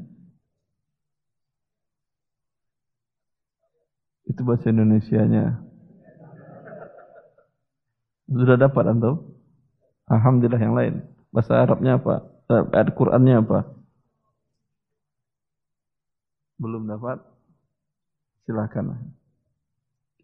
Itu 4.25 4.41
bahasa 4.41 4.73
Indonesianya. 4.73 5.61
Sudah 8.25 8.57
dapat 8.57 8.89
antum? 8.89 9.37
Alhamdulillah 10.09 10.61
yang 10.61 10.73
lain. 10.73 10.93
Bahasa 11.29 11.61
Arabnya 11.61 12.01
apa? 12.01 12.25
Eh, 12.49 12.63
ayat 12.73 12.89
Qur'annya 12.97 13.45
apa? 13.45 13.59
Belum 16.57 16.89
dapat? 16.89 17.21
Silakan. 18.49 19.13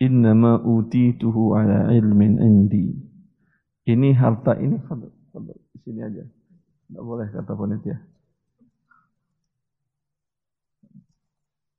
Innama 0.02 0.57
utituhu 0.65 1.53
ala 1.53 1.94
ilmin 1.94 2.41
indi. 2.41 2.90
Ini 3.86 4.18
harta 4.18 4.57
ini 4.57 4.82
fadl. 4.90 5.06
Di 5.45 5.78
sini 5.86 6.02
aja. 6.02 6.26
Tidak 6.90 7.03
boleh 7.06 7.30
kata 7.30 7.53
panitia. 7.53 8.02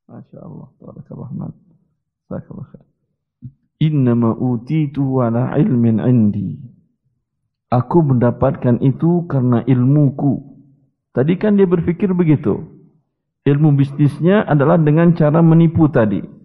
Masya 0.06 0.38
Allah. 0.38 0.68
Tabarakallah. 0.78 1.30
Jazakallah 2.30 2.66
Innama 3.82 4.38
utitu 4.38 5.18
ala 5.18 5.58
ilmin 5.58 5.98
indi. 6.06 6.62
Aku 7.74 8.06
mendapatkan 8.06 8.78
itu 8.86 9.26
karena 9.26 9.66
ilmuku. 9.66 10.38
Tadi 11.10 11.34
kan 11.42 11.58
dia 11.58 11.66
berpikir 11.66 12.14
begitu. 12.14 12.62
Ilmu 13.42 13.74
bisnisnya 13.74 14.46
adalah 14.46 14.78
dengan 14.78 15.10
cara 15.18 15.42
menipu 15.42 15.90
tadi. 15.90 16.41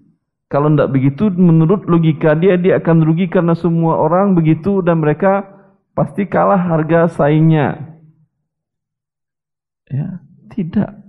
Kalau 0.48 0.72
tidak 0.72 0.96
begitu, 0.96 1.28
menurut 1.36 1.84
logika 1.92 2.32
dia, 2.32 2.56
dia 2.56 2.80
akan 2.80 3.04
rugi 3.04 3.28
karena 3.28 3.52
semua 3.52 4.00
orang 4.00 4.32
begitu 4.32 4.80
dan 4.80 5.04
mereka 5.04 5.44
pasti 5.92 6.24
kalah 6.24 6.60
harga 6.60 7.12
saingnya. 7.12 8.00
Ya, 9.92 10.24
tidak. 10.56 11.04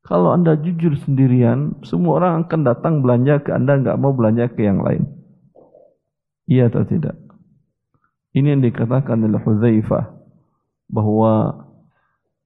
Kalau 0.00 0.32
Anda 0.32 0.56
jujur 0.56 0.96
sendirian, 0.96 1.84
semua 1.84 2.24
orang 2.24 2.32
akan 2.48 2.60
datang 2.64 2.94
belanja 3.04 3.44
ke 3.44 3.52
Anda, 3.52 3.76
nggak 3.78 4.00
mau 4.00 4.16
belanja 4.16 4.48
ke 4.48 4.64
yang 4.64 4.80
lain. 4.80 5.04
Iya 6.48 6.72
atau 6.72 6.82
tidak? 6.88 7.14
Ini 8.32 8.58
yang 8.58 8.62
dikatakan 8.64 9.22
oleh 9.22 9.38
Huzaifah 9.38 10.10
bahwa 10.90 11.66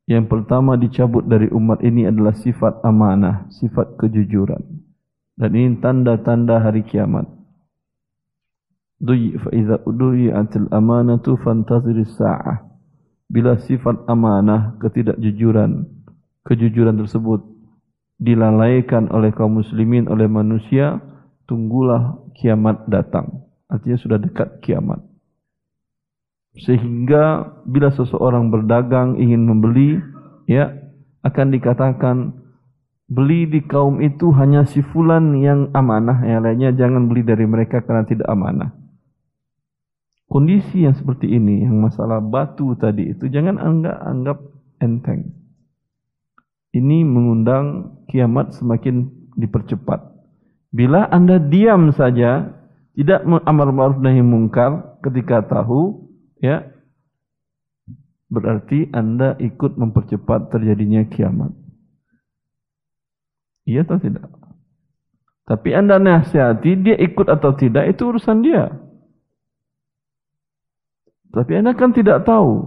yang 0.04 0.28
pertama 0.28 0.76
dicabut 0.76 1.24
dari 1.24 1.48
umat 1.48 1.80
ini 1.80 2.04
adalah 2.04 2.36
sifat 2.36 2.84
amanah, 2.84 3.48
sifat 3.48 3.96
kejujuran. 3.96 4.73
Dan 5.34 5.50
ini 5.58 5.82
tanda-tanda 5.82 6.62
hari 6.62 6.86
kiamat. 6.86 7.26
Duyi 9.02 9.34
fa 9.36 9.50
iza 9.50 9.82
duyi'atil 9.82 10.70
amanatu 10.70 11.34
fantaziris 11.42 12.14
sa'ah. 12.14 12.62
Bila 13.26 13.58
sifat 13.58 14.06
amanah, 14.06 14.78
ketidakjujuran, 14.78 15.90
kejujuran 16.46 16.94
tersebut 17.02 17.42
dilalaikan 18.22 19.10
oleh 19.10 19.34
kaum 19.34 19.58
muslimin 19.58 20.06
oleh 20.06 20.30
manusia, 20.30 21.02
tunggulah 21.50 22.22
kiamat 22.38 22.86
datang. 22.86 23.42
Artinya 23.66 23.98
sudah 23.98 24.18
dekat 24.22 24.62
kiamat. 24.62 25.02
Sehingga 26.54 27.58
bila 27.66 27.90
seseorang 27.90 28.54
berdagang 28.54 29.18
ingin 29.18 29.42
membeli, 29.42 29.98
ya 30.46 30.70
akan 31.26 31.50
dikatakan 31.50 32.16
beli 33.06 33.46
di 33.48 33.60
kaum 33.64 34.00
itu 34.00 34.32
hanya 34.36 34.64
si 34.64 34.80
fulan 34.80 35.36
yang 35.38 35.72
amanah, 35.76 36.24
yang 36.24 36.44
lainnya 36.44 36.72
jangan 36.72 37.06
beli 37.08 37.22
dari 37.22 37.44
mereka 37.44 37.84
karena 37.84 38.04
tidak 38.08 38.28
amanah. 38.28 38.72
Kondisi 40.28 40.82
yang 40.82 40.96
seperti 40.96 41.30
ini, 41.30 41.62
yang 41.62 41.78
masalah 41.78 42.18
batu 42.18 42.74
tadi 42.74 43.12
itu 43.12 43.28
jangan 43.28 43.60
anggap 43.60 43.96
anggap 44.02 44.38
enteng 44.80 45.44
ini 46.74 47.06
mengundang 47.06 47.96
kiamat 48.10 48.58
semakin 48.58 49.06
dipercepat. 49.38 50.02
Bila 50.74 51.06
Anda 51.06 51.38
diam 51.38 51.94
saja, 51.94 52.50
tidak 52.98 53.22
amar 53.46 53.70
ma'ruf 53.70 54.02
nahi 54.02 54.18
mungkar 54.26 54.98
ketika 55.06 55.46
tahu, 55.46 56.10
ya, 56.42 56.66
berarti 58.26 58.90
Anda 58.90 59.38
ikut 59.38 59.78
mempercepat 59.78 60.50
terjadinya 60.50 61.06
kiamat. 61.06 61.54
Iya 63.64 63.84
atau 63.84 63.96
tidak? 63.96 64.28
Tapi 65.44 65.76
Anda 65.76 66.00
nasihati, 66.00 66.72
dia 66.80 66.96
ikut 66.96 67.28
atau 67.28 67.52
tidak, 67.52 67.84
itu 67.92 68.08
urusan 68.08 68.40
dia. 68.40 68.72
Tapi 71.32 71.52
Anda 71.60 71.76
kan 71.76 71.92
tidak 71.92 72.24
tahu. 72.24 72.64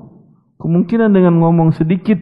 Kemungkinan 0.61 1.13
dengan 1.13 1.41
ngomong 1.41 1.73
sedikit 1.73 2.17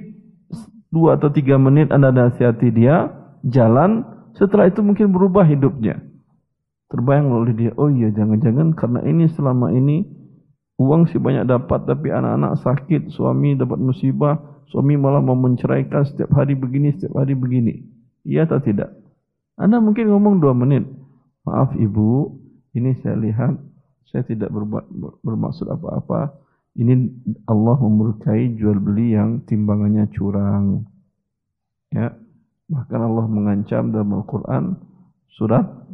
dua 0.91 1.19
atau 1.19 1.27
tiga 1.31 1.59
menit 1.59 1.91
Anda 1.91 2.11
nasihati 2.11 2.71
dia, 2.71 3.11
jalan, 3.43 4.03
setelah 4.35 4.71
itu 4.71 4.79
mungkin 4.79 5.11
berubah 5.11 5.43
hidupnya. 5.43 5.99
Terbayang 6.87 7.31
oleh 7.31 7.51
dia, 7.55 7.71
oh 7.75 7.91
iya 7.91 8.11
jangan-jangan 8.13 8.75
karena 8.77 8.99
ini 9.03 9.27
selama 9.31 9.73
ini 9.75 10.05
uang 10.79 11.07
sih 11.11 11.19
banyak 11.19 11.47
dapat 11.47 11.83
tapi 11.87 12.11
anak-anak 12.11 12.61
sakit, 12.63 13.11
suami 13.11 13.59
dapat 13.59 13.79
musibah, 13.79 14.63
suami 14.71 14.95
malah 14.95 15.19
mau 15.19 15.35
menceraikan 15.35 16.07
setiap 16.07 16.31
hari 16.35 16.55
begini, 16.55 16.95
setiap 16.95 17.19
hari 17.19 17.35
begini. 17.35 17.94
Iya 18.25 18.49
atau 18.49 18.59
tidak? 18.59 18.91
Anda 19.55 19.79
mungkin 19.79 20.11
ngomong 20.11 20.43
dua 20.43 20.51
menit, 20.51 20.83
maaf 21.47 21.77
ibu, 21.77 22.35
ini 22.75 22.97
saya 22.99 23.15
lihat 23.15 23.55
saya 24.11 24.25
tidak 24.27 24.51
bermaksud 25.23 25.69
apa-apa 25.71 26.45
ini 26.75 27.07
Allah 27.47 27.79
memurkai 27.79 28.59
jual 28.59 28.83
beli 28.83 29.15
yang 29.15 29.47
timbangannya 29.47 30.11
curang. 30.11 30.83
Ya. 31.95 32.11
Bahkan 32.67 32.99
Allah 32.99 33.25
mengancam 33.31 33.93
dalam 33.93 34.11
Al-Quran 34.11 34.75
surat 35.37 35.85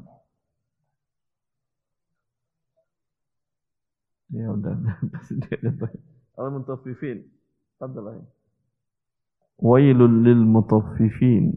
Ya 4.32 4.48
udah 4.48 4.72
Al-Mutaffifin. 6.40 7.28
Fadlah. 7.76 8.16
Wailul 9.60 10.24
lil 10.24 10.41
mutaffifin 10.48 11.52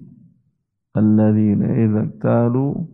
alladzina 0.94 1.66
idza 1.74 2.02
talu 2.22 2.86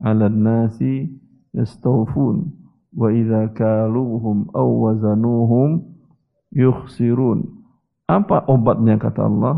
'ala 0.00 0.28
an-nasi 0.28 1.08
yastawfun 1.56 2.52
wa 2.94 3.08
idza 3.10 3.50
kaluhum 3.56 4.52
aw 4.54 4.68
wazanuhum 4.68 5.82
yukhsirun. 6.54 7.46
Apa 8.10 8.42
obatnya 8.50 8.98
kata 8.98 9.26
Allah? 9.26 9.56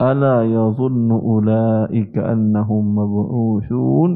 Ala 0.00 0.42
yazunnu 0.48 1.12
ulaika 1.12 2.32
annahum 2.34 2.98
mab'utsun 2.98 4.10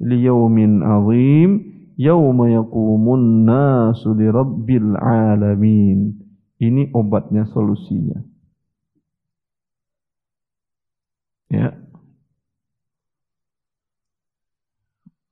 liyaumin 0.00 0.80
azim 0.80 1.50
yauma 2.00 2.50
yaqumun 2.50 3.46
nasu 3.46 4.16
lirabbil 4.16 4.96
alamin. 4.98 6.18
Ini 6.56 6.88
obatnya 6.96 7.44
solusinya. 7.52 8.16
Ya. 11.52 11.76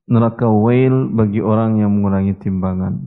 Neraka 0.05 0.45
wail 0.45 1.09
bagi 1.09 1.41
orang 1.41 1.81
yang 1.81 1.93
mengurangi 1.97 2.37
timbangan. 2.37 3.01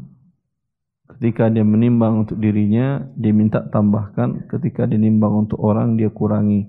Ketika 1.09 1.51
dia 1.51 1.67
menimbang 1.67 2.27
untuk 2.27 2.39
dirinya, 2.39 3.03
dia 3.19 3.35
minta 3.35 3.65
tambahkan. 3.65 4.47
Ketika 4.47 4.87
dia 4.87 5.01
menimbang 5.01 5.49
untuk 5.49 5.59
orang, 5.59 5.99
dia 5.99 6.13
kurangi. 6.13 6.69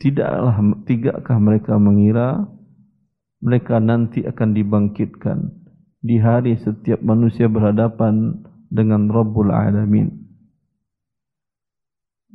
Tidaklah, 0.00 0.56
tidakkah 0.88 1.36
mereka 1.36 1.76
mengira 1.76 2.48
mereka 3.40 3.80
nanti 3.80 4.24
akan 4.24 4.52
dibangkitkan 4.52 5.38
di 6.00 6.20
hari 6.20 6.56
setiap 6.60 7.00
manusia 7.00 7.48
berhadapan 7.48 8.44
dengan 8.72 9.08
Rabbul 9.08 9.52
Alamin. 9.52 10.12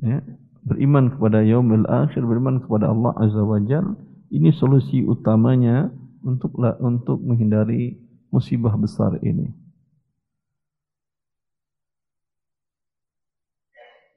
Ya, 0.01 0.21
beriman 0.65 1.13
kepada 1.13 1.41
yaumil 1.41 1.87
akhir, 1.89 2.21
beriman 2.25 2.61
kepada 2.61 2.93
Allah 2.93 3.13
Azza 3.21 3.41
wa 3.41 3.61
Jalla 3.63 4.04
ini 4.29 4.49
solusi 4.55 5.05
utamanya 5.05 5.89
untuk 6.25 6.57
untuk 6.81 7.21
menghindari 7.21 7.97
musibah 8.33 8.73
besar 8.75 9.21
ini. 9.21 9.53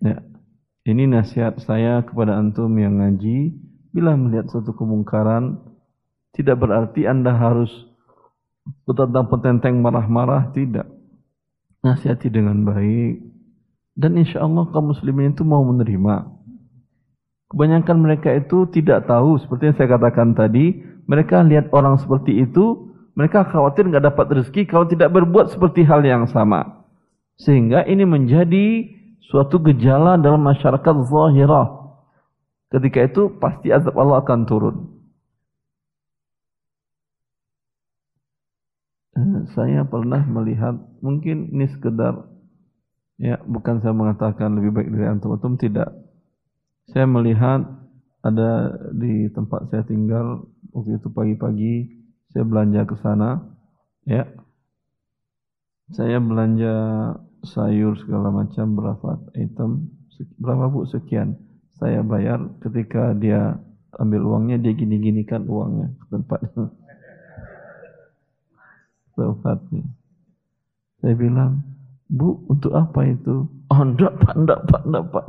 Ya. 0.03 0.23
Ini 0.89 1.05
nasihat 1.05 1.61
saya 1.61 2.01
kepada 2.01 2.39
antum 2.41 2.73
yang 2.81 2.97
ngaji, 2.97 3.53
bila 3.93 4.17
melihat 4.17 4.49
suatu 4.49 4.73
kemungkaran, 4.73 5.61
tidak 6.33 6.65
berarti 6.65 7.05
Anda 7.05 7.37
harus 7.37 7.69
petentang 8.89 9.29
petenteng 9.29 9.85
marah-marah, 9.85 10.49
tidak. 10.57 10.89
Nasihati 11.85 12.33
dengan 12.33 12.65
baik. 12.65 13.21
Dan 13.99 14.17
insya 14.17 14.47
Allah 14.47 14.65
kaum 14.71 14.95
muslimin 14.95 15.35
itu 15.35 15.45
mau 15.45 15.61
menerima. 15.67 16.38
Kebanyakan 17.49 17.97
mereka 18.05 18.29
itu 18.37 18.69
tidak 18.69 19.09
tahu, 19.09 19.41
seperti 19.41 19.73
yang 19.73 19.77
saya 19.81 19.89
katakan 19.97 20.37
tadi, 20.37 20.85
mereka 21.09 21.41
lihat 21.41 21.73
orang 21.73 21.97
seperti 21.97 22.45
itu, 22.45 22.93
mereka 23.17 23.49
khawatir 23.49 23.89
nggak 23.89 24.05
dapat 24.05 24.27
rezeki 24.37 24.69
kalau 24.69 24.85
tidak 24.85 25.11
berbuat 25.17 25.57
seperti 25.57 25.83
hal 25.89 26.05
yang 26.05 26.29
sama. 26.29 26.85
Sehingga 27.41 27.89
ini 27.89 28.05
menjadi 28.05 28.85
suatu 29.33 29.65
gejala 29.65 30.21
dalam 30.21 30.45
masyarakat 30.45 30.95
zahirah. 31.09 31.67
Ketika 32.69 32.99
itu 33.09 33.23
pasti 33.41 33.73
azab 33.73 33.97
Allah 33.97 34.21
akan 34.21 34.41
turun. 34.45 34.77
Eh, 39.17 39.41
saya 39.57 39.89
pernah 39.89 40.21
melihat, 40.29 40.77
mungkin 41.01 41.49
ini 41.49 41.67
sekedar, 41.73 42.29
ya 43.17 43.41
bukan 43.49 43.81
saya 43.81 43.97
mengatakan 43.97 44.53
lebih 44.53 44.71
baik 44.77 44.89
dari 44.93 45.07
antum-antum, 45.09 45.57
tidak. 45.57 46.08
Saya 46.89 47.05
melihat 47.05 47.69
ada 48.25 48.73
di 48.97 49.29
tempat 49.33 49.69
saya 49.69 49.85
tinggal, 49.85 50.49
waktu 50.73 50.97
itu 50.97 51.09
pagi-pagi, 51.13 51.75
saya 52.33 52.45
belanja 52.49 52.81
ke 52.89 52.97
sana, 53.05 53.45
ya. 54.09 54.25
Saya 55.93 56.21
belanja 56.21 56.75
sayur 57.45 57.97
segala 58.01 58.33
macam 58.33 58.77
berapa 58.77 59.21
item, 59.37 59.93
berapa 60.41 60.69
bu? 60.69 60.89
Sekian. 60.89 61.37
Saya 61.77 62.03
bayar 62.03 62.43
ketika 62.65 63.15
dia 63.15 63.57
ambil 63.97 64.27
uangnya 64.35 64.59
dia 64.59 64.75
gini-ginikan 64.75 65.47
uangnya 65.49 65.95
ke 65.95 66.05
tempat. 66.13 66.41
Tempatnya. 69.17 69.85
Saya 70.99 71.15
bilang 71.15 71.63
bu 72.11 72.43
untuk 72.51 72.75
apa 72.75 73.07
itu? 73.07 73.47
Oh 73.71 73.81
enggak 73.83 74.15
pak 74.19 74.35
enggak 74.35 74.61
pak 74.67 74.83
enggak 74.87 75.05
pak 75.15 75.27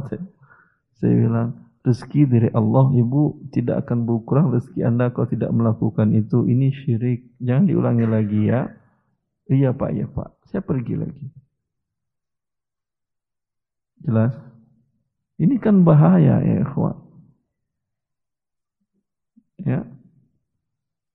saya 0.99 1.15
bilang 1.15 1.49
rezeki 1.81 2.21
dari 2.27 2.49
Allah 2.51 2.91
ibu 2.93 3.39
tidak 3.55 3.87
akan 3.87 4.03
berkurang 4.03 4.51
rezeki 4.51 4.83
anda 4.83 5.09
kalau 5.15 5.27
tidak 5.31 5.51
melakukan 5.55 6.11
itu 6.13 6.45
ini 6.45 6.75
syirik 6.83 7.25
jangan 7.39 7.65
diulangi 7.65 8.05
lagi 8.05 8.41
ya 8.51 8.67
iya 9.49 9.71
pak 9.71 9.89
iya 9.95 10.05
pak 10.05 10.35
saya 10.51 10.61
pergi 10.61 10.95
lagi 10.99 11.25
jelas 14.03 14.49
ini 15.39 15.55
kan 15.55 15.87
bahaya 15.87 16.43
ya 16.43 16.55
ikhwan. 16.67 16.99
Ya. 19.63 19.87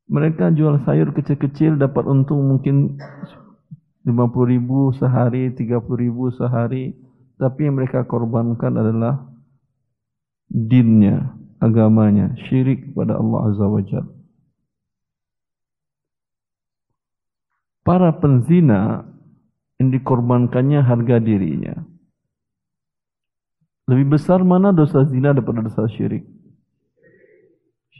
Mereka 0.09 0.56
jual 0.56 0.81
sayur 0.89 1.12
kecil-kecil 1.12 1.77
dapat 1.77 2.09
untung 2.09 2.40
mungkin 2.40 2.97
50 4.05 4.52
ribu 4.52 4.97
sehari, 4.97 5.52
30 5.52 5.85
ribu 6.01 6.32
sehari. 6.32 6.97
Tapi 7.36 7.69
yang 7.69 7.77
mereka 7.77 8.09
korbankan 8.09 8.81
adalah 8.81 9.28
dinnya, 10.51 11.35
agamanya, 11.61 12.35
syirik 12.47 12.93
kepada 12.93 13.16
Allah 13.16 13.41
Azza 13.51 13.66
wa 13.66 13.83
Jal. 13.83 14.07
Para 17.85 18.16
penzina 18.16 19.05
yang 19.77 19.93
dikorbankannya 19.93 20.81
harga 20.81 21.21
dirinya. 21.21 21.75
Lebih 23.85 24.16
besar 24.16 24.41
mana 24.41 24.73
dosa 24.73 25.05
zina 25.05 25.37
daripada 25.37 25.61
dosa 25.61 25.85
syirik? 25.93 26.25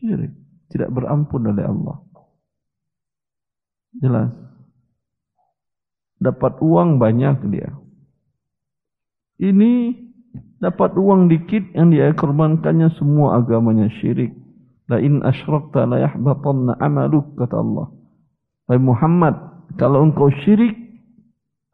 Syirik. 0.01 0.33
Tidak 0.73 0.89
berampun 0.89 1.53
oleh 1.53 1.69
Allah. 1.69 1.97
Jelas. 4.01 4.33
Dapat 6.17 6.65
uang 6.65 6.97
banyak 6.97 7.45
dia. 7.53 7.77
Ini 9.37 10.04
dapat 10.65 10.97
uang 10.97 11.29
dikit 11.29 11.77
yang 11.77 11.93
dia 11.93 12.09
korbankannya 12.17 12.89
semua 12.97 13.37
agamanya 13.37 13.93
syirik. 14.01 14.33
La 14.89 14.97
in 15.01 15.21
asyrakta 15.21 15.85
la 15.85 16.01
yahbatanna 16.01 16.81
amaluk 16.81 17.37
kata 17.37 17.57
Allah. 17.61 17.87
Hai 18.73 18.81
Muhammad, 18.81 19.37
kalau 19.77 20.09
engkau 20.09 20.33
syirik 20.45 20.85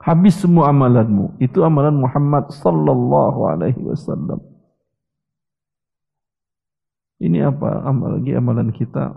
Habis 0.01 0.41
semua 0.41 0.73
amalanmu. 0.73 1.37
Itu 1.37 1.61
amalan 1.61 2.01
Muhammad 2.01 2.49
sallallahu 2.57 3.41
alaihi 3.53 3.85
wasallam. 3.85 4.41
Ini 7.21 7.53
apa 7.53 7.85
amal 7.85 8.17
lagi 8.17 8.33
amalan 8.33 8.73
kita? 8.73 9.13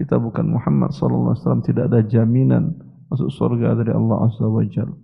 Kita 0.00 0.16
bukan 0.16 0.56
Muhammad 0.56 0.96
sallallahu 0.96 1.36
alaihi 1.36 1.42
wasallam, 1.44 1.64
tidak 1.68 1.84
ada 1.92 2.00
jaminan 2.00 2.80
masuk 3.12 3.28
surga 3.28 3.76
dari 3.76 3.92
Allah 3.92 4.24
azza 4.24 4.48
wajalla. 4.48 4.96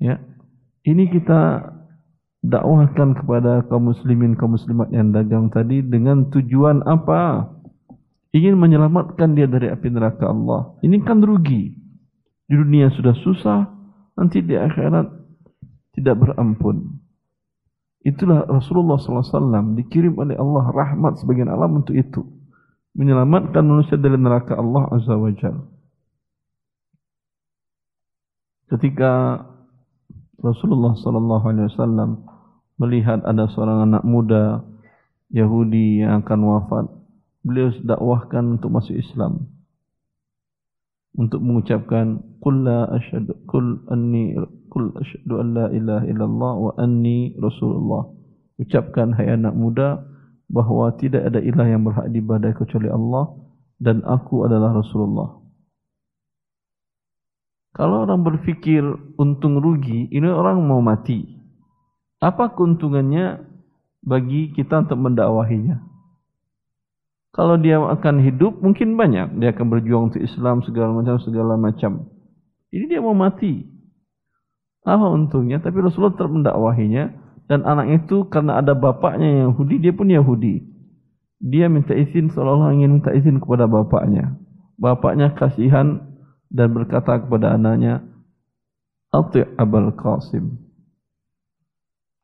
Ya. 0.00 0.16
Ini 0.80 1.12
kita 1.12 1.60
dakwahkan 2.40 3.20
kepada 3.20 3.68
kaum 3.68 3.92
muslimin 3.92 4.32
kaum 4.32 4.56
muslimat 4.56 4.88
yang 4.88 5.12
dagang 5.12 5.52
tadi 5.52 5.84
dengan 5.84 6.32
tujuan 6.32 6.80
apa? 6.88 7.52
Ingin 8.32 8.56
menyelamatkan 8.56 9.34
dia 9.36 9.50
dari 9.50 9.68
api 9.68 9.90
neraka 9.90 10.30
Allah. 10.30 10.78
Ini 10.80 11.02
kan 11.02 11.20
rugi. 11.20 11.76
Di 12.46 12.54
dunia 12.54 12.90
sudah 12.94 13.14
susah, 13.20 13.66
nanti 14.14 14.42
di 14.42 14.54
akhirat 14.54 15.06
tidak 15.98 16.16
berampun. 16.22 16.98
Itulah 18.00 18.48
Rasulullah 18.48 18.96
SAW 18.96 19.76
dikirim 19.76 20.16
oleh 20.16 20.32
Allah 20.38 20.72
rahmat 20.72 21.20
sebagian 21.20 21.52
alam 21.52 21.84
untuk 21.84 21.92
itu. 21.92 22.24
Menyelamatkan 22.96 23.60
manusia 23.60 24.00
dari 24.00 24.16
neraka 24.16 24.56
Allah 24.56 24.88
Azza 24.88 25.14
wa 25.14 25.30
Jal. 25.36 25.56
Ketika 28.72 29.44
Rasulullah 30.40 30.96
SAW 30.96 32.16
melihat 32.80 33.20
ada 33.28 33.44
seorang 33.52 33.92
anak 33.92 34.04
muda 34.08 34.64
Yahudi 35.28 36.00
yang 36.00 36.24
akan 36.24 36.40
wafat, 36.42 36.84
beliau 37.44 37.70
dakwahkan 37.84 38.58
untuk 38.58 38.72
masuk 38.72 38.96
Islam. 38.96 39.52
Untuk 41.14 41.42
mengucapkan 41.42 42.22
qul 42.40 42.64
la 42.64 42.88
asyhadu 42.96 43.36
qul 43.44 43.84
anni 43.92 44.38
qul 44.70 44.94
asyhadu 44.96 45.42
an 45.42 45.46
la 45.52 45.66
ilaha 45.74 46.04
illallah 46.06 46.52
wa 46.56 46.72
anni 46.80 47.34
rasulullah. 47.36 48.08
Ucapkan 48.56 49.12
hai 49.18 49.34
anak 49.34 49.52
muda 49.52 50.00
bahawa 50.50 50.94
tidak 50.98 51.30
ada 51.30 51.38
ilah 51.42 51.66
yang 51.66 51.86
berhak 51.86 52.10
diibadai 52.10 52.52
kecuali 52.56 52.90
Allah 52.90 53.32
dan 53.80 54.04
aku 54.04 54.44
adalah 54.44 54.76
Rasulullah. 54.76 55.39
Kalau 57.70 58.02
orang 58.02 58.26
berfikir 58.26 58.82
untung 59.14 59.62
rugi, 59.62 60.10
ini 60.10 60.26
orang 60.26 60.58
mau 60.66 60.82
mati. 60.82 61.22
Apa 62.18 62.52
keuntungannya 62.52 63.46
bagi 64.02 64.50
kita 64.50 64.82
untuk 64.84 64.98
mendakwahinya? 64.98 65.78
Kalau 67.30 67.54
dia 67.62 67.78
akan 67.78 68.26
hidup, 68.26 68.58
mungkin 68.58 68.98
banyak. 68.98 69.38
Dia 69.38 69.54
akan 69.54 69.66
berjuang 69.70 70.10
untuk 70.10 70.18
Islam 70.18 70.66
segala 70.66 70.90
macam, 70.90 71.16
segala 71.22 71.54
macam. 71.54 72.10
Ini 72.74 72.90
dia 72.90 72.98
mau 72.98 73.14
mati. 73.14 73.62
Apa 74.82 75.06
untungnya? 75.14 75.62
Tapi 75.62 75.78
Rasulullah 75.78 76.18
tetap 76.18 76.26
mendakwahinya. 76.26 77.04
Dan 77.46 77.62
anak 77.66 78.02
itu 78.02 78.26
karena 78.26 78.58
ada 78.58 78.74
bapaknya 78.74 79.26
yang 79.26 79.54
Yahudi, 79.54 79.78
dia 79.78 79.94
pun 79.94 80.10
Yahudi. 80.10 80.62
Dia 81.38 81.70
minta 81.70 81.94
izin 81.94 82.30
seolah-olah 82.34 82.74
ingin 82.74 82.98
minta 82.98 83.14
izin 83.14 83.38
kepada 83.38 83.70
bapaknya. 83.70 84.38
Bapaknya 84.78 85.34
kasihan 85.34 86.09
dan 86.50 86.74
berkata 86.74 87.22
kepada 87.22 87.54
anaknya, 87.54 88.02
Ati' 89.10 89.42
Abul 89.58 89.90
Qasim. 89.94 90.54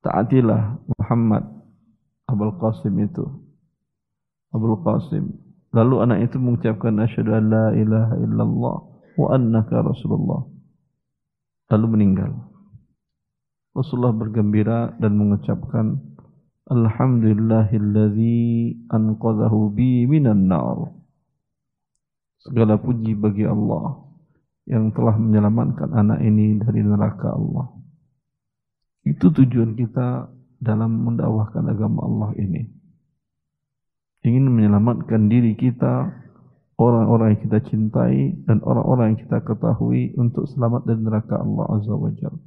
Taatilah 0.07 0.79
Muhammad 0.87 1.43
Abul 2.31 2.55
Qasim 2.63 2.95
itu. 3.03 3.27
Abdul 4.55 4.79
Qasim. 4.87 5.35
Lalu 5.75 6.07
anak 6.07 6.31
itu 6.31 6.39
mengucapkan 6.39 6.95
asyhadu 7.03 7.35
an 7.35 7.51
la 7.51 7.75
ilaha 7.75 8.15
illallah 8.23 8.77
wa 9.19 9.27
annaka 9.35 9.83
rasulullah. 9.83 10.47
Lalu 11.75 11.87
meninggal. 11.99 12.39
Rasulullah 13.75 14.15
bergembira 14.15 14.95
dan 15.03 15.19
mengucapkan 15.19 15.99
Alhamdulillahilladzi 16.71 18.87
anqadhahu 18.95 19.75
bi 19.75 20.07
minan 20.07 20.47
nar. 20.47 20.95
Segala 22.47 22.79
puji 22.79 23.19
bagi 23.19 23.43
Allah 23.43 24.06
yang 24.67 24.91
telah 24.93 25.15
menyelamatkan 25.15 25.95
anak 25.95 26.21
ini 26.23 26.59
dari 26.59 26.83
neraka 26.83 27.33
Allah. 27.33 27.71
Itu 29.07 29.31
tujuan 29.31 29.79
kita 29.79 30.27
dalam 30.59 31.07
mendakwahkan 31.07 31.63
agama 31.71 32.03
Allah 32.03 32.31
ini 32.43 32.77
ingin 34.27 34.51
menyelamatkan 34.51 35.31
diri 35.31 35.55
kita, 35.55 36.11
orang-orang 36.77 37.39
yang 37.39 37.43
kita 37.47 37.59
cintai 37.71 38.35
dan 38.45 38.59
orang-orang 38.67 39.15
yang 39.15 39.21
kita 39.23 39.39
ketahui 39.47 40.11
untuk 40.19 40.51
selamat 40.51 40.83
dari 40.83 41.01
neraka 41.07 41.39
Allah 41.39 41.67
Azza 41.79 41.95
wa 41.95 42.11
Jalla. 42.11 42.43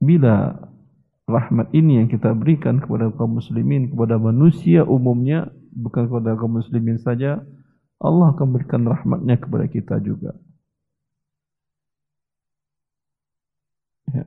Bila 0.00 0.36
rahmat 1.28 1.68
ini 1.76 2.00
yang 2.00 2.08
kita 2.08 2.32
berikan 2.32 2.80
kepada 2.80 3.12
kaum 3.12 3.36
muslimin, 3.36 3.92
kepada 3.92 4.16
manusia 4.16 4.88
umumnya, 4.88 5.52
bukan 5.76 6.08
kepada 6.08 6.32
kaum 6.34 6.56
muslimin 6.64 6.96
saja, 6.96 7.44
Allah 8.00 8.32
akan 8.32 8.56
berikan 8.56 8.88
rahmatnya 8.88 9.36
kepada 9.36 9.68
kita 9.68 10.00
juga. 10.00 10.32
Ya. 14.12 14.24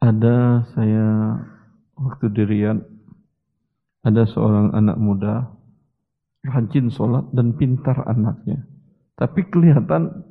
Ada 0.00 0.64
saya 0.72 1.08
waktu 2.00 2.32
di 2.32 2.64
ada 4.00 4.22
seorang 4.24 4.72
anak 4.72 4.96
muda 4.96 5.52
rajin 6.40 6.88
sholat 6.88 7.28
dan 7.36 7.52
pintar 7.52 8.00
anaknya. 8.08 8.64
Tapi 9.20 9.44
kelihatan 9.52 10.30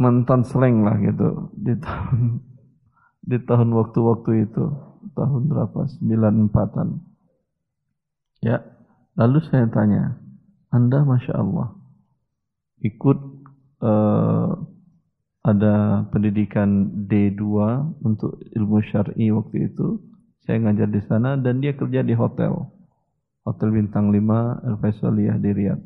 mantan 0.00 0.42
slang 0.48 0.80
lah 0.80 0.96
gitu 0.96 1.52
di 1.52 1.76
tahun 1.76 2.40
di 3.20 3.36
tahun 3.44 3.68
waktu-waktu 3.76 4.48
itu 4.48 4.64
tahun 5.12 5.42
berapa 5.52 5.80
94an 6.00 7.04
ya 8.40 8.64
lalu 9.12 9.44
saya 9.44 9.68
tanya 9.68 10.16
anda 10.72 11.04
masya 11.04 11.36
Allah 11.36 11.76
ikut 12.80 13.39
uh, 13.80 14.50
ada 15.40 16.04
pendidikan 16.12 17.04
D2 17.08 17.42
untuk 18.04 18.36
ilmu 18.52 18.84
syar'i 18.84 19.32
waktu 19.32 19.72
itu 19.72 20.00
saya 20.44 20.60
ngajar 20.60 20.88
di 20.92 21.00
sana 21.08 21.40
dan 21.40 21.64
dia 21.64 21.72
kerja 21.72 22.04
di 22.04 22.12
hotel 22.12 22.68
hotel 23.44 23.68
bintang 23.72 24.12
5 24.12 24.20
Al 24.68 24.76
Faisaliyah 24.84 25.36
di 25.40 25.50
Riyadh 25.56 25.82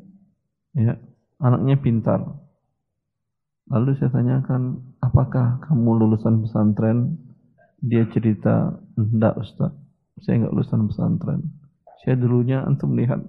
ya 0.74 0.98
anaknya 1.38 1.78
pintar 1.78 2.44
Lalu 3.72 3.96
saya 3.96 4.12
tanyakan, 4.12 4.92
apakah 5.00 5.56
kamu 5.64 6.04
lulusan 6.04 6.44
pesantren? 6.44 7.16
Dia 7.80 8.04
cerita, 8.12 8.76
enggak 8.96 9.40
Ustaz, 9.40 9.72
saya 10.20 10.44
enggak 10.44 10.52
lulusan 10.52 10.84
pesantren. 10.88 11.40
Saya 12.04 12.20
dulunya 12.20 12.60
untuk 12.68 12.92
melihat 12.92 13.24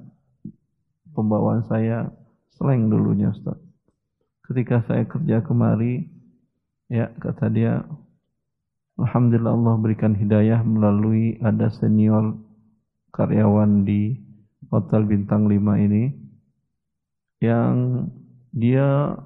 pembawaan 1.16 1.64
saya 1.72 2.12
slang 2.60 2.92
dulunya 2.92 3.32
Ustaz. 3.32 3.56
Ketika 4.45 4.85
saya 4.85 5.09
kerja 5.09 5.41
kemari, 5.41 6.05
ya 6.85 7.09
kata 7.17 7.49
dia, 7.49 7.81
Alhamdulillah 8.95 9.57
Allah 9.57 9.76
berikan 9.81 10.13
hidayah 10.13 10.61
melalui 10.61 11.41
ada 11.41 11.67
senior 11.73 12.38
karyawan 13.11 13.84
di 13.84 14.15
Hotel 14.69 15.03
Bintang 15.03 15.49
5 15.49 15.85
ini 15.89 16.13
yang 17.43 18.07
dia 18.55 19.19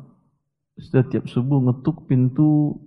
setiap 0.79 1.27
subuh 1.27 1.61
ngetuk 1.69 2.07
pintu 2.07 2.79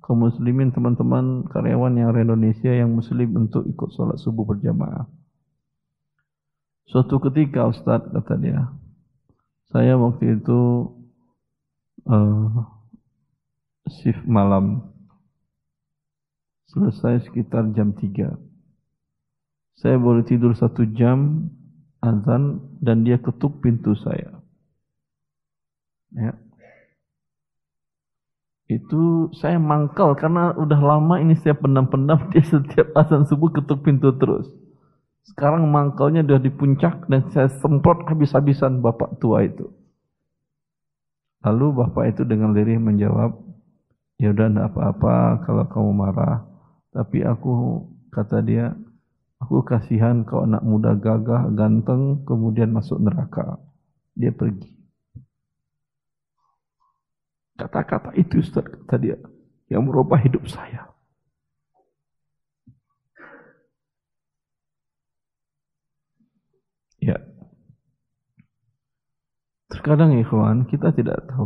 kaum 0.00 0.24
muslimin 0.24 0.72
teman-teman 0.72 1.48
karyawan 1.48 1.96
yang 1.96 2.12
Indonesia 2.16 2.72
yang 2.72 2.92
muslim 2.92 3.36
untuk 3.36 3.64
ikut 3.68 3.88
sholat 3.92 4.20
subuh 4.20 4.44
berjamaah. 4.44 5.06
Suatu 6.88 7.16
ketika 7.20 7.64
Ustaz 7.68 8.04
kata 8.12 8.34
dia, 8.36 8.68
saya 9.72 9.96
waktu 9.96 10.40
itu 10.40 10.60
uh, 12.08 12.64
shift 13.88 14.24
malam 14.24 14.92
selesai 16.72 17.28
sekitar 17.28 17.70
jam 17.76 17.92
3. 17.94 18.34
Saya 19.74 19.96
boleh 19.98 20.22
tidur 20.24 20.54
satu 20.54 20.86
jam 20.94 21.50
azan 22.00 22.62
dan 22.80 23.02
dia 23.02 23.18
ketuk 23.18 23.60
pintu 23.60 23.92
saya. 23.98 24.42
Ya 26.14 26.44
itu 28.64 29.28
saya 29.36 29.60
mangkal 29.60 30.16
karena 30.16 30.56
udah 30.56 30.80
lama 30.80 31.20
ini 31.20 31.36
saya 31.36 31.52
pendam-pendam 31.52 32.16
dia 32.32 32.40
setiap 32.40 32.96
azan 32.96 33.28
subuh 33.28 33.52
ketuk 33.52 33.84
pintu 33.84 34.16
terus. 34.16 34.48
Sekarang 35.24 35.68
mangkalnya 35.72 36.20
udah 36.20 36.40
di 36.40 36.52
puncak 36.52 37.08
dan 37.08 37.32
saya 37.32 37.48
semprot 37.48 38.04
habis-habisan 38.08 38.84
bapak 38.84 39.16
tua 39.20 39.44
itu. 39.44 39.72
Lalu 41.44 41.66
bapak 41.84 42.04
itu 42.16 42.22
dengan 42.24 42.56
lirih 42.56 42.80
menjawab, 42.80 43.36
ya 44.16 44.32
udah 44.32 44.46
enggak 44.48 44.68
apa-apa 44.72 45.44
kalau 45.44 45.64
kamu 45.68 45.90
marah. 45.92 46.48
Tapi 46.88 47.20
aku 47.20 47.84
kata 48.08 48.40
dia, 48.40 48.72
aku 49.36 49.60
kasihan 49.60 50.24
kalau 50.24 50.48
anak 50.48 50.64
muda 50.64 50.96
gagah, 50.96 51.52
ganteng, 51.52 52.24
kemudian 52.24 52.72
masuk 52.72 52.96
neraka. 52.96 53.60
Dia 54.16 54.32
pergi. 54.32 54.72
Kata-kata 57.54 58.16
itu 58.18 58.40
Ustaz 58.40 58.64
kata 58.66 58.96
dia 58.98 59.16
yang 59.68 59.84
merubah 59.84 60.18
hidup 60.18 60.48
saya. 60.48 60.90
Ya. 67.04 67.20
Terkadang 69.84 70.16
ikhwan 70.16 70.64
kita 70.64 70.96
tidak 70.96 71.28
tahu 71.28 71.44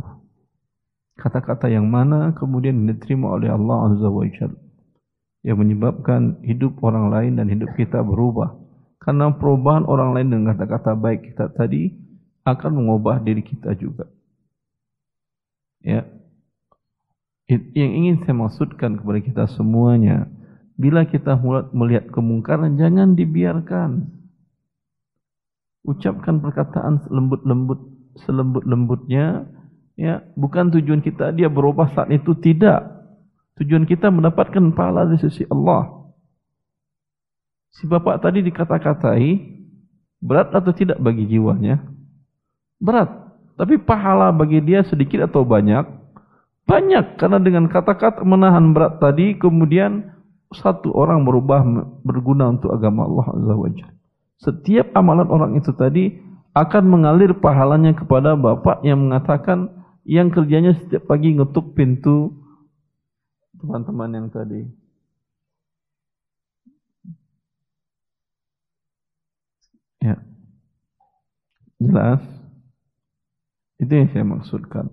kata-kata 1.19 1.67
yang 1.67 1.91
mana 1.91 2.31
kemudian 2.39 2.87
diterima 2.87 3.35
oleh 3.35 3.51
Allah 3.51 3.91
Azza 3.91 4.07
wa 4.07 4.23
Jalla 4.31 4.63
yang 5.43 5.59
menyebabkan 5.59 6.39
hidup 6.47 6.79
orang 6.87 7.11
lain 7.11 7.33
dan 7.43 7.51
hidup 7.51 7.75
kita 7.75 7.99
berubah. 8.03 8.55
Karena 9.03 9.35
perubahan 9.35 9.87
orang 9.91 10.15
lain 10.15 10.29
dengan 10.31 10.55
kata-kata 10.55 10.95
baik 10.95 11.35
kita 11.35 11.51
tadi 11.51 11.91
akan 12.47 12.71
mengubah 12.79 13.23
diri 13.23 13.43
kita 13.43 13.75
juga. 13.75 14.07
Ya. 15.83 16.07
Yang 17.49 17.93
ingin 17.97 18.17
saya 18.23 18.37
maksudkan 18.37 19.01
kepada 19.01 19.19
kita 19.25 19.45
semuanya, 19.57 20.29
bila 20.77 21.09
kita 21.09 21.35
melihat 21.73 22.13
kemungkaran 22.13 22.77
jangan 22.77 23.17
dibiarkan. 23.17 24.15
Ucapkan 25.89 26.45
perkataan 26.45 27.09
lembut-lembut 27.09 27.98
selembut-lembutnya, 28.27 29.47
ya, 29.99 30.25
bukan 30.39 30.73
tujuan 30.75 31.03
kita 31.05 31.35
dia 31.35 31.51
berubah 31.51 31.93
saat 31.93 32.11
itu 32.15 32.35
tidak. 32.39 32.87
Tujuan 33.59 33.85
kita 33.85 34.09
mendapatkan 34.15 34.71
pahala 34.75 35.11
di 35.11 35.19
sisi 35.19 35.43
Allah. 35.51 36.11
Si 37.75 37.85
bapak 37.87 38.23
tadi 38.23 38.43
dikata-katai, 38.47 39.29
berat 40.23 40.55
atau 40.55 40.71
tidak 40.71 40.99
bagi 41.03 41.27
jiwanya? 41.27 41.83
Berat. 42.79 43.11
Tapi 43.59 43.75
pahala 43.83 44.31
bagi 44.31 44.63
dia 44.63 44.87
sedikit 44.87 45.27
atau 45.27 45.43
banyak? 45.43 45.83
Banyak 46.69 47.19
karena 47.19 47.43
dengan 47.43 47.67
kata-kata 47.67 48.23
menahan 48.23 48.71
berat 48.71 49.03
tadi 49.03 49.35
kemudian 49.35 50.15
satu 50.53 50.95
orang 50.95 51.27
berubah 51.27 51.65
berguna 52.07 52.55
untuk 52.55 52.73
agama 52.73 53.05
Allah 53.05 53.27
Azza 53.35 53.55
wa 53.57 53.71
Setiap 54.39 54.87
amalan 54.95 55.29
orang 55.29 55.53
itu 55.59 55.75
tadi 55.75 56.15
akan 56.59 56.85
mengalir 56.91 57.31
pahalanya 57.39 57.95
kepada 57.95 58.35
bapak 58.35 58.83
yang 58.83 59.07
mengatakan 59.07 59.71
yang 60.03 60.33
kerjanya 60.33 60.75
setiap 60.75 61.07
pagi 61.07 61.37
ngetuk 61.37 61.77
pintu 61.79 62.35
teman-teman 63.59 64.11
yang 64.11 64.29
tadi. 64.33 64.63
Ya. 70.03 70.17
Jelas? 71.79 72.23
Itu 73.79 73.93
yang 73.95 74.09
saya 74.11 74.25
maksudkan. 74.27 74.91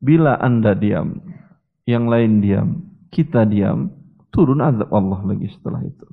Bila 0.00 0.36
anda 0.36 0.76
diam, 0.76 1.20
yang 1.88 2.08
lain 2.08 2.44
diam, 2.44 2.68
kita 3.08 3.48
diam, 3.48 3.92
turun 4.28 4.60
azab 4.60 4.92
Allah 4.92 5.20
lagi 5.24 5.48
setelah 5.56 5.80
itu. 5.84 6.08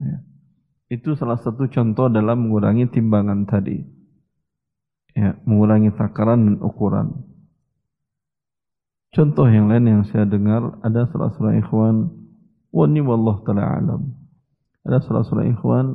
Ya. 0.00 0.27
Itu 0.88 1.12
salah 1.20 1.36
satu 1.36 1.68
contoh 1.68 2.08
dalam 2.08 2.48
mengurangi 2.48 2.88
timbangan 2.88 3.44
tadi. 3.44 3.76
Ya, 5.12 5.36
mengurangi 5.44 5.92
takaran 5.92 6.48
dan 6.48 6.56
ukuran. 6.64 7.28
Contoh 9.12 9.48
yang 9.48 9.68
lain 9.68 9.84
yang 9.88 10.02
saya 10.08 10.24
dengar 10.24 10.80
ada 10.84 11.08
salah 11.12 11.32
seorang 11.36 11.60
ikhwan, 11.60 11.96
wani 12.72 13.00
wallah 13.04 13.40
taala 13.44 13.64
alam. 13.64 14.02
Ada 14.84 15.04
salah 15.04 15.24
seorang 15.24 15.52
ikhwan 15.52 15.86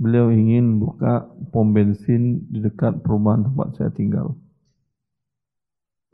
beliau 0.00 0.32
ingin 0.32 0.80
buka 0.80 1.28
pom 1.52 1.76
bensin 1.76 2.48
di 2.48 2.64
dekat 2.64 3.04
perumahan 3.04 3.44
tempat 3.44 3.76
saya 3.76 3.92
tinggal. 3.92 4.40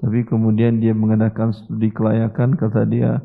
Tapi 0.03 0.27
kemudian 0.27 0.83
dia 0.83 0.93
mengadakan 0.93 1.55
studi 1.57 1.89
kelayakan, 1.95 2.59
kata 2.59 2.85
dia, 2.91 3.23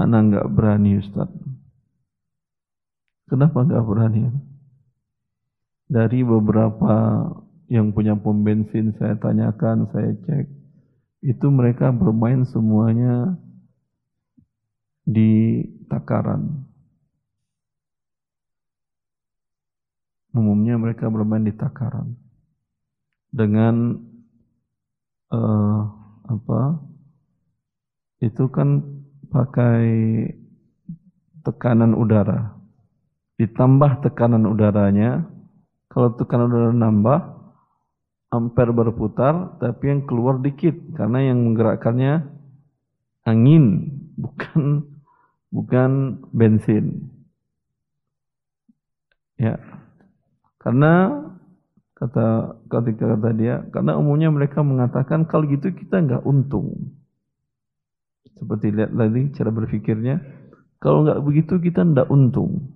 anak 0.00 0.20
enggak 0.30 0.46
berani 0.54 1.02
Ustaz. 1.02 1.28
Kenapa 3.28 3.64
enggak 3.64 3.84
berani? 3.84 4.32
Dari 5.88 6.20
beberapa 6.24 6.94
yang 7.68 7.92
punya 7.92 8.16
pom 8.16 8.44
bensin 8.44 8.96
saya 8.96 9.16
tanyakan, 9.20 9.88
saya 9.92 10.16
cek, 10.24 10.46
itu 11.24 11.46
mereka 11.52 11.92
bermain 11.92 12.44
semuanya 12.48 13.36
di 15.04 15.64
takaran. 15.88 16.68
umumnya 20.38 20.78
mereka 20.78 21.10
bermain 21.10 21.42
di 21.42 21.50
takaran 21.50 22.14
dengan 23.34 23.98
uh, 25.34 25.80
apa 26.30 26.78
itu 28.22 28.46
kan 28.50 28.82
pakai 29.28 29.86
tekanan 31.42 31.98
udara 31.98 32.57
ditambah 33.38 34.02
tekanan 34.02 34.44
udaranya 34.50 35.24
kalau 35.88 36.12
tekanan 36.18 36.50
udara 36.50 36.74
nambah 36.74 37.20
ampere 38.34 38.74
berputar 38.74 39.56
tapi 39.62 39.94
yang 39.94 40.04
keluar 40.04 40.42
dikit 40.42 40.74
karena 40.98 41.32
yang 41.32 41.38
menggerakkannya 41.46 42.26
angin 43.24 43.94
bukan 44.22 44.84
bukan 45.48 45.90
bensin 46.34 47.08
ya 49.38 49.56
karena 50.58 51.24
Kata 51.98 52.54
ketika 52.70 53.18
kata 53.18 53.30
dia, 53.34 53.66
karena 53.74 53.98
umumnya 53.98 54.30
mereka 54.30 54.62
mengatakan 54.62 55.26
kalau 55.26 55.50
gitu 55.50 55.74
kita 55.74 55.98
nggak 55.98 56.22
untung. 56.22 56.94
Seperti 58.38 58.70
lihat 58.70 58.94
tadi 58.94 59.34
cara 59.34 59.50
berpikirnya, 59.50 60.22
kalau 60.78 61.02
nggak 61.02 61.18
begitu 61.26 61.58
kita 61.58 61.82
nggak 61.82 62.06
untung. 62.06 62.70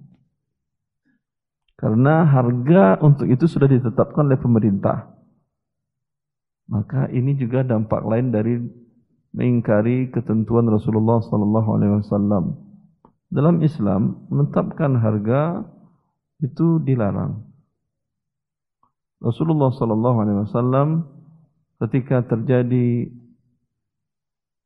Karena 1.83 2.23
harga 2.23 3.03
untuk 3.03 3.27
itu 3.27 3.51
sudah 3.51 3.67
ditetapkan 3.67 4.31
oleh 4.31 4.39
pemerintah. 4.39 5.11
Maka 6.71 7.11
ini 7.11 7.35
juga 7.35 7.67
dampak 7.67 8.07
lain 8.07 8.31
dari 8.31 8.55
mengingkari 9.35 10.15
ketentuan 10.15 10.71
Rasulullah 10.71 11.19
sallallahu 11.19 11.69
alaihi 11.75 11.99
wasallam. 11.99 12.55
Dalam 13.35 13.59
Islam 13.67 14.31
menetapkan 14.31 14.95
harga 14.95 15.67
itu 16.39 16.79
dilarang. 16.87 17.43
Rasulullah 19.19 19.75
sallallahu 19.75 20.19
alaihi 20.23 20.39
wasallam 20.47 20.89
ketika 21.83 22.23
terjadi 22.31 23.11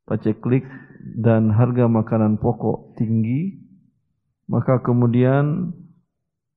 paceklik 0.04 0.68
dan 1.16 1.48
harga 1.48 1.88
makanan 1.88 2.36
pokok 2.36 2.92
tinggi 3.00 3.56
maka 4.48 4.80
kemudian 4.84 5.72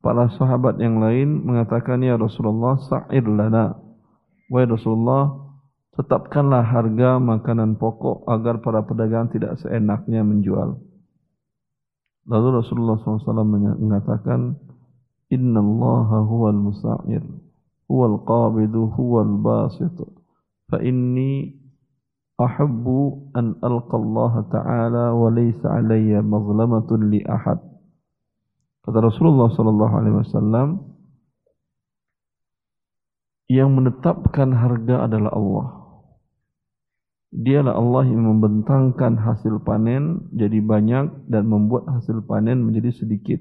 para 0.05 0.29
sahabat 0.37 0.77
yang 0.79 1.01
lain 1.01 1.43
mengatakan 1.45 2.05
ya 2.05 2.21
Rasulullah 2.21 2.77
sa'ir 2.77 3.25
lana 3.25 3.79
wahai 4.53 4.69
Rasulullah 4.69 5.55
tetapkanlah 5.97 6.67
harga 6.67 7.23
makanan 7.23 7.79
pokok 7.79 8.27
agar 8.29 8.61
para 8.61 8.83
pedagang 8.85 9.31
tidak 9.31 9.57
seenaknya 9.63 10.21
menjual 10.21 10.77
lalu 12.29 12.49
Rasulullah 12.61 12.99
SAW 13.01 13.47
mengatakan 13.81 14.61
inna 15.31 15.61
allaha 15.63 16.25
huwal 16.25 16.59
musa'ir 16.59 17.25
هو 17.91 18.07
القابض 18.07 18.77
هو 18.77 19.23
الباسط 19.23 20.09
فإني 20.73 21.61
أحب 22.41 22.87
أن 23.37 23.55
ألقى 23.65 23.97
الله 23.99 24.45
تعالى 24.53 25.11
وليس 25.11 25.67
علي 25.67 26.23
مظلمة 26.23 26.97
لأحد 26.97 27.59
Kata 28.90 29.06
Rasulullah 29.06 29.54
Sallallahu 29.54 29.94
Alaihi 30.02 30.18
Wasallam, 30.18 30.82
yang 33.46 33.78
menetapkan 33.78 34.50
harga 34.50 35.06
adalah 35.06 35.30
Allah. 35.30 35.68
Dialah 37.30 37.78
Allah 37.78 38.10
yang 38.10 38.26
membentangkan 38.26 39.22
hasil 39.22 39.62
panen 39.62 40.34
jadi 40.34 40.58
banyak 40.66 41.30
dan 41.30 41.46
membuat 41.46 41.86
hasil 41.86 42.26
panen 42.26 42.66
menjadi 42.66 42.90
sedikit. 42.98 43.38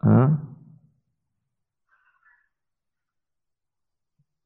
Hah? 0.00 0.40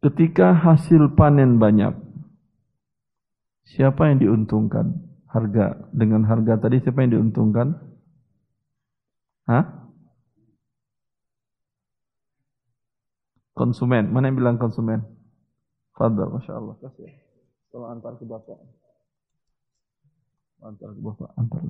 Ketika 0.02 0.58
hasil 0.58 1.14
panen 1.14 1.62
banyak, 1.62 1.94
siapa 3.62 4.10
yang 4.10 4.18
diuntungkan? 4.18 5.06
Harga 5.30 5.86
dengan 5.94 6.26
harga 6.26 6.58
tadi 6.66 6.82
siapa 6.82 7.06
yang 7.06 7.22
diuntungkan? 7.22 7.91
Hah? 9.52 9.64
Konsumen. 13.52 14.08
Mana 14.08 14.32
yang 14.32 14.40
bilang 14.40 14.56
konsumen? 14.56 15.04
Fadal, 15.92 16.32
Masya 16.32 16.56
Allah. 16.56 16.74
Kasih. 16.80 17.12
Tolong 17.68 17.92
antar 17.92 18.16
ke 18.16 18.24
Bapak. 18.24 18.56
Antar 20.64 20.88
ke 20.96 21.00
Bapak. 21.04 21.30
Antar. 21.36 21.60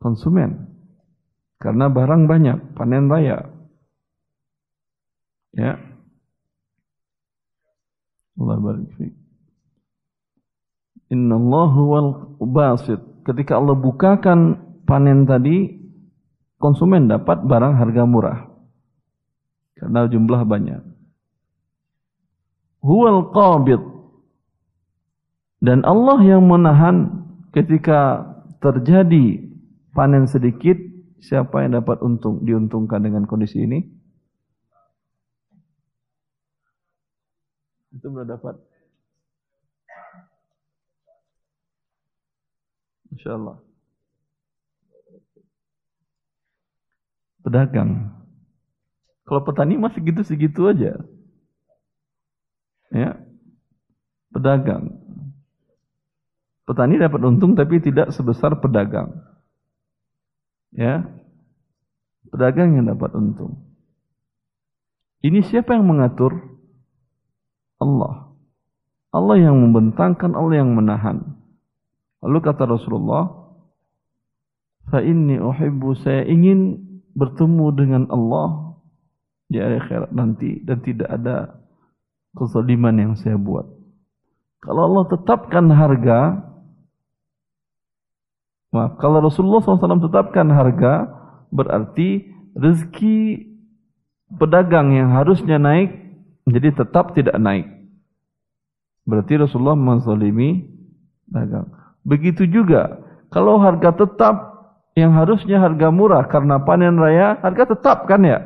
Konsumen. 0.00 0.72
Karena 1.60 1.92
barang 1.92 2.24
banyak. 2.24 2.72
Panen 2.72 3.12
raya. 3.12 3.52
Ya. 5.52 5.76
Allah 8.40 8.56
barik. 8.56 9.12
Inna 11.12 11.36
Allah 11.36 11.72
wal 11.76 12.10
basit. 12.40 13.00
Ketika 13.28 13.60
Allah 13.60 13.76
bukakan 13.76 14.56
panen 14.88 15.28
tadi, 15.28 15.81
konsumen 16.62 17.10
dapat 17.10 17.42
barang 17.42 17.74
harga 17.74 18.02
murah. 18.06 18.38
Karena 19.74 20.06
jumlah 20.06 20.46
banyak. 20.46 20.82
Huwal 22.86 23.34
qabid. 23.34 23.82
Dan 25.58 25.82
Allah 25.82 26.22
yang 26.22 26.46
menahan 26.46 27.26
ketika 27.50 28.22
terjadi 28.62 29.42
panen 29.90 30.30
sedikit, 30.30 30.78
siapa 31.18 31.66
yang 31.66 31.82
dapat 31.82 31.98
untung 32.02 32.46
diuntungkan 32.46 33.02
dengan 33.02 33.26
kondisi 33.26 33.62
ini? 33.62 33.82
Itu 37.94 38.06
sudah 38.10 38.26
dapat. 38.26 38.54
Insya 43.12 43.36
Pedagang. 47.42 48.14
Kalau 49.26 49.42
petani 49.42 49.78
masih 49.78 50.02
gitu-segitu 50.02 50.70
aja. 50.70 50.98
Ya. 52.90 53.18
Pedagang. 54.30 55.02
Petani 56.62 56.98
dapat 56.98 57.20
untung 57.26 57.58
tapi 57.58 57.82
tidak 57.82 58.14
sebesar 58.14 58.58
pedagang. 58.62 59.10
Ya. 60.72 61.06
Pedagang 62.30 62.78
yang 62.78 62.86
dapat 62.88 63.12
untung. 63.18 63.72
Ini 65.22 65.42
siapa 65.46 65.74
yang 65.78 65.86
mengatur? 65.86 66.34
Allah. 67.78 68.34
Allah 69.12 69.36
yang 69.38 69.58
membentangkan, 69.60 70.32
Allah 70.32 70.64
yang 70.64 70.72
menahan. 70.72 71.36
Lalu 72.24 72.38
kata 72.40 72.64
Rasulullah, 72.64 73.28
"Fa 74.88 75.02
inni 75.02 75.36
uhibbu 75.36 75.92
saya 75.98 76.24
ingin 76.24 76.91
bertemu 77.12 77.66
dengan 77.76 78.02
Allah 78.08 78.78
di 79.52 79.60
akhirat 79.60 80.10
nanti 80.12 80.60
dan 80.64 80.80
tidak 80.80 81.08
ada 81.12 81.60
kezaliman 82.36 82.94
yang 82.96 83.12
saya 83.16 83.36
buat." 83.36 83.68
Kalau 84.62 84.82
Allah 84.86 85.04
tetapkan 85.10 85.66
harga, 85.74 86.38
maaf, 88.70 88.94
kalau 89.02 89.18
Rasulullah 89.18 89.58
SAW 89.58 90.06
tetapkan 90.06 90.46
harga, 90.54 91.10
berarti 91.50 92.30
rezeki 92.54 93.50
pedagang 94.38 94.94
yang 94.94 95.10
harusnya 95.12 95.58
naik 95.58 96.02
jadi 96.48 96.74
tetap 96.74 97.14
tidak 97.14 97.36
naik. 97.38 97.66
Berarti 99.02 99.34
Rasulullah 99.34 99.78
menzalimi 99.78 100.62
dagang. 101.26 101.70
Begitu 102.02 102.46
juga 102.50 103.02
kalau 103.30 103.58
harga 103.58 103.94
tetap 103.94 104.51
yang 104.92 105.16
harusnya 105.16 105.56
harga 105.56 105.88
murah 105.88 106.28
karena 106.28 106.60
panen 106.60 107.00
raya, 107.00 107.40
harga 107.40 107.72
tetap 107.76 108.04
kan 108.04 108.20
ya? 108.24 108.44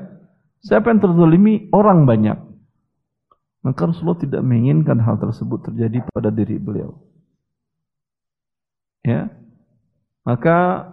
Siapa 0.62 0.90
yang 0.90 1.02
terzalimi? 1.02 1.70
Orang 1.74 2.06
banyak. 2.06 2.39
Maka 3.66 3.90
Rasulullah 3.90 4.23
tidak 4.23 4.43
menginginkan 4.47 5.02
hal 5.02 5.18
tersebut 5.18 5.66
terjadi 5.66 6.06
pada 6.14 6.31
diri 6.31 6.55
beliau. 6.55 6.94
Ya. 9.02 9.31
Maka 10.23 10.90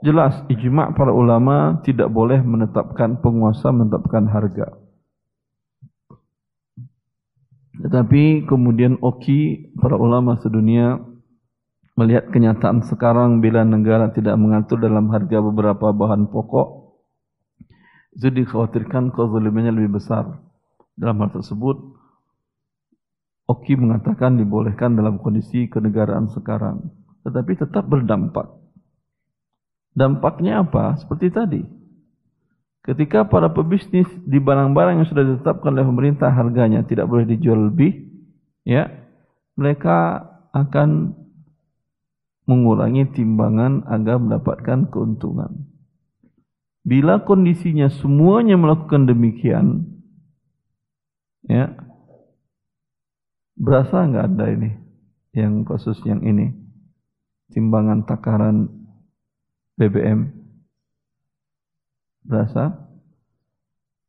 jelas 0.00 0.44
ijma' 0.48 0.96
para 0.96 1.12
ulama 1.12 1.80
tidak 1.84 2.08
boleh 2.08 2.40
menetapkan 2.40 3.20
penguasa 3.20 3.68
menetapkan 3.72 4.28
harga. 4.28 4.76
Tetapi 7.78 8.48
kemudian 8.48 8.98
Oki, 9.04 9.72
para 9.78 9.94
ulama 9.94 10.40
sedunia 10.42 10.98
melihat 11.98 12.30
kenyataan 12.30 12.86
sekarang 12.86 13.42
bila 13.42 13.66
negara 13.66 14.14
tidak 14.14 14.38
mengatur 14.38 14.78
dalam 14.78 15.10
harga 15.10 15.42
beberapa 15.42 15.90
bahan 15.90 16.30
pokok, 16.30 16.94
itu 18.14 18.30
dikhawatirkan 18.30 19.10
kezalimannya 19.10 19.74
lebih 19.74 19.98
besar. 19.98 20.38
Dalam 20.94 21.18
hal 21.18 21.34
tersebut, 21.34 21.74
Oki 23.50 23.74
mengatakan 23.74 24.38
dibolehkan 24.38 24.94
dalam 24.94 25.18
kondisi 25.18 25.66
kenegaraan 25.66 26.30
sekarang. 26.30 26.86
Tetapi 27.26 27.52
tetap 27.58 27.90
berdampak. 27.90 28.46
Dampaknya 29.90 30.62
apa? 30.62 30.94
Seperti 31.02 31.34
tadi. 31.34 31.62
Ketika 32.86 33.26
para 33.26 33.50
pebisnis 33.50 34.06
di 34.22 34.38
barang-barang 34.38 35.02
yang 35.02 35.08
sudah 35.10 35.24
ditetapkan 35.26 35.74
oleh 35.74 35.86
pemerintah 35.86 36.30
harganya 36.30 36.86
tidak 36.86 37.10
boleh 37.10 37.26
dijual 37.26 37.68
lebih, 37.74 38.06
ya, 38.62 38.86
mereka 39.58 40.24
akan 40.54 41.18
mengurangi 42.48 43.04
timbangan 43.12 43.84
agar 43.84 44.16
mendapatkan 44.16 44.88
keuntungan. 44.88 45.68
Bila 46.88 47.20
kondisinya 47.28 47.92
semuanya 47.92 48.56
melakukan 48.56 49.04
demikian, 49.04 49.84
ya, 51.44 51.76
berasa 53.52 54.08
nggak 54.08 54.26
ada 54.32 54.46
ini, 54.48 54.70
yang 55.36 55.68
kasus 55.68 56.00
yang 56.08 56.24
ini, 56.24 56.56
timbangan 57.52 58.08
takaran 58.08 58.72
BBM 59.76 60.32
Berasa? 62.24 62.88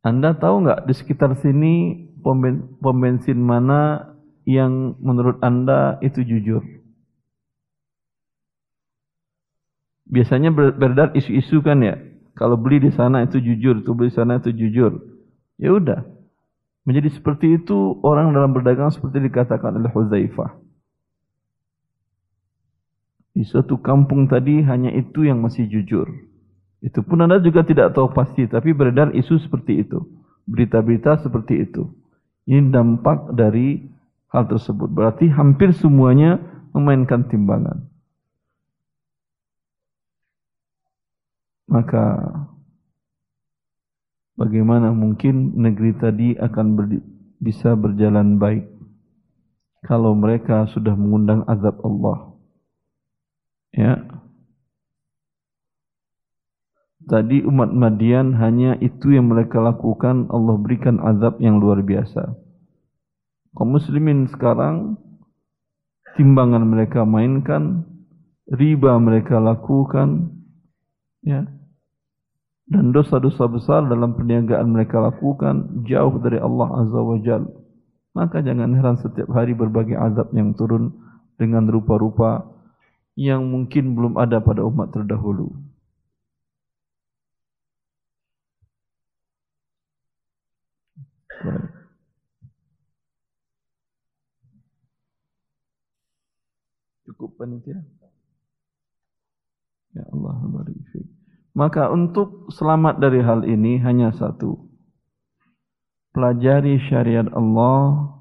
Anda 0.04 0.36
tahu 0.36 0.68
nggak 0.68 0.88
di 0.88 0.94
sekitar 0.96 1.36
sini 1.40 2.08
pom 2.20 2.40
bensin 3.00 3.40
mana 3.40 4.12
yang 4.44 4.96
menurut 5.00 5.40
Anda 5.40 6.00
itu 6.00 6.24
jujur? 6.24 6.79
Biasanya 10.10 10.50
beredar 10.54 11.14
isu-isu 11.14 11.62
kan 11.62 11.86
ya. 11.86 11.96
Kalau 12.34 12.58
beli 12.58 12.82
di 12.82 12.92
sana 12.94 13.24
itu 13.24 13.38
jujur, 13.38 13.86
itu 13.86 13.92
beli 13.94 14.10
di 14.10 14.18
sana 14.18 14.42
itu 14.42 14.50
jujur. 14.50 14.98
Ya 15.62 15.76
udah. 15.76 16.02
Menjadi 16.88 17.14
seperti 17.14 17.62
itu 17.62 18.02
orang 18.02 18.34
dalam 18.34 18.50
berdagang 18.56 18.90
seperti 18.90 19.22
dikatakan 19.30 19.78
oleh 19.78 19.92
Huzaifah. 19.94 20.58
Di 23.38 23.46
suatu 23.46 23.78
kampung 23.78 24.26
tadi 24.26 24.66
hanya 24.66 24.90
itu 24.90 25.24
yang 25.28 25.46
masih 25.46 25.70
jujur. 25.70 26.10
Itu 26.80 27.04
pun 27.06 27.22
Anda 27.22 27.44
juga 27.44 27.68
tidak 27.68 27.94
tahu 27.94 28.16
pasti, 28.16 28.48
tapi 28.48 28.72
beredar 28.74 29.14
isu 29.14 29.38
seperti 29.38 29.84
itu. 29.86 30.02
Berita-berita 30.50 31.22
seperti 31.22 31.70
itu. 31.70 31.92
Ini 32.50 32.74
dampak 32.74 33.36
dari 33.38 33.86
hal 34.34 34.50
tersebut. 34.50 34.90
Berarti 34.90 35.30
hampir 35.30 35.76
semuanya 35.76 36.42
memainkan 36.74 37.28
timbangan. 37.30 37.86
Maka 41.70 42.18
bagaimana 44.34 44.90
mungkin 44.90 45.54
negeri 45.54 45.94
tadi 46.02 46.28
akan 46.34 46.68
ber, 46.74 46.86
bisa 47.38 47.78
berjalan 47.78 48.42
baik 48.42 48.66
kalau 49.86 50.18
mereka 50.18 50.66
sudah 50.74 50.98
mengundang 50.98 51.46
azab 51.46 51.78
Allah. 51.86 52.34
Ya. 53.70 54.02
Tadi 57.06 57.46
umat 57.46 57.70
Madian 57.74 58.38
hanya 58.38 58.78
itu 58.82 59.14
yang 59.14 59.30
mereka 59.30 59.62
lakukan, 59.62 60.30
Allah 60.30 60.58
berikan 60.58 60.98
azab 61.02 61.38
yang 61.38 61.62
luar 61.62 61.86
biasa. 61.86 62.34
Kaum 63.54 63.78
muslimin 63.78 64.30
sekarang 64.30 64.98
timbangan 66.18 66.66
mereka 66.70 67.06
mainkan, 67.06 67.82
riba 68.46 68.94
mereka 69.02 69.42
lakukan, 69.42 70.38
ya 71.26 71.50
dan 72.70 72.94
dosa-dosa 72.94 73.50
besar 73.50 73.82
dalam 73.90 74.14
perniagaan 74.14 74.70
mereka 74.70 75.02
lakukan 75.02 75.86
jauh 75.90 76.22
dari 76.22 76.38
Allah 76.38 76.70
Azza 76.86 77.02
wa 77.02 77.18
Jal. 77.18 77.44
Maka 78.14 78.46
jangan 78.46 78.78
heran 78.78 78.98
setiap 79.02 79.30
hari 79.34 79.58
berbagai 79.58 79.98
azab 79.98 80.30
yang 80.38 80.54
turun 80.54 80.94
dengan 81.42 81.66
rupa-rupa 81.66 82.46
yang 83.18 83.50
mungkin 83.50 83.98
belum 83.98 84.22
ada 84.22 84.38
pada 84.38 84.62
umat 84.62 84.94
terdahulu. 84.94 85.50
Cukup 97.10 97.34
panitia. 97.34 97.82
Ya 99.98 100.06
Allah 100.14 100.38
barik 100.54 100.78
maka 101.60 101.92
untuk 101.92 102.48
selamat 102.56 103.04
dari 103.04 103.20
hal 103.20 103.44
ini 103.44 103.84
hanya 103.84 104.16
satu. 104.16 104.56
Pelajari 106.16 106.80
syariat 106.88 107.28
Allah 107.36 108.16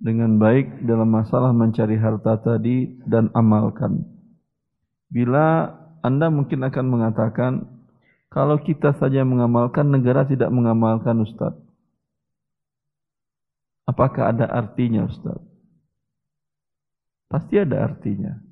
dengan 0.00 0.40
baik 0.40 0.88
dalam 0.88 1.12
masalah 1.12 1.52
mencari 1.52 2.00
harta 2.00 2.40
tadi 2.40 2.88
dan 3.04 3.28
amalkan. 3.36 4.00
Bila 5.12 5.76
Anda 6.00 6.32
mungkin 6.32 6.64
akan 6.64 6.86
mengatakan, 6.88 7.52
kalau 8.32 8.64
kita 8.64 8.96
saja 8.96 9.20
mengamalkan, 9.22 9.92
negara 9.92 10.24
tidak 10.24 10.48
mengamalkan 10.48 11.20
Ustaz. 11.20 11.52
Apakah 13.84 14.32
ada 14.32 14.48
artinya 14.48 15.04
Ustaz? 15.04 15.38
Pasti 17.28 17.60
ada 17.60 17.84
artinya. 17.92 18.43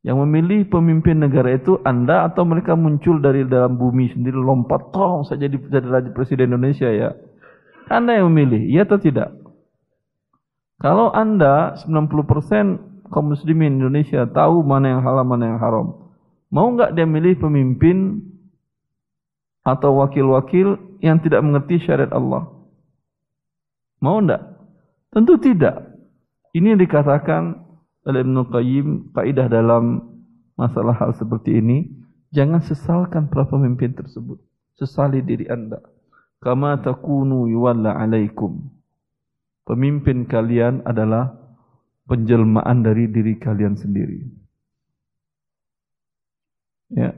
Yang 0.00 0.16
memilih 0.24 0.60
pemimpin 0.72 1.20
negara 1.20 1.52
itu 1.52 1.76
Anda 1.84 2.24
atau 2.24 2.48
mereka 2.48 2.72
muncul 2.72 3.20
dari 3.20 3.44
dalam 3.44 3.76
bumi 3.76 4.08
sendiri 4.16 4.36
lompat 4.36 4.96
tolong 4.96 5.28
saya 5.28 5.44
jadi 5.44 5.60
jadi 5.60 6.08
presiden 6.16 6.56
Indonesia 6.56 6.88
ya. 6.88 7.12
Anda 7.92 8.16
yang 8.16 8.32
memilih, 8.32 8.64
iya 8.64 8.88
atau 8.88 8.96
tidak? 8.96 9.34
Kalau 10.80 11.12
Anda 11.12 11.76
90% 11.84 13.12
kaum 13.12 13.34
muslimin 13.34 13.76
Indonesia 13.76 14.24
tahu 14.24 14.64
mana 14.64 14.96
yang 14.96 15.00
halal 15.04 15.26
mana 15.28 15.52
yang 15.52 15.60
haram. 15.60 15.86
Mau 16.48 16.72
enggak 16.72 16.96
dia 16.96 17.04
milih 17.04 17.36
pemimpin 17.36 18.24
atau 19.60 20.00
wakil-wakil 20.00 20.98
yang 21.04 21.20
tidak 21.20 21.44
mengerti 21.44 21.82
syariat 21.84 22.10
Allah? 22.16 22.48
Mau 24.00 24.16
enggak? 24.24 24.40
Tentu 25.12 25.36
tidak. 25.36 25.92
Ini 26.56 26.74
yang 26.74 26.80
dikatakan 26.80 27.69
oleh 28.10 28.26
Ibn 28.26 28.36
Qayyim 28.50 28.88
kaidah 29.14 29.46
dalam 29.46 30.02
masalah 30.58 30.98
hal 30.98 31.14
seperti 31.14 31.56
ini 31.62 31.88
jangan 32.34 32.60
sesalkan 32.60 33.30
para 33.30 33.46
pemimpin 33.46 33.94
tersebut 33.94 34.42
sesali 34.76 35.22
diri 35.22 35.46
anda 35.46 35.78
kama 36.42 36.82
takunu 36.82 37.46
yuwalla 37.46 37.96
alaikum 37.96 38.68
pemimpin 39.64 40.26
kalian 40.26 40.82
adalah 40.82 41.32
penjelmaan 42.10 42.82
dari 42.82 43.06
diri 43.06 43.38
kalian 43.38 43.78
sendiri 43.78 44.26
ya 46.92 47.14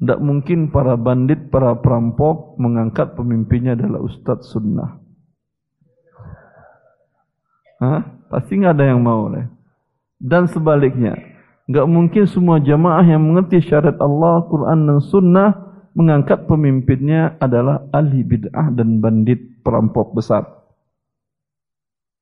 tidak 0.00 0.16
mungkin 0.24 0.72
para 0.72 0.96
bandit, 0.96 1.52
para 1.52 1.76
perampok 1.76 2.56
mengangkat 2.56 3.12
pemimpinnya 3.20 3.76
adalah 3.76 4.00
ustadz 4.00 4.48
sunnah. 4.48 4.96
Hah? 7.84 8.00
Pasti 8.32 8.56
nggak 8.56 8.80
ada 8.80 8.96
yang 8.96 9.04
mau. 9.04 9.28
Leh 9.28 9.59
dan 10.20 10.46
sebaliknya. 10.46 11.16
Enggak 11.64 11.86
mungkin 11.88 12.24
semua 12.28 12.60
jamaah 12.60 13.02
yang 13.02 13.24
mengerti 13.24 13.64
syariat 13.64 13.96
Allah, 13.98 14.44
Quran 14.46 14.86
dan 14.86 14.98
Sunnah 15.00 15.50
mengangkat 15.96 16.46
pemimpinnya 16.46 17.40
adalah 17.40 17.88
ahli 17.90 18.22
bid'ah 18.22 18.70
dan 18.70 19.00
bandit 19.00 19.62
perampok 19.64 20.14
besar. 20.14 20.46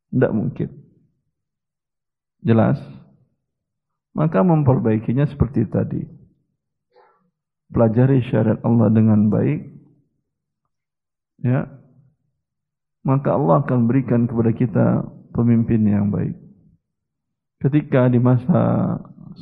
Tidak 0.08 0.32
mungkin. 0.32 0.68
Jelas? 2.40 2.80
Maka 4.16 4.40
memperbaikinya 4.40 5.28
seperti 5.28 5.68
tadi. 5.68 6.00
Pelajari 7.68 8.24
syariat 8.24 8.56
Allah 8.64 8.88
dengan 8.88 9.28
baik. 9.28 9.60
Ya. 11.44 11.68
Maka 13.04 13.36
Allah 13.36 13.64
akan 13.64 13.84
berikan 13.84 14.24
kepada 14.24 14.52
kita 14.56 14.86
pemimpin 15.36 15.84
yang 15.84 16.08
baik. 16.08 16.47
Ketika 17.58 18.06
di 18.06 18.22
masa 18.22 18.60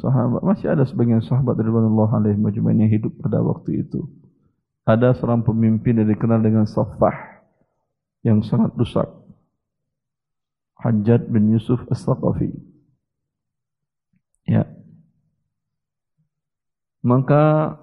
sahabat 0.01 0.41
masih 0.45 0.73
ada 0.73 0.85
sebagian 0.85 1.25
sahabat 1.25 1.57
radhiyallahu 1.57 2.13
alaihi 2.13 2.41
majma'in 2.41 2.85
yang 2.85 2.93
hidup 2.93 3.13
pada 3.21 3.41
waktu 3.41 3.85
itu. 3.85 4.05
Ada 4.87 5.17
seorang 5.19 5.43
pemimpin 5.43 5.99
yang 5.99 6.09
dikenal 6.09 6.41
dengan 6.45 6.65
Safah 6.69 7.43
yang 8.23 8.45
sangat 8.45 8.77
rusak. 8.77 9.09
Hajjat 10.77 11.27
bin 11.33 11.51
Yusuf 11.51 11.83
As-Saqafi. 11.89 12.53
Ya. 14.47 14.69
Maka 17.03 17.75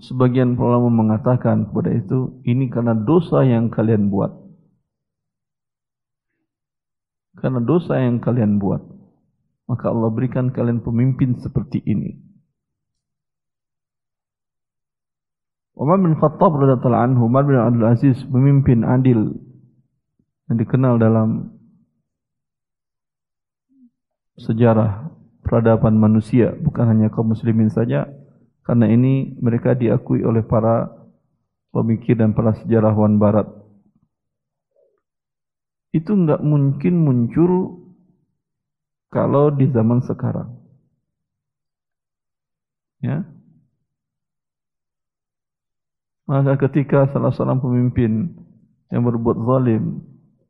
sebagian 0.00 0.56
ulama 0.56 0.88
mengatakan 0.88 1.68
kepada 1.68 1.90
itu 1.92 2.40
ini 2.46 2.70
karena 2.72 2.94
dosa 2.94 3.44
yang 3.44 3.68
kalian 3.68 4.08
buat. 4.08 4.45
Karena 7.36 7.60
dosa 7.60 8.00
yang 8.00 8.18
kalian 8.18 8.56
buat. 8.56 8.80
Maka 9.66 9.90
Allah 9.92 10.10
berikan 10.14 10.54
kalian 10.54 10.80
pemimpin 10.80 11.36
seperti 11.42 11.82
ini. 11.84 12.16
Umar 15.76 16.00
bin 16.00 16.16
Khattab 16.16 16.56
radhiyallahu 16.56 17.04
anhu, 17.12 17.28
Umar 17.28 17.44
bin 17.44 17.60
Abdul 17.60 17.84
Aziz 17.84 18.16
pemimpin 18.24 18.80
adil 18.80 19.36
yang 20.48 20.56
dikenal 20.56 20.96
dalam 20.96 21.52
sejarah 24.40 25.12
peradaban 25.44 26.00
manusia, 26.00 26.56
bukan 26.56 26.88
hanya 26.88 27.12
kaum 27.12 27.36
muslimin 27.36 27.68
saja, 27.68 28.08
karena 28.64 28.88
ini 28.88 29.36
mereka 29.36 29.76
diakui 29.76 30.24
oleh 30.24 30.40
para 30.40 30.88
pemikir 31.76 32.16
dan 32.16 32.32
para 32.32 32.56
sejarawan 32.64 33.20
barat 33.20 33.44
itu 35.96 36.12
nggak 36.12 36.44
mungkin 36.44 36.94
muncul 37.00 37.80
kalau 39.08 39.48
di 39.48 39.64
zaman 39.72 40.04
sekarang. 40.04 40.52
Ya. 43.00 43.24
Maka 46.28 46.58
ketika 46.68 47.08
salah 47.14 47.32
seorang 47.32 47.62
pemimpin 47.62 48.34
yang 48.92 49.06
berbuat 49.08 49.38
zalim, 49.46 50.04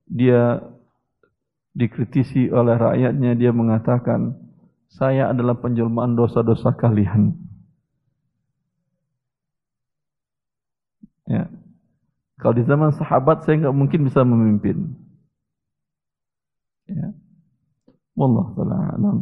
dia 0.08 0.64
dikritisi 1.76 2.48
oleh 2.48 2.74
rakyatnya, 2.74 3.36
dia 3.36 3.52
mengatakan, 3.52 4.34
saya 4.88 5.28
adalah 5.28 5.60
penjelmaan 5.60 6.16
dosa-dosa 6.16 6.72
kalian. 6.74 7.36
Ya. 11.28 11.52
Kalau 12.40 12.54
di 12.56 12.64
zaman 12.64 12.96
sahabat 12.96 13.44
saya 13.44 13.68
nggak 13.68 13.76
mungkin 13.76 14.00
bisa 14.08 14.24
memimpin. 14.24 15.05
Ya. 16.86 17.10
Wallah 18.14 18.46
taala 18.54 18.76
alam. 18.94 19.18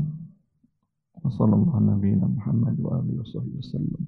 Wassalamualaikum 1.24 2.36
Muhammad 2.36 2.76
wa 2.84 3.00
alihi 3.00 3.16
wasallam. 3.24 4.02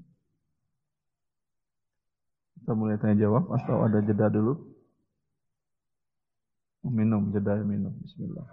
Kita 2.61 2.73
mulai 2.77 3.01
tanya 3.01 3.25
jawab 3.25 3.49
atau 3.57 3.89
ada 3.89 4.05
jeda 4.05 4.29
dulu? 4.29 4.53
Minum, 6.85 7.33
jeda 7.33 7.57
minum. 7.65 7.95
Bismillah. 8.05 8.45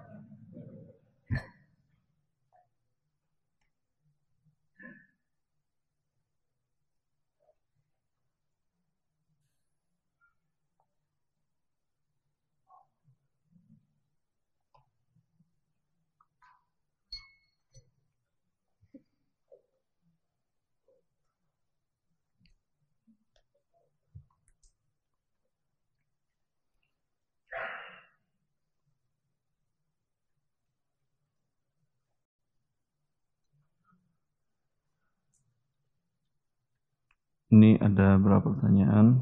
Ini 37.54 37.78
ada 37.78 38.18
berapa 38.18 38.50
pertanyaan? 38.50 39.22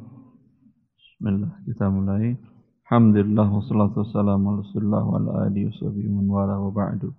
Bismillah, 0.95 1.51
kita 1.67 1.91
mulai. 1.91 2.39
Alhamdulillah 2.87 3.43
wassalatu 3.43 4.07
wassalamu 4.07 4.55
ala 4.55 4.63
Rasulillah 4.63 5.03
wa 5.03 5.15
ala 5.19 5.31
alihi 5.51 5.67
wa 5.67 6.47
wa 6.47 6.71
ba'du. 6.71 7.11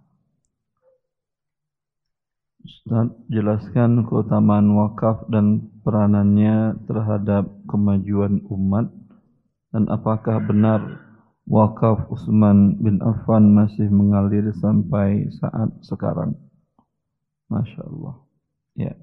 Ustaz, 2.64 3.12
jelaskan 3.28 4.08
keutamaan 4.08 4.72
wakaf 4.72 5.28
dan 5.28 5.68
peranannya 5.84 6.80
terhadap 6.88 7.44
kemajuan 7.68 8.40
umat 8.48 8.88
dan 9.68 9.92
apakah 9.92 10.40
benar 10.40 10.96
wakaf 11.44 12.08
Utsman 12.08 12.80
bin 12.80 13.04
Affan 13.04 13.52
masih 13.52 13.92
mengalir 13.92 14.48
sampai 14.56 15.28
saat 15.28 15.76
sekarang? 15.84 16.40
Masya 17.52 17.84
Allah. 17.84 18.16
Ya. 18.80 18.96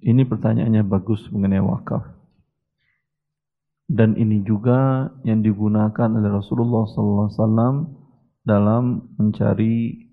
Ini 0.00 0.24
pertanyaannya 0.24 0.80
bagus 0.88 1.28
mengenai 1.28 1.60
wakaf. 1.60 2.04
Dan 3.90 4.16
ini 4.16 4.40
juga 4.46 5.10
yang 5.26 5.42
digunakan 5.44 6.08
oleh 6.08 6.30
Rasulullah 6.30 6.86
SAW 6.86 7.90
dalam 8.46 9.12
mencari 9.18 10.06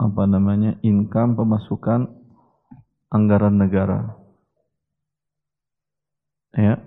apa 0.00 0.22
namanya 0.24 0.80
income 0.80 1.36
pemasukan 1.36 2.08
anggaran 3.12 3.60
negara. 3.60 4.16
Ya. 6.56 6.80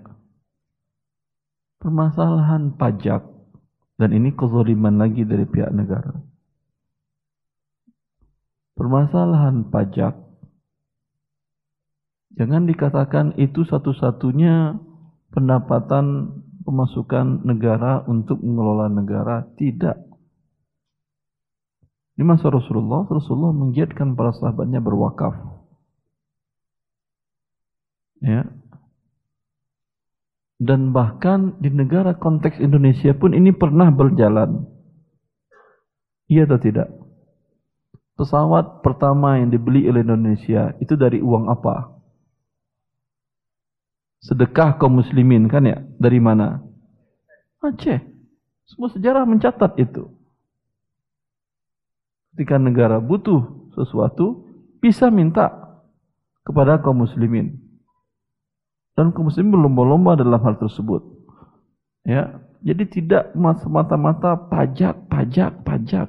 Permasalahan 1.80 2.76
pajak 2.76 3.24
dan 4.00 4.10
ini 4.12 4.34
kezaliman 4.36 5.00
lagi 5.00 5.24
dari 5.24 5.46
pihak 5.48 5.72
negara. 5.72 6.16
Permasalahan 8.74 9.70
pajak 9.70 10.23
Jangan 12.34 12.66
dikatakan 12.66 13.38
itu 13.38 13.62
satu-satunya 13.70 14.82
pendapatan 15.30 16.34
pemasukan 16.66 17.46
negara 17.46 18.02
untuk 18.10 18.42
mengelola 18.42 18.90
negara. 18.90 19.46
Tidak. 19.54 19.98
Di 22.14 22.24
masa 22.26 22.50
Rasulullah, 22.50 23.06
Rasulullah 23.10 23.54
menggiatkan 23.54 24.14
para 24.18 24.34
sahabatnya 24.38 24.82
berwakaf. 24.82 25.34
Ya. 28.22 28.50
Dan 30.64 30.96
bahkan 30.96 31.60
di 31.60 31.68
negara 31.74 32.16
konteks 32.16 32.62
Indonesia 32.62 33.12
pun 33.18 33.36
ini 33.36 33.52
pernah 33.52 33.92
berjalan. 33.92 34.64
Iya 36.32 36.48
atau 36.48 36.62
tidak? 36.62 36.88
Pesawat 38.14 38.86
pertama 38.86 39.42
yang 39.42 39.50
dibeli 39.50 39.90
oleh 39.90 40.06
Indonesia 40.06 40.72
itu 40.80 40.94
dari 40.94 41.20
uang 41.20 41.50
apa? 41.50 41.94
Sedekah 44.24 44.80
kaum 44.80 45.04
muslimin 45.04 45.52
kan 45.52 45.68
ya? 45.68 45.84
Dari 46.00 46.18
mana? 46.24 46.64
Aceh. 47.60 48.00
Semua 48.64 48.88
sejarah 48.90 49.28
mencatat 49.28 49.76
itu. 49.76 50.08
Ketika 52.34 52.58
negara 52.58 52.98
butuh 53.04 53.70
sesuatu, 53.76 54.48
bisa 54.80 55.12
minta 55.12 55.52
kepada 56.48 56.80
kaum 56.80 57.04
muslimin. 57.04 57.60
Dan 58.96 59.12
kaum 59.12 59.28
muslimin 59.28 59.54
berlomba-lomba 59.54 60.16
dalam 60.18 60.40
hal 60.40 60.56
tersebut. 60.58 61.04
Ya, 62.08 62.40
jadi 62.64 62.84
tidak 62.88 63.24
semata-mata 63.36 64.40
pajak, 64.48 65.12
pajak, 65.12 65.68
pajak. 65.68 66.08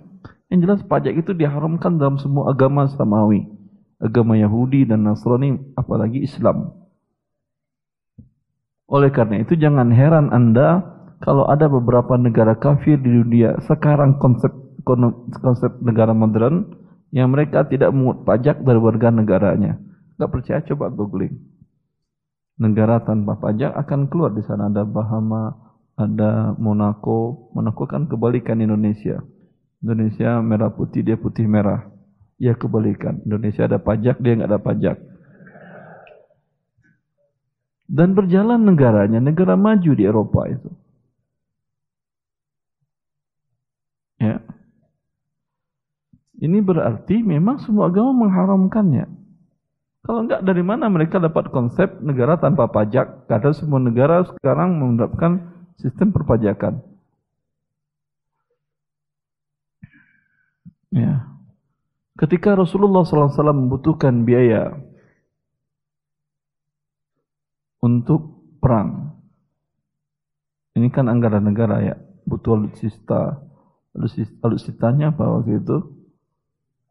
Yang 0.50 0.58
jelas 0.62 0.80
pajak 0.86 1.14
itu 1.18 1.34
diharamkan 1.34 1.98
dalam 1.98 2.18
semua 2.22 2.54
agama 2.54 2.86
samawi. 2.86 3.46
Agama 3.98 4.38
Yahudi 4.38 4.86
dan 4.86 5.02
Nasrani, 5.06 5.58
apalagi 5.74 6.22
Islam. 6.22 6.83
Oleh 8.84 9.08
karena 9.08 9.40
itu 9.40 9.56
jangan 9.56 9.88
heran 9.88 10.28
Anda 10.28 10.84
kalau 11.24 11.48
ada 11.48 11.72
beberapa 11.72 12.20
negara 12.20 12.52
kafir 12.52 13.00
di 13.00 13.08
dunia 13.08 13.56
sekarang 13.64 14.20
konsep 14.20 14.52
konsep 15.40 15.72
negara 15.80 16.12
modern 16.12 16.68
yang 17.08 17.32
mereka 17.32 17.64
tidak 17.64 17.94
mengut 17.96 18.28
pajak 18.28 18.60
dari 18.60 18.76
warga 18.76 19.08
negaranya. 19.08 19.80
Gak 20.20 20.30
percaya 20.30 20.60
coba 20.68 20.92
googling. 20.92 21.32
Negara 22.60 23.00
tanpa 23.00 23.40
pajak 23.40 23.72
akan 23.72 24.12
keluar 24.12 24.36
di 24.36 24.44
sana 24.44 24.68
ada 24.68 24.84
Bahama, 24.84 25.56
ada 25.96 26.52
Monaco. 26.60 27.50
Monaco 27.56 27.88
kan 27.88 28.04
kebalikan 28.04 28.60
Indonesia. 28.60 29.24
Indonesia 29.80 30.44
merah 30.44 30.70
putih 30.76 31.00
dia 31.00 31.16
putih 31.16 31.48
merah. 31.48 31.88
Ya 32.36 32.52
kebalikan. 32.52 33.24
Indonesia 33.24 33.64
ada 33.64 33.80
pajak 33.80 34.20
dia 34.20 34.36
nggak 34.36 34.50
ada 34.50 34.60
pajak 34.60 34.96
dan 37.84 38.16
berjalan 38.16 38.64
negaranya, 38.64 39.20
negara 39.20 39.54
maju 39.60 39.90
di 39.92 40.04
Eropa 40.04 40.48
itu. 40.48 40.70
Ya. 44.16 44.40
Ini 46.40 46.58
berarti 46.64 47.20
memang 47.20 47.60
semua 47.60 47.92
agama 47.92 48.26
mengharamkannya. 48.26 49.06
Kalau 50.04 50.20
enggak 50.28 50.44
dari 50.44 50.60
mana 50.60 50.92
mereka 50.92 51.16
dapat 51.16 51.48
konsep 51.48 52.00
negara 52.04 52.36
tanpa 52.36 52.68
pajak? 52.68 53.24
Karena 53.24 53.52
semua 53.56 53.80
negara 53.80 54.28
sekarang 54.28 54.76
menerapkan 54.76 55.48
sistem 55.80 56.12
perpajakan. 56.12 56.84
Ya. 60.92 61.26
Ketika 62.14 62.54
Rasulullah 62.54 63.02
SAW 63.02 63.32
membutuhkan 63.50 64.22
biaya 64.22 64.78
untuk 67.84 68.40
perang. 68.64 69.20
Ini 70.72 70.88
kan 70.88 71.12
anggaran 71.12 71.44
negara 71.44 71.84
ya, 71.84 71.94
butuh 72.24 72.56
alutsista. 72.56 73.44
Alutsistanya 74.42 75.12
apa 75.12 75.28
waktu 75.28 75.60
itu? 75.60 75.76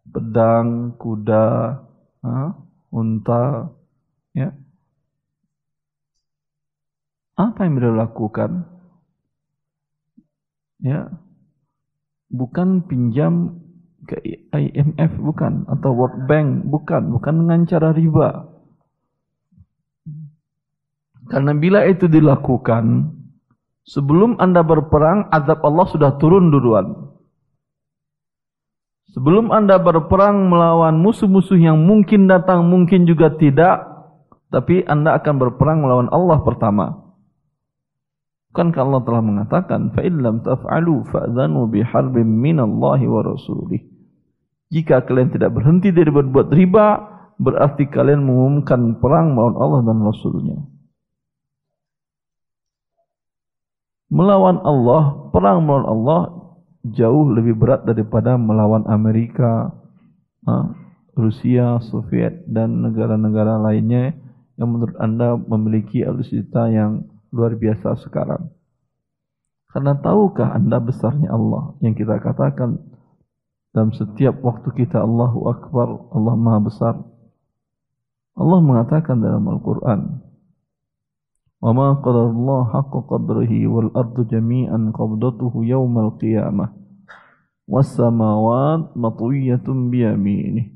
Pedang, 0.07 0.93
kuda, 1.01 1.81
ha? 2.21 2.35
unta, 2.93 3.73
ya. 4.37 4.53
Apa 7.33 7.65
yang 7.65 7.81
beliau 7.81 7.97
lakukan? 7.97 8.69
Ya, 10.83 11.09
bukan 12.29 12.85
pinjam 12.85 13.57
ke 14.03 14.19
IMF 14.51 15.15
bukan 15.15 15.63
atau 15.65 15.95
World 15.95 16.27
Bank 16.27 16.67
bukan, 16.67 17.09
bukan 17.09 17.33
dengan 17.43 17.59
cara 17.65 17.89
riba. 17.95 18.52
Karena 21.28 21.52
bila 21.52 21.84
itu 21.84 22.08
dilakukan, 22.08 23.12
sebelum 23.84 24.40
Anda 24.40 24.64
berperang, 24.64 25.28
azab 25.28 25.60
Allah 25.60 25.86
sudah 25.92 26.10
turun 26.16 26.48
duluan. 26.48 27.12
Sebelum 29.12 29.52
Anda 29.52 29.80
berperang 29.80 30.48
melawan 30.48 31.00
musuh-musuh 31.00 31.56
yang 31.60 31.80
mungkin 31.84 32.28
datang, 32.28 32.64
mungkin 32.68 33.04
juga 33.04 33.32
tidak, 33.36 33.84
tapi 34.48 34.84
Anda 34.88 35.16
akan 35.20 35.34
berperang 35.36 35.84
melawan 35.84 36.08
Allah 36.08 36.40
pertama. 36.44 37.08
Bukankah 38.52 38.80
Allah 38.80 39.02
telah 39.04 39.22
mengatakan, 39.22 39.80
فَإِنْ 39.92 40.24
لَمْ 40.24 40.36
تَفْعَلُوا 40.40 41.00
فَأْذَنُوا 41.12 41.64
بِحَرْبٍ 41.68 42.14
مِّنَ 42.24 42.56
اللَّهِ 42.56 43.00
وَرَسُولِهِ 43.04 43.80
Jika 44.72 45.04
kalian 45.04 45.32
tidak 45.32 45.52
berhenti 45.52 45.92
dari 45.92 46.08
berbuat 46.08 46.48
riba, 46.52 46.86
berarti 47.36 47.88
kalian 47.88 48.24
mengumumkan 48.24 49.00
perang 49.00 49.36
melawan 49.36 49.56
Allah 49.56 49.80
dan 49.84 49.98
Rasulnya. 50.00 50.71
Melawan 54.13 54.61
Allah, 54.61 55.33
perang 55.33 55.65
melawan 55.65 55.89
Allah 55.89 56.21
jauh 56.85 57.33
lebih 57.33 57.57
berat 57.57 57.81
daripada 57.81 58.37
melawan 58.37 58.85
Amerika, 58.85 59.73
Rusia, 61.17 61.81
Soviet, 61.89 62.45
dan 62.45 62.85
negara-negara 62.85 63.57
lainnya 63.57 64.13
yang 64.61 64.69
menurut 64.69 64.93
Anda 65.01 65.33
memiliki 65.33 66.05
alutsista 66.05 66.69
yang 66.69 67.09
luar 67.33 67.57
biasa 67.57 67.97
sekarang. 68.05 68.53
Karena 69.73 69.97
tahukah 69.97 70.53
Anda 70.53 70.77
besarnya 70.77 71.33
Allah 71.33 71.73
yang 71.81 71.97
kita 71.97 72.21
katakan 72.21 72.77
dalam 73.73 73.89
setiap 73.97 74.37
waktu 74.45 74.69
kita 74.77 75.01
Allahu 75.01 75.49
Akbar, 75.49 75.89
Allah 76.13 76.35
Maha 76.37 76.59
Besar. 76.61 76.95
Allah 78.37 78.59
mengatakan 78.61 79.17
dalam 79.17 79.41
Al-Quran, 79.49 80.21
وَمَا 81.62 81.88
قَدَرَ 82.06 82.24
اللَّهَ 82.30 82.64
حَقَّ 82.70 82.92
قَدْرِهِ 83.10 83.52
وَالْأَرْضُ 83.66 84.16
جَمِيعًا 84.30 84.78
قَبْضَتُهُ 84.94 85.52
يَوْمَ 85.54 85.94
الْقِيَامَةِ 85.98 86.66
وَالسَّمَاوَاتِ 87.66 88.94
مَطْوِيَّةٌ 88.94 89.66
بِيَمِينِهِ 89.66 90.66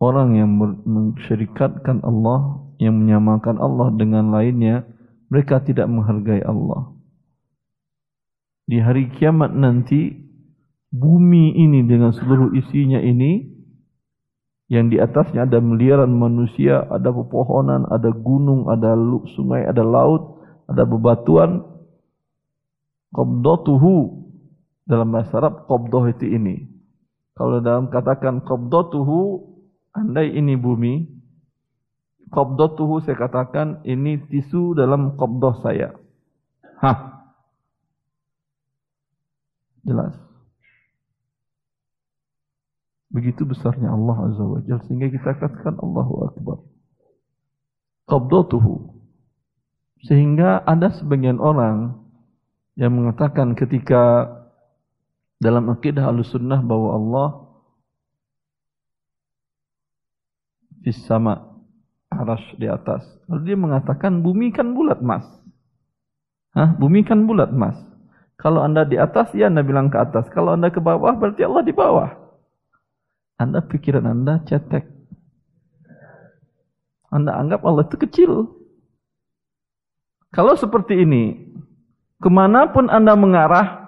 Orang 0.00 0.32
yang 0.32 0.56
mensyirikatkan 0.88 2.00
Allah, 2.00 2.64
yang 2.80 2.96
menyamakan 2.96 3.60
Allah 3.60 3.92
dengan 3.92 4.32
lainnya, 4.32 4.88
mereka 5.28 5.60
tidak 5.60 5.92
menghargai 5.92 6.40
Allah. 6.40 6.96
Di 8.64 8.80
hari 8.80 9.12
kiamat 9.12 9.52
nanti 9.52 10.16
bumi 10.88 11.52
ini 11.60 11.84
dengan 11.84 12.16
seluruh 12.16 12.56
isinya 12.56 12.96
ini 12.96 13.53
yang 14.65 14.89
di 14.89 14.97
atasnya 14.97 15.45
ada 15.45 15.61
miliaran 15.61 16.09
manusia, 16.09 16.85
ada 16.89 17.13
pepohonan, 17.13 17.85
ada 17.89 18.09
gunung, 18.09 18.65
ada 18.65 18.97
sungai, 19.37 19.65
ada 19.65 19.85
laut, 19.85 20.41
ada 20.65 20.83
bebatuan. 20.85 21.61
Qabdatuhu 23.13 24.25
dalam 24.89 25.13
bahasa 25.13 25.39
Arab 25.39 25.69
qabdah 25.69 26.11
itu 26.11 26.27
ini. 26.27 26.67
Kalau 27.37 27.61
dalam 27.61 27.87
katakan 27.93 28.43
qabdatuhu 28.43 29.39
andai 29.95 30.33
ini 30.33 30.57
bumi, 30.57 31.07
qabdatuhu 32.33 33.05
saya 33.05 33.15
katakan 33.15 33.85
ini 33.87 34.19
tisu 34.27 34.75
dalam 34.75 35.15
qabdah 35.15 35.53
saya. 35.63 35.95
Hah, 36.81 37.15
Jelas. 39.85 40.24
Begitu 43.15 43.47
besarnya 43.47 43.95
Allah 43.95 44.27
Azza 44.27 44.43
wa 44.43 44.59
Jal 44.67 44.83
sehingga 44.91 45.07
kita 45.07 45.39
katakan 45.39 45.79
Allahu 45.79 46.27
Akbar. 46.27 46.59
Qabdatuhu. 48.11 48.91
Sehingga 50.03 50.59
ada 50.67 50.91
sebagian 50.91 51.39
orang 51.39 51.95
yang 52.75 52.91
mengatakan 52.91 53.55
ketika 53.55 54.27
dalam 55.39 55.71
akidah 55.71 56.11
al-sunnah 56.11 56.59
bahwa 56.59 56.89
Allah 56.91 57.29
di 60.83 60.91
sama 60.91 61.55
arash 62.11 62.51
di 62.59 62.67
atas. 62.67 63.07
Lalu 63.31 63.41
dia 63.47 63.57
mengatakan 63.57 64.19
bumi 64.19 64.51
kan 64.51 64.75
bulat 64.75 64.99
mas. 64.99 65.23
Hah? 66.51 66.75
Bumi 66.75 67.07
kan 67.07 67.23
bulat 67.23 67.55
mas. 67.55 67.79
Kalau 68.35 68.59
anda 68.59 68.83
di 68.83 68.99
atas, 68.99 69.31
ya 69.31 69.47
anda 69.47 69.63
bilang 69.63 69.87
ke 69.87 69.95
atas. 69.95 70.27
Kalau 70.35 70.59
anda 70.59 70.67
ke 70.67 70.83
bawah, 70.83 71.15
berarti 71.15 71.47
Allah 71.47 71.63
di 71.63 71.71
bawah. 71.71 72.24
Anda 73.35 73.59
pikiran 73.63 74.07
anda 74.07 74.43
cetek. 74.47 74.87
Anda 77.11 77.35
anggap 77.35 77.63
Allah 77.63 77.83
itu 77.87 77.97
kecil. 77.99 78.31
Kalau 80.31 80.55
seperti 80.59 80.99
ini, 80.99 81.55
ke 82.19 82.27
mana 82.27 82.67
pun 82.71 82.91
anda 82.91 83.15
mengarah, 83.15 83.87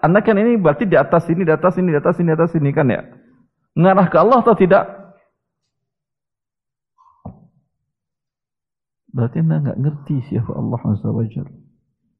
anda 0.00 0.24
kan 0.24 0.40
ini 0.40 0.56
berarti 0.56 0.88
di 0.88 0.96
atas 0.96 1.28
ini, 1.28 1.44
di 1.44 1.52
atas 1.52 1.76
ini, 1.76 1.92
di 1.92 1.98
atas 2.00 2.16
ini, 2.16 2.28
di 2.32 2.36
atas 2.36 2.52
ini 2.56 2.70
kan 2.72 2.88
ya. 2.88 3.02
Mengarah 3.76 4.06
ke 4.08 4.16
Allah 4.16 4.40
atau 4.40 4.56
tidak? 4.56 4.84
Berarti 9.12 9.44
anda 9.44 9.60
nggak 9.60 9.78
ngerti 9.78 10.16
siapa 10.32 10.52
Allah 10.56 10.80
Azza 10.80 11.12
wa 11.12 11.22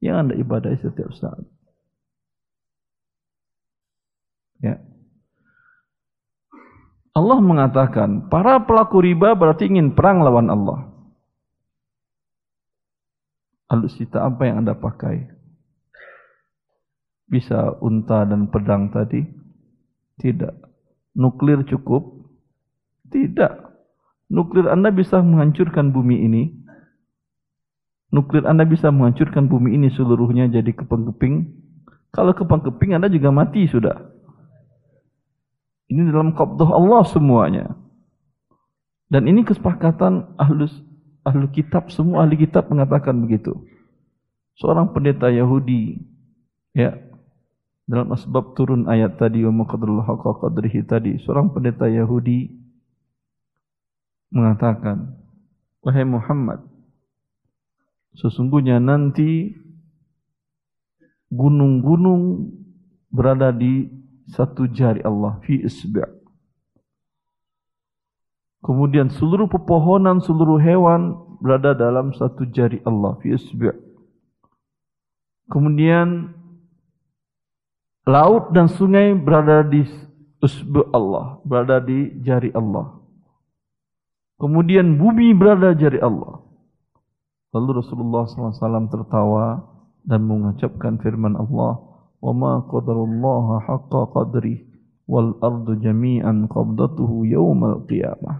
yang 0.05 0.27
Anda 0.27 0.37
ibadahi 0.37 0.77
setiap 0.79 1.09
saat. 1.17 1.41
Ya. 4.61 4.79
Allah 7.15 7.39
mengatakan, 7.39 8.27
para 8.27 8.59
pelaku 8.67 8.99
riba 8.99 9.33
berarti 9.39 9.71
ingin 9.71 9.95
perang 9.95 10.19
lawan 10.19 10.51
Allah. 10.51 10.91
Alutsista 13.71 14.27
apa 14.27 14.45
yang 14.45 14.61
Anda 14.61 14.75
pakai? 14.75 15.31
Bisa 17.25 17.79
unta 17.81 18.27
dan 18.27 18.51
pedang 18.51 18.91
tadi? 18.91 19.23
Tidak. 20.19 20.53
Nuklir 21.15 21.63
cukup? 21.65 22.29
Tidak. 23.09 23.53
Nuklir 24.29 24.67
Anda 24.67 24.91
bisa 24.91 25.23
menghancurkan 25.23 25.95
bumi 25.95 26.19
ini? 26.27 26.43
nuklir 28.15 28.47
Anda 28.47 28.63
bisa 28.63 28.87
menghancurkan 28.95 29.51
bumi 29.51 29.75
ini 29.75 29.91
seluruhnya 29.91 30.47
jadi 30.47 30.71
kepeng-keping. 30.71 31.51
Kalau 32.15 32.31
kepeng-keping 32.31 32.95
Anda 32.95 33.11
juga 33.11 33.35
mati 33.35 33.67
sudah. 33.67 34.14
Ini 35.91 36.09
dalam 36.09 36.33
qabdah 36.33 36.69
Allah 36.69 37.03
semuanya. 37.05 37.65
Dan 39.05 39.29
ini 39.29 39.45
kesepakatan 39.45 40.33
ahlus, 40.41 40.73
ahlu 41.21 41.45
kitab, 41.53 41.93
semua 41.93 42.25
ahli 42.25 42.41
kitab 42.41 42.67
mengatakan 42.73 43.13
begitu. 43.21 43.53
Seorang 44.57 44.91
pendeta 44.97 45.29
Yahudi, 45.29 46.01
ya, 46.73 46.97
dalam 47.85 48.09
asbab 48.17 48.57
turun 48.57 48.89
ayat 48.89 49.21
tadi, 49.21 49.45
wa 49.45 49.61
maqadrul 49.61 50.01
haqqa 50.01 50.41
qadrihi 50.41 50.81
tadi, 50.89 51.21
seorang 51.21 51.53
pendeta 51.53 51.85
Yahudi 51.85 52.49
mengatakan, 54.33 55.21
Wahai 55.85 56.01
Muhammad, 56.01 56.65
Sesungguhnya 58.15 58.79
nanti 58.79 59.51
gunung-gunung 61.27 62.47
berada 63.11 63.51
di 63.51 63.91
satu 64.29 64.69
jari 64.69 65.01
Allah 65.05 65.37
fi 65.45 65.61
isbi' 65.61 66.05
Kemudian 68.65 69.13
seluruh 69.13 69.45
pepohonan, 69.45 70.25
seluruh 70.25 70.57
hewan 70.57 71.13
berada 71.37 71.77
dalam 71.77 72.09
satu 72.17 72.49
jari 72.49 72.81
Allah 72.81 73.13
fi 73.21 73.37
isbi' 73.37 73.85
Kemudian 75.45 76.33
laut 78.05 78.53
dan 78.53 78.65
sungai 78.69 79.13
berada 79.13 79.61
di 79.65 79.85
usbu 80.41 80.89
Allah, 80.93 81.41
berada 81.45 81.81
di 81.81 82.13
jari 82.21 82.53
Allah. 82.53 82.97
Kemudian 84.41 84.97
bumi 84.97 85.33
berada 85.33 85.73
di 85.73 85.81
jari 85.85 85.99
Allah. 86.01 86.41
Lalu 87.55 87.81
Rasulullah 87.81 88.27
SAW 88.27 88.91
tertawa 88.91 89.63
dan 90.03 90.27
mengucapkan 90.27 90.99
firman 90.99 91.39
Allah, 91.39 91.79
وَمَا 92.20 92.68
قَدَرُ 92.68 92.96
اللَّهَ 93.04 93.46
حَقَّ 93.60 93.92
قَدْرِهِ 94.16 94.58
وَالْأَرْضُ 95.08 95.66
جَمِيعًا 95.80 96.32
قَبْضَتُهُ 96.50 97.10
يَوْمَ 97.26 97.60
الْقِيَامَةِ 97.64 98.34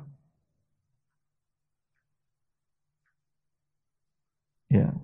Ya. 4.70 4.94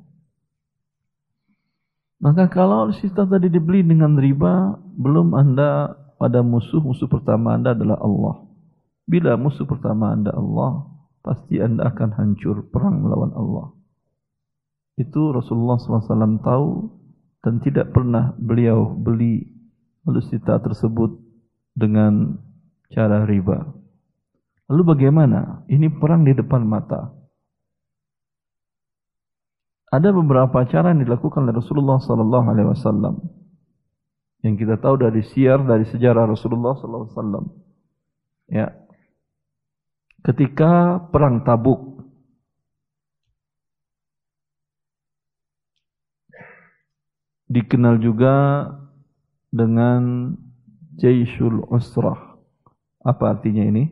Maka 2.22 2.46
kalau 2.46 2.94
sisa 2.94 3.26
tadi 3.26 3.50
dibeli 3.50 3.82
dengan 3.82 4.14
riba, 4.14 4.78
belum 4.94 5.34
Anda 5.34 5.90
pada 6.22 6.40
musuh, 6.40 6.78
musuh 6.80 7.10
pertama 7.10 7.58
Anda 7.58 7.74
adalah 7.74 7.98
Allah. 7.98 8.46
Bila 9.10 9.34
musuh 9.34 9.66
pertama 9.66 10.14
Anda 10.14 10.30
Allah, 10.32 10.86
pasti 11.20 11.58
Anda 11.58 11.90
akan 11.90 12.14
hancur 12.14 12.70
perang 12.70 13.02
melawan 13.02 13.34
Allah. 13.34 13.74
Itu 14.96 15.34
Rasulullah 15.34 15.76
SAW 15.76 16.40
tahu 16.40 16.68
dan 17.41 17.61
tidak 17.61 17.89
pernah 17.93 18.37
beliau 18.37 18.93
beli 18.93 19.45
alusita 20.05 20.61
tersebut 20.61 21.17
dengan 21.73 22.37
cara 22.93 23.25
riba. 23.25 23.65
Lalu 24.69 24.83
bagaimana? 24.95 25.65
Ini 25.67 25.91
perang 25.99 26.23
di 26.23 26.31
depan 26.31 26.63
mata. 26.63 27.11
Ada 29.91 30.15
beberapa 30.15 30.63
cara 30.71 30.95
yang 30.95 31.03
dilakukan 31.03 31.43
oleh 31.43 31.55
Rasulullah 31.59 31.99
SAW 31.99 33.19
yang 34.41 34.55
kita 34.57 34.81
tahu 34.81 34.97
dari 34.97 35.21
siar 35.21 35.61
dari 35.61 35.85
sejarah 35.85 36.25
Rasulullah 36.25 36.73
SAW. 36.73 37.45
Ya, 38.49 38.73
ketika 40.25 41.03
perang 41.13 41.45
Tabuk 41.45 42.00
dikenal 47.51 47.99
juga 47.99 48.65
dengan 49.51 50.31
Jaisul 50.95 51.67
Usrah. 51.67 52.39
Apa 53.03 53.35
artinya 53.35 53.67
ini? 53.67 53.91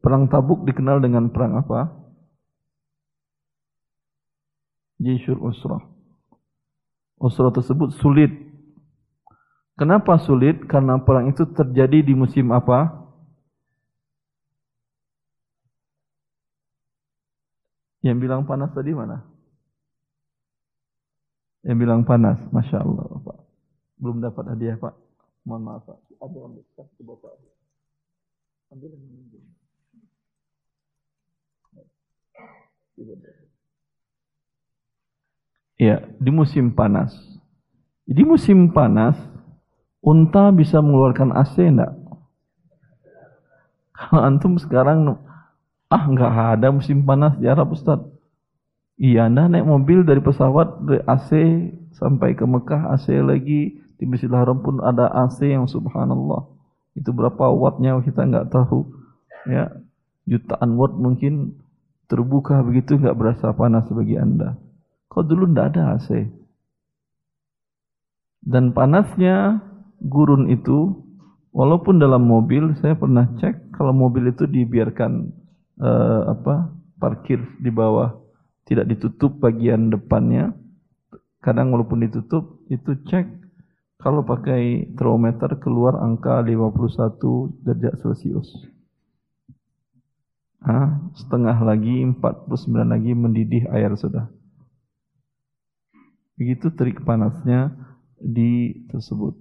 Perang 0.00 0.28
Tabuk 0.28 0.64
dikenal 0.68 1.00
dengan 1.00 1.32
perang 1.32 1.56
apa? 1.60 1.88
Jaisul 5.00 5.40
Usrah. 5.40 5.80
Usrah 7.20 7.52
tersebut 7.52 7.96
sulit. 8.00 8.32
Kenapa 9.80 10.20
sulit? 10.20 10.68
Karena 10.68 11.00
perang 11.00 11.32
itu 11.32 11.48
terjadi 11.56 12.04
di 12.04 12.12
musim 12.12 12.52
apa? 12.52 12.99
Yang 18.00 18.16
bilang 18.24 18.42
panas 18.48 18.72
tadi 18.72 18.96
mana? 18.96 19.20
Yang 21.60 21.76
bilang 21.84 22.02
panas, 22.08 22.40
Masya 22.48 22.80
Allah 22.80 23.20
Pak. 23.20 23.38
Belum 24.00 24.24
dapat 24.24 24.56
hadiah 24.56 24.80
Pak. 24.80 24.96
Mohon 25.44 25.62
maaf 25.68 25.82
Pak. 25.84 25.98
Ada 26.20 26.38
ambil 26.40 26.64
ke 26.64 27.02
Bapak. 27.04 27.32
Ambil 28.72 28.88
yang 28.96 29.04
ini. 29.04 29.40
Ya, 35.80 35.96
di 36.20 36.28
musim 36.28 36.76
panas. 36.76 37.16
Di 38.04 38.20
musim 38.20 38.68
panas, 38.68 39.16
unta 40.04 40.52
bisa 40.52 40.84
mengeluarkan 40.84 41.32
AC 41.32 41.56
enggak? 41.56 41.96
Kalau 43.96 44.20
antum 44.20 44.60
sekarang, 44.60 45.16
ah 45.90 46.06
enggak 46.06 46.30
ada 46.30 46.70
musim 46.70 47.02
panas 47.02 47.34
di 47.36 47.50
Arab 47.50 47.74
Ustaz. 47.74 47.98
Iya, 49.00 49.26
anda 49.26 49.50
naik 49.50 49.66
mobil 49.66 50.06
dari 50.06 50.22
pesawat 50.22 50.86
dari 50.86 51.02
AC 51.02 51.30
sampai 51.98 52.38
ke 52.38 52.46
Mekah 52.46 52.94
AC 52.94 53.10
lagi 53.18 53.80
di 53.98 54.04
Masjidil 54.06 54.38
Haram 54.38 54.62
pun 54.62 54.78
ada 54.78 55.10
AC 55.10 55.42
yang 55.50 55.66
subhanallah. 55.66 56.46
Itu 56.94 57.10
berapa 57.10 57.50
wattnya 57.50 57.98
kita 58.06 58.22
enggak 58.22 58.54
tahu. 58.54 58.86
Ya, 59.50 59.72
jutaan 60.28 60.78
watt 60.78 60.94
mungkin 60.94 61.58
terbuka 62.06 62.62
begitu 62.62 63.00
nggak 63.00 63.16
berasa 63.18 63.50
panas 63.56 63.88
bagi 63.90 64.14
Anda. 64.14 64.54
Kau 65.10 65.26
dulu 65.26 65.48
ndak 65.50 65.74
ada 65.74 65.98
AC. 65.98 66.30
Dan 68.40 68.72
panasnya 68.72 69.64
gurun 70.00 70.48
itu, 70.48 71.02
walaupun 71.52 71.98
dalam 71.98 72.24
mobil, 72.24 72.72
saya 72.78 72.96
pernah 72.96 73.28
cek 73.36 73.74
kalau 73.74 73.92
mobil 73.92 74.32
itu 74.32 74.48
dibiarkan 74.48 75.39
uh, 75.80 76.36
apa 76.36 76.70
parkir 77.00 77.40
di 77.58 77.72
bawah, 77.72 78.20
tidak 78.68 78.86
ditutup 78.92 79.40
bagian 79.40 79.88
depannya. 79.88 80.52
Kadang 81.40 81.72
walaupun 81.72 82.04
ditutup, 82.04 82.60
itu 82.68 83.00
cek 83.08 83.24
kalau 84.00 84.24
pakai 84.24 84.92
termometer 84.96 85.56
keluar 85.60 86.00
angka 86.00 86.40
51 86.44 87.64
derajat 87.64 87.94
Celcius. 88.00 88.48
Ah, 90.60 91.00
setengah 91.16 91.56
lagi, 91.64 92.04
49 92.04 92.84
lagi 92.84 93.12
mendidih 93.16 93.64
air 93.72 93.96
sudah. 93.96 94.28
Begitu 96.36 96.72
terik 96.76 97.00
panasnya 97.04 97.72
di 98.20 98.84
tersebut. 98.88 99.36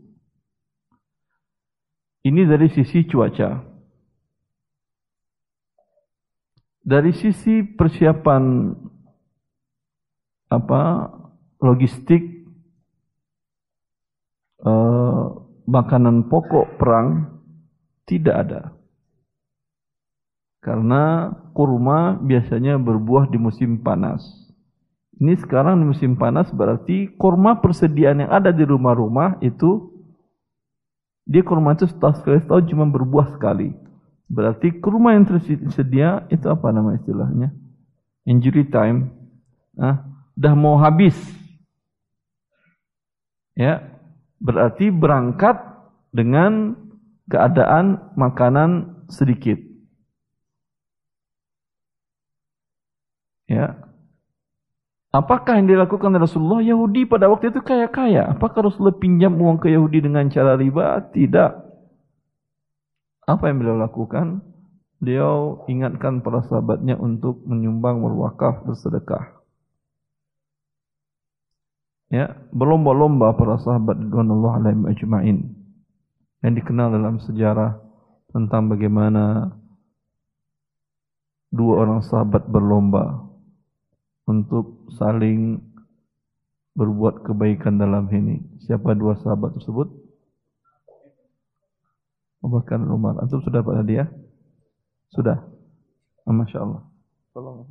Ini 2.24 2.44
dari 2.48 2.68
sisi 2.72 3.08
cuaca. 3.08 3.64
Dari 6.90 7.14
sisi 7.14 7.62
persiapan 7.62 8.74
apa 10.50 10.82
logistik 11.62 12.50
eh, 14.66 15.26
makanan 15.70 16.26
pokok 16.34 16.82
perang 16.82 17.30
tidak 18.10 18.36
ada. 18.42 18.62
Karena 20.66 21.30
kurma 21.54 22.18
biasanya 22.18 22.82
berbuah 22.82 23.30
di 23.30 23.38
musim 23.38 23.86
panas. 23.86 24.26
Ini 25.22 25.38
sekarang 25.38 25.78
di 25.78 25.94
musim 25.94 26.18
panas 26.18 26.50
berarti 26.50 27.14
kurma 27.22 27.62
persediaan 27.62 28.26
yang 28.26 28.32
ada 28.34 28.50
di 28.50 28.66
rumah-rumah 28.66 29.38
itu 29.46 29.94
dia 31.30 31.46
kurma 31.46 31.78
itu 31.78 31.86
setahun 31.86 32.26
sekali 32.26 32.42
setahun 32.42 32.66
cuma 32.66 32.90
berbuah 32.90 33.38
sekali. 33.38 33.89
Berarti 34.30 34.78
kurma 34.78 35.18
yang 35.18 35.26
tersedia 35.26 36.30
itu 36.30 36.46
apa 36.46 36.70
nama 36.70 36.94
istilahnya? 36.94 37.50
Injury 38.30 38.70
time. 38.70 39.10
Ah, 39.74 40.06
dah 40.38 40.54
mau 40.54 40.78
habis. 40.78 41.18
Ya, 43.58 43.90
berarti 44.38 44.94
berangkat 44.94 45.58
dengan 46.14 46.78
keadaan 47.26 48.14
makanan 48.14 49.04
sedikit. 49.10 49.58
Ya. 53.50 53.82
Apakah 55.10 55.58
yang 55.58 55.66
dilakukan 55.66 56.14
Rasulullah 56.22 56.62
Yahudi 56.62 57.10
pada 57.10 57.26
waktu 57.34 57.50
itu 57.50 57.66
kaya-kaya? 57.66 58.30
Apakah 58.30 58.70
Rasulullah 58.70 58.94
pinjam 58.94 59.34
uang 59.42 59.58
ke 59.58 59.74
Yahudi 59.74 60.06
dengan 60.06 60.30
cara 60.30 60.54
riba? 60.54 61.02
Tidak. 61.10 61.69
Apa 63.30 63.54
yang 63.54 63.62
beliau 63.62 63.78
lakukan? 63.78 64.42
Beliau 64.98 65.62
ingatkan 65.70 66.26
para 66.26 66.42
sahabatnya 66.50 66.98
untuk 66.98 67.46
menyumbang, 67.46 68.02
berwakaf, 68.02 68.66
bersedekah. 68.66 69.38
Ya, 72.10 72.34
berlomba-lomba 72.50 73.38
para 73.38 73.62
sahabat 73.62 74.02
radhiyallahu 74.02 74.56
alaihim 74.58 74.84
ajma'in 74.90 75.38
yang 76.42 76.54
dikenal 76.58 76.90
dalam 76.90 77.22
sejarah 77.22 77.78
tentang 78.34 78.66
bagaimana 78.66 79.54
dua 81.54 81.86
orang 81.86 82.02
sahabat 82.02 82.50
berlomba 82.50 83.30
untuk 84.26 84.90
saling 84.98 85.62
berbuat 86.74 87.30
kebaikan 87.30 87.78
dalam 87.78 88.10
ini. 88.10 88.42
Siapa 88.66 88.98
dua 88.98 89.14
sahabat 89.22 89.62
tersebut? 89.62 90.09
Dan 92.40 92.88
Umar. 92.88 93.20
Antum 93.20 93.44
sudah 93.44 93.60
dapat 93.60 93.84
hadiah? 93.84 94.08
Sudah. 95.12 95.44
Oh, 96.24 96.36
Masya 96.36 96.64
Allah. 96.64 96.82
Tolong. 97.36 97.68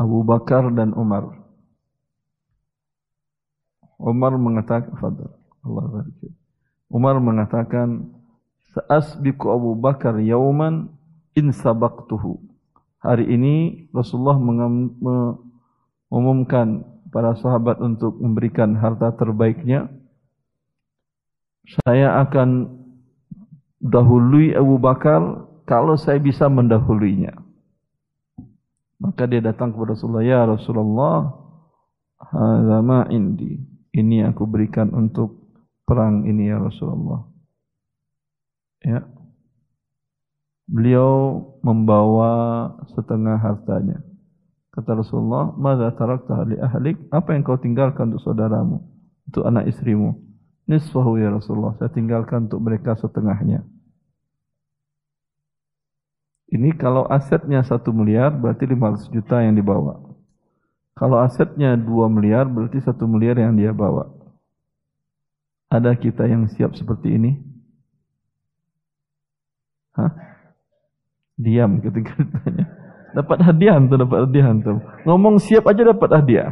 Abu 0.00 0.24
Bakar 0.24 0.72
dan 0.72 0.96
Umar. 0.96 1.28
Umar 4.00 4.32
mengatakan, 4.40 4.96
Fadal. 4.96 5.36
Allah 5.60 6.08
Umar 6.88 7.20
mengatakan, 7.20 8.08
Sa'asbiku 8.72 9.52
Abu 9.52 9.76
Bakar 9.76 10.16
yauman 10.22 10.88
in 11.36 11.52
sabaqtuhu. 11.52 12.40
Hari 13.00 13.24
ini 13.28 13.88
Rasulullah 13.90 14.38
mengumumkan 14.38 16.84
para 17.10 17.34
sahabat 17.38 17.78
untuk 17.82 18.18
memberikan 18.18 18.74
harta 18.78 19.14
terbaiknya. 19.14 19.90
Saya 21.86 22.18
akan 22.22 22.80
dahului 23.78 24.54
Abu 24.56 24.78
Bakar 24.80 25.46
kalau 25.66 25.94
saya 25.94 26.18
bisa 26.18 26.50
mendahuluinya. 26.50 27.36
Maka 29.00 29.24
dia 29.30 29.40
datang 29.40 29.72
kepada 29.72 29.96
Rasulullah, 29.96 30.26
"Ya 30.26 30.40
Rasulullah, 30.44 31.18
hadza 32.20 32.78
ma 32.82 33.06
indi. 33.08 33.58
Ini 33.90 34.28
aku 34.30 34.44
berikan 34.46 34.92
untuk 34.92 35.50
perang 35.86 36.26
ini 36.26 36.50
ya 36.50 36.58
Rasulullah." 36.58 37.30
ya 38.80 39.04
beliau 40.70 41.42
membawa 41.60 42.32
setengah 42.94 43.36
hartanya. 43.36 44.00
Kata 44.70 44.94
Rasulullah, 44.94 45.50
"Madza 45.58 45.90
tarakta 45.98 46.46
li 46.46 46.54
ahlik?" 46.54 46.96
Apa 47.10 47.34
yang 47.34 47.42
kau 47.42 47.58
tinggalkan 47.58 48.14
untuk 48.14 48.22
saudaramu, 48.22 48.78
untuk 49.26 49.42
anak 49.42 49.66
istrimu? 49.66 50.14
Nisfahu 50.70 51.18
ya 51.18 51.34
Rasulullah, 51.34 51.74
saya 51.82 51.90
tinggalkan 51.90 52.46
untuk 52.46 52.62
mereka 52.62 52.94
setengahnya. 52.94 53.66
Ini 56.50 56.74
kalau 56.78 57.06
asetnya 57.06 57.62
satu 57.62 57.94
miliar 57.94 58.34
berarti 58.34 58.66
500 58.66 59.10
juta 59.10 59.42
yang 59.42 59.54
dibawa. 59.54 60.02
Kalau 60.98 61.18
asetnya 61.22 61.78
2 61.78 62.10
miliar 62.10 62.46
berarti 62.46 62.82
satu 62.82 63.06
miliar 63.06 63.38
yang 63.38 63.54
dia 63.54 63.70
bawa. 63.70 64.10
Ada 65.70 65.94
kita 65.94 66.26
yang 66.26 66.50
siap 66.50 66.74
seperti 66.74 67.14
ini? 67.14 67.38
Hah? 69.94 70.10
Diam 71.38 71.78
ketika 71.78 72.18
ditanya. 72.18 72.79
Dapat 73.10 73.38
hadiah 73.42 73.76
tuh, 73.90 73.98
dapat 73.98 74.18
hadiah 74.28 74.54
tuh. 74.62 74.78
Ngomong 75.06 75.42
siap 75.42 75.66
aja 75.66 75.82
dapat 75.82 76.10
hadiah. 76.14 76.50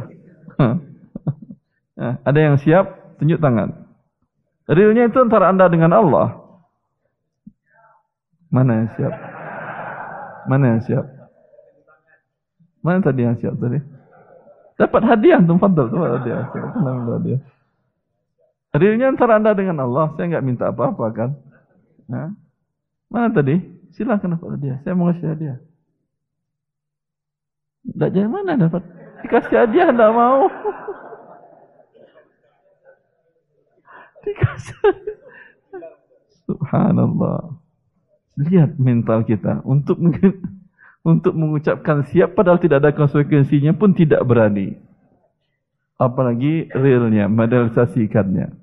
Nah, 1.99 2.15
ada 2.23 2.39
yang 2.39 2.55
siap? 2.59 3.15
Tunjuk 3.19 3.39
tangan. 3.43 3.87
Realnya 4.69 5.11
itu 5.11 5.19
antara 5.19 5.51
anda 5.51 5.67
dengan 5.67 5.91
Allah. 5.95 6.39
Mana 8.51 8.83
yang 8.85 8.89
siap? 8.95 9.13
Mana 10.47 10.65
yang 10.75 10.81
siap? 10.83 11.05
Mana 12.79 13.03
tadi 13.03 13.21
yang 13.27 13.35
siap 13.35 13.59
tadi? 13.59 13.79
Dapat 14.79 15.01
hadiah 15.03 15.43
tuh, 15.43 15.59
fadal, 15.59 15.91
dapat 15.91 16.11
hadiah. 16.23 16.43
Siapa 16.55 16.79
hadiah? 17.19 17.41
Realnya 18.71 19.11
antara 19.11 19.35
anda 19.35 19.51
dengan 19.51 19.83
Allah. 19.83 20.15
Saya 20.15 20.31
nggak 20.31 20.45
minta 20.45 20.71
apa-apa 20.71 21.05
kan. 21.11 21.29
Nah, 22.07 22.31
mana 23.11 23.27
tadi? 23.35 23.59
Silakan 23.91 24.39
kepada 24.39 24.55
dia. 24.55 24.75
Saya 24.87 24.95
mau 24.95 25.11
kasih 25.11 25.35
hadiah. 25.35 25.59
Tidak 27.93 28.09
jadi 28.13 28.29
mana 28.29 28.55
dapat? 28.55 28.83
Dikasih 29.25 29.55
hadiah 29.55 29.89
tidak 29.91 30.11
mau. 30.15 30.47
Dikasih. 34.23 34.77
Subhanallah. 36.47 37.59
Lihat 38.39 38.79
mental 38.79 39.27
kita 39.27 39.59
untuk 39.67 39.99
untuk 41.03 41.33
mengucapkan 41.35 42.07
siap 42.07 42.35
padahal 42.39 42.59
tidak 42.59 42.83
ada 42.83 42.91
konsekuensinya 42.95 43.75
pun 43.75 43.91
tidak 43.91 44.23
berani. 44.23 44.79
Apalagi 45.99 46.71
realnya, 46.71 47.27
materialisasikannya. 47.27 48.55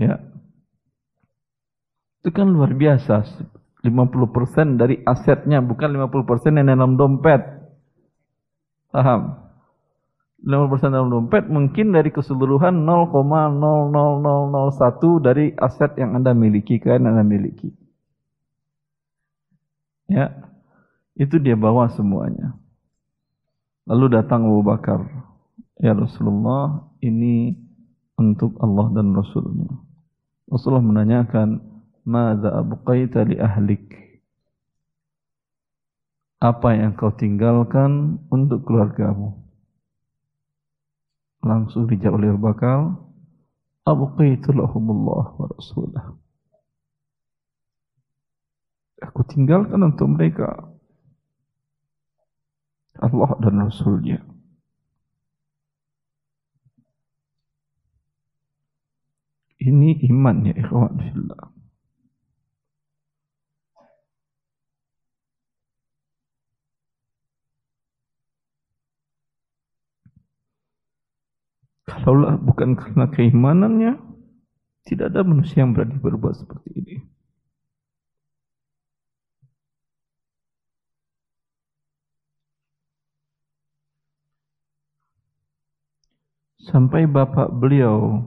Ya. 0.00 0.16
Itu 2.24 2.32
kan 2.32 2.48
luar 2.48 2.72
biasa. 2.72 3.28
50% 3.84 4.80
dari 4.80 4.96
asetnya, 5.04 5.60
bukan 5.60 5.92
50% 5.92 6.56
yang 6.56 6.72
dalam 6.72 6.96
dompet. 6.96 7.44
Paham? 8.88 9.44
50% 10.44 10.92
dalam 10.92 11.08
dompet 11.12 11.48
mungkin 11.48 11.92
dari 11.92 12.12
keseluruhan 12.12 12.84
0,00001 12.84 15.20
dari 15.20 15.52
aset 15.56 15.96
yang 16.00 16.16
Anda 16.16 16.32
miliki, 16.32 16.80
kan 16.80 17.04
Anda 17.04 17.24
miliki. 17.24 17.72
Ya. 20.08 20.32
Itu 21.16 21.38
dia 21.40 21.56
bawa 21.56 21.88
semuanya. 21.92 22.52
Lalu 23.84 24.08
datang 24.20 24.48
Abu 24.48 24.62
Bakar. 24.64 25.04
Ya 25.80 25.92
Rasulullah, 25.92 26.88
ini 27.04 27.52
untuk 28.16 28.56
Allah 28.60 28.88
dan 28.96 29.12
Rasulnya. 29.12 29.68
Rasulullah 30.48 30.84
menanyakan, 30.84 31.60
Mada 32.04 32.60
abqaita 32.60 33.24
li 33.24 33.40
ahlik? 33.40 33.96
Apa 36.44 36.76
yang 36.76 36.92
kau 36.92 37.08
tinggalkan 37.16 38.20
untuk 38.28 38.68
keluargamu? 38.68 39.40
Langsung 41.40 41.88
dijawab 41.88 42.20
oleh 42.20 42.28
Abu 42.32 42.40
Bakar, 42.44 42.78
Abqaitu 43.84 44.48
lahumullah 44.56 45.36
wa 45.36 45.46
rasulah. 45.52 46.16
Aku 49.04 49.20
tinggalkan 49.28 49.76
untuk 49.84 50.08
mereka 50.08 50.72
Allah 52.96 53.30
dan 53.44 53.60
Rasulnya. 53.60 54.24
Ini 59.60 60.08
iman 60.08 60.48
ya 60.48 60.54
ikhwan 60.56 60.96
fillah. 60.96 61.53
Kalaulah 71.84 72.40
bukan 72.40 72.80
karena 72.80 73.06
keimanannya, 73.12 73.92
tidak 74.88 75.12
ada 75.12 75.20
manusia 75.24 75.64
yang 75.64 75.76
berani 75.76 76.00
berbuat 76.00 76.36
seperti 76.36 76.70
ini. 76.80 76.96
Sampai 86.64 87.04
bapak 87.04 87.52
beliau, 87.52 88.24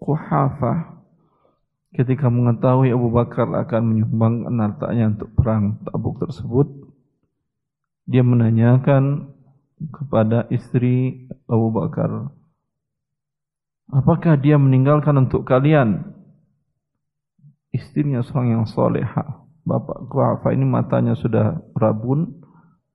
Kuhafah, 0.00 1.04
ketika 1.92 2.32
mengetahui 2.32 2.88
Abu 2.88 3.12
Bakar 3.12 3.52
akan 3.52 3.82
menyumbangkan 3.84 4.56
hartanya 4.56 5.04
untuk 5.12 5.30
perang 5.36 5.76
tabuk 5.84 6.16
tersebut, 6.24 6.72
dia 8.08 8.24
menanyakan 8.24 9.31
kepada 9.90 10.46
istri 10.52 11.26
Abu 11.50 11.74
Bakar. 11.74 12.30
Apakah 13.92 14.38
dia 14.38 14.56
meninggalkan 14.56 15.18
untuk 15.18 15.42
kalian? 15.48 16.14
Istrinya 17.72 18.22
seorang 18.22 18.60
yang 18.60 18.64
soleha. 18.68 19.42
Bapak 19.62 20.12
Kuhafa 20.12 20.52
ini 20.52 20.64
matanya 20.68 21.16
sudah 21.18 21.58
rabun. 21.74 22.40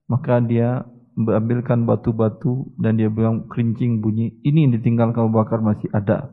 Maka 0.08 0.40
dia 0.40 0.88
mengambilkan 1.18 1.84
batu-batu 1.84 2.72
dan 2.80 2.96
dia 2.96 3.12
bilang 3.12 3.50
kerincing 3.52 4.00
bunyi. 4.00 4.38
Ini 4.46 4.70
yang 4.70 4.74
ditinggalkan 4.80 5.28
Abu 5.28 5.34
Bakar 5.36 5.60
masih 5.60 5.92
ada. 5.92 6.32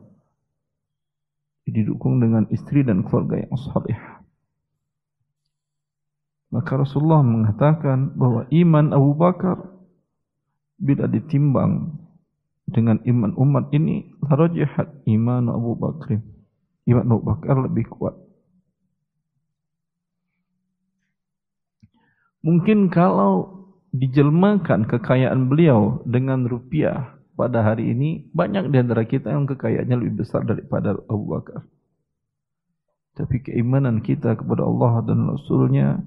Didukung 1.65 2.21
dengan 2.21 2.45
istri 2.53 2.85
dan 2.85 3.01
keluarga 3.03 3.41
yang 3.41 3.57
soleha. 3.57 4.21
Maka 6.53 6.71
Rasulullah 6.79 7.19
mengatakan 7.19 8.15
bahwa 8.15 8.47
iman 8.47 8.95
Abu 8.95 9.11
Bakar 9.17 9.74
bila 10.75 11.07
ditimbang 11.07 11.95
dengan 12.65 12.99
iman 13.05 13.31
umat 13.37 13.71
ini 13.71 14.09
rajahat 14.25 14.91
iman 15.05 15.47
Abu 15.53 15.77
Bakr 15.77 16.35
iman 16.85 17.05
Abu 17.09 17.21
Bakar 17.25 17.55
lebih 17.65 17.85
kuat. 17.89 18.15
Mungkin 22.45 22.93
kalau 22.93 23.65
dijelmakan 23.89 24.85
kekayaan 24.85 25.49
beliau 25.49 26.05
dengan 26.05 26.45
rupiah 26.45 27.17
pada 27.33 27.65
hari 27.65 27.89
ini 27.89 28.29
banyak 28.29 28.69
di 28.69 28.77
antara 28.77 29.01
kita 29.01 29.33
yang 29.33 29.49
kekayaannya 29.49 29.97
lebih 29.97 30.21
besar 30.23 30.45
daripada 30.45 30.93
Abu 31.09 31.25
Bakar. 31.25 31.65
Tapi 33.17 33.41
keimanan 33.41 34.05
kita 34.05 34.37
kepada 34.37 34.61
Allah 34.61 35.01
dan 35.09 35.25
Rasulnya 35.25 36.05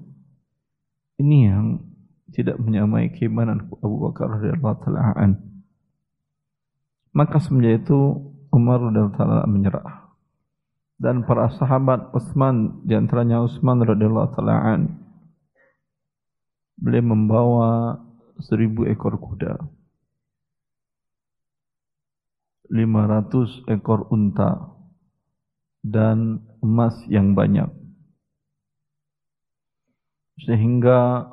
ini 1.19 1.49
yang 1.49 1.83
tidak 2.33 2.61
menyamai 2.61 3.13
keimanan 3.13 3.69
Abu 3.81 3.97
Bakar 4.09 4.39
radhiyallahu 4.39 4.77
taala 4.85 5.13
an. 5.17 5.31
Maka 7.13 7.41
semenjak 7.41 7.85
itu 7.85 7.99
Umar 8.53 8.81
radhiyallahu 8.81 9.17
taala 9.17 9.45
menyerah. 9.49 10.13
Dan 10.99 11.23
para 11.23 11.47
sahabat 11.55 12.11
Utsman 12.11 12.83
di 12.83 12.93
antaranya 12.93 13.39
Utsman 13.39 13.79
radhiyallahu 13.81 14.35
taala 14.35 14.55
an 14.75 14.81
beliau 16.79 17.11
membawa 17.11 17.99
seribu 18.39 18.87
ekor 18.87 19.19
kuda. 19.19 19.59
500 22.69 23.65
ekor 23.65 24.05
unta 24.13 24.77
dan 25.81 26.45
emas 26.61 26.93
yang 27.09 27.33
banyak. 27.33 27.67
Sehingga 30.45 31.25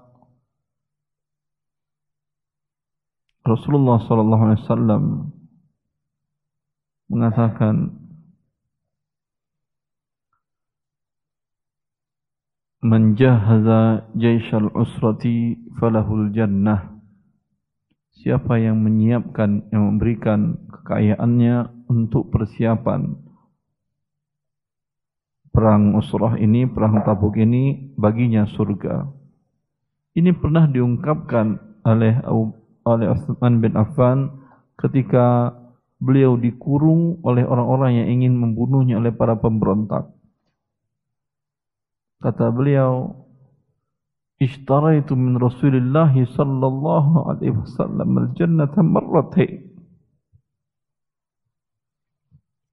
Rasulullah 3.47 4.03
sallallahu 4.03 4.43
alaihi 4.43 4.63
wasallam 4.67 5.03
mengatakan 7.07 7.95
Man 12.83 13.15
jahaza 13.15 14.11
jaishal 14.19 14.71
usrati 14.75 15.63
falahul 15.79 16.35
jannah 16.35 16.99
Siapa 18.19 18.59
yang 18.59 18.83
menyiapkan 18.83 19.71
yang 19.71 19.95
memberikan 19.95 20.67
kekayaannya 20.67 21.87
untuk 21.87 22.35
persiapan 22.35 23.27
perang 25.57 25.97
usrah 25.97 26.37
ini, 26.37 26.69
perang 26.69 27.01
tabuk 27.01 27.33
ini 27.41 27.97
baginya 27.97 28.45
surga. 28.45 29.09
Ini 30.13 30.37
pernah 30.37 30.69
diungkapkan 30.69 31.81
oleh 31.81 32.21
Abu 32.21 32.66
oleh 32.87 33.11
Utsman 33.11 33.59
bin 33.59 33.75
Affan 33.75 34.31
ketika 34.79 35.51
beliau 35.99 36.39
dikurung 36.39 37.19
oleh 37.27 37.43
orang-orang 37.43 37.99
yang 38.05 38.09
ingin 38.21 38.39
membunuhnya 38.39 39.03
oleh 39.03 39.11
para 39.11 39.35
pemberontak. 39.35 40.13
Kata 42.23 42.49
beliau, 42.55 43.27
"Ishtaraitu 44.39 45.19
min 45.19 45.37
Rasulillah 45.37 46.13
sallallahu 46.15 47.29
alaihi 47.35 47.57
wasallam 47.57 48.09
al-jannata 48.23 48.81
marratain." 48.81 49.67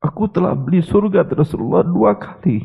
Aku 0.03 0.27
telah 0.27 0.51
beli 0.51 0.83
surga 0.83 1.23
dari 1.23 1.39
Rasulullah 1.39 1.83
dua 1.87 2.11
kali. 2.19 2.59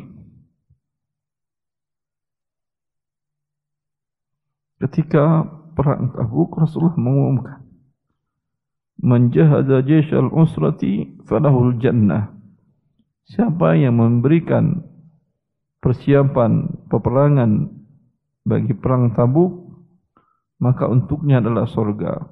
Ketika 4.79 5.43
perang 5.79 6.11
Tabuk 6.11 6.59
Rasulullah 6.59 6.99
mengumumkan. 6.99 7.63
Man 8.99 9.31
jahada 9.31 9.79
al 9.79 10.29
usrati 10.35 11.23
falahul 11.23 11.79
jannah. 11.79 12.35
Siapa 13.31 13.79
yang 13.79 13.95
memberikan 13.95 14.83
persiapan 15.79 16.83
peperangan 16.91 17.71
bagi 18.43 18.75
perang 18.75 19.15
Tabuk 19.15 19.71
maka 20.59 20.91
untuknya 20.91 21.39
adalah 21.39 21.63
surga 21.63 22.27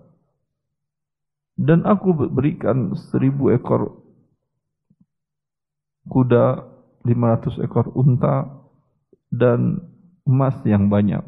dan 1.57 1.89
aku 1.89 2.13
berikan 2.29 2.93
seribu 3.09 3.49
ekor 3.49 4.03
kuda, 6.07 6.63
500 7.03 7.65
ekor 7.65 7.91
unta, 7.97 8.47
dan 9.33 9.81
emas 10.23 10.55
yang 10.63 10.87
banyak. 10.87 11.23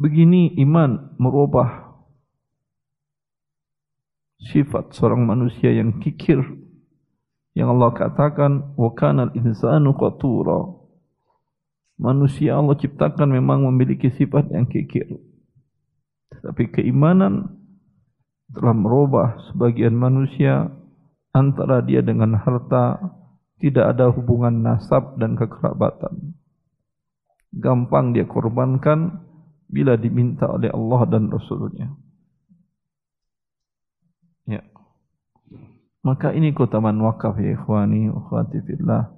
Begini 0.00 0.56
iman 0.64 1.12
merubah 1.20 1.92
sifat 4.40 4.96
seorang 4.96 5.28
manusia 5.28 5.76
yang 5.76 6.00
kikir. 6.00 6.40
Yang 7.52 7.68
Allah 7.68 7.90
katakan 7.92 8.52
wa 8.80 8.96
kana 8.96 9.28
al-insanu 9.28 9.92
qatura. 9.92 10.72
Manusia 12.00 12.56
Allah 12.56 12.80
ciptakan 12.80 13.28
memang 13.28 13.68
memiliki 13.68 14.08
sifat 14.08 14.48
yang 14.48 14.64
kikir. 14.64 15.04
Tapi 16.32 16.72
keimanan 16.72 17.60
telah 18.56 18.72
merubah 18.72 19.36
sebagian 19.52 19.92
manusia 19.92 20.72
antara 21.36 21.84
dia 21.84 22.00
dengan 22.00 22.40
harta 22.40 22.96
tidak 23.60 23.92
ada 23.92 24.08
hubungan 24.08 24.64
nasab 24.64 25.20
dan 25.20 25.36
kekerabatan. 25.36 26.32
Gampang 27.52 28.16
dia 28.16 28.24
korbankan 28.24 29.28
bila 29.70 29.94
diminta 29.94 30.50
oleh 30.50 30.68
Allah 30.74 31.00
dan 31.06 31.30
Rasulnya. 31.30 31.94
Ya. 34.50 34.66
Maka 36.02 36.34
ini 36.34 36.50
keutamaan 36.50 36.98
wakaf 36.98 37.38
ya 37.38 37.54
ikhwani 37.54 38.10
wa 38.10 38.42
fillah. 38.50 39.14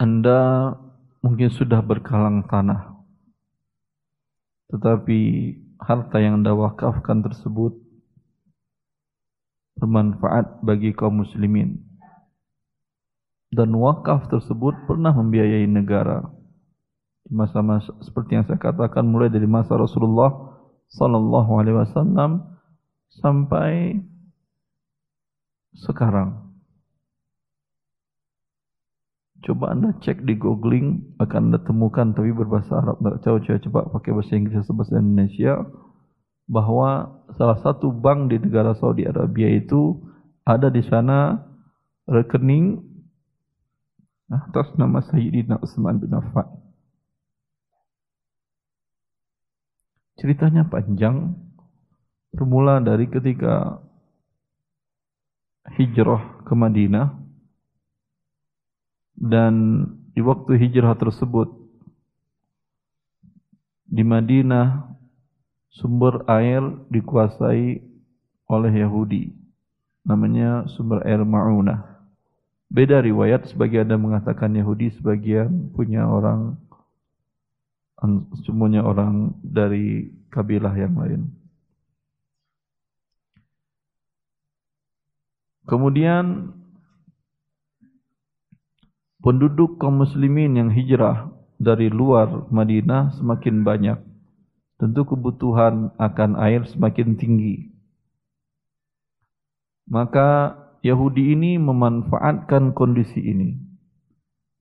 Anda 0.00 0.72
mungkin 1.24 1.48
sudah 1.48 1.80
berkalang 1.80 2.44
tanah. 2.48 2.98
Tetapi 4.68 5.20
harta 5.80 6.18
yang 6.20 6.42
Anda 6.42 6.56
wakafkan 6.56 7.22
tersebut 7.24 7.83
bermanfaat 9.84 10.64
bagi 10.64 10.96
kaum 10.96 11.20
muslimin. 11.20 11.84
Dan 13.52 13.76
wakaf 13.76 14.32
tersebut 14.32 14.88
pernah 14.88 15.12
membiayai 15.12 15.68
negara. 15.68 16.24
Masa-masa 17.28 17.92
seperti 18.00 18.40
yang 18.40 18.48
saya 18.48 18.56
katakan 18.56 19.04
mulai 19.04 19.28
dari 19.28 19.44
masa 19.44 19.76
Rasulullah 19.76 20.32
sallallahu 20.88 21.52
alaihi 21.60 21.76
wasallam 21.76 22.58
sampai 23.20 24.00
sekarang. 25.76 26.40
Coba 29.44 29.76
anda 29.76 29.92
cek 30.00 30.24
di 30.24 30.40
googling 30.40 31.14
akan 31.20 31.52
anda 31.52 31.60
temukan 31.60 32.16
tapi 32.16 32.32
berbahasa 32.32 32.80
Arab. 32.80 32.96
Tahu 33.20 33.44
coba 33.44 33.58
coba 33.60 33.80
pakai 34.00 34.10
bahasa 34.16 34.32
Inggris 34.40 34.64
atau 34.64 34.72
bahasa 34.72 34.96
Indonesia 34.96 35.60
bahwa 36.44 37.24
salah 37.36 37.58
satu 37.64 37.88
bank 37.88 38.32
di 38.32 38.36
negara 38.36 38.76
Saudi 38.76 39.08
Arabia 39.08 39.48
itu 39.48 40.00
ada 40.44 40.68
di 40.68 40.84
sana 40.84 41.40
rekening 42.04 42.84
atas 44.28 44.72
nama 44.76 45.00
Sayyidina 45.04 45.60
Utsman 45.60 46.00
bin 46.00 46.12
Affan. 46.12 46.48
Ceritanya 50.20 50.64
panjang, 50.68 51.36
bermula 52.32 52.80
dari 52.80 53.08
ketika 53.08 53.80
hijrah 55.74 56.44
ke 56.44 56.52
Madinah 56.52 57.24
dan 59.16 59.84
di 60.12 60.20
waktu 60.20 60.60
hijrah 60.60 60.94
tersebut 60.98 61.50
di 63.88 64.02
Madinah 64.02 64.96
sumber 65.74 66.22
air 66.30 66.62
dikuasai 66.90 67.82
oleh 68.46 68.72
Yahudi. 68.72 69.34
Namanya 70.06 70.68
sumber 70.70 71.02
air 71.02 71.22
Ma'unah. 71.26 71.94
Beda 72.70 73.02
riwayat, 73.02 73.50
sebagian 73.50 73.90
ada 73.90 73.98
mengatakan 73.98 74.54
Yahudi, 74.54 74.94
sebagian 74.98 75.70
punya 75.74 76.06
orang, 76.06 76.58
semuanya 78.42 78.82
orang 78.82 79.34
dari 79.42 80.10
kabilah 80.30 80.74
yang 80.74 80.94
lain. 80.98 81.22
Kemudian 85.64 86.52
penduduk 89.24 89.80
kaum 89.80 90.04
muslimin 90.04 90.60
yang 90.60 90.68
hijrah 90.68 91.32
dari 91.56 91.88
luar 91.88 92.52
Madinah 92.52 93.16
semakin 93.16 93.64
banyak 93.64 93.98
tentu 94.78 95.06
kebutuhan 95.06 95.94
akan 95.96 96.36
air 96.40 96.66
semakin 96.66 97.14
tinggi. 97.14 97.70
Maka 99.86 100.58
Yahudi 100.84 101.32
ini 101.36 101.56
memanfaatkan 101.60 102.76
kondisi 102.76 103.20
ini. 103.20 103.56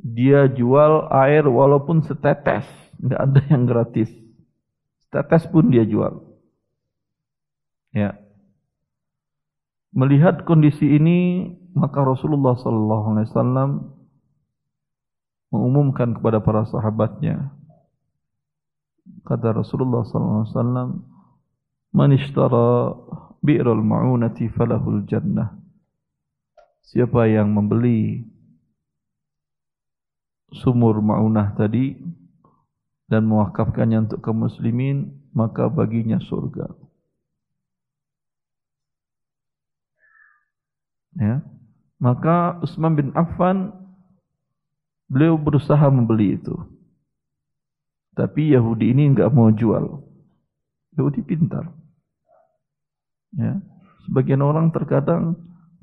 Dia 0.04 0.52
jual 0.52 1.08
air 1.12 1.48
walaupun 1.48 2.04
setetes, 2.04 2.68
nggak 3.00 3.20
ada 3.20 3.42
yang 3.48 3.64
gratis. 3.64 4.12
Setetes 5.08 5.48
pun 5.48 5.72
dia 5.72 5.88
jual. 5.88 6.24
Ya. 7.96 8.20
Melihat 9.94 10.44
kondisi 10.44 10.98
ini, 10.98 11.54
maka 11.78 12.02
Rasulullah 12.02 12.58
SAW 12.58 13.94
mengumumkan 15.54 16.18
kepada 16.18 16.42
para 16.42 16.66
sahabatnya, 16.66 17.54
Kata 19.04 19.52
Rasulullah 19.52 20.04
SAW, 20.08 21.00
Man 21.94 22.10
ishtara 22.10 22.98
bi'ral 23.46 23.84
ma'unati 23.86 24.50
falahul 24.50 25.06
jannah. 25.06 25.54
Siapa 26.82 27.30
yang 27.30 27.54
membeli 27.54 28.26
sumur 30.50 31.06
ma'unah 31.06 31.54
tadi 31.54 31.94
dan 33.06 33.30
mewakafkannya 33.30 34.10
untuk 34.10 34.20
kaum 34.26 34.50
muslimin, 34.50 35.14
maka 35.38 35.70
baginya 35.70 36.18
surga. 36.18 36.66
Ya. 41.14 41.46
Maka 42.02 42.58
Utsman 42.66 42.98
bin 42.98 43.10
Affan 43.14 43.70
beliau 45.06 45.38
berusaha 45.38 45.86
membeli 45.94 46.42
itu. 46.42 46.58
Tapi 48.14 48.54
Yahudi 48.54 48.94
ini 48.94 49.10
enggak 49.10 49.34
mau 49.34 49.50
jual. 49.50 50.06
Yahudi 50.94 51.22
pintar. 51.26 51.74
Ya. 53.34 53.58
Sebagian 54.06 54.46
orang 54.46 54.70
terkadang 54.70 55.34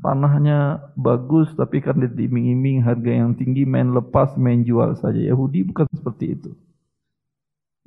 tanahnya 0.00 0.92
bagus 0.96 1.50
tapi 1.58 1.82
kan 1.84 1.98
diiming-iming 2.00 2.80
harga 2.80 3.12
yang 3.12 3.36
tinggi 3.36 3.66
main 3.66 3.90
lepas 3.90 4.38
main 4.38 4.62
jual 4.62 4.94
saja. 5.02 5.18
Yahudi 5.18 5.66
bukan 5.66 5.90
seperti 5.90 6.38
itu. 6.38 6.50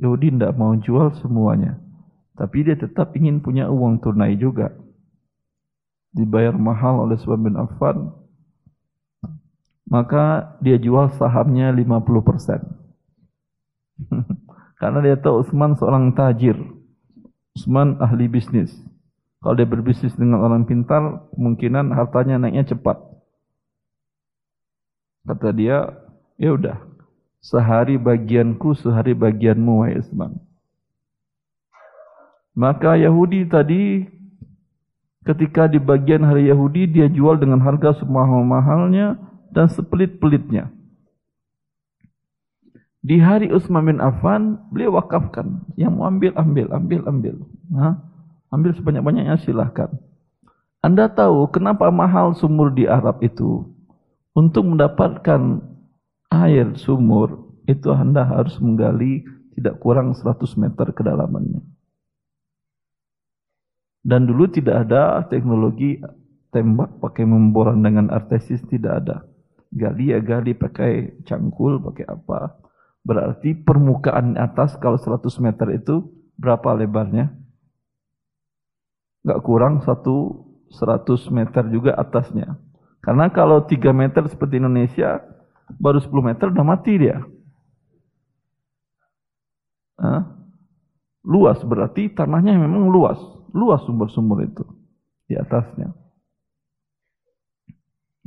Yahudi 0.01 0.35
tidak 0.35 0.57
mau 0.59 0.75
jual 0.75 1.15
semuanya. 1.23 1.79
Tapi 2.33 2.65
dia 2.65 2.75
tetap 2.75 3.13
ingin 3.13 3.39
punya 3.39 3.69
uang 3.69 4.01
tunai 4.01 4.33
juga. 4.35 4.73
Dibayar 6.13 6.53
mahal 6.57 7.09
oleh 7.09 7.17
Subhan 7.21 7.45
bin 7.45 7.55
Affan. 7.57 8.09
Maka 9.85 10.57
dia 10.65 10.81
jual 10.81 11.13
sahamnya 11.21 11.69
50 11.69 12.25
persen. 12.25 12.61
Karena 14.83 14.99
dia 14.99 15.15
tahu 15.15 15.47
Utsman 15.47 15.79
seorang 15.79 16.11
tajir. 16.11 16.59
Utsman 17.55 18.03
ahli 18.03 18.27
bisnis. 18.27 18.75
Kalau 19.39 19.55
dia 19.55 19.63
berbisnis 19.63 20.11
dengan 20.19 20.43
orang 20.43 20.67
pintar, 20.67 21.23
kemungkinan 21.31 21.95
hartanya 21.95 22.35
naiknya 22.35 22.75
cepat. 22.75 22.99
Kata 25.23 25.55
dia, 25.55 25.87
ya 26.35 26.51
udah, 26.51 26.83
sehari 27.39 27.95
bagianku, 27.95 28.75
sehari 28.75 29.15
bagianmu, 29.15 29.87
wahai 29.87 30.03
Utsman. 30.03 30.35
Maka 32.51 32.99
Yahudi 32.99 33.47
tadi 33.47 34.03
ketika 35.23 35.71
di 35.71 35.79
bagian 35.79 36.27
hari 36.27 36.51
Yahudi 36.51 36.91
dia 36.91 37.07
jual 37.07 37.39
dengan 37.39 37.63
harga 37.63 38.03
semahal-mahalnya 38.03 39.15
dan 39.55 39.71
sepelit-pelitnya. 39.71 40.75
Di 43.03 43.19
hari 43.19 43.51
Utsman 43.51 43.83
bin 43.83 43.99
Affan, 43.99 44.63
beliau 44.71 44.95
wakafkan. 44.95 45.59
Yang 45.75 45.91
mau 45.91 46.07
ambil, 46.07 46.31
ambil, 46.39 46.67
ambil, 46.71 47.01
ambil. 47.03 47.35
Nah, 47.67 47.99
ambil 48.47 48.71
sebanyak-banyaknya 48.79 49.43
silahkan. 49.43 49.91
Anda 50.79 51.11
tahu 51.11 51.51
kenapa 51.51 51.91
mahal 51.91 52.31
sumur 52.31 52.71
di 52.71 52.87
Arab 52.87 53.19
itu? 53.19 53.67
Untuk 54.31 54.63
mendapatkan 54.63 55.59
air 56.31 56.71
sumur, 56.79 57.43
itu 57.67 57.91
Anda 57.91 58.23
harus 58.23 58.55
menggali 58.63 59.27
tidak 59.59 59.83
kurang 59.83 60.15
100 60.15 60.55
meter 60.55 60.95
kedalamannya. 60.95 61.59
Dan 63.99 64.31
dulu 64.31 64.47
tidak 64.47 64.87
ada 64.87 65.27
teknologi 65.27 65.99
tembak 66.55 67.03
pakai 67.03 67.27
memboran 67.27 67.83
dengan 67.83 68.07
artesis, 68.07 68.63
tidak 68.71 69.03
ada. 69.03 69.27
Gali 69.75 70.15
ya 70.15 70.23
gali 70.23 70.55
pakai 70.55 71.23
cangkul, 71.27 71.83
pakai 71.83 72.07
apa 72.07 72.63
Berarti 73.03 73.51
permukaan 73.51 74.39
atas 74.39 74.79
kalau 74.79 74.95
100 74.95 75.27
meter 75.43 75.67
itu 75.75 76.07
berapa 76.39 76.71
lebarnya? 76.71 77.35
Gak 79.27 79.43
kurang 79.43 79.83
satu 79.83 80.47
100 80.71 81.27
meter 81.31 81.63
juga 81.67 81.95
atasnya. 81.99 82.55
Karena 83.03 83.27
kalau 83.31 83.67
3 83.67 83.91
meter 83.91 84.23
seperti 84.31 84.63
Indonesia, 84.63 85.19
baru 85.79 85.99
10 85.99 86.11
meter 86.23 86.47
udah 86.51 86.65
mati 86.65 86.95
dia. 86.95 87.19
Hah? 89.99 90.23
Luas 91.23 91.59
berarti 91.63 92.11
tanahnya 92.11 92.55
memang 92.55 92.91
luas. 92.91 93.19
Luas 93.55 93.83
sumber-sumber 93.87 94.47
itu 94.47 94.63
di 95.27 95.39
atasnya. 95.39 96.02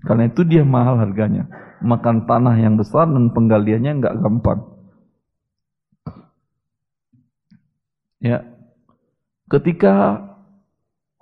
Karena 0.06 0.30
itu 0.30 0.46
dia 0.46 0.62
mahal 0.62 1.02
harganya. 1.02 1.50
Makan 1.82 2.24
tanah 2.30 2.56
yang 2.56 2.78
besar 2.78 3.10
dan 3.10 3.34
penggaliannya 3.34 3.92
nggak 3.98 4.16
gampang. 4.22 4.62
Ya. 8.22 8.46
Ketika 9.50 10.22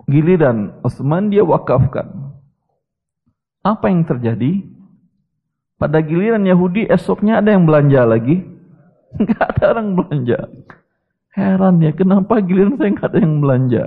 giliran 0.05 0.79
Utsman 0.85 1.33
dia 1.33 1.41
wakafkan. 1.41 2.37
Apa 3.65 3.89
yang 3.89 4.05
terjadi? 4.05 4.61
Pada 5.75 5.99
giliran 5.99 6.45
Yahudi 6.45 6.85
esoknya 6.85 7.41
ada 7.41 7.51
yang 7.57 7.65
belanja 7.65 8.05
lagi. 8.05 8.45
Enggak 9.19 9.57
ada 9.57 9.75
orang 9.75 9.97
belanja. 9.97 10.39
Heran 11.35 11.83
ya, 11.83 11.91
kenapa 11.91 12.39
giliran 12.39 12.79
saya 12.79 12.89
nggak 12.95 13.09
ada 13.11 13.19
yang 13.19 13.35
belanja? 13.43 13.83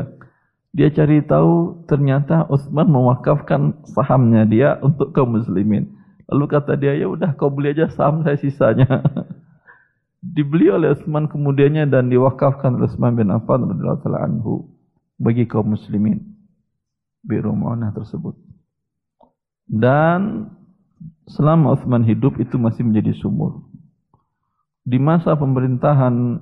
Dia 0.76 0.92
cari 0.92 1.24
tahu 1.24 1.84
ternyata 1.88 2.44
Utsman 2.52 2.92
mewakafkan 2.92 3.80
sahamnya 3.96 4.44
dia 4.44 4.68
untuk 4.84 5.16
kaum 5.16 5.40
muslimin. 5.40 5.96
Lalu 6.28 6.44
kata 6.44 6.76
dia, 6.76 6.92
ya 6.92 7.08
udah 7.08 7.32
kau 7.40 7.48
beli 7.48 7.72
aja 7.72 7.88
saham 7.88 8.20
saya 8.20 8.36
sisanya. 8.36 9.00
Dibeli 10.36 10.68
oleh 10.68 10.92
Utsman 10.92 11.24
kemudiannya 11.24 11.88
dan 11.88 12.12
diwakafkan 12.12 12.76
oleh 12.76 12.84
Utsman 12.84 13.16
bin 13.16 13.32
Affan 13.32 13.64
radhiyallahu 13.64 14.18
anhu 14.20 14.68
bagi 15.16 15.48
kaum 15.48 15.72
muslimin. 15.72 16.20
Biru 17.24 17.56
Maunah 17.56 17.96
tersebut. 17.96 18.36
Dan 19.68 20.52
selama 21.28 21.76
Utsman 21.76 22.04
hidup 22.04 22.36
itu 22.40 22.56
masih 22.60 22.84
menjadi 22.84 23.12
sumur. 23.16 23.68
Di 24.88 24.96
masa 24.96 25.36
pemerintahan 25.36 26.40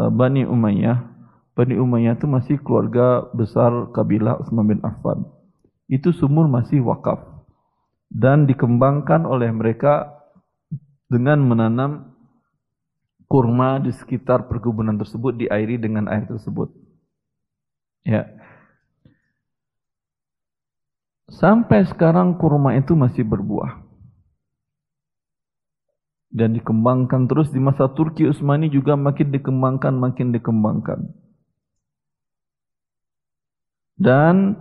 uh, 0.00 0.10
Bani 0.12 0.48
Umayyah, 0.48 1.11
Bani 1.52 1.76
Umayyah 1.76 2.16
itu 2.16 2.24
masih 2.24 2.56
keluarga 2.64 3.28
besar 3.36 3.92
kabilah 3.92 4.40
Utsman 4.40 4.72
bin 4.72 4.80
Affan. 4.80 5.28
Itu 5.84 6.08
sumur 6.16 6.48
masih 6.48 6.80
wakaf 6.80 7.20
dan 8.08 8.48
dikembangkan 8.48 9.28
oleh 9.28 9.52
mereka 9.52 10.16
dengan 11.12 11.44
menanam 11.44 12.16
kurma 13.28 13.80
di 13.80 13.92
sekitar 13.92 14.48
perkebunan 14.48 14.96
tersebut 14.96 15.36
diairi 15.36 15.76
dengan 15.76 16.08
air 16.08 16.24
tersebut. 16.24 16.72
Ya. 18.08 18.32
Sampai 21.28 21.84
sekarang 21.88 22.40
kurma 22.40 22.76
itu 22.76 22.96
masih 22.96 23.24
berbuah 23.28 23.80
dan 26.32 26.56
dikembangkan 26.56 27.28
terus 27.28 27.52
di 27.52 27.60
masa 27.60 27.92
Turki 27.92 28.24
Utsmani 28.24 28.72
juga 28.72 28.96
makin 28.96 29.28
dikembangkan 29.28 29.92
makin 29.92 30.32
dikembangkan 30.32 31.12
dan 34.02 34.58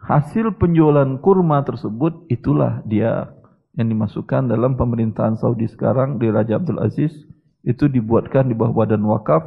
hasil 0.00 0.56
penjualan 0.56 1.20
kurma 1.20 1.60
tersebut 1.60 2.24
itulah 2.32 2.80
dia 2.88 3.28
yang 3.76 3.92
dimasukkan 3.92 4.48
dalam 4.48 4.80
pemerintahan 4.80 5.36
Saudi 5.36 5.68
sekarang 5.68 6.16
di 6.16 6.32
Raja 6.32 6.56
Abdul 6.56 6.80
Aziz. 6.80 7.12
Itu 7.60 7.84
dibuatkan 7.92 8.48
di 8.48 8.56
bawah 8.56 8.82
badan 8.82 9.04
wakaf 9.04 9.44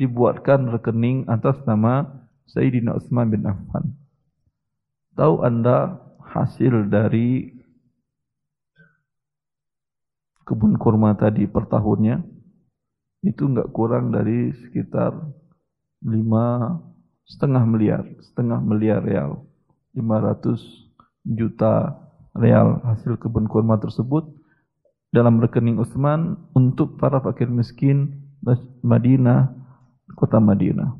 dibuatkan 0.00 0.72
rekening 0.72 1.28
atas 1.28 1.60
nama 1.68 2.08
Sayyidina 2.48 2.96
Utsman 2.96 3.28
bin 3.28 3.44
Affan. 3.44 3.92
Tahu 5.20 5.44
anda 5.44 6.00
hasil 6.24 6.88
dari 6.88 7.52
kebun 10.48 10.80
kurma 10.80 11.12
tadi 11.12 11.44
per 11.44 11.68
tahunnya? 11.68 12.24
Itu 13.20 13.52
enggak 13.52 13.68
kurang 13.74 14.14
dari 14.16 14.54
sekitar 14.54 15.12
lima 16.06 16.78
setengah 17.28 17.62
miliar, 17.68 18.02
setengah 18.24 18.58
miliar 18.64 19.04
real, 19.04 19.44
500 19.92 20.56
juta 21.28 22.00
real 22.32 22.80
hasil 22.88 23.20
kebun 23.20 23.44
kurma 23.44 23.76
tersebut 23.76 24.24
dalam 25.12 25.36
rekening 25.40 25.76
Utsman 25.76 26.40
untuk 26.56 26.96
para 26.96 27.20
fakir 27.20 27.48
miskin 27.52 28.24
Madinah, 28.80 29.52
kota 30.16 30.40
Madinah. 30.40 30.96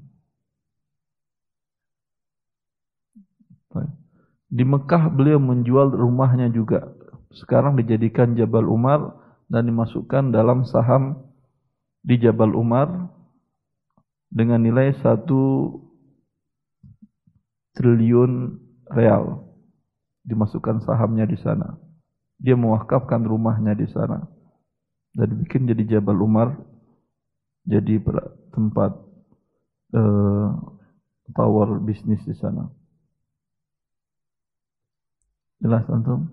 Di 4.49 4.65
Mekah 4.65 5.13
beliau 5.13 5.37
menjual 5.37 5.93
rumahnya 5.93 6.49
juga. 6.49 6.89
Sekarang 7.37 7.77
dijadikan 7.77 8.33
Jabal 8.33 8.65
Umar 8.65 9.13
dan 9.53 9.69
dimasukkan 9.69 10.33
dalam 10.33 10.65
saham 10.65 11.21
di 12.01 12.17
Jabal 12.17 12.57
Umar 12.57 13.13
dengan 14.33 14.65
nilai 14.65 14.97
satu 15.05 15.69
triliun 17.79 18.59
real 18.91 19.47
dimasukkan 20.27 20.83
sahamnya 20.83 21.25
di 21.31 21.39
sana. 21.39 21.79
Dia 22.43 22.59
mewakafkan 22.59 23.23
rumahnya 23.23 23.79
di 23.79 23.87
sana 23.91 24.27
dan 25.15 25.29
bikin 25.43 25.67
jadi 25.71 25.99
Jabal 25.99 26.19
Umar 26.19 26.59
jadi 27.67 28.01
tempat 28.55 28.93
uh, 29.95 30.49
tower 31.35 31.79
bisnis 31.83 32.23
di 32.27 32.35
sana. 32.37 32.71
Jelas 35.59 35.85
antum? 35.91 36.31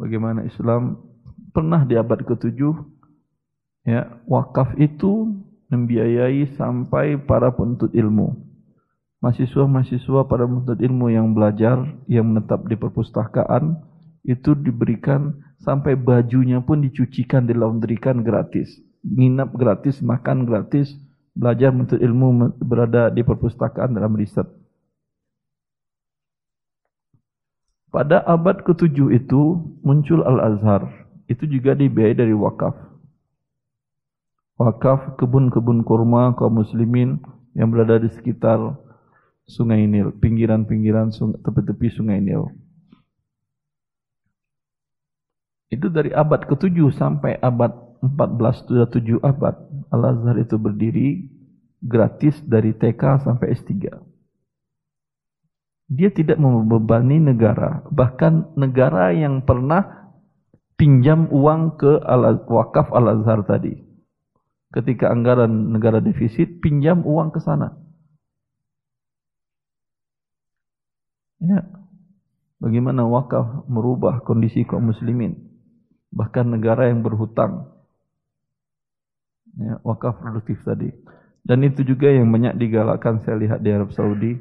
Bagaimana 0.00 0.48
Islam 0.48 0.96
pernah 1.52 1.84
di 1.84 2.00
abad 2.00 2.24
ke-7 2.24 2.56
ya, 3.84 4.08
wakaf 4.24 4.72
itu 4.80 5.28
membiayai 5.68 6.56
sampai 6.56 7.20
para 7.20 7.52
penuntut 7.52 7.92
ilmu. 7.92 8.49
Mahasiswa-mahasiswa 9.20 10.24
para 10.24 10.48
penuntut 10.48 10.80
ilmu 10.80 11.12
yang 11.12 11.36
belajar, 11.36 11.84
yang 12.08 12.32
menetap 12.32 12.64
di 12.64 12.72
perpustakaan 12.72 13.76
itu 14.24 14.56
diberikan 14.56 15.36
sampai 15.60 15.92
bajunya 15.92 16.64
pun 16.64 16.80
dicucikan, 16.80 17.44
dilaundrikan 17.44 18.24
gratis. 18.24 18.80
Nginap 19.04 19.52
gratis, 19.52 20.00
makan 20.00 20.48
gratis, 20.48 20.96
belajar 21.36 21.68
menuntut 21.68 22.00
ilmu 22.00 22.56
berada 22.64 23.12
di 23.12 23.20
perpustakaan 23.20 23.92
dalam 23.92 24.16
riset. 24.16 24.48
Pada 27.90 28.22
abad 28.24 28.62
ke-7 28.64 29.12
itu 29.12 29.40
muncul 29.82 30.22
Al-Azhar 30.22 30.86
itu 31.26 31.44
juga 31.44 31.74
dibiayai 31.74 32.14
dari 32.14 32.32
wakaf. 32.32 32.72
Wakaf 34.56 35.18
kebun-kebun 35.18 35.82
kurma 35.82 36.32
kaum 36.38 36.62
muslimin 36.62 37.18
yang 37.58 37.68
berada 37.74 37.98
di 37.98 38.08
sekitar 38.14 38.78
Sungai 39.50 39.90
Nil, 39.90 40.14
pinggiran-pinggiran 40.14 41.10
tepi-tepi 41.42 41.90
Sungai 41.90 42.22
Nil. 42.22 42.46
Itu 45.70 45.90
dari 45.90 46.14
abad 46.14 46.46
ke-7 46.46 46.78
sampai 46.94 47.38
abad 47.42 47.70
14 48.02 48.66
sudah 48.66 48.88
7 48.90 49.22
abad 49.22 49.54
Al-Azhar 49.90 50.38
itu 50.38 50.56
berdiri 50.58 51.30
gratis 51.82 52.38
dari 52.46 52.74
TK 52.74 53.26
sampai 53.26 53.54
S3. 53.54 53.90
Dia 55.90 56.10
tidak 56.14 56.38
membebani 56.38 57.18
negara, 57.18 57.82
bahkan 57.90 58.54
negara 58.54 59.10
yang 59.10 59.42
pernah 59.42 60.14
pinjam 60.78 61.26
uang 61.34 61.76
ke 61.76 61.98
al 62.06 62.46
wakaf 62.46 62.94
Al-Azhar 62.94 63.42
tadi. 63.42 63.74
Ketika 64.70 65.10
anggaran 65.10 65.74
negara 65.74 65.98
defisit, 65.98 66.62
pinjam 66.62 67.02
uang 67.02 67.34
ke 67.34 67.42
sana. 67.42 67.74
Ya. 71.40 71.64
Bagaimana 72.60 73.08
wakaf 73.08 73.64
merubah 73.72 74.20
kondisi 74.20 74.68
kaum 74.68 74.92
muslimin. 74.92 75.36
Bahkan 76.12 76.52
negara 76.52 76.92
yang 76.92 77.00
berhutang. 77.00 77.72
Ya, 79.56 79.80
wakaf 79.80 80.20
produktif 80.20 80.60
tadi. 80.62 80.92
Dan 81.40 81.64
itu 81.64 81.80
juga 81.82 82.12
yang 82.12 82.28
banyak 82.28 82.60
digalakkan 82.60 83.24
saya 83.24 83.40
lihat 83.40 83.64
di 83.64 83.72
Arab 83.72 83.96
Saudi. 83.96 84.36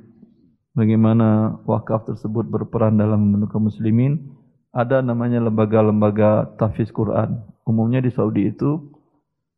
Bagaimana 0.75 1.59
wakaf 1.63 2.05
tersebut 2.05 2.45
berperan 2.45 2.99
dalam 2.99 3.23
membantu 3.23 3.55
kaum 3.55 3.71
muslimin 3.71 4.35
ada 4.69 5.01
namanya 5.01 5.41
lembaga-lembaga 5.41 6.55
tahfiz 6.59 6.93
Quran. 6.93 7.41
Umumnya 7.65 8.03
di 8.03 8.11
Saudi 8.13 8.51
itu 8.51 8.93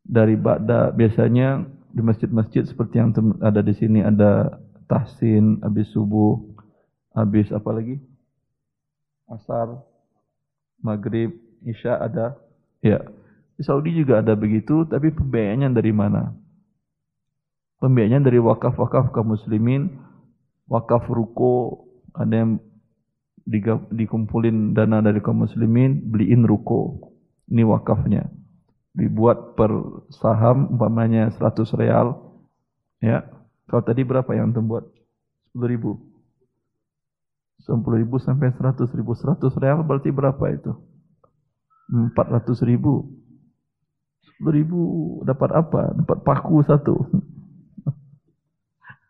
dari 0.06 0.40
Ba'da 0.40 0.92
biasanya 0.96 1.66
di 1.92 2.02
masjid-masjid 2.02 2.64
seperti 2.64 3.04
yang 3.04 3.12
ada 3.44 3.60
di 3.60 3.76
sini 3.76 4.00
ada 4.00 4.62
tahsin, 4.88 5.60
habis 5.64 5.88
subuh, 5.92 6.40
habis 7.16 7.48
apa 7.52 7.70
lagi? 7.72 8.00
Asar, 9.32 9.80
maghrib, 10.84 11.32
isya 11.64 12.02
ada. 12.02 12.36
Ya. 12.84 13.00
Di 13.56 13.64
Saudi 13.64 13.94
juga 13.94 14.20
ada 14.26 14.34
begitu, 14.34 14.90
tapi 14.90 15.14
pembiayaannya 15.14 15.70
dari 15.72 15.94
mana? 15.94 16.34
Pembiayaannya 17.78 18.22
dari 18.26 18.40
wakaf-wakaf 18.42 19.14
kaum 19.14 19.38
muslimin, 19.38 20.02
wakaf 20.66 21.06
ruko, 21.06 21.86
ada 22.18 22.42
yang 22.42 22.52
dikumpulin 23.94 24.74
dana 24.74 25.06
dari 25.06 25.22
kaum 25.22 25.46
muslimin, 25.46 26.10
beliin 26.10 26.44
ruko. 26.44 27.14
Ini 27.54 27.62
wakafnya. 27.68 28.28
Dibuat 28.98 29.56
per 29.56 29.72
saham, 30.12 30.74
umpamanya 30.76 31.32
100 31.32 31.78
real. 31.80 32.18
Ya, 33.00 33.30
kalau 33.70 33.82
tadi 33.86 34.04
berapa 34.04 34.28
yang 34.36 34.52
antum 34.52 34.68
buat? 34.68 34.84
10 35.54 35.70
ribu. 35.70 36.11
10 37.66 37.78
ribu 38.02 38.18
sampai 38.18 38.50
100 38.54 38.90
ribu. 38.98 39.14
100 39.14 39.38
real 39.62 39.86
berarti 39.86 40.10
berapa 40.10 40.42
itu? 40.50 40.72
400 41.92 42.64
ribu. 42.66 43.06
10 44.42 44.58
ribu 44.58 44.80
dapat 45.28 45.50
apa? 45.54 45.94
Dapat 46.02 46.18
paku 46.26 46.66
satu. 46.66 46.96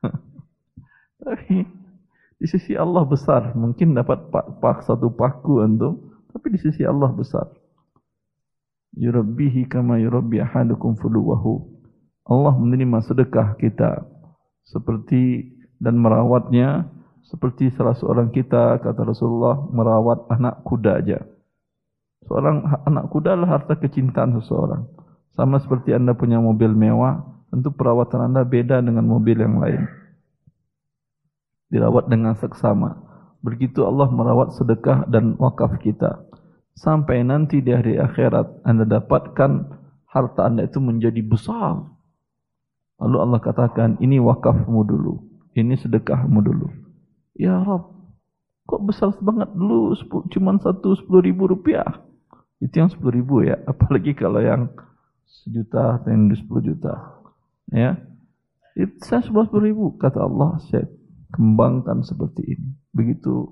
Tapi 1.24 1.64
di 2.42 2.48
sisi 2.50 2.74
Allah 2.76 3.06
besar. 3.06 3.54
Mungkin 3.54 3.94
dapat 3.94 4.34
pak, 4.34 4.60
pak 4.60 4.84
satu 4.84 5.14
paku 5.14 5.62
antum. 5.62 6.12
Tapi 6.34 6.58
di 6.58 6.60
sisi 6.60 6.82
Allah 6.84 7.14
besar. 7.14 7.48
Yurabbihi 8.98 9.72
kama 9.72 10.04
yurabbi 10.04 10.44
ahadukum 10.44 11.00
fuluwahu. 11.00 11.64
Allah 12.28 12.58
menerima 12.58 13.00
sedekah 13.08 13.56
kita. 13.56 14.04
Seperti 14.68 15.54
dan 15.80 16.02
merawatnya. 16.02 16.90
Seperti 17.32 17.72
salah 17.72 17.96
seorang 17.96 18.28
kita, 18.28 18.84
kata 18.84 19.08
Rasulullah, 19.08 19.56
merawat 19.72 20.28
anak 20.28 20.68
kuda 20.68 21.00
aja. 21.00 21.24
Seorang 22.28 22.84
anak 22.84 23.08
kuda 23.08 23.40
adalah 23.40 23.56
harta 23.56 23.80
kecintaan 23.80 24.36
seseorang. 24.36 24.84
Sama 25.32 25.64
seperti 25.64 25.96
Anda 25.96 26.12
punya 26.12 26.44
mobil 26.44 26.76
mewah, 26.76 27.24
tentu 27.48 27.72
perawatan 27.72 28.28
Anda 28.28 28.44
beda 28.44 28.84
dengan 28.84 29.08
mobil 29.08 29.40
yang 29.40 29.64
lain. 29.64 29.88
Dirawat 31.72 32.12
dengan 32.12 32.36
seksama. 32.36 33.00
Begitu 33.40 33.88
Allah 33.88 34.12
merawat 34.12 34.52
sedekah 34.60 35.08
dan 35.08 35.40
wakaf 35.40 35.80
kita. 35.80 36.28
Sampai 36.76 37.24
nanti 37.24 37.64
di 37.64 37.72
hari 37.72 37.96
akhirat 37.96 38.68
Anda 38.68 38.84
dapatkan 38.84 39.52
harta 40.04 40.52
Anda 40.52 40.68
itu 40.68 40.84
menjadi 40.84 41.24
besar. 41.24 41.80
Lalu 43.00 43.18
Allah 43.24 43.40
katakan, 43.40 44.04
ini 44.04 44.20
wakafmu 44.20 44.84
dulu. 44.84 45.16
Ini 45.56 45.80
sedekahmu 45.80 46.40
dulu. 46.44 46.81
Ya 47.42 47.58
Rab, 47.58 47.90
kok 48.70 48.86
besar 48.86 49.10
banget 49.18 49.50
dulu 49.58 49.98
cuma 50.30 50.62
satu 50.62 50.94
sepuluh 50.94 51.26
ribu 51.26 51.50
rupiah. 51.50 52.06
Itu 52.62 52.86
yang 52.86 52.94
sepuluh 52.94 53.18
ribu 53.18 53.42
ya. 53.42 53.58
Apalagi 53.72 54.14
kalau 54.14 54.38
yang 54.46 54.70
sejuta 55.26 55.98
atau 55.98 56.14
yang 56.14 56.30
sepuluh 56.38 56.62
juta. 56.62 57.18
Ya, 57.74 57.98
itu 58.78 58.94
saya 59.02 59.26
sepuluh 59.26 59.50
ribu 59.58 59.98
kata 59.98 60.22
Allah 60.22 60.62
saya 60.70 60.86
kembangkan 61.34 62.06
seperti 62.06 62.46
ini. 62.46 62.70
Begitu 62.94 63.48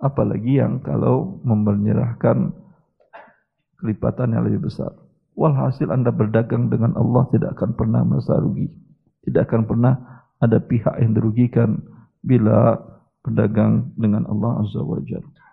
apalagi 0.00 0.62
yang 0.62 0.80
kalau 0.80 1.42
menyerahkan 1.44 2.56
kelipatan 3.76 4.32
yang 4.32 4.48
lebih 4.48 4.70
besar. 4.70 4.94
Walhasil 5.36 5.92
anda 5.92 6.08
berdagang 6.08 6.72
dengan 6.72 6.96
Allah 6.96 7.28
tidak 7.28 7.60
akan 7.60 7.76
pernah 7.76 8.00
merasa 8.00 8.40
rugi. 8.40 8.72
Tidak 9.28 9.44
akan 9.44 9.68
pernah 9.68 10.24
ada 10.40 10.56
pihak 10.62 10.96
yang 11.02 11.12
dirugikan 11.12 11.84
bila 12.24 12.80
berdagang 13.26 13.90
dengan 13.98 14.22
Allah 14.30 14.62
Azza 14.62 14.78
wa 14.78 15.02
Jalla. 15.02 15.46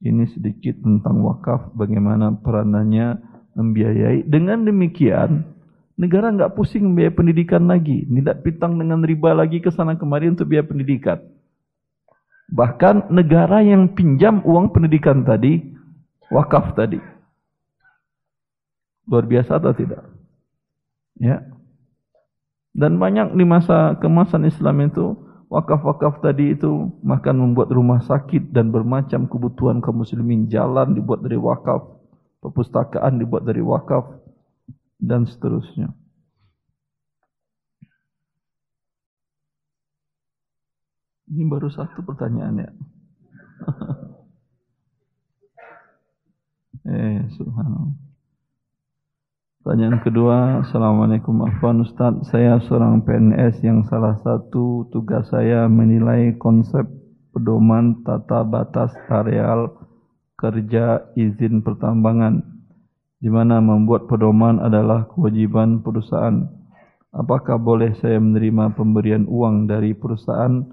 Ini 0.00 0.24
sedikit 0.32 0.80
tentang 0.80 1.20
wakaf, 1.20 1.76
bagaimana 1.76 2.32
peranannya 2.40 3.20
membiayai. 3.52 4.24
Dengan 4.24 4.64
demikian, 4.64 5.44
negara 6.00 6.32
nggak 6.32 6.56
pusing 6.56 6.96
biaya 6.96 7.12
pendidikan 7.12 7.68
lagi. 7.68 8.08
Tidak 8.08 8.40
pitang 8.40 8.80
dengan 8.80 9.04
riba 9.04 9.36
lagi 9.36 9.60
ke 9.60 9.68
sana 9.68 10.00
kemari 10.00 10.32
untuk 10.32 10.48
biaya 10.48 10.64
pendidikan. 10.64 11.20
Bahkan 12.48 13.12
negara 13.12 13.60
yang 13.60 13.92
pinjam 13.92 14.40
uang 14.40 14.72
pendidikan 14.72 15.20
tadi, 15.22 15.60
wakaf 16.32 16.72
tadi. 16.72 16.98
Luar 19.04 19.28
biasa 19.28 19.60
atau 19.60 19.76
tidak? 19.76 20.00
Ya. 21.20 21.44
Dan 22.72 22.96
banyak 22.96 23.36
di 23.36 23.44
masa 23.44 24.00
kemasan 24.00 24.48
Islam 24.48 24.80
itu, 24.88 25.12
wakaf-wakaf 25.50 26.22
tadi 26.22 26.54
itu 26.54 26.94
makan 27.02 27.42
membuat 27.42 27.74
rumah 27.74 28.00
sakit 28.06 28.54
dan 28.54 28.70
bermacam 28.70 29.26
kebutuhan 29.26 29.82
kaum 29.82 30.00
muslimin 30.00 30.46
jalan 30.46 30.94
dibuat 30.94 31.26
dari 31.26 31.36
wakaf 31.36 32.00
perpustakaan 32.40 33.20
dibuat 33.20 33.44
dari 33.44 33.60
wakaf 33.60 34.16
dan 34.96 35.28
seterusnya. 35.28 35.92
Ini 41.30 41.46
baru 41.46 41.70
satu 41.70 42.02
pertanyaannya. 42.02 42.74
eh, 46.90 47.22
subhanallah. 47.38 47.99
Pertanyaan 49.60 50.00
kedua, 50.00 50.64
Assalamualaikum 50.64 51.44
Afwan 51.44 51.84
Ustaz, 51.84 52.32
saya 52.32 52.56
seorang 52.64 53.04
PNS 53.04 53.60
yang 53.60 53.84
salah 53.92 54.16
satu 54.24 54.88
tugas 54.88 55.28
saya 55.28 55.68
menilai 55.68 56.32
konsep 56.40 56.88
pedoman 57.36 58.00
tata 58.00 58.40
batas 58.40 58.88
areal 59.12 59.68
kerja 60.40 61.12
izin 61.12 61.60
pertambangan 61.60 62.40
di 63.20 63.28
mana 63.28 63.60
membuat 63.60 64.08
pedoman 64.08 64.64
adalah 64.64 65.04
kewajiban 65.12 65.84
perusahaan. 65.84 66.40
Apakah 67.12 67.60
boleh 67.60 67.92
saya 68.00 68.16
menerima 68.16 68.72
pemberian 68.72 69.28
uang 69.28 69.68
dari 69.68 69.92
perusahaan 69.92 70.64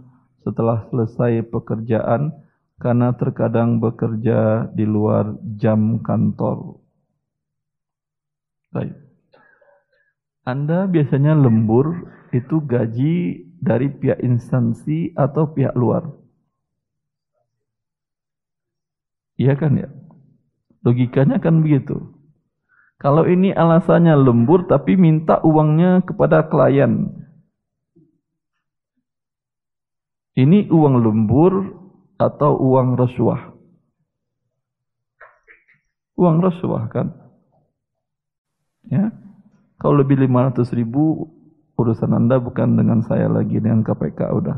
setelah 0.47 0.87
selesai 0.87 1.43
pekerjaan 1.51 2.31
karena 2.79 3.11
terkadang 3.19 3.83
bekerja 3.83 4.71
di 4.71 4.87
luar 4.87 5.35
jam 5.59 5.99
kantor? 5.99 6.86
Baik. 8.71 8.95
Anda 10.47 10.87
biasanya 10.87 11.35
lembur 11.35 12.07
itu 12.31 12.63
gaji 12.63 13.47
dari 13.59 13.91
pihak 13.91 14.23
instansi 14.23 15.11
atau 15.15 15.51
pihak 15.51 15.75
luar? 15.75 16.07
Iya 19.37 19.53
kan 19.59 19.75
ya? 19.77 19.89
Logikanya 20.87 21.37
kan 21.43 21.61
begitu. 21.61 22.15
Kalau 22.97 23.29
ini 23.29 23.53
alasannya 23.53 24.17
lembur 24.17 24.65
tapi 24.65 24.97
minta 24.97 25.37
uangnya 25.45 26.01
kepada 26.01 26.49
klien. 26.49 27.13
Ini 30.37 30.69
uang 30.69 31.01
lembur 31.01 31.53
atau 32.17 32.57
uang 32.57 32.97
rasuah? 32.97 33.53
Uang 36.17 36.41
rasuah 36.41 36.89
kan? 36.89 37.26
Ya. 38.87 39.11
Kalau 39.77 40.01
lebih 40.01 40.17
500 40.25 40.73
ribu 40.73 41.29
urusan 41.77 42.11
Anda 42.17 42.41
bukan 42.41 42.73
dengan 42.73 43.05
saya 43.05 43.29
lagi 43.29 43.61
dengan 43.61 43.85
KPK 43.85 44.19
udah. 44.33 44.57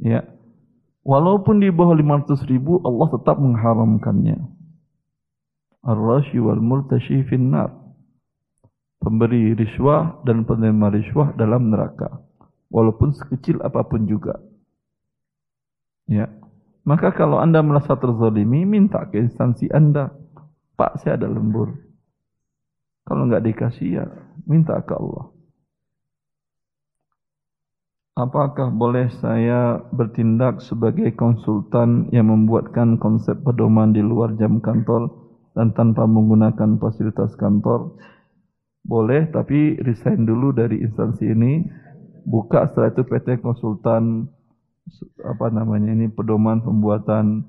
Ya. 0.00 0.24
Walaupun 1.00 1.64
di 1.64 1.72
bawah 1.72 1.96
500 1.96 2.44
ribu, 2.44 2.76
Allah 2.84 3.08
tetap 3.08 3.40
mengharamkannya. 3.40 4.36
Ar-rashi 5.80 6.36
wal 6.36 6.60
murtashi 6.60 7.24
finnar. 7.24 7.72
Pemberi 9.00 9.56
riswah 9.56 10.20
dan 10.28 10.44
penerima 10.44 10.92
riswah 10.92 11.32
dalam 11.32 11.72
neraka. 11.72 12.20
Walaupun 12.68 13.16
sekecil 13.16 13.64
apa 13.64 13.80
pun 13.88 14.04
juga. 14.04 14.36
Ya. 16.04 16.28
Maka 16.84 17.16
kalau 17.16 17.40
anda 17.40 17.64
merasa 17.64 17.96
terzalimi, 17.96 18.68
minta 18.68 19.00
ke 19.08 19.24
instansi 19.24 19.72
anda. 19.72 20.12
Pak, 20.76 21.00
saya 21.00 21.16
ada 21.16 21.28
lembur. 21.28 21.89
Kalau 23.10 23.26
nggak 23.26 23.42
dikasih 23.42 23.88
ya, 23.98 24.06
minta 24.46 24.78
ke 24.86 24.94
Allah. 24.94 25.34
Apakah 28.14 28.70
boleh 28.70 29.10
saya 29.18 29.82
bertindak 29.90 30.62
sebagai 30.62 31.10
konsultan 31.18 32.06
yang 32.14 32.30
membuatkan 32.30 33.02
konsep 33.02 33.34
pedoman 33.42 33.90
di 33.90 33.98
luar 33.98 34.38
jam 34.38 34.62
kantor 34.62 35.10
dan 35.58 35.74
tanpa 35.74 36.06
menggunakan 36.06 36.78
fasilitas 36.78 37.34
kantor? 37.34 37.98
Boleh, 38.86 39.26
tapi 39.34 39.74
resign 39.82 40.22
dulu 40.22 40.54
dari 40.54 40.78
instansi 40.78 41.34
ini. 41.34 41.66
Buka 42.22 42.70
setelah 42.70 42.94
itu 42.94 43.02
PT 43.10 43.42
konsultan 43.42 44.30
apa 45.26 45.50
namanya 45.50 45.90
ini 45.90 46.06
pedoman 46.06 46.62
pembuatan 46.62 47.42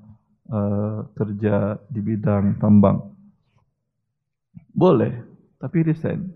uh, 0.50 1.06
kerja 1.14 1.78
di 1.86 2.00
bidang 2.02 2.58
tambang. 2.58 3.14
Boleh, 4.72 5.31
tapi 5.62 5.86
resign. 5.86 6.34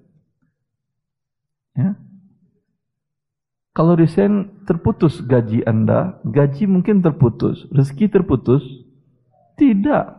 Ya, 1.74 1.98
kalau 3.77 3.93
resign 3.93 4.65
terputus 4.65 5.20
gaji 5.20 5.61
Anda, 5.69 6.16
gaji 6.24 6.65
mungkin 6.65 7.05
terputus, 7.05 7.69
rezeki 7.69 8.09
terputus. 8.09 8.65
Tidak. 9.61 10.16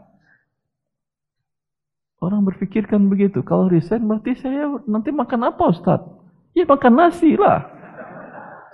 Orang 2.21 2.45
berpikirkan 2.45 3.09
begitu. 3.09 3.41
Kalau 3.41 3.65
resign 3.65 4.05
berarti 4.05 4.38
saya 4.38 4.77
nanti 4.85 5.09
makan 5.09 5.49
apa 5.49 5.73
Ustaz? 5.73 6.05
Ya 6.53 6.69
makan 6.69 7.01
nasi 7.01 7.34
lah. 7.34 7.65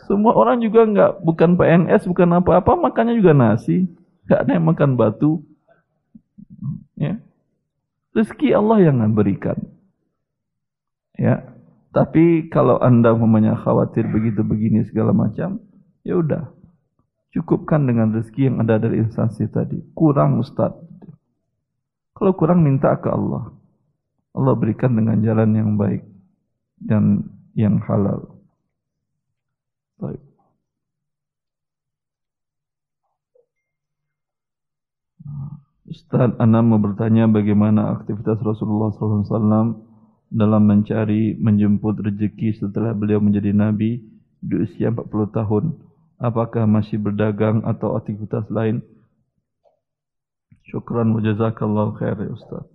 Semua 0.04 0.36
orang 0.36 0.60
juga 0.60 0.84
enggak, 0.84 1.12
bukan 1.24 1.56
PNS, 1.56 2.04
bukan 2.12 2.44
apa-apa, 2.44 2.76
makannya 2.76 3.16
juga 3.16 3.32
nasi. 3.32 3.88
Enggak 4.28 4.40
ada 4.44 4.52
yang 4.52 4.68
makan 4.68 4.90
batu. 5.00 5.48
Ya. 7.00 7.24
Rezeki 8.12 8.52
Allah 8.52 8.84
yang 8.84 9.00
berikan. 9.16 9.56
Ya. 11.18 11.54
Tapi 11.94 12.50
kalau 12.50 12.82
Anda 12.82 13.14
memangnya 13.14 13.54
khawatir 13.54 14.10
begitu 14.10 14.42
begini 14.42 14.82
segala 14.90 15.14
macam, 15.14 15.62
ya 16.02 16.18
udah. 16.18 16.50
Cukupkan 17.34 17.86
dengan 17.86 18.14
rezeki 18.14 18.50
yang 18.50 18.58
ada 18.66 18.82
dari 18.82 19.02
instansi 19.02 19.46
tadi. 19.50 19.78
Kurang 19.94 20.42
Ustaz. 20.42 20.74
Kalau 22.14 22.34
kurang 22.38 22.62
minta 22.62 22.94
ke 22.98 23.10
Allah. 23.10 23.54
Allah 24.34 24.54
berikan 24.58 24.94
dengan 24.98 25.22
jalan 25.22 25.54
yang 25.54 25.78
baik 25.78 26.02
dan 26.82 27.26
yang 27.54 27.78
halal. 27.86 28.42
Baik. 30.02 30.22
Ustaz 35.94 36.34
Anam 36.42 36.74
mau 36.74 36.82
bertanya 36.82 37.30
bagaimana 37.30 37.94
aktivitas 37.94 38.42
Rasulullah 38.42 38.90
SAW 38.98 39.93
dalam 40.34 40.66
mencari 40.66 41.38
menjemput 41.38 42.02
rezeki 42.02 42.58
setelah 42.58 42.98
beliau 42.98 43.22
menjadi 43.22 43.54
Nabi 43.54 44.02
di 44.42 44.56
usia 44.58 44.90
40 44.90 45.08
tahun. 45.30 45.64
Apakah 46.18 46.66
masih 46.66 46.98
berdagang 46.98 47.62
atau 47.64 47.94
aktivitas 47.94 48.50
lain? 48.50 48.82
Syukran 50.68 51.14
wa 51.14 51.22
jazakallahu 51.22 51.94
khair 52.02 52.18
ya 52.18 52.32
Ustaz. 52.34 52.66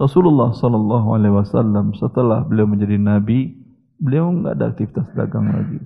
Rasulullah 0.00 0.56
sallallahu 0.56 1.12
alaihi 1.12 1.36
wasallam 1.36 1.92
setelah 1.92 2.40
beliau 2.48 2.64
menjadi 2.64 2.96
nabi, 2.96 3.52
beliau 4.00 4.32
enggak 4.32 4.56
ada 4.56 4.66
aktivitas 4.72 5.06
dagang 5.12 5.52
lagi. 5.52 5.80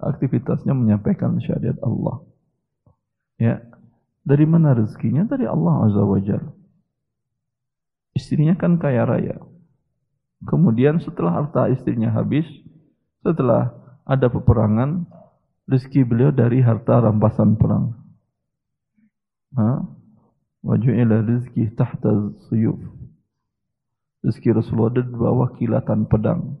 Aktivitasnya 0.00 0.72
menyampaikan 0.72 1.36
syariat 1.38 1.76
Allah. 1.84 2.24
Ya. 3.36 3.60
Dari 4.22 4.46
mana 4.46 4.72
rezekinya? 4.72 5.28
Dari 5.28 5.44
Allah 5.44 5.84
Azza 5.84 6.00
wa 6.00 6.18
Jalla. 6.22 6.61
Istrinya 8.12 8.56
kan 8.56 8.76
kaya 8.76 9.08
raya. 9.08 9.40
Kemudian 10.44 10.98
setelah 11.00 11.42
harta 11.42 11.70
istrinya 11.70 12.12
habis, 12.12 12.44
setelah 13.22 13.72
ada 14.02 14.26
peperangan, 14.26 15.06
rezeki 15.70 16.02
beliau 16.02 16.30
dari 16.34 16.60
harta 16.60 16.98
rampasan 16.98 17.54
perang. 17.54 17.94
Waju'ila 20.62 21.22
rizki 21.26 21.70
tahta 21.74 22.34
suyuf. 22.48 22.78
Rizki 24.22 24.54
Rasulullah 24.54 24.94
ada 24.94 25.02
di 25.02 25.14
bawah 25.14 25.50
kilatan 25.58 26.06
pedang. 26.06 26.54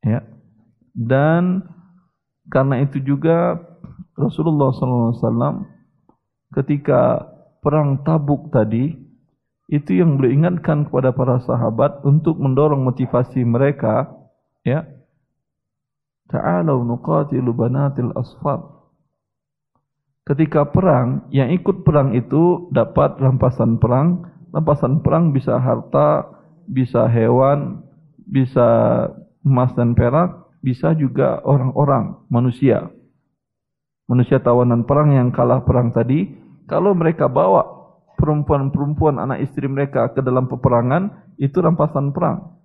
Ya. 0.00 0.24
Dan 0.96 1.68
karena 2.48 2.80
itu 2.80 2.96
juga 3.04 3.60
Rasulullah 4.16 4.72
SAW 4.72 5.68
ketika 6.56 7.28
perang 7.60 8.00
Tabuk 8.02 8.48
tadi 8.48 9.07
itu 9.68 10.00
yang 10.00 10.16
beliau 10.16 10.32
ingatkan 10.32 10.88
kepada 10.88 11.12
para 11.12 11.38
sahabat 11.44 12.00
untuk 12.04 12.40
mendorong 12.40 12.82
motivasi 12.82 13.44
mereka 13.44 14.08
ya 14.64 14.88
ta'alu 16.32 16.88
nuqatilu 16.88 17.52
banatil 17.52 18.12
asfar 18.16 18.78
ketika 20.28 20.68
perang, 20.68 21.24
yang 21.32 21.48
ikut 21.48 21.88
perang 21.88 22.12
itu 22.12 22.68
dapat 22.68 23.16
rampasan 23.16 23.80
perang. 23.80 24.28
Rampasan 24.52 25.00
perang 25.00 25.32
bisa 25.32 25.56
harta, 25.56 26.28
bisa 26.68 27.08
hewan, 27.08 27.80
bisa 28.28 28.68
emas 29.40 29.72
dan 29.72 29.96
perak, 29.96 30.52
bisa 30.60 30.92
juga 30.92 31.40
orang-orang, 31.44 32.20
manusia. 32.28 32.92
Manusia 34.08 34.40
tawanan 34.40 34.84
perang 34.84 35.16
yang 35.16 35.28
kalah 35.32 35.64
perang 35.64 35.92
tadi, 35.92 36.32
kalau 36.68 36.92
mereka 36.92 37.28
bawa 37.28 37.77
perempuan-perempuan 38.18 39.22
anak 39.22 39.46
istri 39.46 39.70
mereka 39.70 40.10
ke 40.10 40.18
dalam 40.20 40.50
peperangan, 40.50 41.30
itu 41.38 41.62
rampasan 41.62 42.10
perang. 42.10 42.58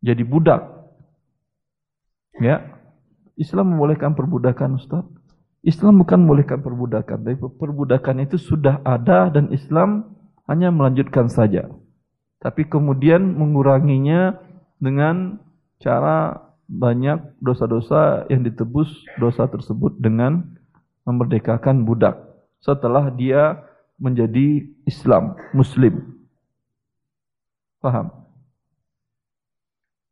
Jadi 0.00 0.24
budak. 0.24 0.64
Ya. 2.40 2.72
Islam 3.36 3.76
membolehkan 3.76 4.16
perbudakan 4.16 4.80
Ustaz. 4.80 5.04
Islam 5.64 6.00
bukan 6.00 6.24
membolehkan 6.24 6.60
perbudakan, 6.60 7.24
tapi 7.24 7.36
perbudakan 7.40 8.24
itu 8.24 8.36
sudah 8.36 8.84
ada 8.84 9.32
dan 9.32 9.48
Islam 9.52 10.16
hanya 10.44 10.68
melanjutkan 10.68 11.32
saja. 11.32 11.68
Tapi 12.40 12.68
kemudian 12.68 13.24
menguranginya 13.24 14.36
dengan 14.76 15.40
cara 15.80 16.36
banyak 16.68 17.40
dosa-dosa 17.40 18.28
yang 18.28 18.44
ditebus 18.44 18.88
dosa 19.16 19.48
tersebut 19.48 19.96
dengan 20.00 20.56
memerdekakan 21.08 21.84
budak 21.84 22.16
setelah 22.64 23.12
dia 23.12 23.60
menjadi 24.04 24.68
Islam, 24.84 25.32
Muslim. 25.56 26.20
Paham? 27.80 28.12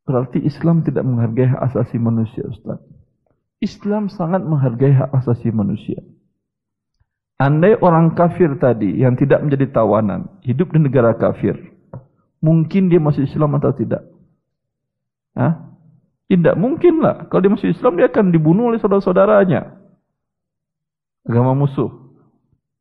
Berarti 0.08 0.40
Islam 0.40 0.80
tidak 0.80 1.04
menghargai 1.04 1.52
hak 1.52 1.60
asasi 1.68 2.00
manusia, 2.00 2.48
Ustaz. 2.48 2.80
Islam 3.60 4.08
sangat 4.08 4.42
menghargai 4.42 4.96
hak 4.96 5.12
asasi 5.12 5.52
manusia. 5.52 6.00
Andai 7.36 7.76
orang 7.78 8.16
kafir 8.16 8.56
tadi 8.56 8.96
yang 8.96 9.14
tidak 9.14 9.44
menjadi 9.44 9.68
tawanan, 9.70 10.40
hidup 10.42 10.72
di 10.72 10.78
negara 10.80 11.12
kafir, 11.14 11.54
mungkin 12.42 12.88
dia 12.88 12.98
masuk 12.98 13.28
Islam 13.28 13.60
atau 13.60 13.70
tidak? 13.76 14.02
Hah? 15.36 15.74
Tidak 16.32 16.56
mungkin 16.56 17.04
lah. 17.04 17.28
Kalau 17.28 17.44
dia 17.44 17.52
masuk 17.52 17.68
Islam, 17.68 18.00
dia 18.00 18.08
akan 18.08 18.32
dibunuh 18.32 18.72
oleh 18.72 18.80
saudara-saudaranya. 18.80 19.68
Agama 21.28 21.52
musuh. 21.54 21.92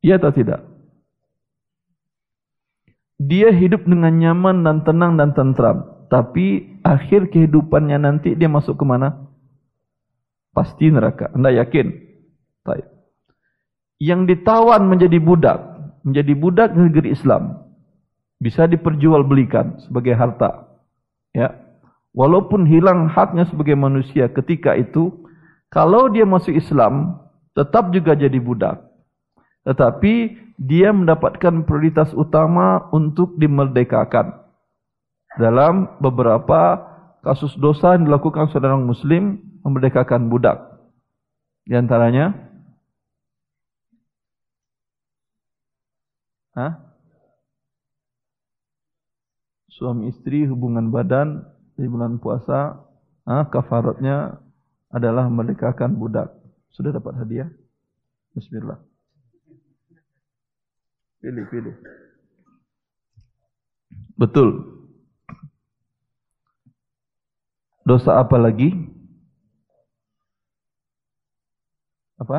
Iya 0.02 0.18
atau 0.18 0.34
tidak? 0.34 0.71
Dia 3.22 3.54
hidup 3.54 3.86
dengan 3.86 4.18
nyaman 4.18 4.66
dan 4.66 4.82
tenang 4.82 5.14
dan 5.14 5.30
tentram. 5.36 5.86
Tapi 6.10 6.78
akhir 6.82 7.30
kehidupannya 7.30 8.02
nanti 8.02 8.34
dia 8.34 8.50
masuk 8.50 8.76
ke 8.76 8.84
mana? 8.84 9.30
Pasti 10.52 10.90
neraka. 10.90 11.30
Anda 11.32 11.54
yakin? 11.54 11.86
Baik. 12.66 12.86
Yang 14.02 14.20
ditawan 14.34 14.90
menjadi 14.90 15.22
budak, 15.22 15.58
menjadi 16.02 16.32
budak 16.34 16.70
negeri 16.74 17.14
Islam, 17.14 17.62
bisa 18.42 18.66
diperjualbelikan 18.66 19.78
sebagai 19.86 20.18
harta. 20.18 20.66
Ya. 21.32 21.54
Walaupun 22.12 22.68
hilang 22.68 23.08
haknya 23.08 23.48
sebagai 23.48 23.72
manusia 23.78 24.28
ketika 24.28 24.76
itu, 24.76 25.24
kalau 25.72 26.12
dia 26.12 26.28
masuk 26.28 26.52
Islam, 26.52 27.24
tetap 27.56 27.88
juga 27.88 28.12
jadi 28.12 28.36
budak. 28.36 28.91
Tetapi 29.62 30.14
dia 30.58 30.90
mendapatkan 30.90 31.66
prioritas 31.66 32.10
utama 32.14 32.90
untuk 32.90 33.38
dimerdekakan. 33.38 34.42
Dalam 35.38 35.96
beberapa 36.02 36.92
kasus 37.22 37.54
dosa 37.56 37.94
yang 37.96 38.10
dilakukan 38.10 38.50
seorang 38.50 38.84
muslim 38.84 39.38
memerdekakan 39.62 40.28
budak. 40.28 40.58
Di 41.62 41.78
antaranya 41.78 42.52
Hah? 46.52 46.92
Suami 49.72 50.12
istri 50.12 50.44
hubungan 50.44 50.92
badan 50.92 51.48
di 51.80 51.88
bulan 51.88 52.20
puasa, 52.20 52.76
ah, 53.24 53.48
kafaratnya 53.48 54.36
adalah 54.92 55.32
memerdekakan 55.32 55.96
budak. 55.96 56.28
Sudah 56.76 56.92
dapat 56.92 57.16
hadiah? 57.24 57.48
Bismillah. 58.36 58.91
Pilih, 61.22 61.46
pilih. 61.54 61.76
Betul. 64.18 64.48
Dosa 67.86 68.18
apa 68.18 68.38
lagi? 68.38 68.74
apa? 72.22 72.38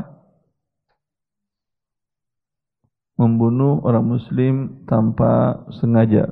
Membunuh 3.19 3.83
orang 3.83 4.07
muslim 4.07 4.83
tanpa 4.89 5.63
sengaja 5.77 6.31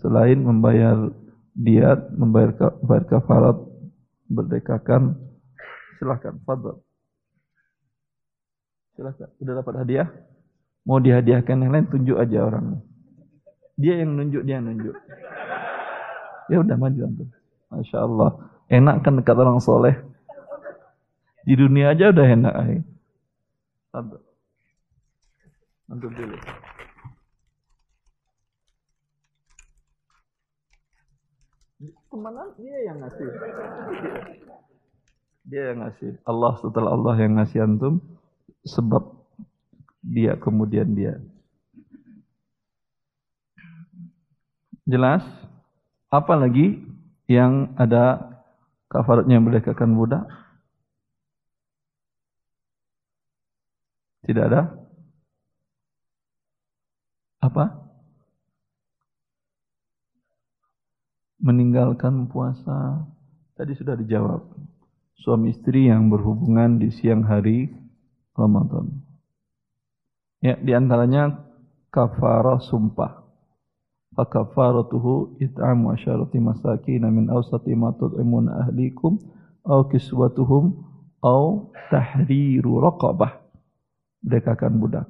selain 0.00 0.40
membayar 0.40 1.12
diat, 1.54 2.12
membayar, 2.16 2.56
membayar 2.82 3.04
kafarat, 3.06 3.56
berdekakan. 4.26 5.14
Silahkan, 6.00 6.34
fadl. 6.42 6.80
Silahkan, 8.96 9.28
sudah 9.38 9.54
dapat 9.60 9.74
hadiah? 9.84 10.08
Mau 10.90 10.98
dihadiahkan 10.98 11.54
yang 11.54 11.70
lain, 11.70 11.86
tunjuk 11.86 12.18
aja 12.18 12.50
orangnya. 12.50 12.82
Dia 13.78 14.02
yang 14.02 14.18
nunjuk, 14.18 14.42
dia 14.42 14.58
yang 14.58 14.66
nunjuk. 14.74 14.98
Ya 16.50 16.58
udah 16.66 16.74
maju 16.74 16.98
antum. 17.06 17.30
Masya 17.70 17.98
Allah. 18.02 18.30
Enak 18.66 19.06
kan 19.06 19.14
dekat 19.14 19.38
orang 19.38 19.62
soleh. 19.62 19.94
Di 21.46 21.54
dunia 21.54 21.94
aja 21.94 22.10
udah 22.10 22.26
enak. 22.26 22.54
Antum 25.86 26.10
dulu. 26.10 26.36
Ke 32.10 32.16
mana 32.18 32.50
dia 32.58 32.76
yang 32.90 32.98
ngasih? 32.98 33.30
Dia 35.46 35.62
yang 35.70 35.86
ngasih. 35.86 36.18
Allah 36.26 36.52
setelah 36.58 36.90
Allah 36.98 37.14
yang 37.14 37.38
ngasih 37.38 37.62
antum 37.62 38.02
sebab 38.66 39.19
dia 40.00 40.36
kemudian 40.40 40.96
dia. 40.96 41.20
Jelas? 44.88 45.22
Apa 46.10 46.34
lagi 46.34 46.82
yang 47.30 47.70
ada 47.78 48.26
kafaratnya 48.90 49.38
merdekakan 49.38 49.94
budak? 49.94 50.26
Tidak 54.26 54.44
ada? 54.50 54.74
Apa? 57.40 57.88
Meninggalkan 61.40 62.28
puasa. 62.28 63.06
Tadi 63.56 63.72
sudah 63.78 63.96
dijawab. 63.96 64.44
Suami 65.22 65.52
istri 65.54 65.88
yang 65.88 66.10
berhubungan 66.10 66.80
di 66.80 66.90
siang 66.90 67.24
hari 67.24 67.70
Ramadan. 68.34 69.09
Ya, 70.40 70.56
di 70.56 70.72
antaranya 70.72 71.36
kafarah 71.92 72.64
sumpah. 72.64 73.28
Fa 74.16 74.24
kafaratuhu 74.24 75.36
it'amu 75.38 75.92
asyarati 75.94 76.40
masakin 76.40 77.04
min 77.12 77.28
awsati 77.28 77.76
ma 77.76 77.92
tud'imun 77.94 78.48
ahlikum 78.48 79.20
aw 79.68 79.84
kiswatuhum 79.86 80.80
aw 81.20 81.70
tahriru 81.92 82.80
raqabah. 82.80 83.36
Berdekakan 84.24 84.80
budak. 84.80 85.06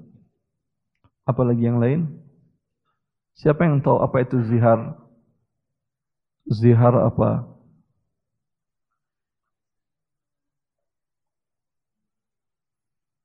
Apalagi 1.27 1.63
yang 1.63 1.79
lain? 1.79 2.11
Siapa 3.39 3.65
yang 3.65 3.81
tahu 3.81 4.03
apa 4.03 4.27
itu 4.27 4.37
zihar? 4.51 4.99
Zihar 6.51 6.95
apa? 6.99 7.47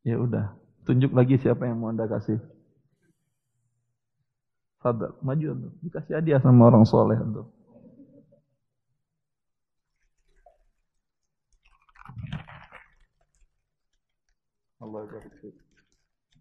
Ya 0.06 0.22
udah, 0.22 0.54
tunjuk 0.86 1.12
lagi 1.12 1.42
siapa 1.42 1.66
yang 1.66 1.82
mau 1.82 1.90
Anda 1.90 2.06
kasih. 2.06 2.38
Fadal, 4.80 5.18
maju 5.26 5.48
untuk 5.58 5.74
dikasih 5.82 6.14
hadiah 6.22 6.38
sama 6.38 6.70
orang 6.70 6.86
soleh 6.86 7.18
untuk. 7.18 7.50
Allah 14.78 15.10
barik 15.10 15.58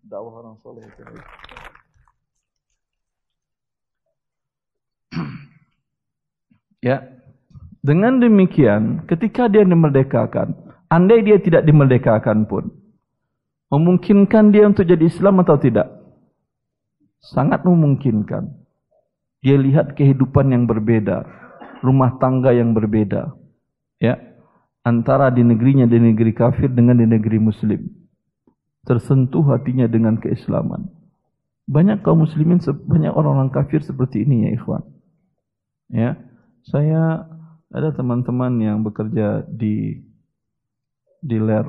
dakwah 0.04 0.44
orang 0.44 0.56
soleh 0.60 0.84
itu. 0.84 1.02
Ya, 6.84 7.00
dengan 7.80 8.20
demikian, 8.20 9.08
ketika 9.08 9.48
dia 9.48 9.64
dimerdekakan, 9.64 10.52
andai 10.92 11.24
dia 11.24 11.40
tidak 11.40 11.64
dimerdekakan 11.64 12.44
pun, 12.44 12.68
memungkinkan 13.74 14.54
dia 14.54 14.70
untuk 14.70 14.86
jadi 14.86 15.02
Islam 15.02 15.42
atau 15.42 15.58
tidak? 15.58 15.90
Sangat 17.18 17.66
memungkinkan. 17.66 18.54
Dia 19.42 19.58
lihat 19.58 19.98
kehidupan 19.98 20.54
yang 20.54 20.70
berbeda, 20.70 21.26
rumah 21.82 22.16
tangga 22.22 22.54
yang 22.54 22.70
berbeda. 22.72 23.34
Ya, 23.98 24.16
antara 24.86 25.34
di 25.34 25.42
negerinya 25.42 25.90
di 25.90 25.98
negeri 25.98 26.30
kafir 26.32 26.70
dengan 26.70 27.02
di 27.02 27.10
negeri 27.10 27.42
muslim. 27.42 27.82
Tersentuh 28.86 29.42
hatinya 29.50 29.90
dengan 29.90 30.20
keislaman. 30.22 30.88
Banyak 31.66 32.04
kaum 32.04 32.22
muslimin, 32.22 32.60
banyak 32.62 33.12
orang-orang 33.12 33.48
kafir 33.48 33.80
seperti 33.80 34.22
ini 34.22 34.48
ya 34.48 34.50
ikhwan. 34.54 34.84
Ya, 35.88 36.10
saya 36.68 37.28
ada 37.72 37.90
teman-teman 37.96 38.60
yang 38.60 38.84
bekerja 38.84 39.48
di 39.48 40.04
dealer 41.24 41.64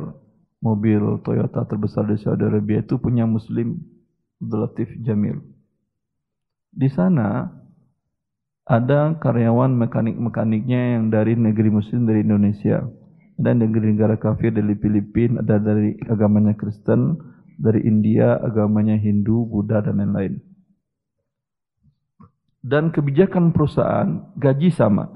mobil 0.66 1.22
Toyota 1.22 1.61
terbesar 1.69 2.10
di 2.10 2.18
Saudi 2.18 2.42
Arabia 2.42 2.82
itu 2.82 2.98
punya 2.98 3.30
muslim 3.30 3.77
Abdul 4.42 4.74
Jamil. 5.06 5.38
Di 6.74 6.90
sana 6.90 7.53
ada 8.66 9.14
karyawan 9.22 9.77
mekanik-mekaniknya 9.77 10.98
yang 10.98 11.14
dari 11.14 11.38
negeri 11.38 11.69
muslim 11.69 12.10
dari 12.10 12.26
Indonesia. 12.26 12.82
Dan 13.35 13.60
negeri 13.60 13.92
negara 13.92 14.16
kafir 14.16 14.56
dari 14.56 14.80
Filipina, 14.80 15.44
ada 15.44 15.60
dari 15.60 15.92
agamanya 16.08 16.56
Kristen, 16.56 17.19
dari 17.60 17.84
India, 17.84 18.40
agamanya 18.40 18.95
Hindu, 18.95 19.44
Buddha, 19.44 19.84
dan 19.84 20.00
lain-lain. 20.00 20.40
Dan 22.64 22.95
kebijakan 22.95 23.52
perusahaan 23.52 24.32
gaji 24.40 24.72
sama. 24.72 25.11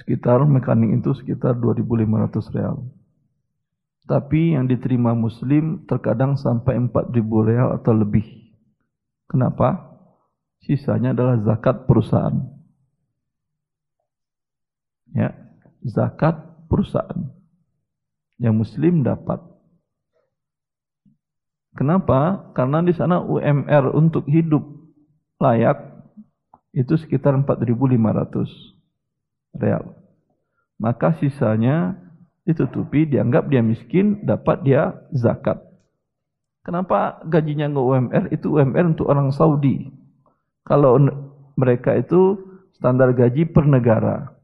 Sekitar 0.00 0.40
mekanik 0.48 1.04
itu 1.04 1.12
sekitar 1.12 1.60
2.500 1.60 2.56
real. 2.56 2.88
Tapi 4.10 4.58
yang 4.58 4.66
diterima 4.66 5.14
muslim 5.14 5.86
terkadang 5.86 6.34
sampai 6.34 6.74
4000 6.82 7.14
real 7.46 7.78
atau 7.78 7.94
lebih. 7.94 8.26
Kenapa? 9.30 9.86
Sisanya 10.66 11.14
adalah 11.14 11.38
zakat 11.46 11.86
perusahaan. 11.86 12.34
Ya, 15.14 15.30
zakat 15.86 16.42
perusahaan. 16.66 17.30
Yang 18.42 18.66
muslim 18.66 19.06
dapat. 19.06 19.38
Kenapa? 21.78 22.50
Karena 22.58 22.82
di 22.82 22.90
sana 22.90 23.22
UMR 23.22 23.94
untuk 23.94 24.26
hidup 24.26 24.66
layak 25.38 26.02
itu 26.74 26.98
sekitar 26.98 27.38
4.500 27.38 29.54
real. 29.54 29.94
Maka 30.82 31.14
sisanya 31.22 32.09
ditutupi, 32.44 33.06
dianggap 33.08 33.48
dia 33.52 33.60
miskin, 33.60 34.24
dapat 34.24 34.64
dia 34.64 34.96
zakat. 35.12 35.60
Kenapa 36.60 37.24
gajinya 37.24 37.72
nggak 37.72 37.86
UMR? 37.88 38.24
Itu 38.36 38.60
UMR 38.60 38.96
untuk 38.96 39.08
orang 39.08 39.32
Saudi. 39.32 39.88
Kalau 40.64 41.00
mereka 41.56 41.96
itu 41.96 42.36
standar 42.76 43.12
gaji 43.16 43.48
per 43.48 43.64
negara. 43.64 44.36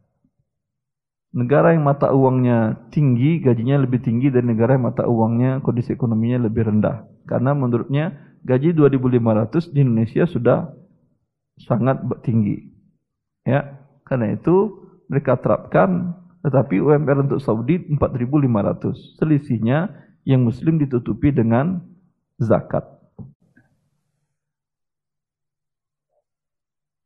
Negara 1.36 1.76
yang 1.76 1.84
mata 1.84 2.16
uangnya 2.16 2.88
tinggi, 2.88 3.44
gajinya 3.44 3.84
lebih 3.84 4.00
tinggi 4.00 4.32
dari 4.32 4.48
negara 4.48 4.80
yang 4.80 4.88
mata 4.88 5.04
uangnya 5.04 5.60
kondisi 5.60 5.92
ekonominya 5.92 6.48
lebih 6.48 6.72
rendah. 6.72 7.04
Karena 7.28 7.52
menurutnya 7.52 8.16
gaji 8.40 8.72
2.500 8.72 9.74
di 9.76 9.78
Indonesia 9.84 10.24
sudah 10.24 10.72
sangat 11.60 12.00
tinggi. 12.24 12.72
Ya, 13.44 13.84
karena 14.08 14.32
itu 14.32 14.88
mereka 15.12 15.36
terapkan 15.36 16.16
tetapi 16.46 16.78
UMR 16.78 17.26
untuk 17.26 17.42
Saudi 17.42 17.82
4.500. 17.90 19.18
Selisihnya 19.18 19.90
yang 20.22 20.46
muslim 20.46 20.78
ditutupi 20.78 21.34
dengan 21.34 21.82
zakat. 22.38 22.86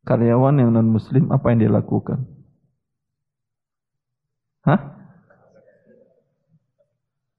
Karyawan 0.04 0.60
yang 0.60 0.76
non 0.76 0.92
muslim 0.92 1.32
apa 1.32 1.56
yang 1.56 1.58
dia 1.64 1.72
lakukan? 1.72 2.20
Hah? 4.68 5.00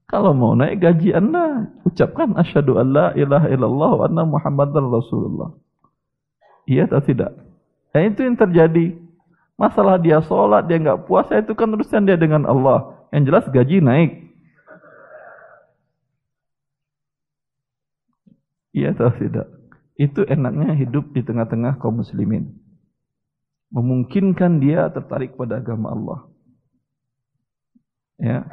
Kalau 0.10 0.34
mau 0.34 0.58
naik 0.58 0.82
gaji 0.82 1.14
anda, 1.14 1.70
ucapkan 1.86 2.34
asyhadu 2.34 2.82
alla 2.82 3.14
ilaha 3.14 3.46
illallah 3.46 3.92
wa 3.94 4.04
anna 4.10 4.24
muhammadar 4.26 4.82
rasulullah. 4.82 5.54
Iya 6.66 6.90
atau 6.90 7.02
tidak? 7.06 7.38
Dan 7.94 8.10
itu 8.10 8.26
yang 8.26 8.38
terjadi. 8.42 8.86
Masalah 9.60 10.02
dia 10.02 10.20
sholat, 10.26 10.66
dia 10.66 10.82
nggak 10.82 11.06
puasa 11.06 11.38
itu 11.40 11.54
kan 11.54 11.72
urusan 11.72 12.08
dia 12.08 12.18
dengan 12.18 12.48
Allah. 12.48 13.08
Yang 13.12 13.24
jelas 13.28 13.46
gaji 13.52 13.78
naik. 13.84 14.12
Iya 18.72 18.96
atau 18.96 19.12
tidak? 19.20 19.48
Itu 20.00 20.24
enaknya 20.24 20.74
hidup 20.80 21.12
di 21.12 21.22
tengah-tengah 21.22 21.78
kaum 21.78 22.00
muslimin. 22.00 22.56
Memungkinkan 23.72 24.64
dia 24.64 24.88
tertarik 24.92 25.36
pada 25.36 25.60
agama 25.60 25.92
Allah. 25.92 26.20
Ya. 28.20 28.48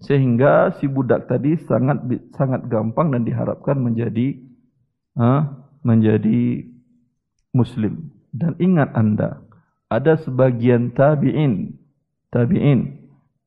Sehingga 0.00 0.80
si 0.80 0.88
budak 0.88 1.28
tadi 1.28 1.60
sangat 1.68 2.00
sangat 2.32 2.64
gampang 2.72 3.12
dan 3.12 3.22
diharapkan 3.22 3.76
menjadi 3.76 4.40
uh, 5.20 5.44
menjadi 5.84 6.64
muslim. 7.54 8.10
Dan 8.30 8.54
ingat 8.62 8.94
anda, 8.94 9.42
ada 9.90 10.14
sebagian 10.22 10.94
tabi'in, 10.94 11.74
tabi'in 12.30 13.00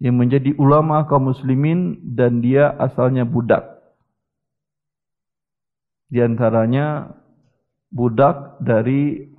yang 0.03 0.19
menjadi 0.19 0.51
ulama 0.59 1.07
kaum 1.07 1.32
muslimin 1.32 1.95
dan 2.03 2.43
dia 2.43 2.75
asalnya 2.75 3.23
budak. 3.23 3.64
Di 6.11 6.19
antaranya 6.19 7.15
budak 7.88 8.59
dari 8.59 9.32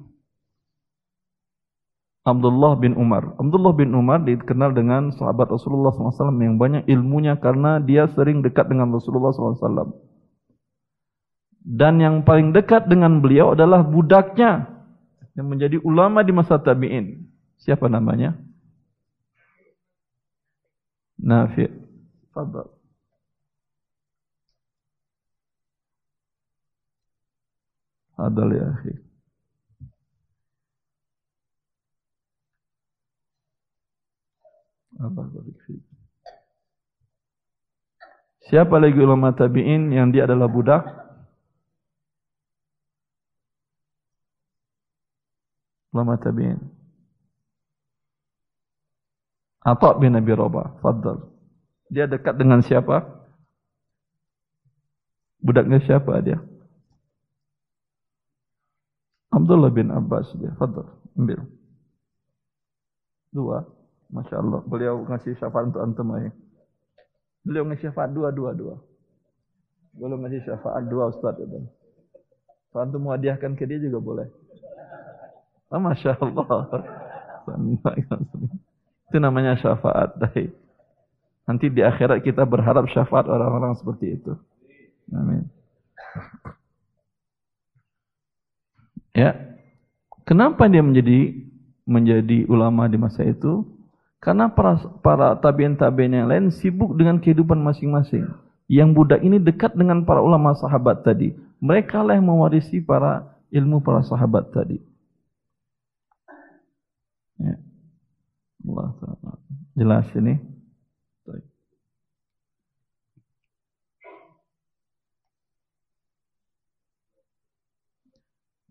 Abdullah 2.24 2.80
bin 2.80 2.96
Umar. 2.96 3.36
Abdullah 3.36 3.76
bin 3.76 3.92
Umar 3.92 4.24
dikenal 4.24 4.72
dengan 4.72 5.12
sahabat 5.12 5.52
Rasulullah 5.52 5.92
SAW 5.92 6.40
yang 6.40 6.56
banyak 6.56 6.88
ilmunya 6.88 7.36
karena 7.36 7.76
dia 7.84 8.08
sering 8.16 8.40
dekat 8.40 8.72
dengan 8.72 8.88
Rasulullah 8.88 9.28
SAW. 9.36 9.92
Dan 11.64 11.96
yang 11.96 12.20
paling 12.28 12.52
dekat 12.52 12.84
dengan 12.92 13.24
beliau 13.24 13.56
adalah 13.56 13.80
budaknya 13.80 14.68
yang 15.32 15.48
menjadi 15.48 15.80
ulama 15.80 16.20
di 16.20 16.30
masa 16.36 16.60
tabi'in. 16.60 17.24
Siapa 17.56 17.88
namanya? 17.88 18.36
Nafi. 21.16 21.64
Fadal. 22.36 22.68
Fadal 28.12 28.48
ya 28.52 28.68
akhi. 28.68 28.94
Siapa 38.44 38.76
lagi 38.76 39.00
ulama 39.00 39.32
tabi'in 39.32 39.90
yang 39.90 40.12
dia 40.12 40.28
adalah 40.28 40.46
budak? 40.46 41.03
Ulama 45.94 46.18
tabi'in. 46.18 46.58
Atta 49.62 49.94
bin 49.96 50.18
Nabi 50.18 50.34
Rabah. 50.34 50.82
Fadal. 50.82 51.30
Dia 51.88 52.10
dekat 52.10 52.34
dengan 52.34 52.60
siapa? 52.60 53.00
Budaknya 55.38 55.78
siapa 55.86 56.18
dia? 56.18 56.42
Abdullah 59.30 59.70
bin 59.70 59.94
Abbas 59.94 60.34
dia. 60.34 60.50
Fadal. 60.58 60.90
Ambil. 61.14 61.40
Dua. 63.30 63.62
Masya 64.10 64.36
Allah. 64.42 64.60
Beliau 64.66 65.06
ngasih 65.06 65.38
syafaat 65.38 65.70
untuk 65.70 65.80
antum 65.80 66.10
ya. 66.18 66.34
Beliau 67.46 67.64
ngasih 67.70 67.88
syafaat 67.88 68.10
dua, 68.10 68.34
dua, 68.34 68.50
dua. 68.50 68.76
Beliau 69.94 70.18
ngasih 70.18 70.42
syafaat 70.42 70.90
dua 70.90 71.14
Ustaz. 71.14 71.38
Kalau 71.38 72.82
antum 72.82 73.06
hadiahkan 73.14 73.54
ke 73.54 73.62
dia 73.64 73.78
juga 73.78 74.02
boleh. 74.02 74.28
Oh, 75.72 75.80
Masya 75.80 76.16
Allah. 76.20 76.66
Itu 79.08 79.16
namanya 79.20 79.56
syafaat. 79.60 80.16
Nanti 81.44 81.68
di 81.68 81.84
akhirat 81.84 82.24
kita 82.24 82.48
berharap 82.48 82.88
syafaat 82.88 83.28
orang-orang 83.28 83.76
seperti 83.76 84.16
itu. 84.16 84.32
Amin. 85.12 85.44
Ya. 89.14 89.36
Kenapa 90.24 90.66
dia 90.72 90.80
menjadi 90.80 91.36
menjadi 91.84 92.48
ulama 92.48 92.88
di 92.88 92.96
masa 92.96 93.28
itu? 93.28 93.68
Karena 94.24 94.48
para, 94.48 94.80
para 95.04 95.36
tabiin-tabiin 95.36 96.16
yang 96.16 96.28
lain 96.32 96.48
sibuk 96.48 96.96
dengan 96.96 97.20
kehidupan 97.20 97.60
masing-masing. 97.60 98.24
Yang 98.64 98.88
budak 98.96 99.20
ini 99.20 99.36
dekat 99.36 99.76
dengan 99.76 100.00
para 100.08 100.24
ulama 100.24 100.56
sahabat 100.56 101.04
tadi. 101.04 101.36
Mereka 101.60 102.00
lah 102.00 102.16
yang 102.16 102.32
mewarisi 102.32 102.80
para 102.80 103.36
ilmu 103.52 103.84
para 103.84 104.00
sahabat 104.00 104.48
tadi. 104.48 104.80
Ya. 107.40 107.56
Allah 108.64 108.88
Jelas 109.74 110.06
ini. 110.14 110.34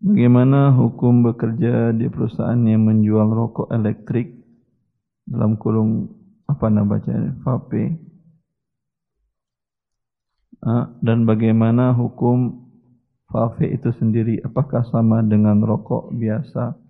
Bagaimana 0.04 0.68
hukum 0.76 1.24
bekerja 1.24 1.96
di 1.96 2.12
perusahaan 2.12 2.60
yang 2.60 2.84
menjual 2.84 3.24
rokok 3.24 3.72
elektrik 3.72 4.36
dalam 5.24 5.56
kurung 5.56 6.12
apa 6.44 6.68
nama 6.68 6.84
bacanya 6.84 7.32
vape 7.40 7.96
dan 11.00 11.28
bagaimana 11.28 11.92
hukum 11.96 12.68
vape 13.28 13.68
itu 13.68 13.92
sendiri? 13.96 14.40
Apakah 14.44 14.84
sama 14.88 15.20
dengan 15.24 15.60
rokok 15.60 16.12
biasa 16.12 16.83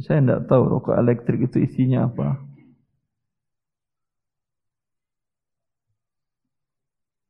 saya 0.00 0.24
tidak 0.24 0.48
tahu 0.48 0.62
rokok 0.64 0.96
elektrik 0.96 1.44
itu 1.50 1.60
isinya 1.60 2.08
apa 2.08 2.40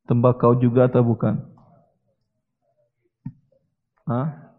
tembakau 0.06 0.54
juga 0.58 0.86
atau 0.86 1.02
bukan 1.02 1.42
Hah? 4.06 4.54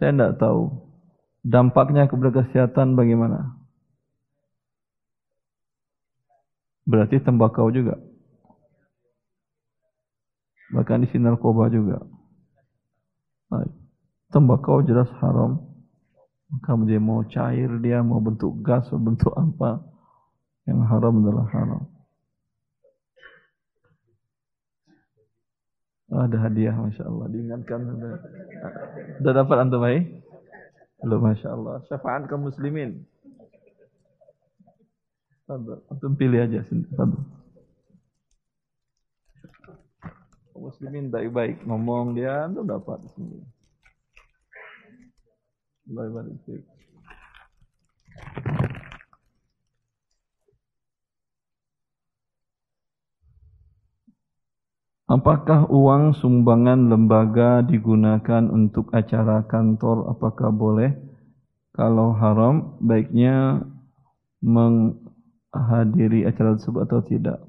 saya 0.00 0.10
tidak 0.12 0.32
tahu 0.40 0.72
dampaknya 1.44 2.08
kepada 2.08 2.44
kesehatan 2.44 2.96
bagaimana 2.96 3.60
Berarti 6.90 7.22
tembakau 7.22 7.70
juga. 7.70 8.02
Bahkan 10.74 11.06
isi 11.06 11.22
narkoba 11.22 11.70
juga. 11.70 12.02
Tembakau 14.34 14.82
jelas 14.82 15.06
haram. 15.22 15.69
Maka 16.50 16.74
dia 16.82 16.98
mau 16.98 17.22
cair 17.30 17.70
dia, 17.78 18.02
mau 18.02 18.18
bentuk 18.18 18.58
gas, 18.66 18.90
mau 18.90 19.14
bentuk 19.14 19.30
apa. 19.38 19.78
Yang 20.66 20.80
haram 20.90 21.14
adalah 21.22 21.46
haram. 21.54 21.82
ada 26.10 26.36
hadiah 26.42 26.74
Masya 26.74 27.06
Allah. 27.06 27.26
Diingatkan. 27.30 27.80
Sudah 29.22 29.32
dapat 29.32 29.56
antum 29.62 29.78
baik? 29.78 30.04
Belum 31.00 31.22
Masya 31.22 31.48
Allah. 31.54 31.86
Syafaat 31.86 32.26
kaum 32.26 32.50
muslimin. 32.50 33.06
Antum 35.46 36.18
pilih 36.18 36.42
aja 36.42 36.66
satu. 36.66 37.18
Muslimin 40.60 41.08
baik-baik 41.08 41.64
ngomong 41.64 42.18
dia 42.18 42.44
antum 42.44 42.68
dapat 42.68 43.00
Apakah 55.10 55.66
uang 55.66 56.14
sumbangan 56.14 56.86
lembaga 56.86 57.66
digunakan 57.66 58.46
untuk 58.46 58.94
acara 58.94 59.42
kantor? 59.50 60.14
Apakah 60.14 60.54
boleh? 60.54 60.94
Kalau 61.74 62.14
haram, 62.14 62.78
baiknya 62.78 63.66
meng 64.38 64.94
hadiri 65.50 66.22
acara 66.22 66.54
tersebut 66.54 66.86
atau 66.86 67.02
tidak. 67.02 67.42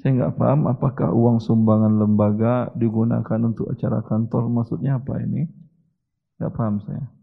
Saya 0.00 0.16
nggak 0.16 0.40
paham 0.40 0.64
apakah 0.64 1.12
uang 1.12 1.44
sumbangan 1.44 1.92
lembaga 2.00 2.72
digunakan 2.72 3.40
untuk 3.44 3.68
acara 3.68 4.00
kantor. 4.00 4.48
Maksudnya 4.48 4.96
apa 4.96 5.20
ini? 5.20 5.44
Nggak 6.40 6.52
paham 6.56 6.80
saya. 6.88 7.19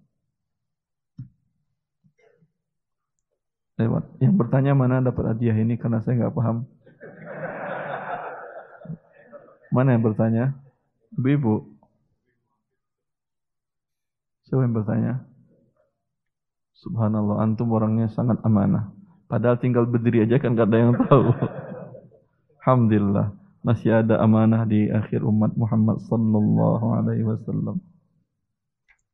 Lewat. 3.77 4.03
Yang 4.17 4.33
bertanya 4.41 4.73
mana 4.73 5.05
dapat 5.05 5.37
hadiah 5.37 5.53
ini 5.53 5.77
karena 5.77 6.01
saya 6.01 6.17
nggak 6.25 6.33
paham. 6.33 6.65
Mana 9.69 9.93
yang 9.93 10.03
bertanya? 10.03 10.57
Ibu-ibu. 11.13 11.77
Siapa 14.47 14.63
yang 14.63 14.75
bertanya? 14.75 15.13
Subhanallah, 16.77 17.43
antum 17.43 17.73
orangnya 17.73 18.07
sangat 18.13 18.39
amanah. 18.47 18.93
Padahal 19.27 19.59
tinggal 19.59 19.83
berdiri 19.83 20.23
aja 20.23 20.39
kan 20.39 20.55
gak 20.55 20.71
ada 20.71 20.77
yang 20.77 20.93
tahu. 20.95 21.35
Alhamdulillah 22.63 23.35
masih 23.59 23.91
ada 23.99 24.23
amanah 24.23 24.63
di 24.63 24.87
akhir 24.87 25.19
umat 25.27 25.51
Muhammad 25.59 25.99
sallallahu 26.07 26.87
alaihi 26.95 27.27
wasallam. 27.27 27.83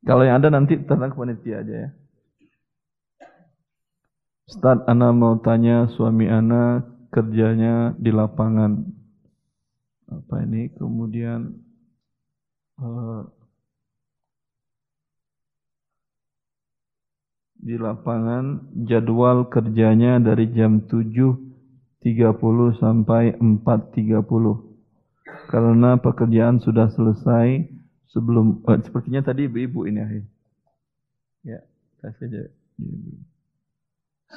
Kalau 0.06 0.22
yang 0.22 0.38
ada 0.38 0.54
nanti 0.54 0.78
tenang 0.78 1.18
panitia 1.18 1.66
aja 1.66 1.76
ya. 1.88 1.90
Ustaz, 4.44 4.84
Ana 4.92 5.16
mau 5.16 5.40
tanya 5.40 5.88
suami 5.96 6.28
Ana 6.28 6.84
kerjanya 7.16 7.96
di 7.96 8.12
lapangan. 8.12 8.84
Apa 10.12 10.44
ini? 10.44 10.68
Kemudian 10.76 11.64
uh, 12.76 13.24
di 17.56 17.80
lapangan 17.80 18.68
jadwal 18.84 19.48
kerjanya 19.48 20.20
dari 20.20 20.52
jam 20.52 20.84
7.30 20.92 22.04
sampai 22.84 23.40
4.30 23.40 23.64
karena 25.48 25.96
pekerjaan 26.04 26.60
sudah 26.60 26.92
selesai 26.92 27.64
sebelum 28.12 28.60
oh, 28.68 28.80
sepertinya 28.84 29.24
tadi 29.24 29.48
ibu-ibu 29.48 29.88
ini 29.88 30.00
akhir. 30.04 30.24
Ya, 31.48 31.60
kasih 32.04 32.28
aja. 32.28 32.42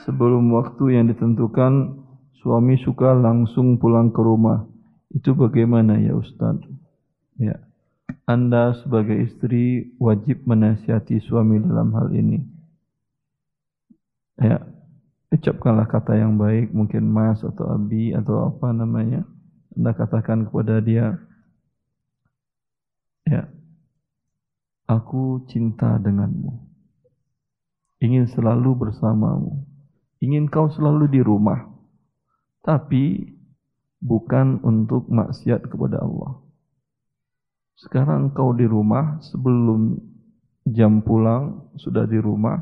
Sebelum 0.04 0.52
waktu 0.52 0.98
yang 1.00 1.08
ditentukan 1.08 1.96
suami 2.44 2.76
suka 2.84 3.16
langsung 3.16 3.80
pulang 3.80 4.12
ke 4.12 4.20
rumah. 4.20 4.68
Itu 5.14 5.32
bagaimana 5.32 5.96
ya 5.96 6.12
Ustaz? 6.12 6.60
Ya. 7.40 7.62
Anda 8.28 8.74
sebagai 8.82 9.16
istri 9.22 9.94
wajib 9.96 10.44
menasihati 10.44 11.22
suami 11.24 11.62
dalam 11.62 11.94
hal 11.94 12.10
ini 12.10 12.56
ya 14.40 14.60
ucapkanlah 15.32 15.88
kata 15.88 16.20
yang 16.20 16.36
baik 16.36 16.70
mungkin 16.70 17.08
mas 17.08 17.40
atau 17.40 17.72
abi 17.72 18.12
atau 18.12 18.52
apa 18.52 18.68
namanya 18.72 19.24
anda 19.72 19.96
katakan 19.96 20.44
kepada 20.48 20.80
dia 20.84 21.16
ya 23.24 23.48
aku 24.86 25.44
cinta 25.48 25.96
denganmu 25.96 26.52
ingin 28.04 28.28
selalu 28.28 28.76
bersamamu 28.86 29.65
ingin 30.20 30.48
kau 30.48 30.68
selalu 30.72 31.08
di 31.10 31.20
rumah 31.20 31.66
tapi 32.64 33.34
bukan 34.02 34.60
untuk 34.64 35.08
maksiat 35.08 35.66
kepada 35.68 36.02
Allah 36.02 36.40
sekarang 37.76 38.32
kau 38.32 38.56
di 38.56 38.64
rumah 38.64 39.20
sebelum 39.20 40.00
jam 40.66 41.04
pulang 41.04 41.70
sudah 41.78 42.08
di 42.08 42.18
rumah 42.18 42.58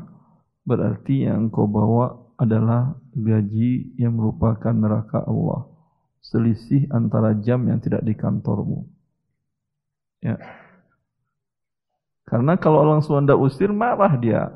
berarti 0.65 1.29
yang 1.29 1.47
kau 1.53 1.69
bawa 1.69 2.25
adalah 2.35 2.99
gaji 3.15 3.95
yang 3.95 4.19
merupakan 4.19 4.75
neraka 4.75 5.23
Allah. 5.23 5.71
Selisih 6.19 6.89
antara 6.91 7.37
jam 7.37 7.63
yang 7.69 7.79
tidak 7.79 8.03
di 8.03 8.17
kantormu. 8.17 8.83
Ya. 10.19 10.35
Karena 12.25 12.57
kalau 12.57 12.81
orang 12.81 13.05
Sunda 13.05 13.37
usir 13.37 13.69
marah 13.69 14.17
dia. 14.17 14.51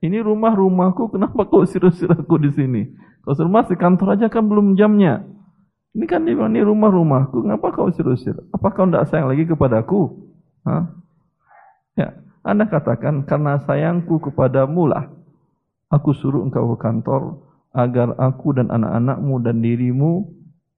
Ini 0.00 0.24
rumah 0.24 0.56
rumahku, 0.56 1.12
kenapa 1.12 1.44
kau 1.44 1.64
usir-usir 1.64 2.08
di 2.16 2.50
sini? 2.56 2.82
Kau 3.20 3.36
suruh 3.36 3.52
mas 3.52 3.68
di 3.68 3.76
kantor 3.76 4.16
aja 4.16 4.32
kan 4.32 4.48
belum 4.48 4.72
jamnya. 4.76 5.24
Ini 5.92 6.04
kan 6.08 6.24
di 6.24 6.32
ini 6.32 6.60
rumah 6.64 6.88
rumahku, 6.88 7.44
kenapa 7.44 7.68
kau 7.74 7.92
usir-usir? 7.92 8.32
Apa 8.52 8.72
kau 8.72 8.88
tidak 8.88 9.12
sayang 9.12 9.28
lagi 9.28 9.44
kepadaku? 9.44 10.32
Hah? 10.64 10.88
Ya, 12.00 12.16
Anda 12.40 12.64
katakan 12.64 13.28
karena 13.28 13.60
sayangku 13.66 14.22
kepadamu 14.24 14.88
lah 14.88 15.20
Aku 15.90 16.14
suruh 16.14 16.46
engkau 16.46 16.78
ke 16.78 16.86
kantor 16.86 17.42
agar 17.74 18.14
aku 18.14 18.54
dan 18.54 18.70
anak-anakmu 18.70 19.42
dan 19.42 19.58
dirimu 19.58 20.22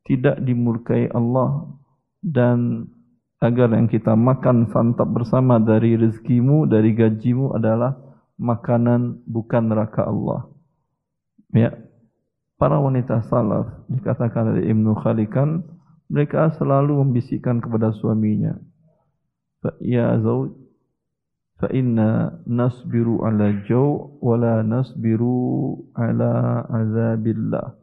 tidak 0.09 0.41
dimurkai 0.41 1.13
Allah 1.13 1.69
dan 2.25 2.89
agar 3.45 3.77
yang 3.77 3.93
kita 3.93 4.17
makan 4.17 4.73
santap 4.73 5.13
bersama 5.13 5.61
dari 5.61 6.01
rezekimu, 6.01 6.65
dari 6.65 6.97
gajimu 6.97 7.53
adalah 7.53 7.93
makanan 8.39 9.25
bukan 9.29 9.73
neraka 9.73 10.07
Allah. 10.07 10.49
Ya. 11.53 11.77
Para 12.57 12.79
wanita 12.79 13.27
salaf 13.27 13.67
dikatakan 13.91 14.55
oleh 14.55 14.71
Ibnu 14.71 14.95
Khalikan 15.03 15.67
mereka 16.07 16.55
selalu 16.55 17.03
membisikkan 17.03 17.59
kepada 17.59 17.91
suaminya. 17.91 18.55
Ya 19.83 20.15
zauj 20.23 20.63
fa 21.63 21.71
inna 21.71 22.43
nasbiru 22.43 23.23
ala 23.23 23.55
jaw 23.71 24.19
wa 24.19 24.35
la 24.35 24.67
nasbiru 24.67 25.79
ala 25.95 26.67
azabillah 26.67 27.79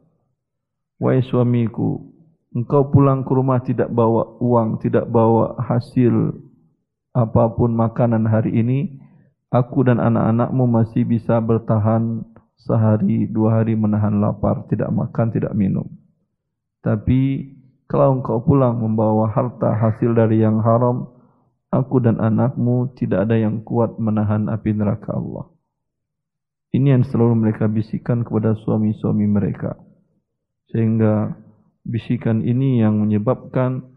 wahai 1.00 1.24
suamiku 1.24 2.12
engkau 2.52 2.92
pulang 2.92 3.24
ke 3.24 3.32
rumah 3.32 3.64
tidak 3.64 3.88
bawa 3.88 4.36
uang 4.36 4.84
tidak 4.84 5.08
bawa 5.08 5.56
hasil 5.64 6.36
apapun 7.16 7.72
makanan 7.72 8.28
hari 8.28 8.60
ini 8.60 8.99
aku 9.50 9.86
dan 9.86 9.98
anak-anakmu 9.98 10.64
masih 10.66 11.02
bisa 11.04 11.38
bertahan 11.42 12.22
sehari 12.56 13.26
dua 13.26 13.60
hari 13.62 13.74
menahan 13.76 14.22
lapar 14.22 14.64
tidak 14.70 14.88
makan 14.94 15.34
tidak 15.34 15.52
minum 15.52 15.86
tapi 16.80 17.52
kalau 17.90 18.22
engkau 18.22 18.38
pulang 18.40 18.78
membawa 18.78 19.26
harta 19.28 19.74
hasil 19.74 20.14
dari 20.14 20.40
yang 20.40 20.62
haram 20.62 21.10
aku 21.70 22.02
dan 22.02 22.18
anakmu 22.18 22.92
tidak 22.98 23.30
ada 23.30 23.38
yang 23.38 23.62
kuat 23.62 23.96
menahan 23.96 24.50
api 24.50 24.74
neraka 24.74 25.14
Allah. 25.14 25.46
Ini 26.70 26.98
yang 26.98 27.04
selalu 27.06 27.34
mereka 27.34 27.66
bisikan 27.66 28.22
kepada 28.22 28.54
suami-suami 28.62 29.26
mereka. 29.26 29.74
Sehingga 30.70 31.34
bisikan 31.82 32.46
ini 32.46 32.78
yang 32.78 33.02
menyebabkan 33.02 33.90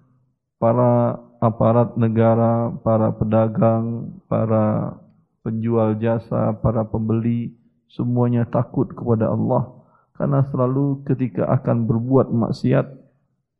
para 0.58 1.22
aparat 1.38 1.94
negara, 2.02 2.74
para 2.82 3.14
pedagang, 3.14 4.18
para 4.26 4.98
penjual 5.44 6.00
jasa, 6.00 6.56
para 6.58 6.88
pembeli, 6.88 7.54
semuanya 7.92 8.48
takut 8.48 8.90
kepada 8.90 9.30
Allah. 9.30 9.84
Karena 10.16 10.42
selalu 10.48 11.04
ketika 11.06 11.46
akan 11.52 11.86
berbuat 11.86 12.32
maksiat, 12.32 12.86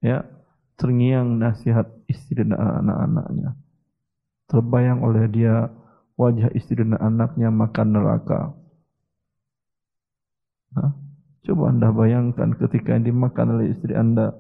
ya, 0.02 0.26
terngiang 0.80 1.38
nasihat 1.38 1.92
istri 2.08 2.42
dan 2.42 2.56
anak-anaknya 2.56 3.60
terbayang 4.54 5.02
oleh 5.02 5.26
dia 5.34 5.72
wajah 6.14 6.54
istri 6.54 6.78
dan 6.78 6.94
anaknya 7.02 7.50
makan 7.50 7.88
neraka. 7.90 8.54
Nah, 10.78 10.94
coba 11.42 11.64
anda 11.74 11.90
bayangkan 11.90 12.54
ketika 12.62 12.94
yang 12.94 13.06
dimakan 13.10 13.58
oleh 13.58 13.74
istri 13.74 13.98
anda 13.98 14.38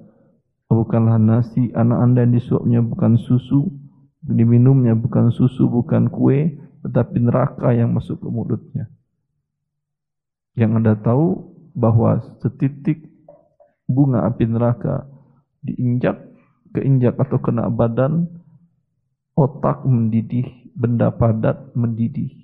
bukanlah 0.69 1.17
nasi, 1.17 1.73
anak 1.73 1.97
anda 1.97 2.25
yang 2.25 2.33
disuapnya 2.37 2.79
bukan 2.85 3.17
susu, 3.17 3.73
diminumnya 4.21 4.93
bukan 4.93 5.33
susu, 5.33 5.65
bukan 5.65 6.13
kue, 6.13 6.61
tetapi 6.83 7.17
neraka 7.23 7.71
yang 7.71 7.95
masuk 7.95 8.19
ke 8.19 8.27
mulutnya. 8.27 8.91
Yang 10.53 10.71
anda 10.83 10.93
tahu 10.99 11.55
bahwa 11.73 12.37
setitik 12.43 13.09
bunga 13.89 14.27
api 14.27 14.45
neraka 14.45 15.07
diinjak, 15.63 16.19
keinjak 16.75 17.15
atau 17.17 17.39
kena 17.39 17.71
badan, 17.71 18.27
otak 19.33 19.87
mendidih, 19.87 20.45
benda 20.75 21.09
padat 21.09 21.73
mendidih 21.73 22.43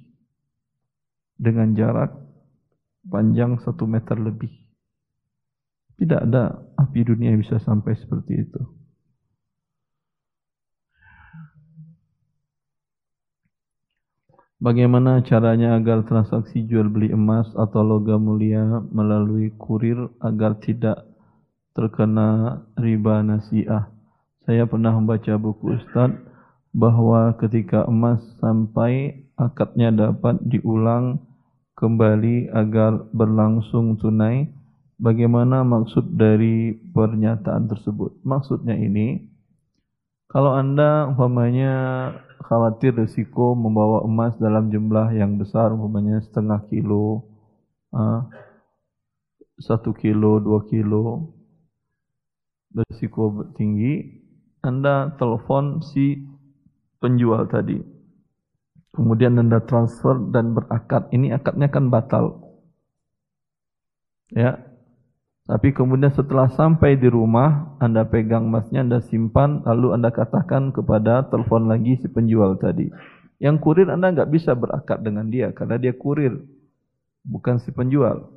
dengan 1.35 1.75
jarak 1.75 2.15
panjang 3.05 3.59
satu 3.61 3.83
meter 3.85 4.15
lebih. 4.15 4.51
Tidak 5.99 6.19
ada 6.31 6.63
api 6.79 7.03
dunia 7.03 7.35
yang 7.35 7.43
bisa 7.43 7.59
sampai 7.59 7.91
seperti 7.99 8.47
itu. 8.47 8.78
Bagaimana 14.59 15.23
caranya 15.23 15.79
agar 15.79 16.03
transaksi 16.03 16.67
jual 16.67 16.91
beli 16.91 17.15
emas 17.15 17.47
atau 17.55 17.79
logam 17.79 18.27
mulia 18.27 18.83
melalui 18.91 19.55
kurir 19.55 20.11
agar 20.19 20.59
tidak 20.59 21.07
terkena 21.71 22.59
riba 22.75 23.23
nasiah? 23.23 23.87
Saya 24.43 24.67
pernah 24.67 24.91
membaca 24.99 25.39
buku 25.39 25.79
Ustadz 25.79 26.19
bahwa 26.75 27.39
ketika 27.39 27.87
emas 27.87 28.19
sampai 28.43 29.23
akadnya 29.39 29.95
dapat 29.95 30.43
diulang 30.43 31.23
kembali 31.79 32.51
agar 32.51 33.07
berlangsung 33.15 33.95
tunai 33.95 34.51
bagaimana 34.99 35.63
maksud 35.63 36.19
dari 36.19 36.75
pernyataan 36.75 37.71
tersebut 37.71 38.19
maksudnya 38.27 38.75
ini 38.75 39.28
kalau 40.29 40.53
anda 40.53 41.09
umpamanya 41.09 41.73
khawatir 42.45 42.93
risiko 42.95 43.57
membawa 43.57 44.05
emas 44.05 44.37
dalam 44.37 44.69
jumlah 44.69 45.11
yang 45.17 45.35
besar 45.41 45.73
umpamanya 45.73 46.21
setengah 46.21 46.61
kilo 46.69 47.25
ah, 47.91 48.29
satu 49.59 49.91
kilo 49.91 50.39
dua 50.39 50.63
kilo 50.69 51.33
risiko 52.71 53.49
tinggi 53.57 54.19
anda 54.59 55.15
telepon 55.15 55.79
si 55.79 56.19
penjual 56.99 57.47
tadi. 57.47 57.79
Kemudian 58.91 59.39
Anda 59.39 59.63
transfer 59.63 60.19
dan 60.35 60.51
berakad. 60.51 61.07
Ini 61.15 61.39
akadnya 61.39 61.71
kan 61.71 61.87
batal. 61.87 62.43
Ya. 64.35 64.68
Tapi 65.49 65.73
kemudian 65.73 66.13
setelah 66.13 66.45
sampai 66.53 66.93
di 66.93 67.09
rumah, 67.09 67.73
Anda 67.81 68.05
pegang 68.05 68.53
emasnya, 68.53 68.85
Anda 68.85 69.01
simpan, 69.01 69.65
lalu 69.65 69.97
Anda 69.97 70.13
katakan 70.13 70.69
kepada 70.69 71.25
telepon 71.25 71.65
lagi 71.65 71.97
si 71.97 72.05
penjual 72.05 72.61
tadi. 72.61 72.85
Yang 73.41 73.57
kurir 73.65 73.89
Anda 73.89 74.13
nggak 74.13 74.29
bisa 74.29 74.53
berakad 74.53 75.01
dengan 75.01 75.25
dia, 75.33 75.49
karena 75.49 75.81
dia 75.81 75.97
kurir, 75.97 76.37
bukan 77.25 77.57
si 77.65 77.73
penjual. 77.73 78.29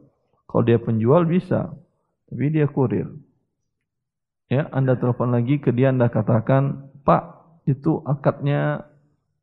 Kalau 0.48 0.64
dia 0.64 0.80
penjual 0.80 1.28
bisa, 1.28 1.76
tapi 2.32 2.48
dia 2.48 2.64
kurir. 2.64 3.12
Ya, 4.48 4.72
Anda 4.72 4.96
telepon 4.96 5.36
lagi 5.36 5.60
ke 5.60 5.68
dia, 5.68 5.92
Anda 5.92 6.08
katakan, 6.08 6.96
Pak, 7.04 7.24
itu 7.68 8.00
akadnya 8.08 8.88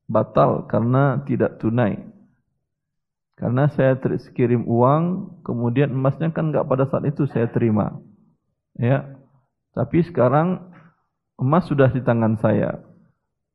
batal 0.09 0.65
karena 0.65 1.21
tidak 1.21 1.61
tunai. 1.61 2.01
Karena 3.39 3.71
saya 3.71 3.95
kirim 4.35 4.67
uang, 4.67 5.03
kemudian 5.47 5.95
emasnya 5.95 6.27
kan 6.35 6.51
nggak 6.51 6.67
pada 6.67 6.83
saat 6.91 7.07
itu 7.07 7.23
saya 7.31 7.47
terima. 7.47 7.95
Ya. 8.75 9.15
Tapi 9.71 10.03
sekarang 10.03 10.59
emas 11.39 11.71
sudah 11.71 11.87
di 11.87 12.03
tangan 12.03 12.35
saya. 12.43 12.83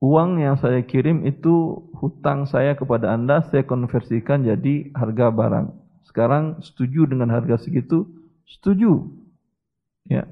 Uang 0.00 0.40
yang 0.40 0.56
saya 0.56 0.80
kirim 0.88 1.28
itu 1.28 1.84
hutang 2.00 2.48
saya 2.48 2.72
kepada 2.72 3.12
Anda, 3.12 3.44
saya 3.52 3.68
konversikan 3.68 4.44
jadi 4.48 4.88
harga 4.96 5.28
barang. 5.28 5.66
Sekarang 6.08 6.64
setuju 6.64 7.04
dengan 7.04 7.28
harga 7.28 7.60
segitu? 7.60 8.08
Setuju. 8.48 9.04
Ya. 10.08 10.24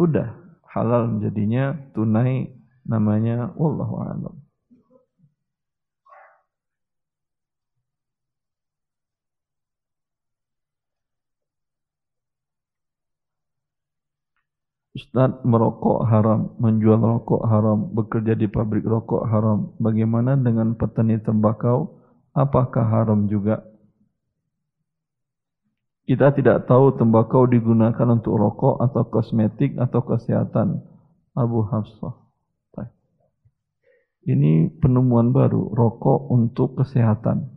Udah 0.00 0.32
halal 0.72 1.20
jadinya 1.20 1.76
tunai 1.92 2.56
namanya 2.88 3.52
wallahu 3.52 4.00
a'lam. 4.00 4.47
Ustaz 14.98 15.30
merokok 15.46 16.10
haram, 16.10 16.58
menjual 16.58 16.98
rokok 16.98 17.46
haram, 17.46 17.86
bekerja 17.94 18.34
di 18.34 18.50
pabrik 18.50 18.82
rokok 18.82 19.30
haram. 19.30 19.70
Bagaimana 19.78 20.34
dengan 20.34 20.74
petani 20.74 21.22
tembakau? 21.22 22.02
Apakah 22.34 22.82
haram 22.82 23.30
juga? 23.30 23.62
Kita 26.02 26.34
tidak 26.34 26.66
tahu 26.66 26.98
tembakau 26.98 27.46
digunakan 27.46 28.10
untuk 28.10 28.34
rokok 28.42 28.82
atau 28.82 29.06
kosmetik 29.06 29.78
atau 29.78 30.02
kesehatan. 30.02 30.82
Abu 31.38 31.62
Hafsah. 31.62 32.18
Ini 34.28 34.82
penemuan 34.82 35.32
baru, 35.32 35.72
rokok 35.72 36.28
untuk 36.28 36.76
kesehatan. 36.76 37.48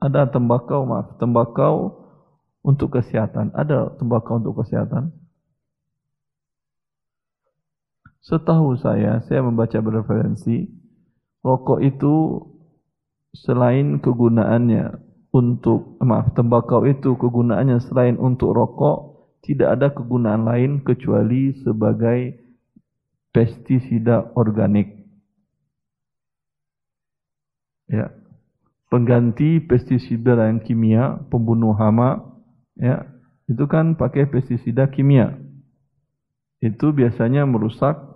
Ada 0.00 0.32
tembakau, 0.32 0.88
maaf, 0.88 1.18
tembakau 1.20 1.98
untuk 2.64 2.96
kesehatan. 2.96 3.52
Ada 3.52 4.00
tembakau 4.00 4.40
untuk 4.40 4.64
kesehatan? 4.64 5.19
Setahu 8.20 8.76
saya, 8.76 9.24
saya 9.24 9.40
membaca 9.40 9.80
bereferensi, 9.80 10.68
rokok 11.40 11.80
itu 11.80 12.44
selain 13.32 13.96
kegunaannya 14.02 15.00
untuk, 15.32 15.96
maaf, 16.02 16.34
tembakau 16.36 16.84
itu 16.84 17.16
kegunaannya 17.16 17.80
selain 17.80 18.20
untuk 18.20 18.52
rokok, 18.52 18.98
tidak 19.40 19.78
ada 19.78 19.88
kegunaan 19.94 20.44
lain 20.44 20.84
kecuali 20.84 21.56
sebagai 21.64 22.44
pestisida 23.32 24.34
organik. 24.36 25.00
Ya, 27.88 28.12
pengganti 28.92 29.64
pestisida 29.64 30.36
dan 30.36 30.60
kimia, 30.60 31.24
pembunuh 31.32 31.72
hama, 31.72 32.36
ya, 32.76 33.06
itu 33.48 33.64
kan 33.64 33.96
pakai 33.96 34.28
pestisida 34.28 34.92
kimia. 34.92 35.40
Itu 36.60 36.92
biasanya 36.92 37.48
merusak 37.48 38.09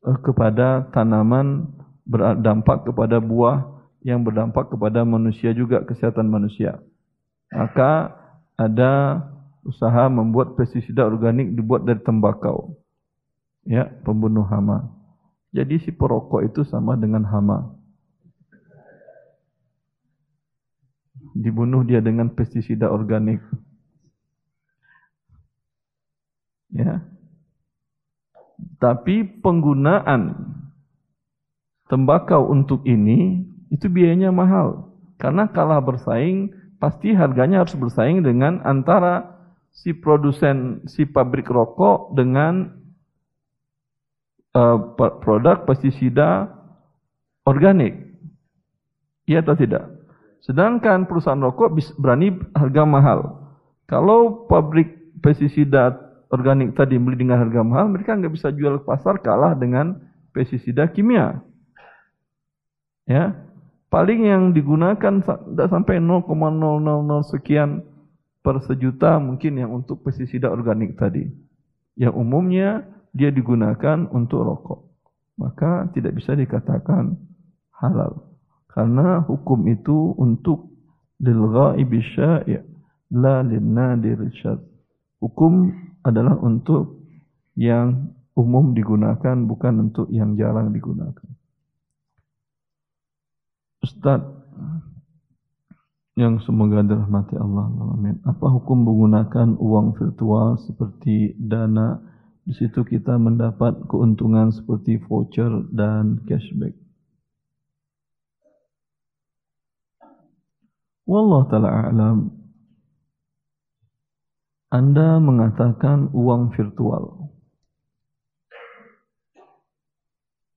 kepada 0.00 0.88
tanaman 0.96 1.68
berdampak 2.08 2.88
kepada 2.88 3.20
buah 3.20 3.68
yang 4.00 4.24
berdampak 4.24 4.72
kepada 4.72 5.04
manusia 5.04 5.52
juga 5.52 5.84
kesehatan 5.84 6.26
manusia. 6.26 6.80
Maka 7.52 8.16
ada 8.56 9.20
usaha 9.60 10.08
membuat 10.08 10.56
pestisida 10.56 11.04
organik 11.04 11.52
dibuat 11.52 11.84
dari 11.84 12.00
tembakau. 12.00 12.80
Ya, 13.68 13.92
pembunuh 14.02 14.44
hama. 14.48 14.88
Jadi 15.52 15.84
si 15.84 15.90
perokok 15.92 16.48
itu 16.48 16.64
sama 16.64 16.96
dengan 16.96 17.28
hama. 17.28 17.76
Dibunuh 21.36 21.84
dia 21.84 22.00
dengan 22.00 22.32
pestisida 22.32 22.88
organik. 22.88 23.38
Ya, 26.70 27.04
tapi 28.80 29.24
penggunaan 29.44 30.34
tembakau 31.90 32.48
untuk 32.48 32.86
ini 32.88 33.44
itu 33.68 33.86
biayanya 33.90 34.30
mahal. 34.30 34.94
Karena 35.20 35.50
kalah 35.52 35.84
bersaing, 35.84 36.54
pasti 36.80 37.12
harganya 37.12 37.60
harus 37.60 37.76
bersaing 37.76 38.24
dengan 38.24 38.64
antara 38.64 39.36
si 39.70 39.92
produsen, 39.92 40.80
si 40.88 41.04
pabrik 41.04 41.46
rokok 41.46 42.16
dengan 42.16 42.72
uh, 44.56 44.78
produk 44.96 45.68
pestisida 45.68 46.48
organik. 47.44 48.16
Iya 49.28 49.44
atau 49.44 49.54
tidak? 49.54 49.84
Sedangkan 50.40 51.04
perusahaan 51.04 51.38
rokok 51.38 51.76
berani 52.00 52.32
harga 52.56 52.82
mahal. 52.88 53.20
Kalau 53.84 54.48
pabrik 54.48 55.20
pestisida 55.20 56.09
organik 56.30 56.78
tadi 56.78 56.96
beli 56.96 57.18
dengan 57.18 57.42
harga 57.42 57.60
mahal, 57.66 57.90
mereka 57.90 58.14
nggak 58.14 58.32
bisa 58.32 58.54
jual 58.54 58.80
ke 58.80 58.86
pasar 58.86 59.18
kalah 59.18 59.58
dengan 59.58 59.98
pestisida 60.30 60.86
kimia. 60.86 61.42
Ya, 63.10 63.34
paling 63.90 64.30
yang 64.30 64.54
digunakan 64.54 65.18
tidak 65.18 65.68
sampai 65.68 65.98
0,000 65.98 66.30
sekian 67.26 67.82
per 68.40 68.62
sejuta 68.64 69.18
mungkin 69.18 69.58
yang 69.58 69.70
untuk 69.74 70.06
pestisida 70.06 70.48
organik 70.48 70.94
tadi. 70.94 71.26
Yang 71.98 72.14
umumnya 72.14 72.86
dia 73.10 73.34
digunakan 73.34 74.06
untuk 74.14 74.46
rokok. 74.46 74.80
Maka 75.36 75.90
tidak 75.90 76.14
bisa 76.14 76.38
dikatakan 76.38 77.18
halal. 77.74 78.30
Karena 78.70 79.26
hukum 79.26 79.66
itu 79.66 80.14
untuk 80.14 80.70
lil 81.18 81.42
ghaibi 81.50 81.98
sya'i' 82.14 82.62
la 83.10 83.42
lin 83.42 83.74
nadir 83.74 84.22
Hukum 85.20 85.68
adalah 86.00 86.36
untuk 86.40 87.00
yang 87.58 88.14
umum 88.32 88.72
digunakan, 88.72 89.36
bukan 89.44 89.90
untuk 89.90 90.08
yang 90.08 90.38
jarang 90.38 90.72
digunakan. 90.72 91.28
Ustaz, 93.80 94.20
yang 96.16 96.36
semoga 96.44 96.84
dirahmati 96.84 97.36
Allah, 97.40 97.68
amin. 97.96 98.20
Apa 98.28 98.52
hukum 98.52 98.84
menggunakan 98.84 99.56
uang 99.56 99.96
virtual 99.96 100.60
seperti 100.60 101.32
dana? 101.40 102.00
Di 102.44 102.52
situ 102.56 102.84
kita 102.84 103.16
mendapat 103.16 103.88
keuntungan 103.88 104.52
seperti 104.52 105.00
voucher 105.04 105.48
dan 105.72 106.20
cashback. 106.28 106.76
Wallah 111.08 111.42
ta'ala 111.50 111.68
a'lam. 111.90 112.39
Anda 114.70 115.18
mengatakan 115.18 116.14
uang 116.14 116.54
virtual. 116.54 117.26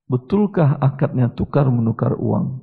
Betulkah 0.06 0.78
akadnya 0.78 1.34
tukar 1.34 1.66
menukar 1.74 2.14
uang? 2.14 2.62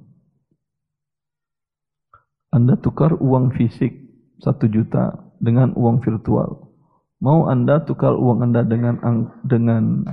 Anda 2.54 2.78
tukar 2.78 3.18
uang 3.18 3.50
fisik 3.58 3.98
satu 4.38 4.70
juta 4.70 5.34
dengan 5.42 5.74
uang 5.74 5.98
virtual. 6.06 6.70
Mau 7.18 7.50
Anda 7.50 7.82
tukar 7.82 8.14
uang 8.14 8.46
Anda 8.46 8.62
dengan 8.62 9.02
dengan 9.42 10.06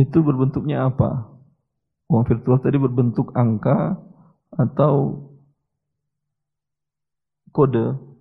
itu 0.00 0.24
berbentuknya 0.24 0.88
apa? 0.88 1.36
Uang 2.08 2.24
virtual 2.24 2.64
tadi 2.64 2.80
berbentuk 2.80 3.36
angka 3.36 4.00
atau 4.56 5.28
kode 7.52 8.15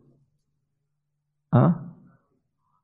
Hah? 1.55 1.71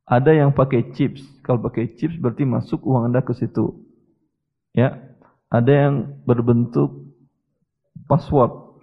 Ada 0.08 0.32
yang 0.32 0.56
pakai 0.56 0.95
chips. 0.95 1.19
Kalau 1.43 1.59
pakai 1.59 1.91
chips 2.00 2.16
berarti 2.16 2.48
masuk 2.48 2.80
uang 2.88 3.11
Anda 3.11 3.19
ke 3.19 3.35
situ. 3.35 3.83
Ya. 4.72 5.11
Ada 5.51 5.72
yang 5.88 6.24
berbentuk 6.24 7.11
password. 8.08 8.80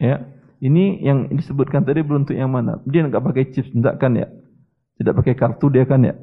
Ya. 0.00 0.24
Ini 0.64 1.04
yang 1.04 1.28
disebutkan 1.28 1.84
tadi 1.84 2.00
berbentuk 2.00 2.32
yang 2.32 2.48
mana? 2.48 2.80
Dia 2.88 3.04
enggak 3.04 3.20
pakai 3.20 3.52
chips, 3.52 3.68
enggak 3.76 4.00
kan 4.00 4.16
ya? 4.16 4.32
Tidak 4.96 5.12
pakai 5.12 5.36
kartu 5.36 5.68
dia 5.68 5.84
kan 5.84 6.00
ya? 6.00 6.16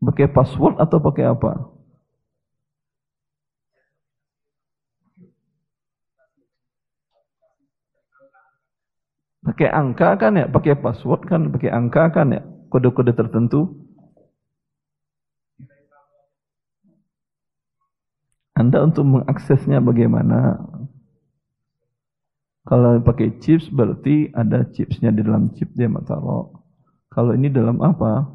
Pakai 0.00 0.32
password 0.32 0.80
atau 0.80 0.96
pakai 0.96 1.28
apa? 1.28 1.68
Pakai 9.48 9.72
angka 9.72 10.20
kan 10.20 10.36
ya, 10.36 10.44
pakai 10.44 10.76
password 10.76 11.24
kan, 11.24 11.48
pakai 11.48 11.72
angka 11.72 12.12
kan 12.12 12.36
ya, 12.36 12.44
kode-kode 12.68 13.16
tertentu. 13.16 13.80
Anda 18.52 18.84
untuk 18.84 19.08
mengaksesnya 19.08 19.80
bagaimana? 19.80 20.60
Kalau 22.68 23.00
pakai 23.00 23.40
chips 23.40 23.72
berarti 23.72 24.28
ada 24.36 24.68
chipsnya 24.68 25.08
di 25.08 25.24
dalam 25.24 25.56
chip 25.56 25.72
dia 25.72 25.88
taruh. 26.04 26.52
Kalau 27.08 27.32
ini 27.32 27.48
dalam 27.48 27.80
apa? 27.80 28.28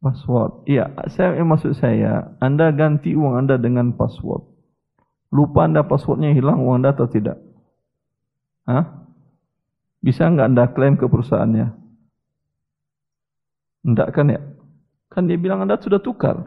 Password. 0.00 0.64
Iya, 0.64 0.88
saya 1.12 1.36
yang 1.36 1.52
maksud 1.52 1.76
saya, 1.76 2.32
Anda 2.40 2.72
ganti 2.72 3.12
uang 3.12 3.44
Anda 3.44 3.60
dengan 3.60 3.92
password. 3.92 4.48
Lupa 5.28 5.68
Anda 5.68 5.84
passwordnya 5.84 6.32
hilang 6.32 6.64
uang 6.64 6.80
Anda 6.80 6.96
atau 6.96 7.12
tidak? 7.12 7.36
Hah? 8.64 9.03
Bisa 10.04 10.28
nggak 10.28 10.48
Anda 10.52 10.64
klaim 10.68 11.00
ke 11.00 11.08
perusahaannya? 11.08 11.72
Enggak 13.88 14.08
kan 14.12 14.28
ya? 14.28 14.40
Kan 15.08 15.24
dia 15.24 15.40
bilang 15.40 15.64
Anda 15.64 15.80
sudah 15.80 16.04
tukar. 16.04 16.44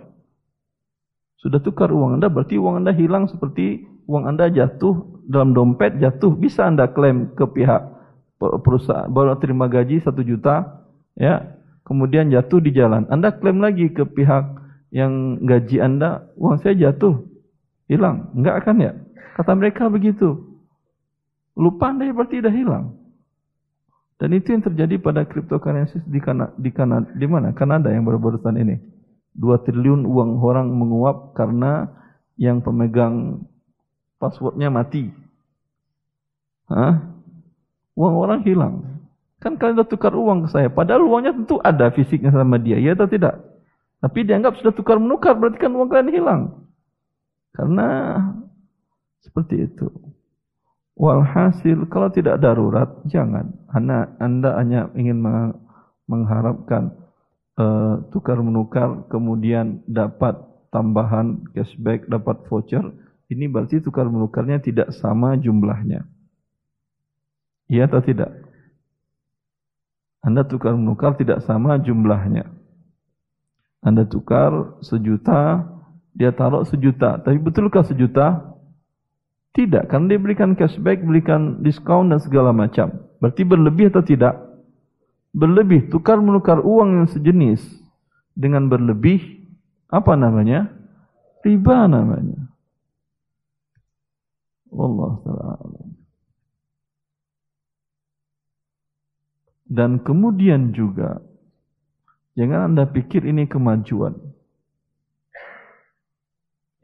Sudah 1.42 1.58
tukar 1.62 1.90
uang 1.90 2.22
Anda, 2.22 2.30
berarti 2.30 2.62
uang 2.62 2.86
Anda 2.86 2.94
hilang 2.94 3.26
seperti 3.26 3.82
uang 4.06 4.30
Anda 4.30 4.54
jatuh 4.54 5.26
dalam 5.26 5.58
dompet, 5.58 5.98
jatuh. 5.98 6.38
Bisa 6.38 6.70
Anda 6.70 6.90
klaim 6.90 7.34
ke 7.34 7.50
pihak 7.50 7.82
perusahaan, 8.38 9.10
baru 9.10 9.38
terima 9.42 9.66
gaji 9.66 10.06
satu 10.06 10.22
juta, 10.22 10.86
ya, 11.18 11.58
kemudian 11.86 12.30
jatuh 12.30 12.62
di 12.62 12.74
jalan. 12.74 13.10
Anda 13.10 13.34
klaim 13.34 13.58
lagi 13.58 13.90
ke 13.90 14.06
pihak 14.06 14.46
yang 14.94 15.42
gaji 15.46 15.82
Anda, 15.82 16.30
uang 16.38 16.62
saya 16.62 16.78
jatuh, 16.78 17.26
hilang. 17.90 18.34
Enggak 18.38 18.70
kan 18.70 18.78
ya? 18.78 18.94
Kata 19.38 19.54
mereka 19.58 19.90
begitu. 19.90 20.42
Lupa 21.58 21.90
Anda 21.90 22.10
berarti 22.14 22.42
sudah 22.42 22.54
hilang. 22.54 23.07
Dan 24.18 24.34
itu 24.34 24.50
yang 24.50 24.66
terjadi 24.66 24.98
pada 24.98 25.30
cryptocurrency 25.30 26.02
di 26.10 26.18
Kanada, 26.18 26.54
di, 26.58 26.74
Kanada, 26.74 27.08
di 27.14 27.28
mana? 27.30 27.54
Kanada 27.54 27.94
yang 27.94 28.02
baru-barusan 28.02 28.58
ini. 28.58 28.82
2 29.38 29.66
triliun 29.70 30.02
uang 30.10 30.42
orang 30.42 30.74
menguap 30.74 31.38
karena 31.38 31.86
yang 32.42 32.66
pemegang 32.66 33.46
passwordnya 34.18 34.74
mati. 34.74 35.14
Hah? 36.66 37.14
Uang 37.94 38.14
orang 38.18 38.42
hilang. 38.42 39.06
Kan 39.38 39.62
kalian 39.62 39.78
sudah 39.78 39.90
tukar 39.90 40.14
uang 40.18 40.46
ke 40.46 40.48
saya. 40.50 40.70
Padahal 40.74 41.06
uangnya 41.06 41.38
tentu 41.38 41.62
ada 41.62 41.94
fisiknya 41.94 42.34
sama 42.34 42.58
dia. 42.58 42.82
Ya 42.82 42.98
atau 42.98 43.06
tidak? 43.06 43.38
Tapi 44.02 44.26
dianggap 44.26 44.58
sudah 44.58 44.74
tukar 44.74 44.98
menukar. 44.98 45.38
Berarti 45.38 45.62
kan 45.62 45.74
uang 45.78 45.90
kalian 45.90 46.10
hilang. 46.10 46.42
Karena 47.54 48.18
seperti 49.22 49.70
itu. 49.70 49.90
Walhasil 50.98 51.86
kalau 51.94 52.10
tidak 52.10 52.42
darurat 52.42 52.90
jangan. 53.06 53.54
Anda, 53.78 54.18
anda 54.18 54.58
hanya 54.58 54.90
ingin 54.98 55.22
mengharapkan 56.10 56.98
uh, 57.62 58.02
tukar 58.10 58.42
menukar 58.42 59.06
kemudian 59.14 59.86
dapat 59.86 60.42
tambahan 60.74 61.46
cashback, 61.54 62.10
dapat 62.10 62.42
voucher. 62.50 62.84
Ini 63.28 63.52
berarti 63.52 63.84
tukar 63.84 64.08
menukarnya 64.08 64.64
tidak 64.64 64.96
sama 64.98 65.36
jumlahnya. 65.36 66.08
Iya 67.68 67.92
atau 67.92 68.00
tidak? 68.00 68.32
Anda 70.24 70.48
tukar 70.48 70.74
menukar 70.74 71.20
tidak 71.20 71.44
sama 71.44 71.76
jumlahnya. 71.80 72.48
Anda 73.84 74.08
tukar 74.08 74.80
sejuta, 74.84 75.68
dia 76.16 76.34
taruh 76.34 76.66
sejuta. 76.66 77.20
Tapi 77.20 77.38
betulkah 77.40 77.86
sejuta? 77.86 78.58
Tidak, 79.56 79.90
karena 79.90 80.06
dia 80.16 80.20
berikan 80.22 80.54
cashback, 80.54 81.02
berikan 81.02 81.64
diskon 81.66 82.14
dan 82.14 82.22
segala 82.22 82.54
macam. 82.54 83.07
Berarti 83.18 83.42
berlebih 83.42 83.90
atau 83.90 84.04
tidak? 84.06 84.38
Berlebih, 85.34 85.90
tukar 85.90 86.18
menukar 86.22 86.62
uang 86.62 87.04
yang 87.04 87.08
sejenis 87.10 87.62
dengan 88.34 88.70
berlebih, 88.70 89.44
apa 89.90 90.14
namanya? 90.14 90.70
Riba 91.42 91.88
namanya. 91.90 92.48
Allah 94.74 95.14
Ta'ala. 95.24 95.82
Dan 99.68 100.00
kemudian 100.00 100.72
juga, 100.72 101.20
jangan 102.40 102.72
Anda 102.72 102.88
pikir 102.88 103.28
ini 103.28 103.52
kemajuan. 103.52 104.16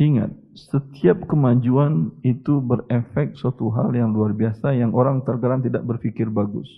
Ingat, 0.03 0.35
setiap 0.53 1.25
kemajuan 1.25 2.13
itu 2.21 2.61
berefek 2.61 3.33
suatu 3.33 3.73
hal 3.73 3.89
yang 3.97 4.13
luar 4.13 4.37
biasa 4.37 4.77
yang 4.77 4.93
orang 4.93 5.25
terkadang 5.25 5.65
tidak 5.65 5.81
berpikir 5.81 6.29
bagus. 6.29 6.69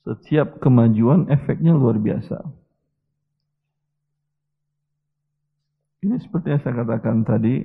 Setiap 0.00 0.64
kemajuan 0.64 1.28
efeknya 1.28 1.76
luar 1.76 2.00
biasa. 2.00 2.40
Ini 6.00 6.16
seperti 6.24 6.56
yang 6.56 6.60
saya 6.64 6.80
katakan 6.80 7.28
tadi, 7.28 7.60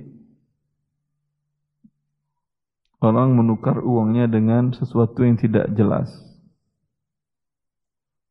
orang 3.00 3.32
menukar 3.32 3.80
uangnya 3.80 4.28
dengan 4.28 4.76
sesuatu 4.76 5.24
yang 5.24 5.40
tidak 5.40 5.72
jelas. 5.72 6.12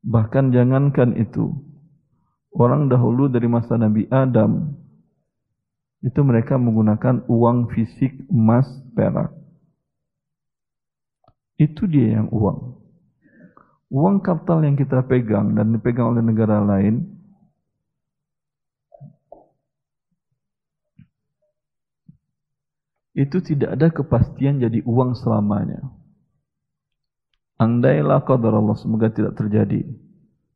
Bahkan 0.05 0.53
jangankan 0.53 1.17
itu, 1.17 1.64
orang 2.55 2.87
dahulu 2.87 3.27
dari 3.27 3.51
masa 3.51 3.75
Nabi 3.75 4.07
Adam 4.07 4.71
itu 5.99 6.19
mereka 6.23 6.55
menggunakan 6.55 7.27
uang 7.27 7.73
fisik 7.75 8.13
emas 8.31 8.65
perak. 8.95 9.33
Itu 11.59 11.87
dia 11.87 12.19
yang 12.21 12.31
uang. 12.31 12.79
Uang 13.91 14.19
kartal 14.23 14.63
yang 14.63 14.75
kita 14.75 15.03
pegang 15.07 15.55
dan 15.55 15.71
dipegang 15.71 16.15
oleh 16.15 16.23
negara 16.23 16.59
lain 16.59 17.15
itu 23.15 23.39
tidak 23.39 23.79
ada 23.79 23.87
kepastian 23.89 24.59
jadi 24.59 24.83
uang 24.83 25.15
selamanya. 25.15 25.79
Andailah 27.55 28.19
qadar 28.27 28.51
Allah 28.51 28.75
semoga 28.75 29.07
tidak 29.07 29.39
terjadi 29.39 30.04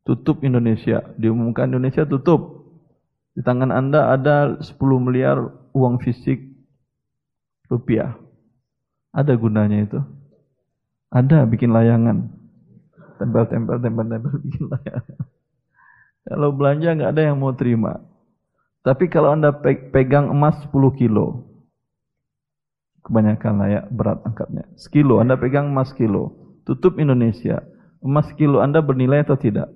tutup 0.04 0.44
Indonesia. 0.46 1.04
Diumumkan 1.16 1.72
Indonesia 1.72 2.06
tutup. 2.06 2.60
Di 3.34 3.42
tangan 3.46 3.72
Anda 3.72 4.12
ada 4.12 4.60
10 4.60 4.76
miliar 5.00 5.40
uang 5.72 6.04
fisik 6.04 6.44
rupiah. 7.72 8.18
Ada 9.16 9.34
gunanya 9.40 9.80
itu? 9.86 10.00
Ada 11.10 11.46
bikin 11.50 11.74
layangan. 11.74 12.30
Tempel-tempel, 13.18 13.82
tempel-tempel 13.82 14.34
bikin 14.46 14.66
layangan. 14.70 15.20
Kalau 16.30 16.50
belanja 16.54 16.90
nggak 16.94 17.12
ada 17.16 17.24
yang 17.32 17.38
mau 17.42 17.56
terima. 17.58 17.98
Tapi 18.86 19.10
kalau 19.10 19.34
Anda 19.34 19.52
pegang 19.92 20.30
emas 20.32 20.62
10 20.70 21.00
kilo, 21.00 21.50
kebanyakan 23.04 23.54
layak 23.60 23.86
berat 23.90 24.20
angkatnya. 24.24 24.66
Sekilo, 24.78 25.20
Anda 25.20 25.36
pegang 25.36 25.74
emas 25.74 25.92
kilo, 25.98 26.56
tutup 26.64 27.02
Indonesia. 27.02 27.66
Emas 28.00 28.32
kilo 28.38 28.64
Anda 28.64 28.80
bernilai 28.80 29.26
atau 29.26 29.36
tidak? 29.36 29.68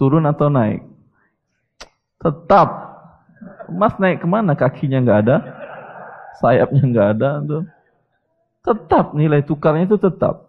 Turun 0.00 0.24
atau 0.24 0.48
naik? 0.48 0.80
Tetap. 2.24 2.68
Emas 3.68 4.00
naik 4.00 4.24
ke 4.24 4.26
mana? 4.28 4.56
Kakinya 4.56 5.04
nggak 5.04 5.20
ada, 5.28 5.36
sayapnya 6.40 6.82
nggak 6.88 7.08
ada. 7.20 7.30
Tuh. 7.44 7.64
Tetap 8.64 9.12
nilai 9.12 9.44
tukarnya 9.44 9.84
itu 9.92 10.00
tetap. 10.00 10.48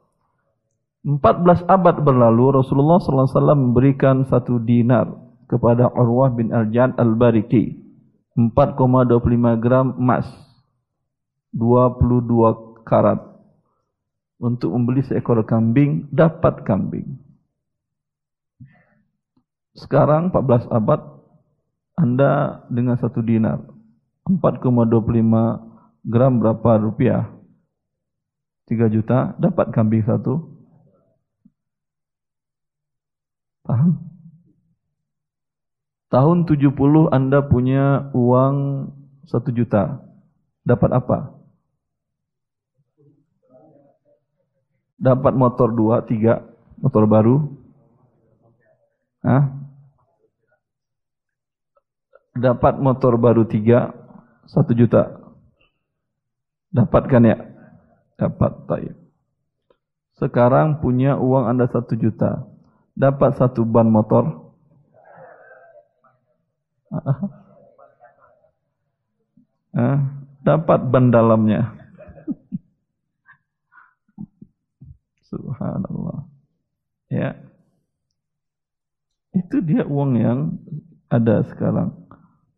14 1.04 1.68
abad 1.68 1.96
berlalu 2.00 2.64
Rasulullah 2.64 3.02
SAW 3.02 3.58
memberikan 3.58 4.24
satu 4.30 4.62
dinar 4.62 5.12
kepada 5.52 5.92
Urwah 5.92 6.32
bin 6.32 6.56
Al-Jan 6.56 6.96
Al-Bariki. 6.96 7.76
4,25 8.40 9.20
gram 9.60 9.92
emas. 10.00 10.32
22 11.52 12.88
karat. 12.88 13.20
Untuk 14.40 14.72
membeli 14.72 15.04
seekor 15.04 15.44
kambing, 15.44 16.08
dapat 16.08 16.64
kambing. 16.64 17.31
Sekarang 19.72 20.36
14 20.36 20.68
abad 20.68 21.00
Anda 21.96 22.64
dengan 22.68 23.00
satu 23.00 23.24
dinar 23.24 23.64
4,25 24.28 26.08
gram 26.08 26.34
berapa 26.40 26.72
rupiah? 26.82 27.32
3 28.68 28.88
juta 28.92 29.36
dapat 29.40 29.72
kambing 29.76 30.04
satu. 30.04 30.48
Paham? 33.68 34.00
Tahun 36.12 36.38
70 36.44 36.76
Anda 37.12 37.40
punya 37.40 38.12
uang 38.12 38.56
1 39.28 39.52
juta. 39.56 40.04
Dapat 40.68 40.90
apa? 40.92 41.18
Dapat 45.02 45.34
motor 45.34 45.72
2, 45.74 46.04
3, 46.06 46.84
motor 46.84 47.04
baru. 47.08 47.36
Hah? 49.24 49.61
Dapat 52.36 52.80
motor 52.80 53.20
baru 53.20 53.44
tiga, 53.48 53.92
satu 54.48 54.74
juta. 54.76 55.20
Dapatkan 56.72 57.24
ya? 57.28 57.38
Dapat, 58.16 58.52
taib. 58.68 58.96
Sekarang 60.16 60.80
punya 60.80 61.18
uang 61.18 61.50
Anda 61.50 61.68
satu 61.68 61.98
juta. 61.98 62.46
Dapat 62.94 63.42
satu 63.42 63.66
ban 63.66 63.90
motor. 63.90 64.54
Ah, 69.72 70.04
dapat 70.44 70.92
ban 70.92 71.16
dalamnya. 71.16 71.72
Subhanallah. 75.32 76.28
Ya. 77.08 77.40
Itu 79.32 79.64
dia 79.64 79.88
uang 79.88 80.20
yang 80.20 80.60
ada 81.08 81.48
sekarang. 81.48 82.01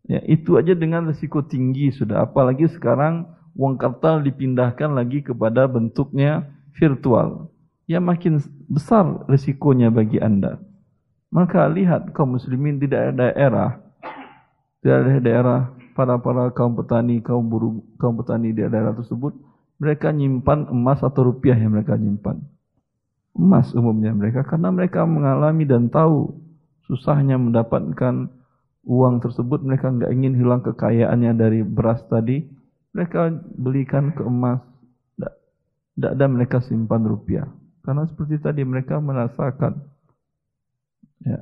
Ya, 0.03 0.19
itu 0.27 0.59
aja 0.59 0.75
dengan 0.75 1.07
risiko 1.07 1.47
tinggi 1.47 1.87
sudah. 1.95 2.27
Apalagi 2.27 2.67
sekarang 2.67 3.23
uang 3.55 3.79
kartal 3.79 4.19
dipindahkan 4.19 4.91
lagi 4.91 5.23
kepada 5.23 5.63
bentuknya 5.69 6.51
virtual. 6.75 7.47
Ya 7.87 8.03
makin 8.03 8.39
besar 8.67 9.23
risikonya 9.31 9.91
bagi 9.91 10.19
Anda. 10.19 10.59
Maka 11.31 11.65
lihat 11.71 12.11
kaum 12.11 12.35
muslimin 12.35 12.83
di 12.83 12.87
daerah-daerah. 12.91 13.79
Di 14.83 14.87
daerah-daerah 14.91 15.59
para-para 15.95 16.51
kaum 16.51 16.75
petani, 16.75 17.23
kaum 17.23 17.47
buruh, 17.47 17.79
kaum 17.95 18.19
petani 18.19 18.51
di 18.51 18.59
daerah 18.59 18.91
tersebut. 18.91 19.33
Mereka 19.79 20.11
nyimpan 20.11 20.71
emas 20.71 20.99
atau 21.01 21.31
rupiah 21.31 21.55
yang 21.55 21.75
mereka 21.75 21.95
nyimpan. 21.95 22.43
Emas 23.33 23.71
umumnya 23.73 24.11
mereka. 24.13 24.45
Karena 24.45 24.69
mereka 24.69 25.03
mengalami 25.07 25.63
dan 25.63 25.89
tahu 25.89 26.37
susahnya 26.85 27.39
mendapatkan 27.39 28.42
uang 28.83 29.23
tersebut 29.23 29.63
mereka 29.63 29.91
nggak 29.91 30.11
ingin 30.11 30.35
hilang 30.35 30.61
kekayaannya 30.63 31.31
dari 31.35 31.59
beras 31.63 32.03
tadi, 32.11 32.43
mereka 32.91 33.31
belikan 33.55 34.11
ke 34.11 34.21
emas. 34.23 34.61
Tidak 35.93 36.11
ada 36.17 36.25
mereka 36.25 36.57
simpan 36.65 37.05
rupiah. 37.05 37.45
Karena 37.85 38.09
seperti 38.09 38.41
tadi 38.41 38.65
mereka 38.65 38.97
merasakan. 38.97 39.77
Ya. 41.21 41.39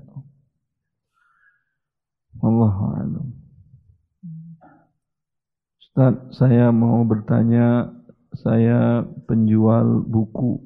Allah 2.41 2.75
alam. 2.99 3.27
Ustaz, 5.79 6.15
saya 6.39 6.71
mau 6.71 7.03
bertanya, 7.03 7.91
saya 8.31 9.03
penjual 9.27 10.03
buku, 10.07 10.63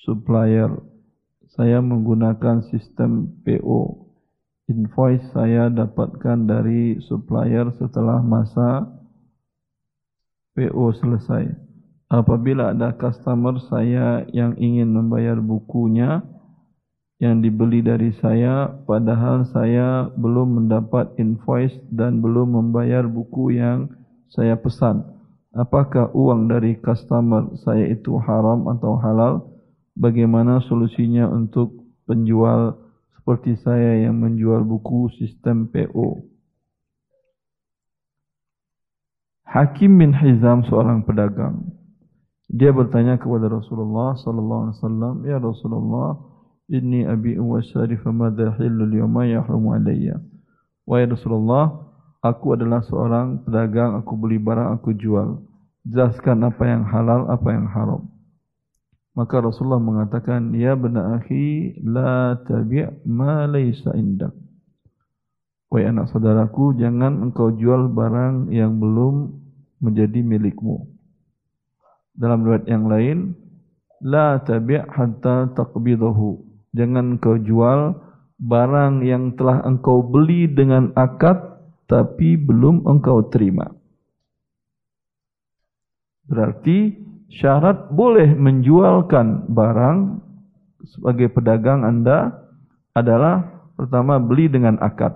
supplier. 0.00 0.72
Saya 1.52 1.84
menggunakan 1.84 2.64
sistem 2.72 3.36
PO. 3.44 3.99
Invoice 4.70 5.26
saya 5.34 5.66
dapatkan 5.66 6.46
dari 6.46 7.02
supplier 7.02 7.74
setelah 7.74 8.22
masa 8.22 8.86
PO 10.54 10.94
selesai. 10.94 11.50
Apabila 12.06 12.70
ada 12.70 12.94
customer 12.94 13.58
saya 13.66 14.22
yang 14.30 14.54
ingin 14.62 14.94
membayar 14.94 15.42
bukunya 15.42 16.22
yang 17.18 17.42
dibeli 17.42 17.82
dari 17.82 18.14
saya 18.22 18.70
padahal 18.86 19.42
saya 19.50 20.06
belum 20.14 20.62
mendapat 20.62 21.18
invoice 21.18 21.74
dan 21.90 22.22
belum 22.22 22.54
membayar 22.54 23.10
buku 23.10 23.58
yang 23.58 23.90
saya 24.30 24.54
pesan. 24.54 25.02
Apakah 25.50 26.14
uang 26.14 26.46
dari 26.46 26.78
customer 26.78 27.58
saya 27.66 27.90
itu 27.90 28.14
haram 28.22 28.70
atau 28.70 28.94
halal? 29.02 29.50
Bagaimana 29.98 30.62
solusinya 30.62 31.26
untuk 31.26 31.74
penjual 32.06 32.89
seperti 33.30 33.62
saya 33.62 34.10
yang 34.10 34.18
menjual 34.18 34.66
buku 34.66 35.06
sistem 35.14 35.70
PO? 35.70 36.18
Hakim 39.46 40.02
bin 40.02 40.10
Hizam 40.10 40.66
seorang 40.66 41.06
pedagang. 41.06 41.62
Dia 42.50 42.74
bertanya 42.74 43.22
kepada 43.22 43.46
Rasulullah 43.46 44.18
sallallahu 44.18 44.62
alaihi 44.66 44.76
wasallam, 44.82 45.14
"Ya 45.22 45.38
Rasulullah, 45.38 46.18
inni 46.74 47.06
abi 47.06 47.38
wa 47.38 47.62
syari 47.62 47.94
fa 48.02 48.10
madha 48.10 48.50
hillu 48.58 48.90
al-yawma 48.90 49.22
yahrumu 49.30 49.78
alayya." 49.78 50.18
Wahai 50.82 51.06
Rasulullah, 51.06 51.86
aku 52.26 52.58
adalah 52.58 52.82
seorang 52.82 53.46
pedagang, 53.46 53.94
aku 53.94 54.18
beli 54.18 54.42
barang, 54.42 54.74
aku 54.74 54.90
jual. 54.98 55.38
Jelaskan 55.86 56.50
apa 56.50 56.66
yang 56.66 56.82
halal, 56.82 57.30
apa 57.30 57.46
yang 57.54 57.70
haram. 57.70 58.09
Maka 59.18 59.42
Rasulullah 59.42 59.82
mengatakan, 59.82 60.54
"Ya 60.54 60.78
bena 60.78 61.18
akhi, 61.18 61.78
la 61.82 62.38
tabi' 62.46 62.86
ma 63.06 63.44
laysa 63.50 63.92
indak." 63.98 64.34
Wahai 65.70 65.90
anak 65.90 66.10
saudaraku, 66.10 66.78
jangan 66.78 67.30
engkau 67.30 67.54
jual 67.54 67.90
barang 67.90 68.50
yang 68.50 68.78
belum 68.78 69.34
menjadi 69.82 70.22
milikmu. 70.22 70.86
Dalam 72.14 72.42
riwayat 72.42 72.66
yang 72.66 72.90
lain, 72.90 73.18
la 74.02 74.42
tabi' 74.42 74.82
hatta 74.82 75.54
taqbidahu. 75.54 76.42
Jangan 76.74 77.18
engkau 77.18 77.38
jual 77.38 77.98
barang 78.40 79.04
yang 79.04 79.36
telah 79.36 79.62
engkau 79.66 80.06
beli 80.06 80.48
dengan 80.48 80.94
akad 80.96 81.38
tapi 81.90 82.38
belum 82.38 82.86
engkau 82.86 83.26
terima. 83.28 83.68
Berarti 86.30 86.94
syarat 87.30 87.94
boleh 87.94 88.34
menjualkan 88.34 89.46
barang 89.50 89.98
sebagai 90.84 91.30
pedagang 91.30 91.86
Anda 91.86 92.34
adalah 92.92 93.46
pertama 93.78 94.18
beli 94.18 94.50
dengan 94.50 94.76
akad. 94.82 95.14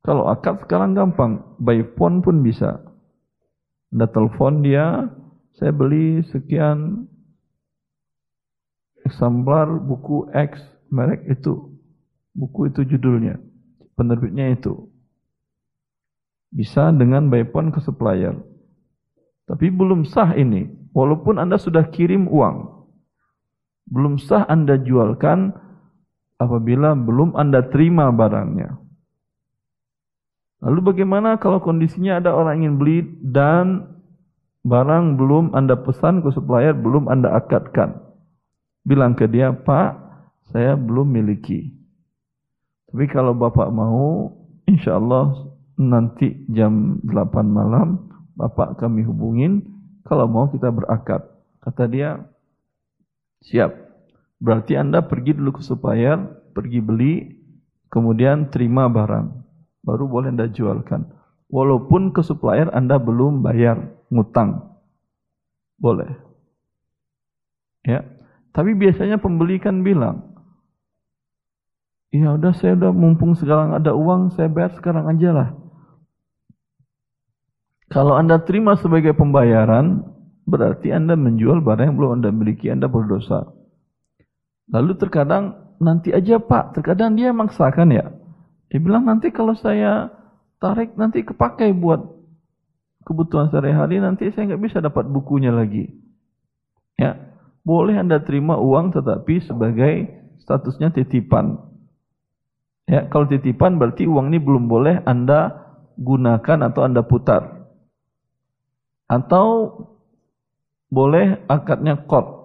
Kalau 0.00 0.30
akad 0.32 0.64
sekarang 0.64 0.96
gampang, 0.96 1.58
by 1.60 1.84
phone 1.98 2.24
pun 2.24 2.40
bisa. 2.40 2.80
Anda 3.92 4.08
telepon 4.08 4.64
dia, 4.64 5.12
saya 5.60 5.74
beli 5.74 6.24
sekian 6.30 7.04
eksemplar 9.04 9.68
buku 9.82 10.30
X 10.32 10.62
merek 10.88 11.26
itu. 11.28 11.74
Buku 12.32 12.72
itu 12.72 12.86
judulnya. 12.86 13.36
Penerbitnya 13.98 14.56
itu. 14.56 14.88
Bisa 16.48 16.88
dengan 16.94 17.28
by 17.28 17.44
phone 17.52 17.74
ke 17.74 17.82
supplier. 17.84 18.38
Tapi 19.44 19.68
belum 19.68 20.06
sah 20.08 20.32
ini. 20.38 20.79
Walaupun 20.90 21.38
Anda 21.38 21.56
sudah 21.56 21.86
kirim 21.90 22.26
uang. 22.26 22.86
Belum 23.90 24.18
sah 24.18 24.46
Anda 24.46 24.78
jualkan 24.78 25.54
apabila 26.38 26.94
belum 26.94 27.34
Anda 27.34 27.66
terima 27.68 28.10
barangnya. 28.10 28.78
Lalu 30.60 30.80
bagaimana 30.92 31.40
kalau 31.40 31.60
kondisinya 31.64 32.20
ada 32.20 32.36
orang 32.36 32.64
ingin 32.64 32.74
beli 32.76 32.98
dan 33.24 33.96
barang 34.64 35.16
belum 35.16 35.56
Anda 35.56 35.78
pesan 35.80 36.20
ke 36.20 36.28
supplier, 36.36 36.76
belum 36.76 37.08
Anda 37.08 37.32
akadkan. 37.32 37.96
Bilang 38.84 39.16
ke 39.16 39.24
dia, 39.28 39.52
Pak, 39.52 39.90
saya 40.52 40.76
belum 40.76 41.08
miliki. 41.08 41.72
Tapi 42.92 43.06
kalau 43.08 43.32
Bapak 43.32 43.70
mau, 43.72 44.34
insya 44.66 44.98
Allah 44.98 45.32
nanti 45.80 46.44
jam 46.52 47.00
8 47.08 47.40
malam, 47.46 48.10
Bapak 48.36 48.76
kami 48.80 49.00
hubungin, 49.06 49.64
kalau 50.04 50.26
mau 50.26 50.46
kita 50.48 50.72
berakad. 50.72 51.24
Kata 51.60 51.84
dia, 51.88 52.20
siap. 53.44 53.72
Berarti 54.40 54.76
Anda 54.76 55.04
pergi 55.04 55.36
dulu 55.36 55.60
ke 55.60 55.62
supplier, 55.62 56.16
pergi 56.56 56.80
beli, 56.80 57.14
kemudian 57.92 58.48
terima 58.48 58.88
barang 58.88 59.40
baru 59.84 60.04
boleh 60.08 60.32
Anda 60.32 60.48
jualkan. 60.48 61.08
Walaupun 61.50 62.14
ke 62.14 62.22
supplier 62.22 62.70
Anda 62.70 62.96
belum 63.02 63.42
bayar 63.42 63.80
ngutang. 64.12 64.78
Boleh. 65.80 66.14
Ya. 67.82 68.06
Tapi 68.50 68.74
biasanya 68.74 69.18
pembeli 69.18 69.58
kan 69.62 69.82
bilang, 69.82 70.30
Ya 72.10 72.34
udah 72.34 72.50
saya 72.50 72.74
udah 72.74 72.90
mumpung 72.90 73.38
sekarang 73.38 73.70
ada 73.70 73.94
uang, 73.94 74.34
saya 74.34 74.50
bayar 74.50 74.74
sekarang 74.74 75.06
aja 75.06 75.30
lah. 75.30 75.48
Kalau 77.90 78.14
Anda 78.14 78.38
terima 78.46 78.78
sebagai 78.78 79.18
pembayaran, 79.18 80.06
berarti 80.46 80.94
Anda 80.94 81.18
menjual 81.18 81.58
barang 81.58 81.90
yang 81.90 81.96
belum 81.98 82.22
Anda 82.22 82.30
miliki, 82.30 82.70
Anda 82.70 82.86
berdosa. 82.86 83.50
Lalu 84.70 84.94
terkadang, 84.94 85.74
nanti 85.82 86.14
aja 86.14 86.38
Pak, 86.38 86.78
terkadang 86.78 87.18
dia 87.18 87.34
maksakan 87.34 87.90
ya. 87.90 88.06
Dia 88.70 88.78
bilang 88.78 89.02
nanti 89.10 89.34
kalau 89.34 89.58
saya 89.58 90.06
tarik 90.62 90.94
nanti 90.94 91.26
kepakai 91.26 91.74
buat 91.74 91.98
kebutuhan 93.02 93.50
sehari-hari 93.50 93.98
nanti 93.98 94.30
saya 94.30 94.54
nggak 94.54 94.62
bisa 94.62 94.78
dapat 94.78 95.10
bukunya 95.10 95.50
lagi. 95.50 95.90
Ya, 96.94 97.18
boleh 97.66 97.98
anda 97.98 98.22
terima 98.22 98.54
uang 98.60 98.94
tetapi 98.94 99.42
sebagai 99.42 100.06
statusnya 100.46 100.94
titipan. 100.94 101.58
Ya, 102.86 103.10
kalau 103.10 103.26
titipan 103.26 103.82
berarti 103.82 104.06
uang 104.06 104.30
ini 104.30 104.38
belum 104.38 104.70
boleh 104.70 105.02
anda 105.02 105.50
gunakan 105.98 106.70
atau 106.70 106.86
anda 106.86 107.02
putar. 107.02 107.59
Atau 109.10 109.74
boleh 110.86 111.42
akadnya 111.50 111.98
kot 112.06 112.40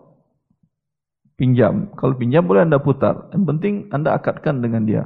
pinjam. 1.37 1.93
Kalau 1.93 2.17
pinjam 2.17 2.41
boleh 2.41 2.65
anda 2.65 2.81
putar. 2.81 3.29
Yang 3.35 3.43
penting 3.53 3.73
anda 3.93 4.17
akadkan 4.17 4.65
dengan 4.65 4.89
dia. 4.89 5.03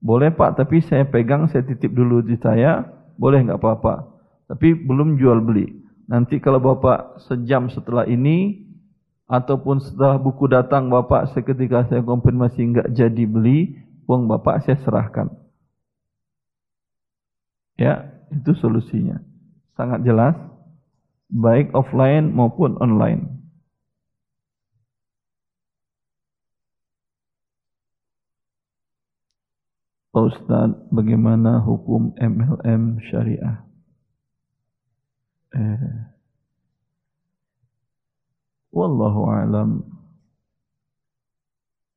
Boleh 0.00 0.32
pak, 0.32 0.56
tapi 0.60 0.80
saya 0.84 1.04
pegang, 1.08 1.48
saya 1.48 1.64
titip 1.64 1.92
dulu 1.92 2.24
di 2.24 2.36
saya, 2.40 2.84
boleh 3.20 3.44
nggak 3.44 3.60
apa-apa. 3.60 4.08
Tapi 4.48 4.72
belum 4.72 5.20
jual 5.20 5.44
beli. 5.44 5.68
Nanti 6.08 6.40
kalau 6.40 6.58
bapak 6.58 7.20
sejam 7.28 7.68
setelah 7.68 8.08
ini, 8.08 8.64
ataupun 9.30 9.78
setelah 9.78 10.18
buku 10.18 10.50
datang 10.50 10.90
bapak 10.90 11.30
seketika 11.36 11.86
saya 11.86 12.02
konfirmasi 12.02 12.74
nggak 12.74 12.88
jadi 12.96 13.24
beli, 13.28 13.78
uang 14.10 14.26
bapak 14.26 14.64
saya 14.66 14.80
serahkan. 14.82 15.30
Ya, 17.78 18.10
itu 18.32 18.56
solusinya. 18.58 19.22
Sangat 19.78 20.02
jelas, 20.02 20.34
baik 21.30 21.72
offline 21.74 22.34
maupun 22.34 22.76
online. 22.82 23.40
Pak 30.10 30.24
Ustaz, 30.26 30.74
bagaimana 30.90 31.62
hukum 31.62 32.10
MLM 32.18 32.98
syariah? 33.06 33.62
Eh, 35.54 36.10
Wallahu 38.70 39.26
alam. 39.30 39.82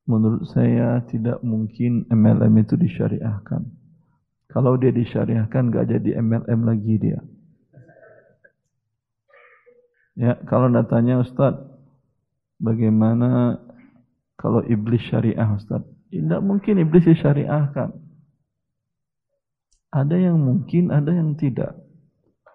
Menurut 0.04 0.44
saya 0.52 1.00
tidak 1.08 1.40
mungkin 1.40 2.04
MLM 2.12 2.54
itu 2.60 2.76
disyariahkan. 2.76 3.62
Kalau 4.52 4.76
dia 4.76 4.92
disyariahkan 4.92 5.72
gak 5.72 5.88
jadi 5.88 6.20
MLM 6.20 6.60
lagi 6.68 6.94
dia. 7.00 7.18
Ya, 10.14 10.38
kalau 10.46 10.70
datanya 10.70 11.18
Ustaz, 11.18 11.58
bagaimana 12.62 13.58
kalau 14.38 14.62
iblis 14.62 15.02
syariah 15.10 15.50
Ustaz? 15.58 15.82
Tidak 16.14 16.38
mungkin 16.38 16.78
iblis 16.78 17.02
disyariahkan. 17.02 17.90
Ada 19.90 20.16
yang 20.30 20.38
mungkin, 20.38 20.94
ada 20.94 21.10
yang 21.10 21.34
tidak. 21.34 21.74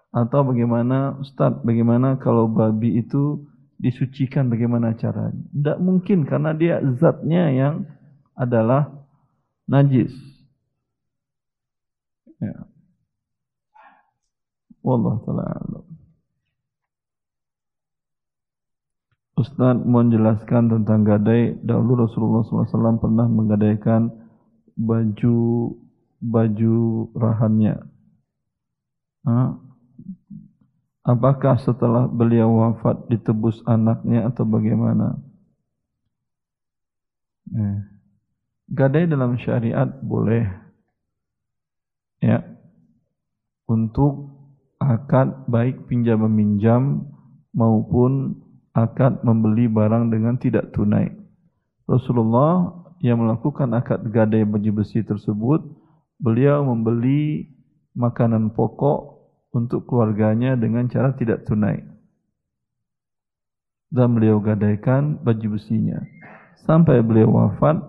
Atau 0.08 0.48
bagaimana, 0.48 1.20
Ustaz, 1.20 1.60
bagaimana 1.60 2.16
kalau 2.16 2.48
babi 2.48 3.00
itu 3.04 3.44
disucikan 3.76 4.48
bagaimana 4.48 4.96
caranya? 4.96 5.44
Tidak 5.52 5.78
mungkin 5.80 6.24
karena 6.24 6.56
dia 6.56 6.80
zatnya 6.96 7.52
yang 7.52 7.74
adalah 8.36 8.88
najis. 9.68 10.12
Ya. 12.40 12.64
Wallah 14.80 15.20
taala 15.28 15.84
Ustaz 19.40 19.80
menjelaskan 19.80 20.68
tentang 20.68 21.00
gadai. 21.00 21.56
Dahulu 21.64 22.04
Rasulullah 22.04 22.44
SAW 22.44 23.00
pernah 23.00 23.24
menggadaikan 23.24 24.12
baju 24.76 25.36
baju 26.20 26.76
rahannya. 27.16 27.80
Apakah 31.00 31.56
setelah 31.56 32.04
beliau 32.04 32.52
wafat 32.60 33.08
ditebus 33.08 33.64
anaknya 33.64 34.28
atau 34.28 34.44
bagaimana? 34.44 35.16
Eh. 37.56 37.78
Gadai 38.70 39.08
dalam 39.08 39.40
syariat 39.40 39.88
boleh. 40.04 40.44
Ya. 42.20 42.44
Untuk 43.64 44.36
akad 44.76 45.48
baik 45.48 45.88
pinjam 45.88 46.20
meminjam 46.28 47.08
maupun 47.56 48.39
akad 48.74 49.22
membeli 49.26 49.66
barang 49.66 50.10
dengan 50.10 50.38
tidak 50.38 50.70
tunai. 50.70 51.10
Rasulullah 51.90 52.70
yang 53.02 53.18
melakukan 53.18 53.72
akad 53.74 54.06
gadai 54.14 54.46
baju 54.46 54.84
besi 54.84 55.02
tersebut, 55.02 55.64
beliau 56.20 56.62
membeli 56.62 57.50
makanan 57.96 58.54
pokok 58.54 59.18
untuk 59.50 59.90
keluarganya 59.90 60.54
dengan 60.54 60.86
cara 60.86 61.16
tidak 61.18 61.42
tunai. 61.48 61.82
Dan 63.90 64.14
beliau 64.14 64.38
gadaikan 64.38 65.18
baju 65.18 65.58
besinya. 65.58 65.98
Sampai 66.62 67.02
beliau 67.02 67.34
wafat, 67.34 67.82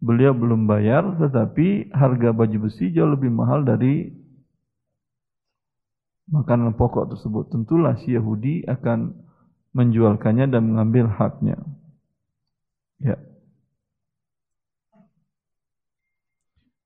beliau 0.00 0.32
belum 0.32 0.64
bayar, 0.64 1.20
tetapi 1.20 1.92
harga 1.92 2.32
baju 2.32 2.56
besi 2.64 2.96
jauh 2.96 3.12
lebih 3.12 3.28
mahal 3.28 3.60
dari 3.60 4.08
makanan 6.30 6.74
pokok 6.74 7.14
tersebut. 7.14 7.50
Tentulah 7.54 7.98
si 8.02 8.14
Yahudi 8.14 8.66
akan 8.66 9.14
menjualkannya 9.76 10.50
dan 10.50 10.72
mengambil 10.72 11.06
haknya. 11.10 11.60
Ya. 12.98 13.20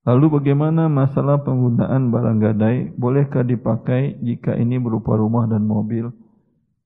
Lalu 0.04 0.40
bagaimana 0.40 0.88
masalah 0.88 1.44
penggunaan 1.44 2.10
barang 2.10 2.38
gadai? 2.40 2.76
Bolehkah 2.96 3.44
dipakai 3.44 4.18
jika 4.24 4.56
ini 4.56 4.80
berupa 4.80 5.14
rumah 5.14 5.46
dan 5.46 5.62
mobil? 5.68 6.10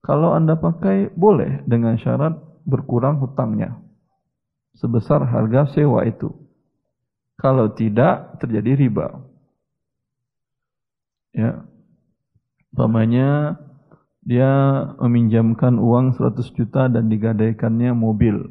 Kalau 0.05 0.37
Anda 0.37 0.61
pakai, 0.61 1.15
boleh 1.17 1.65
dengan 1.65 1.97
syarat 1.97 2.37
berkurang 2.69 3.23
hutangnya. 3.25 3.81
Sebesar 4.77 5.25
harga 5.25 5.71
sewa 5.73 6.05
itu. 6.05 6.29
Kalau 7.41 7.73
tidak, 7.73 8.37
terjadi 8.43 8.77
riba. 8.77 9.25
Ya, 11.33 11.65
Umpamanya 12.75 13.55
dia 14.27 14.51
meminjamkan 14.99 15.79
uang 15.79 16.19
100 16.19 16.43
juta 16.59 16.91
dan 16.91 17.07
digadaikannya 17.07 17.95
mobil. 17.95 18.51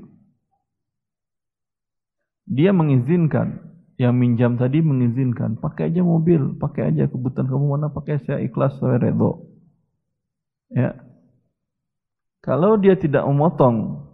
Dia 2.48 2.72
mengizinkan, 2.72 3.60
yang 4.00 4.16
minjam 4.16 4.56
tadi 4.56 4.80
mengizinkan, 4.80 5.60
pakai 5.60 5.92
aja 5.92 6.08
mobil, 6.08 6.56
pakai 6.56 6.96
aja 6.96 7.12
kebutuhan 7.12 7.52
kamu 7.52 7.66
mana 7.68 7.88
pakai 7.92 8.24
saya 8.24 8.40
ikhlas 8.40 8.80
saya 8.80 8.96
redo. 8.96 9.44
Ya. 10.72 11.04
Kalau 12.40 12.80
dia 12.80 12.96
tidak 12.96 13.28
memotong 13.28 14.08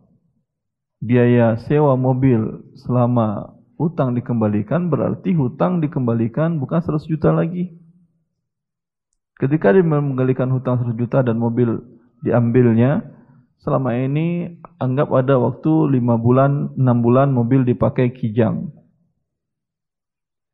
biaya 1.02 1.58
sewa 1.70 1.94
mobil 1.94 2.66
selama 2.82 3.58
hutang 3.80 4.14
dikembalikan, 4.14 4.92
berarti 4.92 5.32
hutang 5.38 5.80
dikembalikan 5.80 6.60
bukan 6.60 6.84
100 6.84 7.08
juta 7.08 7.32
lagi. 7.32 7.78
Ketika 9.40 9.72
dia 9.72 9.80
menggalikan 9.80 10.51
hutang 10.51 10.84
100 10.84 11.00
juta 11.00 11.24
dan 11.24 11.40
mobil 11.40 11.80
diambilnya, 12.19 13.08
selama 13.64 13.95
ini 13.95 14.59
anggap 14.84 15.08
ada 15.16 15.40
waktu 15.40 15.95
5 15.95 16.19
bulan, 16.19 16.76
6 16.76 16.84
bulan 17.00 17.32
mobil 17.32 17.64
dipakai 17.64 18.11
kijang. 18.11 18.76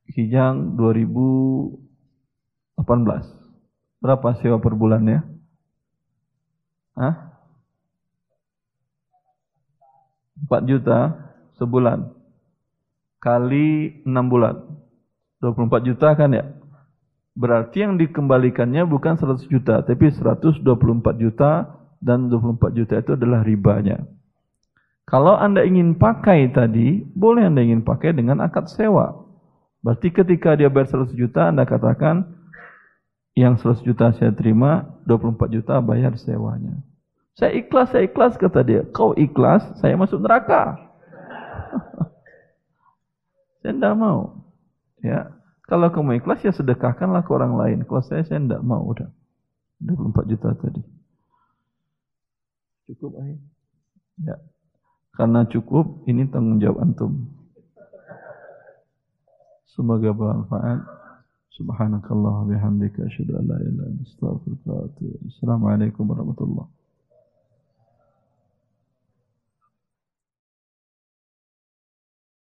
Kijang 0.06 0.78
2018. 0.78 2.78
Berapa 4.06 4.38
sewa 4.38 4.62
per 4.62 4.78
bulannya? 4.78 5.26
Hah? 6.94 7.42
4 10.46 10.70
juta 10.70 11.10
sebulan. 11.58 12.14
Kali 13.18 14.06
6 14.06 14.14
bulan. 14.30 14.62
24 15.42 15.90
juta 15.90 16.14
kan 16.14 16.38
ya? 16.38 16.55
Berarti 17.36 17.84
yang 17.84 18.00
dikembalikannya 18.00 18.88
bukan 18.88 19.20
100 19.20 19.52
juta, 19.52 19.84
tapi 19.84 20.08
124 20.08 20.64
juta 21.20 21.68
dan 22.00 22.32
24 22.32 22.72
juta 22.72 22.96
itu 23.04 23.12
adalah 23.20 23.44
ribanya. 23.44 24.08
Kalau 25.06 25.36
Anda 25.36 25.68
ingin 25.68 26.00
pakai 26.00 26.50
tadi, 26.56 27.04
boleh 27.14 27.52
Anda 27.52 27.62
ingin 27.62 27.84
pakai 27.84 28.16
dengan 28.16 28.40
akad 28.40 28.72
sewa. 28.72 29.28
Berarti 29.84 30.10
ketika 30.16 30.56
dia 30.58 30.72
bayar 30.72 30.90
100 30.90 31.14
juta, 31.14 31.52
Anda 31.52 31.68
katakan, 31.68 32.26
yang 33.36 33.60
100 33.60 33.84
juta 33.84 34.16
saya 34.16 34.32
terima, 34.32 34.96
24 35.04 35.52
juta 35.52 35.84
bayar 35.84 36.16
sewanya. 36.16 36.80
Saya 37.36 37.52
ikhlas, 37.60 37.92
saya 37.92 38.08
ikhlas, 38.08 38.40
kata 38.40 38.64
dia. 38.64 38.82
Kau 38.96 39.12
ikhlas, 39.12 39.62
saya 39.84 40.00
masuk 40.00 40.24
neraka. 40.24 40.80
saya 43.60 43.76
tidak 43.76 43.94
mau. 44.00 44.40
Ya, 45.04 45.36
kalau 45.66 45.90
kamu 45.90 46.22
ikhlas 46.22 46.46
ya 46.46 46.54
sedekahkanlah 46.54 47.26
ke 47.26 47.32
orang 47.34 47.58
lain. 47.58 47.80
Kalau 47.90 48.02
saya 48.06 48.22
saya 48.22 48.38
tidak 48.38 48.62
mau 48.62 48.86
udah. 48.86 49.10
24 49.82 50.32
juta 50.32 50.50
tadi. 50.56 50.82
Cukup 52.86 53.18
aja. 53.18 53.36
Ya. 54.22 54.38
Karena 55.18 55.48
cukup 55.50 56.06
ini 56.06 56.30
tanggung 56.30 56.62
jawab 56.62 56.86
antum. 56.86 57.34
Semoga 59.74 60.14
bermanfaat. 60.14 60.86
Subhanakallah 61.56 62.52
bihamdika 62.52 63.08
asyhadu 63.08 63.40
an 63.40 63.48
la 63.48 63.58
ilaha 63.64 63.72
illa 63.72 63.84
anta 63.88 64.04
astaghfiruka 64.04 64.70
wa 64.76 64.82
atubu 64.92 65.16
Assalamualaikum 65.24 66.04
warahmatullahi 66.04 66.75